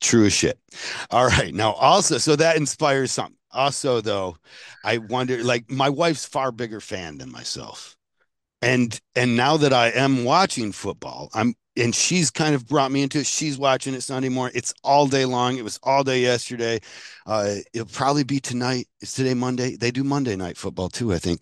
True 0.00 0.26
as 0.26 0.32
shit. 0.32 0.58
All 1.10 1.26
right. 1.26 1.52
Now, 1.52 1.72
also, 1.72 2.16
so 2.18 2.36
that 2.36 2.56
inspires 2.56 3.12
something. 3.12 3.36
Also, 3.50 4.00
though, 4.00 4.38
I 4.84 4.98
wonder, 4.98 5.42
like, 5.42 5.70
my 5.70 5.90
wife's 5.90 6.24
far 6.24 6.52
bigger 6.52 6.80
fan 6.80 7.18
than 7.18 7.30
myself. 7.30 7.97
And 8.60 9.00
and 9.14 9.36
now 9.36 9.56
that 9.56 9.72
I 9.72 9.88
am 9.90 10.24
watching 10.24 10.72
football, 10.72 11.30
I'm 11.34 11.54
and 11.76 11.94
she's 11.94 12.30
kind 12.30 12.56
of 12.56 12.66
brought 12.66 12.90
me 12.90 13.02
into 13.02 13.20
it. 13.20 13.26
She's 13.26 13.56
watching 13.56 13.94
it 13.94 14.02
Sunday 14.02 14.28
morning. 14.28 14.56
It's 14.56 14.74
all 14.82 15.06
day 15.06 15.24
long. 15.24 15.56
It 15.58 15.62
was 15.64 15.78
all 15.84 16.02
day 16.02 16.20
yesterday. 16.22 16.80
Uh, 17.24 17.56
it'll 17.72 17.86
probably 17.86 18.24
be 18.24 18.40
tonight. 18.40 18.88
It's 19.00 19.14
today 19.14 19.34
Monday. 19.34 19.76
They 19.76 19.92
do 19.92 20.02
Monday 20.02 20.34
night 20.34 20.56
football 20.56 20.88
too, 20.88 21.12
I 21.12 21.18
think. 21.18 21.40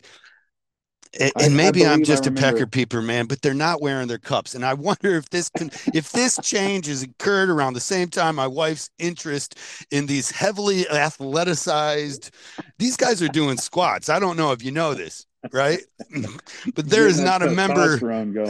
And, 1.18 1.32
I- 1.34 1.44
and 1.44 1.52
I 1.55 1.56
maybe 1.56 1.86
I'm 1.86 2.02
just 2.02 2.26
a 2.26 2.32
pecker 2.32 2.66
peeper, 2.66 3.01
man, 3.01 3.26
but 3.26 3.40
they're 3.43 3.55
not 3.55 3.80
wearing 3.80 4.09
their 4.09 4.18
cups. 4.18 4.55
And 4.55 4.64
I 4.64 4.74
wonder 4.74 5.16
if 5.16 5.30
this 5.30 5.48
can, 5.48 5.70
if 5.93 6.12
this 6.12 6.38
change 6.38 6.86
has 6.86 7.02
occurred 7.02 7.48
around 7.51 7.74
the 7.74 7.80
same 7.80 8.09
time 8.09 8.36
my 8.36 8.47
wife's 8.47 8.90
interest 8.98 9.59
in 9.90 10.06
these 10.06 10.30
heavily 10.30 10.84
athleticized, 10.84 12.30
these 12.78 12.97
guys 12.97 13.22
are 13.22 13.28
doing 13.28 13.56
squats. 13.56 14.09
I 14.09 14.18
don't 14.18 14.36
know 14.36 14.52
if 14.52 14.62
you 14.62 14.72
know 14.72 14.94
this, 14.94 15.25
right? 15.52 15.81
but 16.74 16.89
there 16.89 17.06
is 17.06 17.20
not 17.20 17.43
a 17.43 17.51
member 17.51 17.98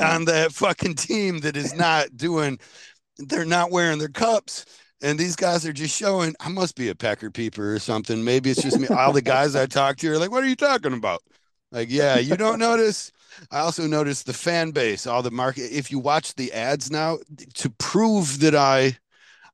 on 0.03 0.25
that 0.27 0.53
fucking 0.53 0.95
team 0.95 1.41
that 1.41 1.57
is 1.57 1.75
not 1.77 2.17
doing, 2.17 2.59
they're 3.19 3.45
not 3.45 3.71
wearing 3.71 3.99
their 3.99 4.09
cups. 4.09 4.65
And 5.03 5.19
these 5.19 5.37
guys 5.37 5.67
are 5.67 5.75
just 5.75 5.95
showing, 5.95 6.35
I 6.41 6.49
must 6.49 6.75
be 6.75 6.89
a 6.89 6.95
pecker 6.95 7.31
peeper 7.31 7.75
or 7.75 7.79
something. 7.79 8.25
Maybe 8.25 8.51
it's 8.51 8.63
just 8.63 8.81
me. 8.81 8.89
All 8.89 9.13
the 9.13 9.21
guys 9.21 9.55
I 9.55 9.67
talk 9.67 9.99
to 9.99 10.11
are 10.11 10.19
like, 10.19 10.31
what 10.31 10.43
are 10.43 10.49
you 10.49 10.57
talking 10.57 10.95
about? 10.95 11.23
Like, 11.71 11.91
yeah, 11.91 12.19
you 12.19 12.37
don't 12.37 12.59
notice. 12.59 13.13
I 13.51 13.59
also 13.59 13.87
noticed 13.87 14.25
the 14.25 14.33
fan 14.33 14.71
base, 14.71 15.07
all 15.07 15.23
the 15.23 15.31
market. 15.31 15.65
If 15.71 15.91
you 15.91 15.99
watch 15.99 16.35
the 16.35 16.53
ads 16.53 16.91
now, 16.91 17.19
to 17.55 17.71
prove 17.71 18.41
that 18.41 18.55
I, 18.55 18.97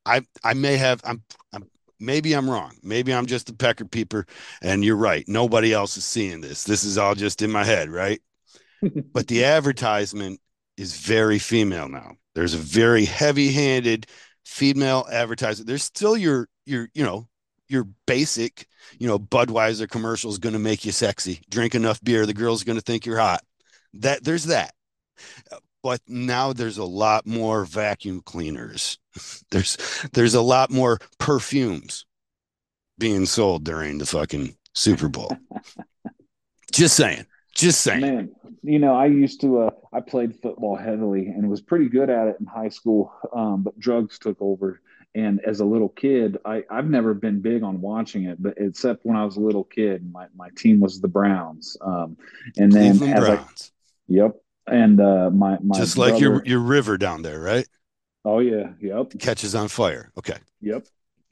I, 0.06 0.22
I 0.44 0.54
may 0.54 0.76
have, 0.76 1.00
I'm, 1.04 1.22
I'm, 1.52 1.68
maybe 2.02 2.34
I'm 2.34 2.50
wrong. 2.50 2.72
Maybe 2.82 3.14
I'm 3.14 3.26
just 3.26 3.48
a 3.48 3.54
pecker 3.54 3.84
peeper, 3.84 4.26
and 4.60 4.84
you're 4.84 4.96
right. 4.96 5.24
Nobody 5.28 5.72
else 5.72 5.96
is 5.96 6.04
seeing 6.04 6.40
this. 6.40 6.64
This 6.64 6.84
is 6.84 6.98
all 6.98 7.14
just 7.14 7.40
in 7.42 7.50
my 7.50 7.64
head, 7.64 7.88
right? 7.88 8.20
but 9.12 9.28
the 9.28 9.44
advertisement 9.44 10.40
is 10.76 10.96
very 10.96 11.38
female 11.38 11.88
now. 11.88 12.16
There's 12.34 12.54
a 12.54 12.58
very 12.58 13.04
heavy-handed 13.04 14.06
female 14.44 15.06
advertiser. 15.10 15.64
There's 15.64 15.84
still 15.84 16.16
your, 16.16 16.48
your, 16.66 16.88
you 16.94 17.04
know, 17.04 17.28
your 17.68 17.86
basic, 18.06 18.66
you 18.98 19.06
know, 19.06 19.18
Budweiser 19.18 19.88
commercial 19.88 20.30
is 20.30 20.38
going 20.38 20.52
to 20.54 20.58
make 20.58 20.84
you 20.84 20.92
sexy. 20.92 21.40
Drink 21.48 21.74
enough 21.74 22.02
beer, 22.02 22.26
the 22.26 22.34
girl's 22.34 22.64
going 22.64 22.78
to 22.78 22.82
think 22.82 23.06
you're 23.06 23.18
hot. 23.18 23.42
That 23.94 24.24
there's 24.24 24.44
that. 24.44 24.74
But 25.82 26.00
now 26.06 26.52
there's 26.52 26.78
a 26.78 26.84
lot 26.84 27.26
more 27.26 27.64
vacuum 27.64 28.22
cleaners. 28.24 28.98
There's 29.50 29.76
there's 30.12 30.34
a 30.34 30.42
lot 30.42 30.70
more 30.70 30.98
perfumes 31.18 32.06
being 32.98 33.26
sold 33.26 33.64
during 33.64 33.98
the 33.98 34.06
fucking 34.06 34.56
Super 34.74 35.08
Bowl. 35.08 35.36
Just 36.72 36.96
saying. 36.96 37.26
Just 37.54 37.82
saying. 37.82 38.00
Man, 38.00 38.34
you 38.62 38.78
know, 38.78 38.94
I 38.94 39.06
used 39.06 39.40
to. 39.42 39.62
Uh, 39.62 39.70
I 39.92 40.00
played 40.00 40.36
football 40.36 40.76
heavily 40.76 41.26
and 41.26 41.50
was 41.50 41.60
pretty 41.60 41.88
good 41.88 42.08
at 42.08 42.28
it 42.28 42.36
in 42.40 42.46
high 42.46 42.70
school. 42.70 43.12
Um, 43.34 43.62
but 43.62 43.78
drugs 43.78 44.18
took 44.18 44.40
over, 44.40 44.80
and 45.14 45.40
as 45.44 45.60
a 45.60 45.64
little 45.64 45.90
kid, 45.90 46.38
I 46.46 46.64
I've 46.70 46.88
never 46.88 47.12
been 47.12 47.40
big 47.40 47.62
on 47.62 47.80
watching 47.82 48.24
it, 48.24 48.42
but 48.42 48.54
except 48.56 49.04
when 49.04 49.16
I 49.16 49.24
was 49.24 49.36
a 49.36 49.40
little 49.40 49.64
kid, 49.64 50.10
my 50.10 50.26
my 50.34 50.48
team 50.56 50.80
was 50.80 51.00
the 51.00 51.08
Browns. 51.08 51.76
Um, 51.82 52.16
and 52.56 52.72
then 52.72 52.98
Cleveland 52.98 53.14
as 53.14 53.24
I, 53.24 53.34
Browns. 53.34 53.72
yep, 54.08 54.36
and 54.66 55.00
uh, 55.00 55.30
my 55.30 55.58
my 55.62 55.76
Just 55.76 55.98
like 55.98 56.18
your 56.18 56.42
your 56.46 56.60
river 56.60 56.96
down 56.96 57.20
there, 57.20 57.40
right? 57.40 57.66
Oh 58.24 58.38
yeah, 58.38 58.70
yep, 58.80 59.12
Catches 59.18 59.54
on 59.54 59.68
fire. 59.68 60.12
Okay. 60.18 60.36
Yep. 60.60 60.86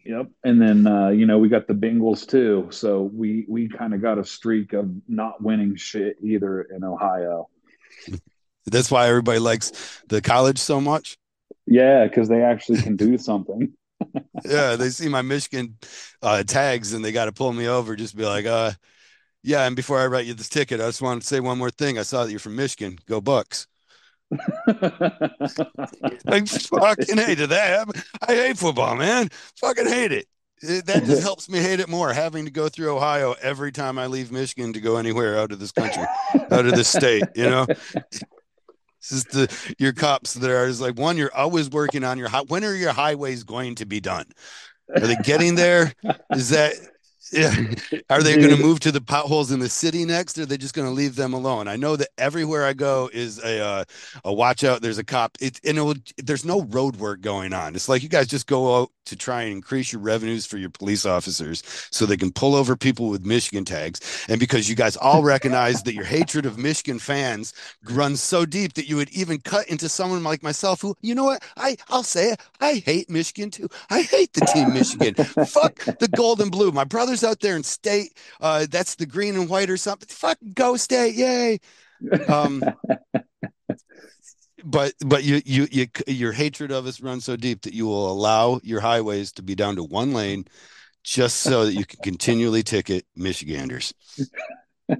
Yep. 0.04 0.28
And 0.44 0.60
then 0.60 0.86
uh, 0.86 1.08
you 1.08 1.26
know, 1.26 1.38
we 1.38 1.48
got 1.48 1.66
the 1.66 1.74
Bengals 1.74 2.26
too. 2.26 2.68
So 2.70 3.02
we 3.02 3.44
we 3.48 3.68
kind 3.68 3.94
of 3.94 4.00
got 4.00 4.18
a 4.18 4.24
streak 4.24 4.72
of 4.72 4.90
not 5.08 5.42
winning 5.42 5.76
shit 5.76 6.16
either 6.22 6.62
in 6.62 6.84
Ohio. 6.84 7.48
That's 8.66 8.90
why 8.90 9.08
everybody 9.08 9.38
likes 9.38 10.02
the 10.08 10.20
college 10.20 10.58
so 10.58 10.80
much. 10.80 11.18
Yeah, 11.66 12.06
because 12.06 12.28
they 12.28 12.42
actually 12.42 12.82
can 12.82 12.96
do 12.96 13.18
something. 13.18 13.72
yeah, 14.44 14.76
they 14.76 14.90
see 14.90 15.08
my 15.08 15.22
Michigan 15.22 15.76
uh, 16.22 16.42
tags 16.42 16.92
and 16.92 17.04
they 17.04 17.12
got 17.12 17.26
to 17.26 17.32
pull 17.32 17.52
me 17.52 17.68
over. 17.68 17.96
Just 17.96 18.16
be 18.16 18.24
like, 18.24 18.46
uh, 18.46 18.72
yeah. 19.42 19.66
And 19.66 19.76
before 19.76 19.98
I 19.98 20.06
write 20.06 20.26
you 20.26 20.34
this 20.34 20.48
ticket, 20.48 20.80
I 20.80 20.86
just 20.86 21.02
want 21.02 21.22
to 21.22 21.26
say 21.26 21.40
one 21.40 21.58
more 21.58 21.70
thing. 21.70 21.98
I 21.98 22.02
saw 22.02 22.24
that 22.24 22.30
you're 22.30 22.40
from 22.40 22.56
Michigan. 22.56 22.98
Go 23.06 23.20
Bucks. 23.20 23.66
Like 26.24 26.46
fucking 26.48 27.18
hated 27.18 27.50
that. 27.50 27.88
I 28.26 28.34
hate 28.34 28.58
football, 28.58 28.94
man. 28.96 29.28
Fucking 29.56 29.86
hate 29.86 30.12
it. 30.12 30.26
That 30.62 31.04
just 31.04 31.22
helps 31.22 31.48
me 31.48 31.58
hate 31.58 31.80
it 31.80 31.88
more. 31.88 32.12
Having 32.12 32.44
to 32.44 32.50
go 32.50 32.68
through 32.68 32.94
Ohio 32.94 33.34
every 33.40 33.72
time 33.72 33.98
I 33.98 34.06
leave 34.06 34.30
Michigan 34.30 34.74
to 34.74 34.80
go 34.80 34.96
anywhere 34.96 35.38
out 35.38 35.52
of 35.52 35.58
this 35.58 35.72
country, 35.72 36.04
out 36.50 36.66
of 36.66 36.74
this 36.74 36.88
state. 36.88 37.24
You 37.34 37.48
know, 37.48 37.66
this 37.66 39.10
is 39.10 39.24
the 39.24 39.74
your 39.78 39.92
cops 39.94 40.34
that 40.34 40.50
are 40.50 40.66
is 40.66 40.80
like 40.80 40.98
one. 40.98 41.16
You're 41.16 41.34
always 41.34 41.70
working 41.70 42.04
on 42.04 42.18
your 42.18 42.28
when 42.48 42.64
are 42.64 42.74
your 42.74 42.92
highways 42.92 43.42
going 43.42 43.76
to 43.76 43.86
be 43.86 44.00
done? 44.00 44.26
Are 44.94 45.00
they 45.00 45.16
getting 45.16 45.54
there? 45.54 45.94
Is 46.32 46.50
that 46.50 46.74
yeah. 47.32 47.54
Are 48.10 48.22
they 48.22 48.36
going 48.36 48.54
to 48.54 48.62
move 48.62 48.80
to 48.80 48.92
the 48.92 49.00
potholes 49.00 49.52
in 49.52 49.60
the 49.60 49.68
city 49.68 50.04
next? 50.04 50.38
Or 50.38 50.42
are 50.42 50.46
they 50.46 50.56
just 50.56 50.74
going 50.74 50.88
to 50.88 50.94
leave 50.94 51.16
them 51.16 51.32
alone? 51.32 51.68
I 51.68 51.76
know 51.76 51.96
that 51.96 52.08
everywhere 52.18 52.64
I 52.64 52.72
go 52.72 53.10
is 53.12 53.38
a 53.42 53.60
uh, 53.60 53.84
a 54.24 54.32
watch 54.32 54.64
out. 54.64 54.82
There's 54.82 54.98
a 54.98 55.04
cop. 55.04 55.36
It 55.40 55.60
and 55.64 55.78
it 55.78 55.82
will, 55.82 55.94
there's 56.16 56.44
no 56.44 56.62
road 56.62 56.96
work 56.96 57.20
going 57.20 57.52
on. 57.52 57.74
It's 57.74 57.88
like 57.88 58.02
you 58.02 58.08
guys 58.08 58.26
just 58.26 58.46
go 58.46 58.80
out 58.80 58.90
to 59.10 59.16
try 59.16 59.42
and 59.42 59.52
increase 59.52 59.92
your 59.92 60.00
revenues 60.00 60.46
for 60.46 60.56
your 60.56 60.70
police 60.70 61.04
officers 61.04 61.62
so 61.90 62.06
they 62.06 62.16
can 62.16 62.32
pull 62.32 62.54
over 62.54 62.76
people 62.76 63.08
with 63.08 63.24
Michigan 63.26 63.64
tags. 63.64 64.00
And 64.28 64.40
because 64.40 64.68
you 64.68 64.74
guys 64.74 64.96
all 64.96 65.22
recognize 65.22 65.82
that 65.82 65.94
your 65.94 66.04
hatred 66.04 66.46
of 66.46 66.58
Michigan 66.58 66.98
fans 66.98 67.52
runs 67.90 68.22
so 68.22 68.46
deep 68.46 68.74
that 68.74 68.88
you 68.88 68.96
would 68.96 69.10
even 69.10 69.38
cut 69.40 69.68
into 69.68 69.88
someone 69.88 70.22
like 70.24 70.42
myself 70.42 70.80
who, 70.80 70.96
you 71.02 71.14
know 71.14 71.24
what? 71.24 71.44
I 71.56 71.76
I'll 71.88 72.02
say 72.02 72.30
it. 72.32 72.40
I 72.60 72.74
hate 72.74 73.10
Michigan 73.10 73.50
too. 73.50 73.68
I 73.90 74.02
hate 74.02 74.32
the 74.32 74.46
team 74.46 74.72
Michigan. 74.72 75.14
Fuck 75.14 75.84
the 75.98 76.08
gold 76.08 76.40
and 76.40 76.50
blue. 76.50 76.72
My 76.72 76.84
brother's 76.84 77.24
out 77.24 77.40
there 77.40 77.56
in 77.56 77.62
state. 77.62 78.16
Uh, 78.40 78.66
that's 78.70 78.94
the 78.94 79.06
green 79.06 79.36
and 79.36 79.48
white 79.48 79.70
or 79.70 79.76
something. 79.76 80.08
Fuck 80.08 80.38
go 80.54 80.76
state. 80.76 81.14
Yay. 81.14 81.60
Um 82.28 82.64
but 84.64 84.94
but 85.04 85.24
you, 85.24 85.40
you 85.44 85.66
you 85.70 85.86
your 86.06 86.32
hatred 86.32 86.70
of 86.70 86.86
us 86.86 87.00
runs 87.00 87.24
so 87.24 87.36
deep 87.36 87.62
that 87.62 87.74
you 87.74 87.86
will 87.86 88.10
allow 88.10 88.60
your 88.62 88.80
highways 88.80 89.32
to 89.32 89.42
be 89.42 89.54
down 89.54 89.76
to 89.76 89.84
one 89.84 90.12
lane 90.12 90.46
just 91.02 91.40
so 91.40 91.66
that 91.66 91.74
you 91.74 91.84
can 91.84 92.00
continually 92.02 92.62
ticket 92.62 93.06
Michiganders. 93.16 93.94
uh, 94.90 94.96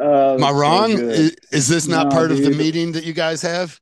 Am 0.00 0.44
I 0.44 0.50
wrong? 0.50 0.96
So 0.96 1.02
is, 1.04 1.36
is, 1.50 1.68
this 1.68 1.88
not 1.88 2.08
no, 2.08 2.10
part 2.10 2.28
dude. 2.30 2.38
of 2.38 2.44
the 2.44 2.56
meeting 2.56 2.92
that 2.92 3.04
you 3.04 3.12
guys 3.12 3.42
have? 3.42 3.80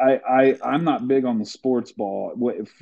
I, 0.00 0.20
I 0.28 0.58
I'm 0.64 0.84
not 0.84 1.06
big 1.06 1.24
on 1.24 1.38
the 1.38 1.44
sports 1.44 1.92
ball. 1.92 2.32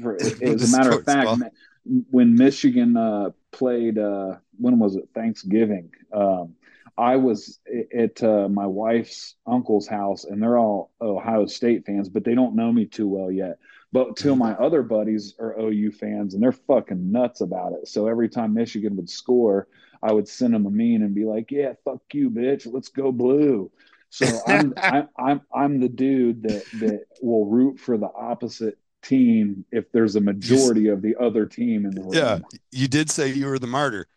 For, 0.00 0.16
as 0.22 0.72
a 0.72 0.76
matter 0.76 0.92
of 0.92 1.04
fact, 1.04 1.26
ball. 1.26 1.38
when 1.84 2.34
Michigan 2.34 2.96
uh, 2.96 3.30
played, 3.50 3.98
uh, 3.98 4.36
when 4.58 4.78
was 4.78 4.96
it? 4.96 5.08
Thanksgiving. 5.14 5.90
Um, 6.12 6.54
I 6.98 7.14
was 7.14 7.60
at 7.96 8.22
uh, 8.24 8.48
my 8.48 8.66
wife's 8.66 9.36
uncle's 9.46 9.86
house, 9.86 10.24
and 10.24 10.42
they're 10.42 10.58
all 10.58 10.90
Ohio 11.00 11.46
State 11.46 11.86
fans, 11.86 12.08
but 12.08 12.24
they 12.24 12.34
don't 12.34 12.56
know 12.56 12.72
me 12.72 12.86
too 12.86 13.06
well 13.06 13.30
yet. 13.30 13.58
But 13.92 14.16
two 14.16 14.32
of 14.32 14.38
my 14.38 14.52
other 14.54 14.82
buddies 14.82 15.34
are 15.38 15.58
OU 15.58 15.92
fans, 15.92 16.34
and 16.34 16.42
they're 16.42 16.52
fucking 16.52 17.10
nuts 17.10 17.40
about 17.40 17.72
it. 17.72 17.86
So 17.86 18.08
every 18.08 18.28
time 18.28 18.52
Michigan 18.52 18.96
would 18.96 19.08
score, 19.08 19.68
I 20.02 20.12
would 20.12 20.28
send 20.28 20.52
them 20.52 20.66
a 20.66 20.70
meme 20.70 21.02
and 21.02 21.14
be 21.14 21.24
like, 21.24 21.52
"Yeah, 21.52 21.74
fuck 21.84 22.02
you, 22.12 22.30
bitch. 22.30 22.70
Let's 22.70 22.88
go 22.88 23.12
blue." 23.12 23.70
So 24.10 24.42
I'm 24.44 24.74
I'm 24.82 25.08
I'm 25.16 25.40
I'm 25.54 25.80
the 25.80 25.88
dude 25.88 26.42
that 26.42 26.64
that 26.80 27.04
will 27.22 27.46
root 27.46 27.78
for 27.78 27.96
the 27.96 28.10
opposite 28.12 28.76
team 29.02 29.64
if 29.70 29.90
there's 29.92 30.16
a 30.16 30.20
majority 30.20 30.88
of 30.88 31.00
the 31.00 31.14
other 31.16 31.46
team 31.46 31.86
in 31.86 31.92
the 31.92 32.02
room. 32.02 32.12
Yeah, 32.12 32.38
you 32.72 32.88
did 32.88 33.08
say 33.08 33.28
you 33.28 33.46
were 33.46 33.60
the 33.60 33.68
martyr. 33.68 34.08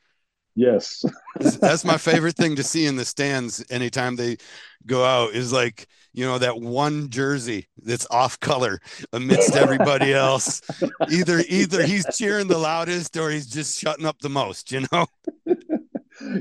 Yes. 0.56 1.06
That's 1.40 1.86
my 1.86 1.98
favorite 1.98 2.36
thing 2.36 2.56
to 2.57 2.64
see 2.64 2.86
in 2.86 2.95
the 2.95 3.06
stands 3.06 3.64
anytime 3.69 4.15
they 4.15 4.38
go 4.86 5.03
out 5.06 5.34
is 5.34 5.53
like, 5.53 5.88
you 6.14 6.26
know, 6.26 6.38
that 6.38 6.60
one 6.60 7.10
jersey 7.10 7.68
that's 7.84 8.06
off 8.11 8.40
color 8.40 8.80
amidst 9.14 9.56
everybody 9.56 10.14
else. 10.14 10.61
Either 11.10 11.41
either 11.48 11.84
he's 11.84 12.06
cheering 12.18 12.48
the 12.48 12.57
loudest 12.57 13.15
or 13.15 13.30
he's 13.30 13.48
just 13.48 13.80
shutting 13.80 14.06
up 14.06 14.19
the 14.19 14.30
most, 14.30 14.72
you 14.72 14.86
know? 14.91 15.06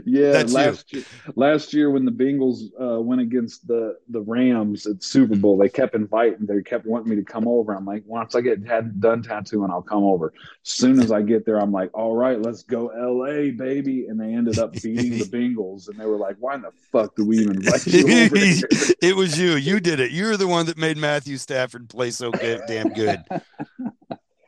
Yeah, 0.04 0.32
That's 0.32 0.52
last 0.52 0.92
you. 0.92 0.98
year, 0.98 1.06
last 1.36 1.72
year 1.74 1.90
when 1.90 2.04
the 2.04 2.10
Bengals 2.10 2.64
uh, 2.80 3.00
went 3.00 3.20
against 3.20 3.66
the 3.66 3.98
the 4.08 4.20
Rams 4.20 4.86
at 4.86 5.02
Super 5.02 5.36
Bowl, 5.36 5.56
they 5.56 5.68
kept 5.68 5.94
inviting. 5.94 6.46
They 6.46 6.62
kept 6.62 6.86
wanting 6.86 7.10
me 7.10 7.16
to 7.16 7.24
come 7.24 7.46
over. 7.46 7.74
I'm 7.74 7.84
like, 7.84 8.02
once 8.06 8.34
I 8.34 8.40
get 8.40 8.66
had, 8.66 9.00
done 9.00 9.22
tattooing, 9.22 9.70
I'll 9.70 9.82
come 9.82 10.04
over. 10.04 10.32
As 10.64 10.70
soon 10.70 11.00
as 11.00 11.12
I 11.12 11.22
get 11.22 11.46
there, 11.46 11.60
I'm 11.60 11.72
like, 11.72 11.90
all 11.94 12.14
right, 12.14 12.40
let's 12.40 12.62
go 12.62 12.88
L.A. 12.88 13.50
baby. 13.50 14.06
And 14.06 14.20
they 14.20 14.34
ended 14.34 14.58
up 14.58 14.72
beating 14.72 15.18
the 15.18 15.24
Bengals, 15.36 15.88
and 15.88 15.98
they 15.98 16.06
were 16.06 16.18
like, 16.18 16.36
why 16.38 16.54
in 16.54 16.62
the 16.62 16.72
fuck 16.92 17.16
do 17.16 17.24
we 17.24 17.38
even 17.38 17.56
invite 17.56 17.86
you 17.86 18.00
over? 18.02 18.36
it 19.02 19.16
was 19.16 19.38
you. 19.38 19.52
You 19.52 19.80
did 19.80 20.00
it. 20.00 20.10
You're 20.10 20.36
the 20.36 20.48
one 20.48 20.66
that 20.66 20.78
made 20.78 20.96
Matthew 20.96 21.36
Stafford 21.36 21.88
play 21.88 22.10
so 22.10 22.30
good, 22.30 22.62
damn 22.66 22.92
good. 22.92 23.22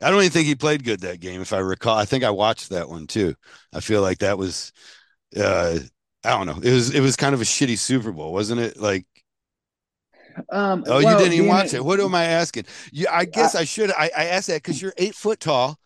I 0.03 0.09
don't 0.09 0.19
even 0.19 0.31
think 0.31 0.47
he 0.47 0.55
played 0.55 0.83
good 0.83 0.99
that 1.01 1.21
game, 1.21 1.41
if 1.41 1.53
I 1.53 1.59
recall. 1.59 1.97
I 1.97 2.05
think 2.05 2.23
I 2.23 2.29
watched 2.31 2.69
that 2.69 2.89
one 2.89 3.07
too. 3.07 3.35
I 3.73 3.79
feel 3.79 4.01
like 4.01 4.19
that 4.19 4.37
was 4.37 4.73
uh 5.37 5.79
I 6.25 6.29
don't 6.29 6.47
know. 6.47 6.59
It 6.61 6.73
was 6.73 6.93
it 6.93 7.01
was 7.01 7.15
kind 7.15 7.33
of 7.33 7.41
a 7.41 7.45
shitty 7.45 7.77
Super 7.77 8.11
Bowl, 8.11 8.31
wasn't 8.33 8.61
it? 8.61 8.79
Like 8.79 9.05
um, 10.49 10.83
oh, 10.87 10.95
well, 10.95 11.01
you 11.01 11.17
didn't 11.17 11.33
even 11.33 11.47
watch 11.47 11.73
it. 11.73 11.83
What 11.83 11.99
am 11.99 12.15
I 12.15 12.25
asking? 12.25 12.65
You, 12.91 13.07
I 13.11 13.25
guess 13.25 13.55
I, 13.55 13.61
I 13.61 13.63
should. 13.65 13.91
I, 13.91 14.09
I 14.17 14.25
asked 14.25 14.47
that 14.47 14.63
because 14.63 14.81
you're 14.81 14.93
eight 14.97 15.15
foot 15.15 15.39
tall. 15.39 15.79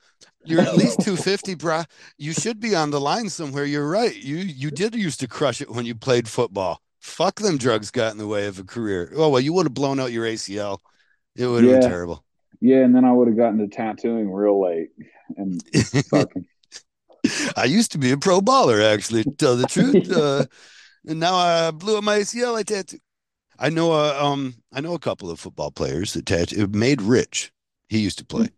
You're 0.46 0.62
at 0.62 0.78
least 0.78 1.02
250, 1.02 1.56
bro. 1.56 1.84
You 2.18 2.32
should 2.32 2.62
be 2.62 2.74
on 2.74 2.90
the 2.90 3.02
line 3.02 3.30
somewhere. 3.30 3.66
You're 3.66 3.90
right. 3.90 4.16
You 4.16 4.38
you 4.38 4.72
did 4.72 4.96
used 4.96 5.20
to 5.20 5.28
crush 5.28 5.62
it 5.62 5.70
when 5.70 5.86
you 5.86 5.96
played 5.96 6.28
football. 6.28 6.82
Fuck 7.02 7.40
them 7.40 7.58
drugs 7.58 7.92
got 7.92 8.12
in 8.14 8.18
the 8.18 8.28
way 8.28 8.48
of 8.48 8.60
a 8.60 8.64
career. 8.64 9.12
Oh 9.16 9.30
well, 9.30 9.42
you 9.42 9.54
would 9.54 9.66
have 9.66 9.74
blown 9.74 10.00
out 10.00 10.12
your 10.12 10.26
ACL. 10.26 10.80
It 11.36 11.46
would 11.46 11.64
have 11.64 11.74
yeah. 11.74 11.80
been 11.80 11.90
terrible. 11.90 12.24
Yeah, 12.60 12.78
and 12.78 12.96
then 12.96 13.06
I 13.06 13.12
would 13.12 13.28
have 13.28 13.38
gotten 13.38 13.60
to 13.60 13.68
tattooing 13.68 14.32
real 14.32 14.62
late 14.62 14.90
and 15.36 15.62
fucking 16.10 16.46
I 17.56 17.66
used 17.66 17.92
to 17.94 17.98
be 17.98 18.12
a 18.12 18.18
pro 18.18 18.42
baller, 18.42 18.84
actually, 18.84 19.24
to 19.24 19.32
tell 19.32 19.56
the 19.56 19.68
truth. 19.68 20.12
Uh, 20.18 20.46
and 21.08 21.20
now 21.20 21.36
I 21.36 21.72
blew 21.72 21.98
up 21.98 22.04
my 22.04 22.20
ACL. 22.20 22.56
I 22.58 22.64
tattoo. 22.64 23.00
I 23.60 23.70
know 23.70 23.94
a 23.94 24.24
um 24.24 24.56
I 24.74 24.82
know 24.82 24.94
a 24.94 25.00
couple 25.00 25.30
of 25.30 25.40
football 25.40 25.72
players 25.72 26.14
that 26.14 26.26
tattoo 26.26 26.68
made 26.68 27.02
rich. 27.02 27.52
He 27.90 28.00
used 28.00 28.20
to 28.20 28.26
play. 28.26 28.50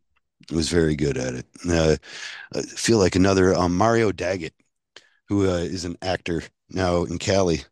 He 0.48 0.56
was 0.56 0.70
very 0.70 0.96
good 0.96 1.18
at 1.18 1.36
it. 1.36 1.46
Uh, 1.70 1.98
I 2.56 2.62
feel 2.62 2.98
like 2.98 3.16
another 3.16 3.54
um, 3.54 3.78
Mario 3.78 4.12
Daggett, 4.12 4.56
who 5.28 5.48
uh, 5.48 5.58
is 5.58 5.86
an 5.86 5.98
actor 6.02 6.44
now 6.70 7.04
in 7.04 7.20
Cali, 7.20 7.64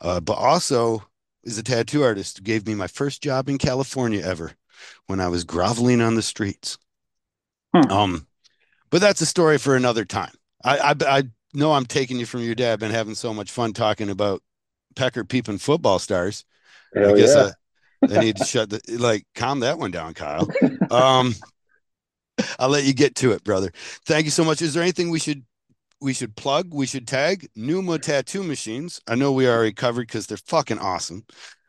uh, 0.00 0.20
but 0.20 0.34
also 0.34 1.02
is 1.44 1.58
a 1.58 1.62
tattoo 1.62 2.02
artist. 2.02 2.38
Who 2.38 2.44
gave 2.44 2.66
me 2.66 2.74
my 2.74 2.88
first 2.88 3.22
job 3.22 3.48
in 3.48 3.58
California 3.58 4.22
ever 4.22 4.52
when 5.06 5.20
I 5.20 5.28
was 5.28 5.44
groveling 5.44 6.00
on 6.00 6.14
the 6.14 6.22
streets. 6.22 6.78
Huh. 7.74 7.94
Um, 7.94 8.26
but 8.90 9.00
that's 9.00 9.20
a 9.20 9.26
story 9.26 9.58
for 9.58 9.76
another 9.76 10.04
time. 10.04 10.32
I, 10.66 10.90
I, 10.90 10.94
I 11.18 11.22
know 11.54 11.72
I'm 11.72 11.86
taking 11.86 12.18
you 12.18 12.26
from 12.26 12.42
your 12.42 12.54
dad. 12.54 12.80
Been 12.80 12.90
having 12.90 13.14
so 13.14 13.32
much 13.32 13.50
fun 13.50 13.72
talking 13.72 14.10
about 14.10 14.42
pecker 14.94 15.24
peeping 15.24 15.58
football 15.58 15.98
stars. 15.98 16.44
Hell 16.94 17.14
I 17.14 17.18
guess 17.18 17.34
yeah. 17.34 17.50
I, 18.08 18.18
I 18.18 18.20
need 18.20 18.36
to 18.36 18.44
shut 18.44 18.70
the 18.70 18.80
like 18.98 19.26
calm 19.34 19.60
that 19.60 19.78
one 19.78 19.90
down, 19.90 20.14
Kyle. 20.14 20.48
Um, 20.90 21.34
I'll 22.58 22.68
let 22.68 22.84
you 22.84 22.92
get 22.92 23.14
to 23.16 23.32
it, 23.32 23.44
brother. 23.44 23.72
Thank 24.04 24.26
you 24.26 24.30
so 24.30 24.44
much. 24.44 24.60
Is 24.60 24.74
there 24.74 24.82
anything 24.82 25.10
we 25.10 25.18
should 25.18 25.44
we 26.00 26.12
should 26.12 26.36
plug? 26.36 26.74
We 26.74 26.86
should 26.86 27.08
tag 27.08 27.48
Neuma 27.56 28.00
tattoo 28.00 28.42
machines. 28.42 29.00
I 29.06 29.14
know 29.14 29.32
we 29.32 29.48
already 29.48 29.72
covered 29.72 30.08
because 30.08 30.26
they're 30.26 30.36
fucking 30.36 30.78
awesome 30.78 31.24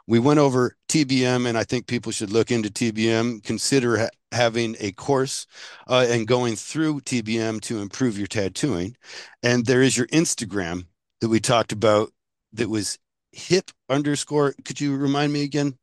we 0.07 0.19
went 0.19 0.39
over 0.39 0.75
TBM, 0.87 1.47
and 1.47 1.57
I 1.57 1.63
think 1.63 1.85
people 1.85 2.11
should 2.11 2.31
look 2.31 2.49
into 2.49 2.69
TBM, 2.69 3.43
consider 3.43 4.09
having 4.31 4.75
a 4.79 4.91
course 4.91 5.47
uh, 5.87 6.05
and 6.09 6.27
going 6.27 6.55
through 6.55 7.01
TBM 7.01 7.61
to 7.61 7.79
improve 7.79 8.17
your 8.17 8.27
tattooing. 8.27 8.95
And 9.43 9.65
there 9.65 9.81
is 9.81 9.97
your 9.97 10.07
Instagram 10.07 10.85
that 11.21 11.29
we 11.29 11.39
talked 11.39 11.71
about 11.71 12.11
that 12.53 12.69
was 12.69 12.97
hip 13.31 13.71
underscore. 13.89 14.53
Could 14.65 14.81
you 14.81 14.95
remind 14.95 15.33
me 15.33 15.43
again? 15.43 15.77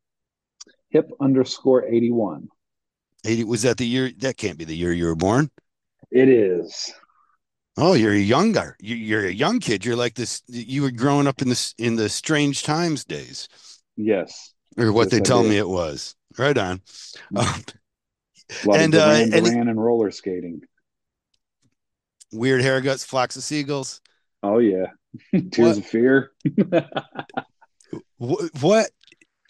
Hip 0.91 1.11
underscore 1.21 1.85
81. 1.85 2.49
80 3.27 3.45
was 3.45 3.63
that 3.63 3.79
the 3.79 3.87
year 3.87 4.11
that 4.19 4.37
can't 4.37 4.59
be 4.59 4.65
the 4.65 4.77
year 4.77 4.93
you 4.93 5.07
were 5.07 5.17
born 5.17 5.51
it 6.11 6.29
is 6.29 6.93
oh 7.79 7.95
you're 7.95 8.13
a 8.13 8.19
younger 8.19 8.77
you're 8.79 9.25
a 9.25 9.33
young 9.33 9.61
kid 9.61 9.83
you're 9.83 9.97
like 9.97 10.13
this 10.15 10.43
you 10.47 10.83
were 10.83 10.91
growing 10.91 11.27
up 11.27 11.41
in 11.41 11.49
this 11.49 11.75
in 11.79 11.97
the 11.97 12.11
strange 12.11 12.63
times 12.65 13.03
days 13.03 13.49
Yes. 13.97 14.53
Or 14.77 14.93
what 14.93 15.05
yes, 15.05 15.11
they 15.13 15.17
I 15.19 15.21
tell 15.21 15.43
did. 15.43 15.51
me 15.51 15.59
it 15.59 15.69
was. 15.69 16.15
Right 16.39 16.57
on. 16.59 16.81
Um, 17.37 17.63
and 18.73 18.95
uh, 18.95 19.15
Duran, 19.15 19.31
Duran 19.31 19.59
and, 19.61 19.69
and 19.71 19.83
roller 19.83 20.11
skating. 20.11 20.63
Weird 22.33 22.63
haircuts, 22.63 23.05
flocks 23.07 23.37
of 23.37 23.43
seagulls. 23.43 24.01
Oh 24.43 24.59
yeah, 24.59 24.87
tears 25.33 25.57
what? 25.57 25.79
of 25.79 25.87
fear. 25.87 26.33
what 28.59 28.91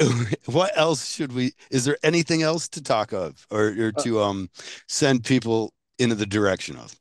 what 0.47 0.73
else 0.77 1.13
should 1.13 1.33
we 1.33 1.53
is 1.71 1.85
there 1.85 1.97
anything 2.03 2.43
else 2.43 2.69
to 2.69 2.83
talk 2.83 3.13
of 3.13 3.47
or, 3.51 3.67
or 3.79 3.93
uh, 3.97 4.03
to 4.03 4.21
um 4.21 4.51
send 4.89 5.25
people 5.25 5.73
into 5.99 6.15
the 6.15 6.27
direction 6.27 6.77
of 6.77 6.95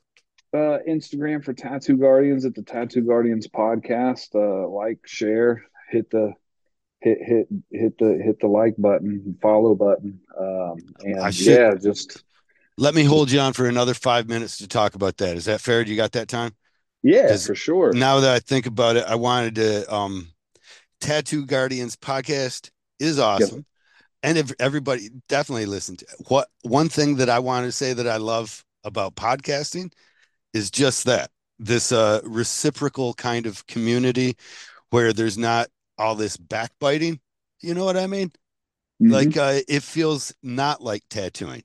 uh 0.54 0.78
instagram 0.88 1.44
for 1.44 1.54
tattoo 1.54 1.98
guardians 1.98 2.46
at 2.46 2.54
the 2.54 2.62
tattoo 2.62 3.02
guardians 3.02 3.48
podcast 3.48 4.36
uh 4.36 4.68
like 4.70 5.00
share 5.06 5.64
hit 5.90 6.10
the 6.12 6.34
hit 7.04 7.18
hit 7.22 7.48
hit 7.72 7.98
the 7.98 8.22
hit 8.24 8.40
the 8.40 8.48
like 8.48 8.76
button 8.78 9.38
follow 9.42 9.76
button 9.76 10.20
um 10.40 10.78
and 11.02 11.34
should, 11.34 11.48
yeah 11.48 11.74
just 11.76 12.24
let 12.78 12.96
me 12.96 13.04
hold 13.04 13.30
you 13.30 13.40
on 13.40 13.54
for 13.54 13.68
another 13.68 13.94
five 13.94 14.28
minutes 14.28 14.58
to 14.58 14.68
talk 14.68 14.96
about 14.96 15.18
that 15.18 15.36
is 15.36 15.46
that 15.46 15.62
fair 15.62 15.84
do 15.84 15.92
you 15.92 15.98
got 15.98 16.14
that 16.14 16.28
time 16.28 16.52
yeah 17.04 17.36
for 17.38 17.56
sure 17.56 17.94
now 17.94 18.20
that 18.20 18.34
i 18.34 18.40
think 18.40 18.66
about 18.66 18.96
it 18.96 19.06
i 19.08 19.16
wanted 19.16 19.56
to 19.56 19.94
um 19.94 20.28
tattoo 21.00 21.46
guardians 21.46 21.96
podcast 21.96 22.70
is 23.00 23.20
awesome. 23.20 23.58
Yep. 23.58 23.66
And 24.24 24.38
if 24.38 24.54
everybody 24.60 25.10
definitely 25.28 25.66
listen 25.66 25.98
to 25.98 26.06
it. 26.06 26.16
what 26.30 26.48
one 26.62 26.90
thing 26.90 27.18
that 27.18 27.30
I 27.30 27.40
want 27.40 27.66
to 27.66 27.72
say 27.72 27.94
that 27.94 28.08
I 28.08 28.18
love 28.18 28.64
about 28.84 29.16
podcasting 29.16 29.92
is 30.54 30.72
just 30.72 31.06
that 31.06 31.30
this 31.60 31.92
uh, 31.92 32.22
reciprocal 32.24 33.14
kind 33.14 33.46
of 33.46 33.68
community 33.68 34.38
where 34.92 35.12
there's 35.12 35.38
not 35.38 35.68
all 35.98 36.16
this 36.16 36.38
backbiting. 36.38 37.20
You 37.62 37.74
know 37.74 37.86
what 37.86 37.98
I 37.98 38.08
mean? 38.08 38.32
Mm-hmm. 39.02 39.12
Like 39.12 39.38
uh, 39.38 39.60
it 39.68 39.84
feels 39.84 40.34
not 40.44 40.82
like 40.82 41.04
tattooing. 41.10 41.64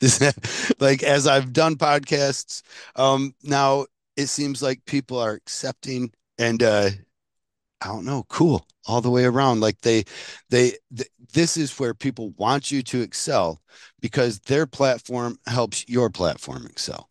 like 0.80 1.02
as 1.02 1.26
I've 1.26 1.52
done 1.52 1.76
podcasts, 1.76 2.62
um, 2.96 3.34
now 3.42 3.86
it 4.16 4.26
seems 4.26 4.62
like 4.62 4.84
people 4.84 5.18
are 5.18 5.34
accepting 5.34 6.12
and 6.38 6.62
uh, 6.62 6.90
I 7.80 7.86
don't 7.86 8.04
know, 8.04 8.24
cool 8.28 8.66
all 8.86 9.00
the 9.00 9.10
way 9.10 9.24
around. 9.24 9.60
Like 9.60 9.80
they, 9.80 10.04
they, 10.50 10.72
th- 10.94 11.10
this 11.32 11.56
is 11.56 11.78
where 11.78 11.94
people 11.94 12.30
want 12.36 12.70
you 12.70 12.82
to 12.82 13.00
excel 13.00 13.60
because 14.00 14.38
their 14.40 14.66
platform 14.66 15.38
helps 15.46 15.88
your 15.88 16.10
platform 16.10 16.66
excel. 16.66 17.08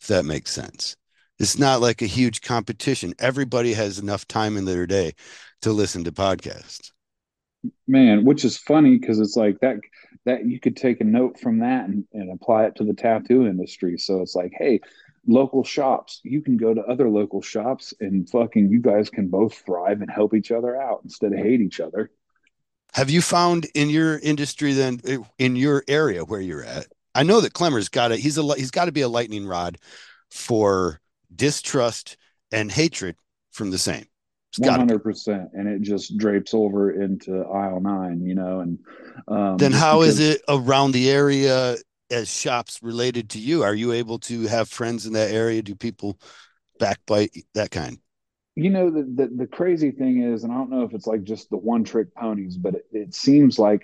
If 0.00 0.08
that 0.08 0.24
makes 0.24 0.52
sense. 0.52 0.96
It's 1.38 1.58
not 1.58 1.80
like 1.80 2.02
a 2.02 2.06
huge 2.06 2.40
competition. 2.40 3.14
Everybody 3.18 3.74
has 3.74 3.98
enough 3.98 4.26
time 4.26 4.56
in 4.56 4.64
their 4.64 4.86
day 4.86 5.12
to 5.62 5.72
listen 5.72 6.04
to 6.04 6.12
podcasts. 6.12 6.92
Man, 7.86 8.24
which 8.24 8.44
is 8.44 8.56
funny 8.56 8.96
because 8.98 9.18
it's 9.18 9.36
like 9.36 9.58
that 9.60 9.76
that 10.24 10.46
you 10.46 10.58
could 10.58 10.76
take 10.76 11.00
a 11.00 11.04
note 11.04 11.38
from 11.38 11.60
that 11.60 11.88
and, 11.88 12.04
and 12.12 12.32
apply 12.32 12.64
it 12.64 12.76
to 12.76 12.84
the 12.84 12.94
tattoo 12.94 13.46
industry. 13.46 13.96
So 13.98 14.22
it's 14.22 14.34
like, 14.34 14.52
hey, 14.56 14.80
local 15.26 15.64
shops. 15.64 16.20
You 16.24 16.42
can 16.42 16.56
go 16.56 16.74
to 16.74 16.82
other 16.82 17.08
local 17.08 17.42
shops 17.42 17.94
and 18.00 18.28
fucking 18.28 18.70
you 18.70 18.80
guys 18.80 19.10
can 19.10 19.28
both 19.28 19.54
thrive 19.54 20.00
and 20.00 20.10
help 20.10 20.34
each 20.34 20.50
other 20.50 20.80
out 20.80 21.00
instead 21.04 21.32
of 21.32 21.38
hate 21.38 21.60
each 21.60 21.80
other. 21.80 22.10
Have 22.94 23.10
you 23.10 23.20
found 23.20 23.66
in 23.74 23.90
your 23.90 24.18
industry 24.18 24.72
then 24.72 25.00
in 25.38 25.54
your 25.56 25.84
area 25.86 26.24
where 26.24 26.40
you're 26.40 26.64
at? 26.64 26.86
I 27.14 27.22
know 27.22 27.40
that 27.40 27.52
Clemmer's 27.52 27.88
got 27.88 28.12
it. 28.12 28.20
He's 28.20 28.38
a 28.38 28.54
he's 28.54 28.70
got 28.70 28.86
to 28.86 28.92
be 28.92 29.02
a 29.02 29.08
lightning 29.08 29.46
rod 29.46 29.78
for 30.30 31.00
distrust 31.36 32.16
and 32.50 32.70
hatred 32.70 33.16
from 33.50 33.70
the 33.70 33.78
same. 33.78 34.06
One 34.58 34.74
hundred 34.74 35.02
percent, 35.02 35.50
and 35.52 35.68
it 35.68 35.82
just 35.82 36.16
drapes 36.16 36.54
over 36.54 36.90
into 36.90 37.42
aisle 37.42 37.80
nine, 37.80 38.24
you 38.24 38.34
know. 38.34 38.60
And 38.60 38.78
um, 39.28 39.58
then 39.58 39.72
how 39.72 40.00
because, 40.00 40.18
is 40.18 40.30
it 40.30 40.42
around 40.48 40.92
the 40.92 41.10
area 41.10 41.76
as 42.10 42.34
shops 42.34 42.80
related 42.82 43.30
to 43.30 43.38
you? 43.38 43.64
Are 43.64 43.74
you 43.74 43.92
able 43.92 44.18
to 44.20 44.46
have 44.46 44.70
friends 44.70 45.04
in 45.04 45.12
that 45.12 45.30
area? 45.30 45.60
Do 45.62 45.74
people 45.74 46.18
backbite 46.78 47.32
that 47.54 47.70
kind? 47.70 47.98
You 48.54 48.70
know, 48.70 48.88
the, 48.88 49.02
the, 49.02 49.30
the 49.36 49.46
crazy 49.46 49.90
thing 49.90 50.22
is, 50.22 50.42
and 50.44 50.50
I 50.50 50.56
don't 50.56 50.70
know 50.70 50.84
if 50.84 50.94
it's 50.94 51.06
like 51.06 51.24
just 51.24 51.50
the 51.50 51.58
one 51.58 51.84
trick 51.84 52.14
ponies, 52.14 52.56
but 52.56 52.76
it, 52.76 52.86
it 52.92 53.14
seems 53.14 53.58
like 53.58 53.82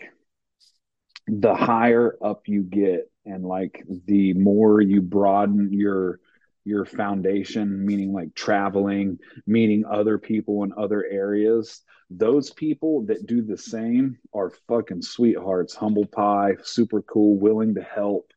the 1.26 1.54
higher 1.54 2.16
up 2.24 2.42
you 2.46 2.62
get 2.62 3.10
and 3.26 3.44
like 3.44 3.84
the 4.06 4.32
more 4.32 4.80
you 4.80 5.02
broaden 5.02 5.70
your 5.70 6.20
your 6.64 6.84
foundation, 6.84 7.84
meaning 7.84 8.12
like 8.12 8.34
traveling, 8.34 9.18
meeting 9.46 9.84
other 9.84 10.18
people 10.18 10.64
in 10.64 10.72
other 10.76 11.04
areas. 11.04 11.82
Those 12.10 12.50
people 12.50 13.06
that 13.06 13.26
do 13.26 13.42
the 13.42 13.56
same 13.56 14.18
are 14.34 14.52
fucking 14.68 15.02
sweethearts, 15.02 15.74
humble 15.74 16.06
pie, 16.06 16.56
super 16.62 17.02
cool, 17.02 17.38
willing 17.38 17.74
to 17.74 17.82
help. 17.82 18.30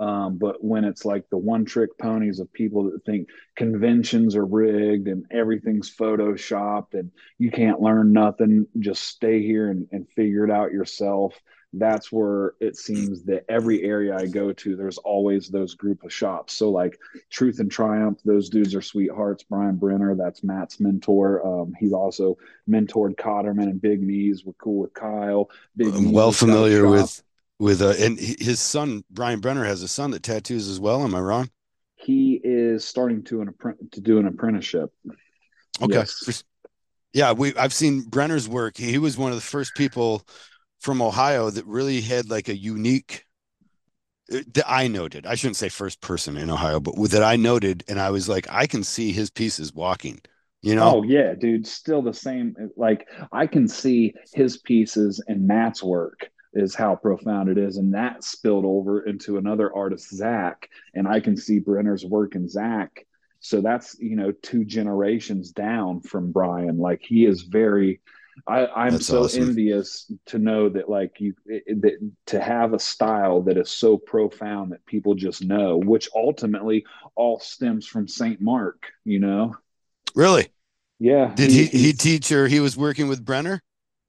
Um, 0.00 0.38
but 0.38 0.62
when 0.62 0.84
it's 0.84 1.04
like 1.04 1.28
the 1.28 1.38
one 1.38 1.64
trick 1.64 1.98
ponies 1.98 2.38
of 2.38 2.52
people 2.52 2.84
that 2.84 3.04
think 3.04 3.28
conventions 3.56 4.36
are 4.36 4.46
rigged 4.46 5.08
and 5.08 5.24
everything's 5.30 5.94
photoshopped 5.94 6.94
and 6.94 7.10
you 7.36 7.50
can't 7.50 7.80
learn 7.80 8.12
nothing, 8.12 8.66
just 8.78 9.02
stay 9.02 9.42
here 9.42 9.70
and, 9.70 9.88
and 9.90 10.08
figure 10.14 10.44
it 10.44 10.50
out 10.52 10.72
yourself 10.72 11.34
that's 11.72 12.10
where 12.10 12.54
it 12.60 12.76
seems 12.76 13.24
that 13.24 13.44
every 13.48 13.82
area 13.82 14.16
I 14.16 14.26
go 14.26 14.52
to, 14.52 14.74
there's 14.76 14.98
always 14.98 15.48
those 15.48 15.74
group 15.74 16.02
of 16.02 16.12
shops. 16.12 16.54
So 16.54 16.70
like 16.70 16.98
Truth 17.30 17.60
and 17.60 17.70
Triumph, 17.70 18.20
those 18.24 18.48
dudes 18.48 18.74
are 18.74 18.80
sweethearts. 18.80 19.42
Brian 19.42 19.76
Brenner, 19.76 20.14
that's 20.14 20.42
Matt's 20.42 20.80
mentor. 20.80 21.46
Um, 21.46 21.74
he's 21.78 21.92
also 21.92 22.38
mentored 22.68 23.16
Cotterman 23.16 23.64
and 23.64 23.80
Big 23.80 24.02
Knees. 24.02 24.44
We're 24.44 24.54
cool 24.54 24.80
with 24.80 24.94
Kyle. 24.94 25.50
Big 25.76 25.88
I'm 25.88 26.12
well 26.12 26.32
familiar 26.32 26.88
with 26.88 27.22
with 27.58 27.82
uh, 27.82 27.94
and 27.98 28.18
his 28.18 28.60
son 28.60 29.04
Brian 29.10 29.40
Brenner 29.40 29.64
has 29.64 29.82
a 29.82 29.88
son 29.88 30.12
that 30.12 30.22
tattoos 30.22 30.68
as 30.68 30.80
well. 30.80 31.02
Am 31.04 31.14
I 31.14 31.20
wrong? 31.20 31.50
He 31.96 32.40
is 32.42 32.84
starting 32.84 33.24
to 33.24 33.42
an 33.42 33.54
to 33.92 34.00
do 34.00 34.18
an 34.18 34.26
apprenticeship. 34.26 34.90
Okay. 35.82 35.94
Yes. 35.94 36.44
Yeah, 37.12 37.32
we 37.32 37.54
I've 37.56 37.74
seen 37.74 38.02
Brenner's 38.02 38.48
work. 38.48 38.76
He 38.76 38.98
was 38.98 39.18
one 39.18 39.32
of 39.32 39.36
the 39.36 39.42
first 39.42 39.74
people 39.74 40.22
from 40.78 41.02
Ohio 41.02 41.50
that 41.50 41.66
really 41.66 42.00
had 42.00 42.30
like 42.30 42.48
a 42.48 42.56
unique 42.56 43.24
uh, 44.32 44.40
that 44.54 44.64
I 44.66 44.88
noted. 44.88 45.26
I 45.26 45.34
shouldn't 45.34 45.56
say 45.56 45.68
first 45.68 46.00
person 46.00 46.36
in 46.36 46.50
Ohio, 46.50 46.80
but 46.80 46.94
that 47.10 47.22
I 47.22 47.36
noted, 47.36 47.84
and 47.88 47.98
I 47.98 48.10
was 48.10 48.28
like, 48.28 48.46
I 48.50 48.66
can 48.66 48.82
see 48.82 49.12
his 49.12 49.30
pieces 49.30 49.72
walking. 49.72 50.20
You 50.60 50.74
know? 50.74 50.96
Oh 50.96 51.02
yeah, 51.02 51.34
dude. 51.34 51.66
Still 51.66 52.02
the 52.02 52.12
same. 52.12 52.54
Like 52.76 53.06
I 53.30 53.46
can 53.46 53.68
see 53.68 54.14
his 54.34 54.58
pieces 54.58 55.22
and 55.28 55.46
Matt's 55.46 55.82
work 55.82 56.28
is 56.52 56.74
how 56.74 56.96
profound 56.96 57.48
it 57.48 57.58
is, 57.58 57.76
and 57.76 57.94
that 57.94 58.24
spilled 58.24 58.64
over 58.64 59.02
into 59.02 59.38
another 59.38 59.72
artist, 59.74 60.14
Zach, 60.14 60.68
and 60.94 61.06
I 61.06 61.20
can 61.20 61.36
see 61.36 61.60
Brenner's 61.60 62.04
work 62.04 62.34
in 62.34 62.48
Zach. 62.48 63.06
So 63.40 63.60
that's 63.60 63.96
you 64.00 64.16
know 64.16 64.32
two 64.32 64.64
generations 64.64 65.52
down 65.52 66.00
from 66.00 66.32
Brian. 66.32 66.78
Like 66.78 67.02
he 67.02 67.24
is 67.24 67.42
very 67.42 68.00
I, 68.46 68.86
am 68.86 69.00
so 69.00 69.24
awesome. 69.24 69.42
envious 69.42 70.10
to 70.26 70.38
know 70.38 70.68
that 70.68 70.88
like 70.88 71.20
you 71.20 71.34
that 71.46 72.12
to 72.26 72.40
have 72.40 72.72
a 72.72 72.78
style 72.78 73.42
that 73.42 73.56
is 73.56 73.70
so 73.70 73.96
profound 73.98 74.72
that 74.72 74.84
people 74.86 75.14
just 75.14 75.44
know, 75.44 75.76
which 75.76 76.08
ultimately 76.14 76.84
all 77.14 77.40
stems 77.40 77.86
from 77.86 78.08
Saint 78.08 78.40
Mark. 78.40 78.86
You 79.04 79.20
know, 79.20 79.56
really? 80.14 80.48
Yeah. 80.98 81.32
Did 81.34 81.50
he 81.50 81.66
he, 81.66 81.78
he 81.78 81.92
teach 81.92 82.32
or 82.32 82.48
he 82.48 82.60
was 82.60 82.76
working 82.76 83.08
with 83.08 83.24
Brenner? 83.24 83.62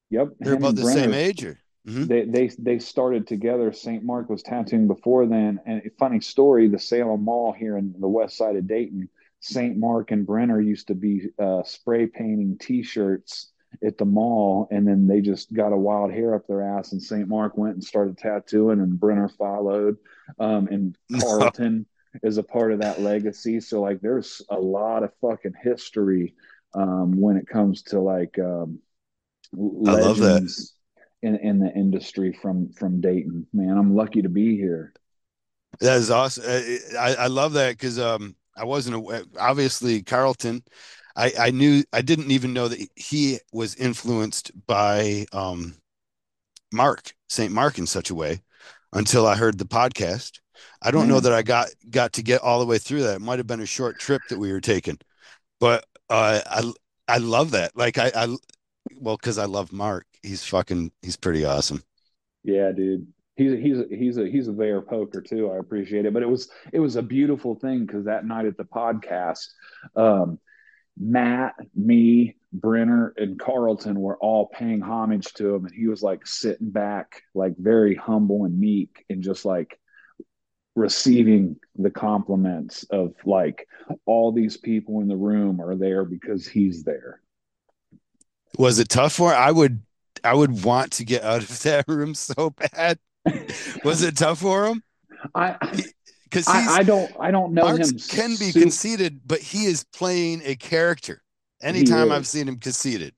Yep, 0.10 0.30
they're 0.40 0.54
about 0.54 0.76
the 0.76 0.84
Brenner, 0.84 1.02
same 1.02 1.14
age. 1.14 1.44
Or? 1.44 1.60
Mm-hmm. 1.88 2.06
They 2.06 2.26
they 2.26 2.48
they 2.60 2.80
started 2.80 3.28
together. 3.28 3.72
Saint 3.72 4.04
Mark 4.04 4.30
was 4.30 4.44
tattooing 4.44 4.88
before 4.88 5.26
then, 5.26 5.60
and 5.66 5.82
funny 5.98 6.20
story: 6.20 6.68
the 6.68 6.80
Salem 6.80 7.24
Mall 7.24 7.52
here 7.52 7.78
in 7.78 7.96
the 8.00 8.08
west 8.08 8.38
side 8.38 8.56
of 8.56 8.68
Dayton. 8.68 9.10
Saint 9.42 9.78
Mark 9.78 10.12
and 10.12 10.26
Brenner 10.26 10.60
used 10.60 10.88
to 10.88 10.96
be 10.96 11.30
uh, 11.40 11.64
spray 11.64 12.08
painting 12.08 12.58
T-shirts 12.60 13.54
at 13.84 13.98
the 13.98 14.06
mall, 14.06 14.68
and 14.72 14.88
then 14.88 15.08
they 15.08 15.22
just 15.22 15.54
got 15.54 15.74
a 15.74 15.78
wild 15.78 16.12
hair 16.12 16.36
up 16.36 16.48
their 16.48 16.62
ass. 16.62 16.92
And 16.92 17.02
St. 17.02 17.28
Mark 17.28 17.58
went 17.58 17.76
and 17.76 17.84
started 17.84 18.18
tattooing, 18.18 18.80
and 18.80 19.00
Brenner 19.00 19.30
followed, 19.30 19.98
um, 20.40 20.68
and 20.68 20.98
Carlton 21.22 21.86
is 22.24 22.38
a 22.38 22.44
part 22.44 22.72
of 22.72 22.82
that 22.82 23.02
legacy. 23.02 23.60
So 23.60 23.82
like, 23.82 24.02
there's 24.02 24.42
a 24.50 24.60
lot 24.60 25.04
of 25.04 25.12
fucking 25.22 25.54
history 25.62 26.36
um, 26.74 27.20
when 27.20 27.38
it 27.38 27.48
comes 27.48 27.84
to 27.84 28.00
like 28.00 28.38
um, 28.40 28.80
legends 29.54 30.74
in 31.22 31.36
in 31.38 31.60
the 31.60 31.72
industry 31.72 32.38
from 32.42 32.72
from 32.74 33.02
Dayton. 33.02 33.48
Man, 33.54 33.78
I'm 33.78 33.96
lucky 33.96 34.22
to 34.22 34.30
be 34.30 34.56
here. 34.56 34.94
That 35.80 35.98
is 35.98 36.12
awesome. 36.12 36.44
I, 37.00 37.16
I 37.16 37.28
love 37.28 37.54
that 37.54 37.72
because 37.72 38.00
um, 38.00 38.36
I 38.58 38.66
wasn't 38.66 38.96
aware. 38.96 39.24
Obviously, 39.40 40.02
Carlton 40.02 40.64
I, 41.16 41.34
I 41.40 41.52
knew 41.52 41.84
I 41.92 42.02
didn't 42.02 42.32
even 42.32 42.54
know 42.54 42.68
that 42.68 42.88
he 42.96 43.40
was 43.52 43.76
influenced 43.76 44.52
by 44.68 45.26
um, 45.34 45.76
Mark 46.72 47.14
Saint 47.28 47.54
Mark 47.54 47.78
in 47.78 47.88
such 47.88 48.10
a 48.10 48.16
way 48.16 48.42
until 48.94 49.28
I 49.28 49.36
heard 49.36 49.58
the 49.58 49.66
podcast. 49.66 50.40
I 50.82 50.92
don't 50.92 51.06
mm. 51.06 51.10
know 51.10 51.20
that 51.20 51.34
I 51.34 51.42
got 51.42 51.70
got 51.90 52.14
to 52.14 52.24
get 52.24 52.42
all 52.42 52.60
the 52.60 52.66
way 52.66 52.78
through 52.78 53.04
that. 53.04 53.16
It 53.16 53.22
might 53.22 53.40
have 53.40 53.48
been 53.48 53.62
a 53.62 53.66
short 53.66 54.00
trip 54.00 54.22
that 54.30 54.40
we 54.40 54.52
were 54.52 54.62
taking, 54.62 55.00
but 55.60 55.86
uh, 56.10 56.42
I 56.46 56.72
I 57.08 57.18
love 57.18 57.52
that. 57.52 57.76
Like 57.76 57.98
I, 57.98 58.12
I 58.16 58.36
well 59.00 59.18
because 59.18 59.38
I 59.38 59.46
love 59.46 59.72
Mark. 59.72 60.06
He's 60.24 60.44
fucking 60.44 60.92
he's 61.02 61.18
pretty 61.18 61.46
awesome. 61.46 61.84
Yeah, 62.44 62.72
dude. 62.72 63.08
He's 63.36 63.54
he's 63.54 63.78
he's 63.90 64.18
a 64.18 64.28
he's 64.28 64.48
a 64.48 64.54
Vayer 64.54 64.82
poker 64.82 65.22
too. 65.22 65.50
I 65.50 65.58
appreciate 65.58 66.06
it, 66.06 66.14
but 66.14 66.24
it 66.24 66.30
was 66.30 66.50
it 66.74 66.80
was 66.80 66.98
a 66.98 67.02
beautiful 67.02 67.56
thing 67.56 67.86
because 67.86 68.06
that 68.06 68.26
night 68.26 68.46
at 68.46 68.58
the 68.58 68.66
podcast, 68.66 69.48
um, 69.96 70.40
Matt, 71.00 71.56
me, 71.76 72.36
Brenner, 72.52 73.14
and 73.18 73.40
Carlton 73.40 74.00
were 74.00 74.18
all 74.18 74.48
paying 74.48 74.82
homage 74.82 75.34
to 75.34 75.56
him, 75.56 75.66
and 75.66 75.74
he 75.74 75.88
was 75.88 76.04
like 76.04 76.28
sitting 76.28 76.70
back, 76.70 77.22
like 77.34 77.56
very 77.58 77.96
humble 77.96 78.44
and 78.44 78.60
meek, 78.60 79.06
and 79.10 79.24
just 79.24 79.46
like 79.46 79.80
receiving 80.76 81.56
the 81.76 81.90
compliments 81.90 82.84
of 82.90 83.14
like 83.26 83.68
all 84.06 84.32
these 84.32 84.58
people 84.58 85.02
in 85.02 85.08
the 85.08 85.16
room 85.16 85.62
are 85.62 85.76
there 85.76 86.04
because 86.06 86.48
he's 86.48 86.84
there. 86.84 87.22
Was 88.58 88.80
it 88.80 88.90
tough 88.90 89.14
for? 89.14 89.34
I 89.34 89.52
would, 89.52 89.82
I 90.24 90.34
would 90.34 90.64
want 90.64 90.94
to 90.94 91.06
get 91.06 91.24
out 91.24 91.44
of 91.44 91.64
that 91.64 91.86
room 91.88 92.14
so 92.14 92.50
bad. 92.50 93.00
Was 93.84 94.02
it 94.02 94.18
tough 94.18 94.40
for 94.40 94.66
him? 94.66 94.84
I 95.36 95.56
because 96.30 96.48
I, 96.48 96.78
I, 96.78 96.84
don't 96.84 97.12
I 97.20 97.32
don't 97.32 97.54
know 97.54 97.64
Marks 97.64 97.92
him. 97.92 97.98
Can 97.98 98.30
be 98.32 98.52
super... 98.52 98.62
conceited, 98.62 99.22
but 99.26 99.40
he 99.40 99.66
is 99.66 99.84
playing 99.84 100.42
a 100.46 100.56
character. 100.56 101.24
Anytime 101.62 102.12
I've 102.12 102.28
seen 102.28 102.48
him 102.48 102.58
conceited, 102.58 103.14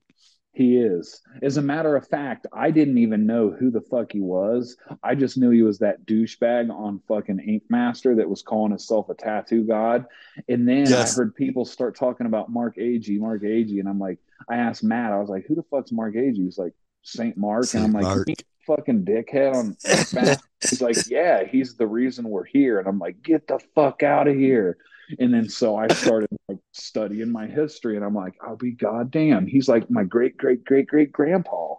he 0.52 0.76
is. 0.76 1.22
As 1.42 1.56
a 1.56 1.62
matter 1.62 1.96
of 1.96 2.06
fact, 2.08 2.46
I 2.52 2.70
didn't 2.70 2.98
even 2.98 3.24
know 3.24 3.50
who 3.50 3.70
the 3.70 3.80
fuck 3.80 4.12
he 4.12 4.20
was. 4.20 4.76
I 5.02 5.14
just 5.14 5.38
knew 5.38 5.50
he 5.50 5.62
was 5.62 5.78
that 5.78 6.04
douchebag 6.04 6.70
on 6.70 7.00
fucking 7.08 7.38
Ink 7.38 7.62
Master 7.70 8.14
that 8.16 8.28
was 8.28 8.42
calling 8.42 8.70
himself 8.70 9.08
a 9.08 9.14
tattoo 9.14 9.64
god. 9.64 10.04
And 10.48 10.68
then 10.68 10.86
yes. 10.86 11.14
I 11.14 11.16
heard 11.16 11.34
people 11.34 11.64
start 11.64 11.96
talking 11.96 12.26
about 12.26 12.50
Mark 12.50 12.76
Agee, 12.76 13.18
Mark 13.18 13.42
Agee, 13.42 13.80
and 13.80 13.88
I'm 13.88 13.98
like, 13.98 14.18
I 14.48 14.56
asked 14.56 14.84
Matt, 14.84 15.12
I 15.12 15.20
was 15.20 15.30
like, 15.30 15.46
who 15.46 15.54
the 15.54 15.62
fuck's 15.62 15.92
Mark 15.92 16.14
Agee? 16.14 16.44
He's 16.44 16.58
like, 16.58 16.74
Saint 17.02 17.36
Mark, 17.36 17.64
Saint 17.64 17.84
and 17.84 17.96
I'm 17.96 18.02
like, 18.02 18.46
fucking 18.66 19.04
dickhead 19.04 19.54
on 19.54 19.76
he's 20.60 20.80
like 20.80 20.96
yeah 21.08 21.44
he's 21.44 21.74
the 21.74 21.86
reason 21.86 22.28
we're 22.28 22.44
here. 22.44 22.78
And 22.78 22.88
i'm 22.88 22.98
like 22.98 23.22
get 23.22 23.48
the 23.48 23.58
fuck 23.74 24.02
out 24.02 24.28
of 24.28 24.36
here. 24.36 24.78
And 25.18 25.34
then 25.34 25.48
so 25.48 25.76
i 25.76 25.88
started 25.88 26.28
like 26.48 26.58
studying 26.72 27.30
my 27.30 27.46
history 27.46 27.96
and 27.96 28.04
i'm 28.04 28.14
like 28.14 28.34
i'll 28.40 28.56
be 28.56 28.72
goddamn. 28.72 29.46
He's 29.46 29.68
like 29.68 29.90
my 29.90 30.04
great 30.04 30.36
great 30.36 30.64
great 30.64 30.86
great 30.86 31.12
grandpa. 31.12 31.74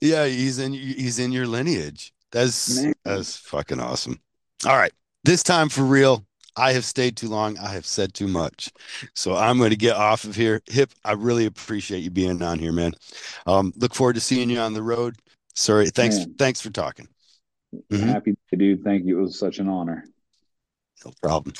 Yeah 0.00 0.26
he's 0.26 0.58
in 0.58 0.72
he's 0.72 1.18
in 1.18 1.32
your 1.32 1.46
lineage. 1.46 2.12
That's 2.30 2.80
Man. 2.80 2.94
that's 3.04 3.36
fucking 3.36 3.80
awesome. 3.80 4.20
All 4.64 4.76
right 4.76 4.92
this 5.24 5.42
time 5.42 5.68
for 5.68 5.82
real 5.82 6.24
I 6.58 6.72
have 6.72 6.84
stayed 6.84 7.16
too 7.16 7.28
long. 7.28 7.56
I 7.58 7.68
have 7.68 7.86
said 7.86 8.14
too 8.14 8.26
much. 8.28 8.70
So 9.14 9.36
I'm 9.36 9.58
going 9.58 9.70
to 9.70 9.76
get 9.76 9.96
off 9.96 10.24
of 10.24 10.34
here. 10.34 10.60
Hip, 10.66 10.90
I 11.04 11.12
really 11.12 11.46
appreciate 11.46 12.00
you 12.00 12.10
being 12.10 12.42
on 12.42 12.58
here, 12.58 12.72
man. 12.72 12.92
Um, 13.46 13.72
look 13.76 13.94
forward 13.94 14.14
to 14.14 14.20
seeing 14.20 14.50
you 14.50 14.58
on 14.58 14.74
the 14.74 14.82
road. 14.82 15.16
Sorry. 15.54 15.88
Thanks. 15.90 16.18
Man. 16.18 16.34
Thanks 16.34 16.60
for 16.60 16.70
talking. 16.70 17.08
Mm-hmm. 17.90 18.08
Happy 18.08 18.36
to 18.50 18.56
do. 18.56 18.76
Thank 18.76 19.04
you. 19.04 19.18
It 19.18 19.22
was 19.22 19.38
such 19.38 19.58
an 19.58 19.68
honor. 19.68 20.04
No 21.04 21.12
problem. 21.22 21.54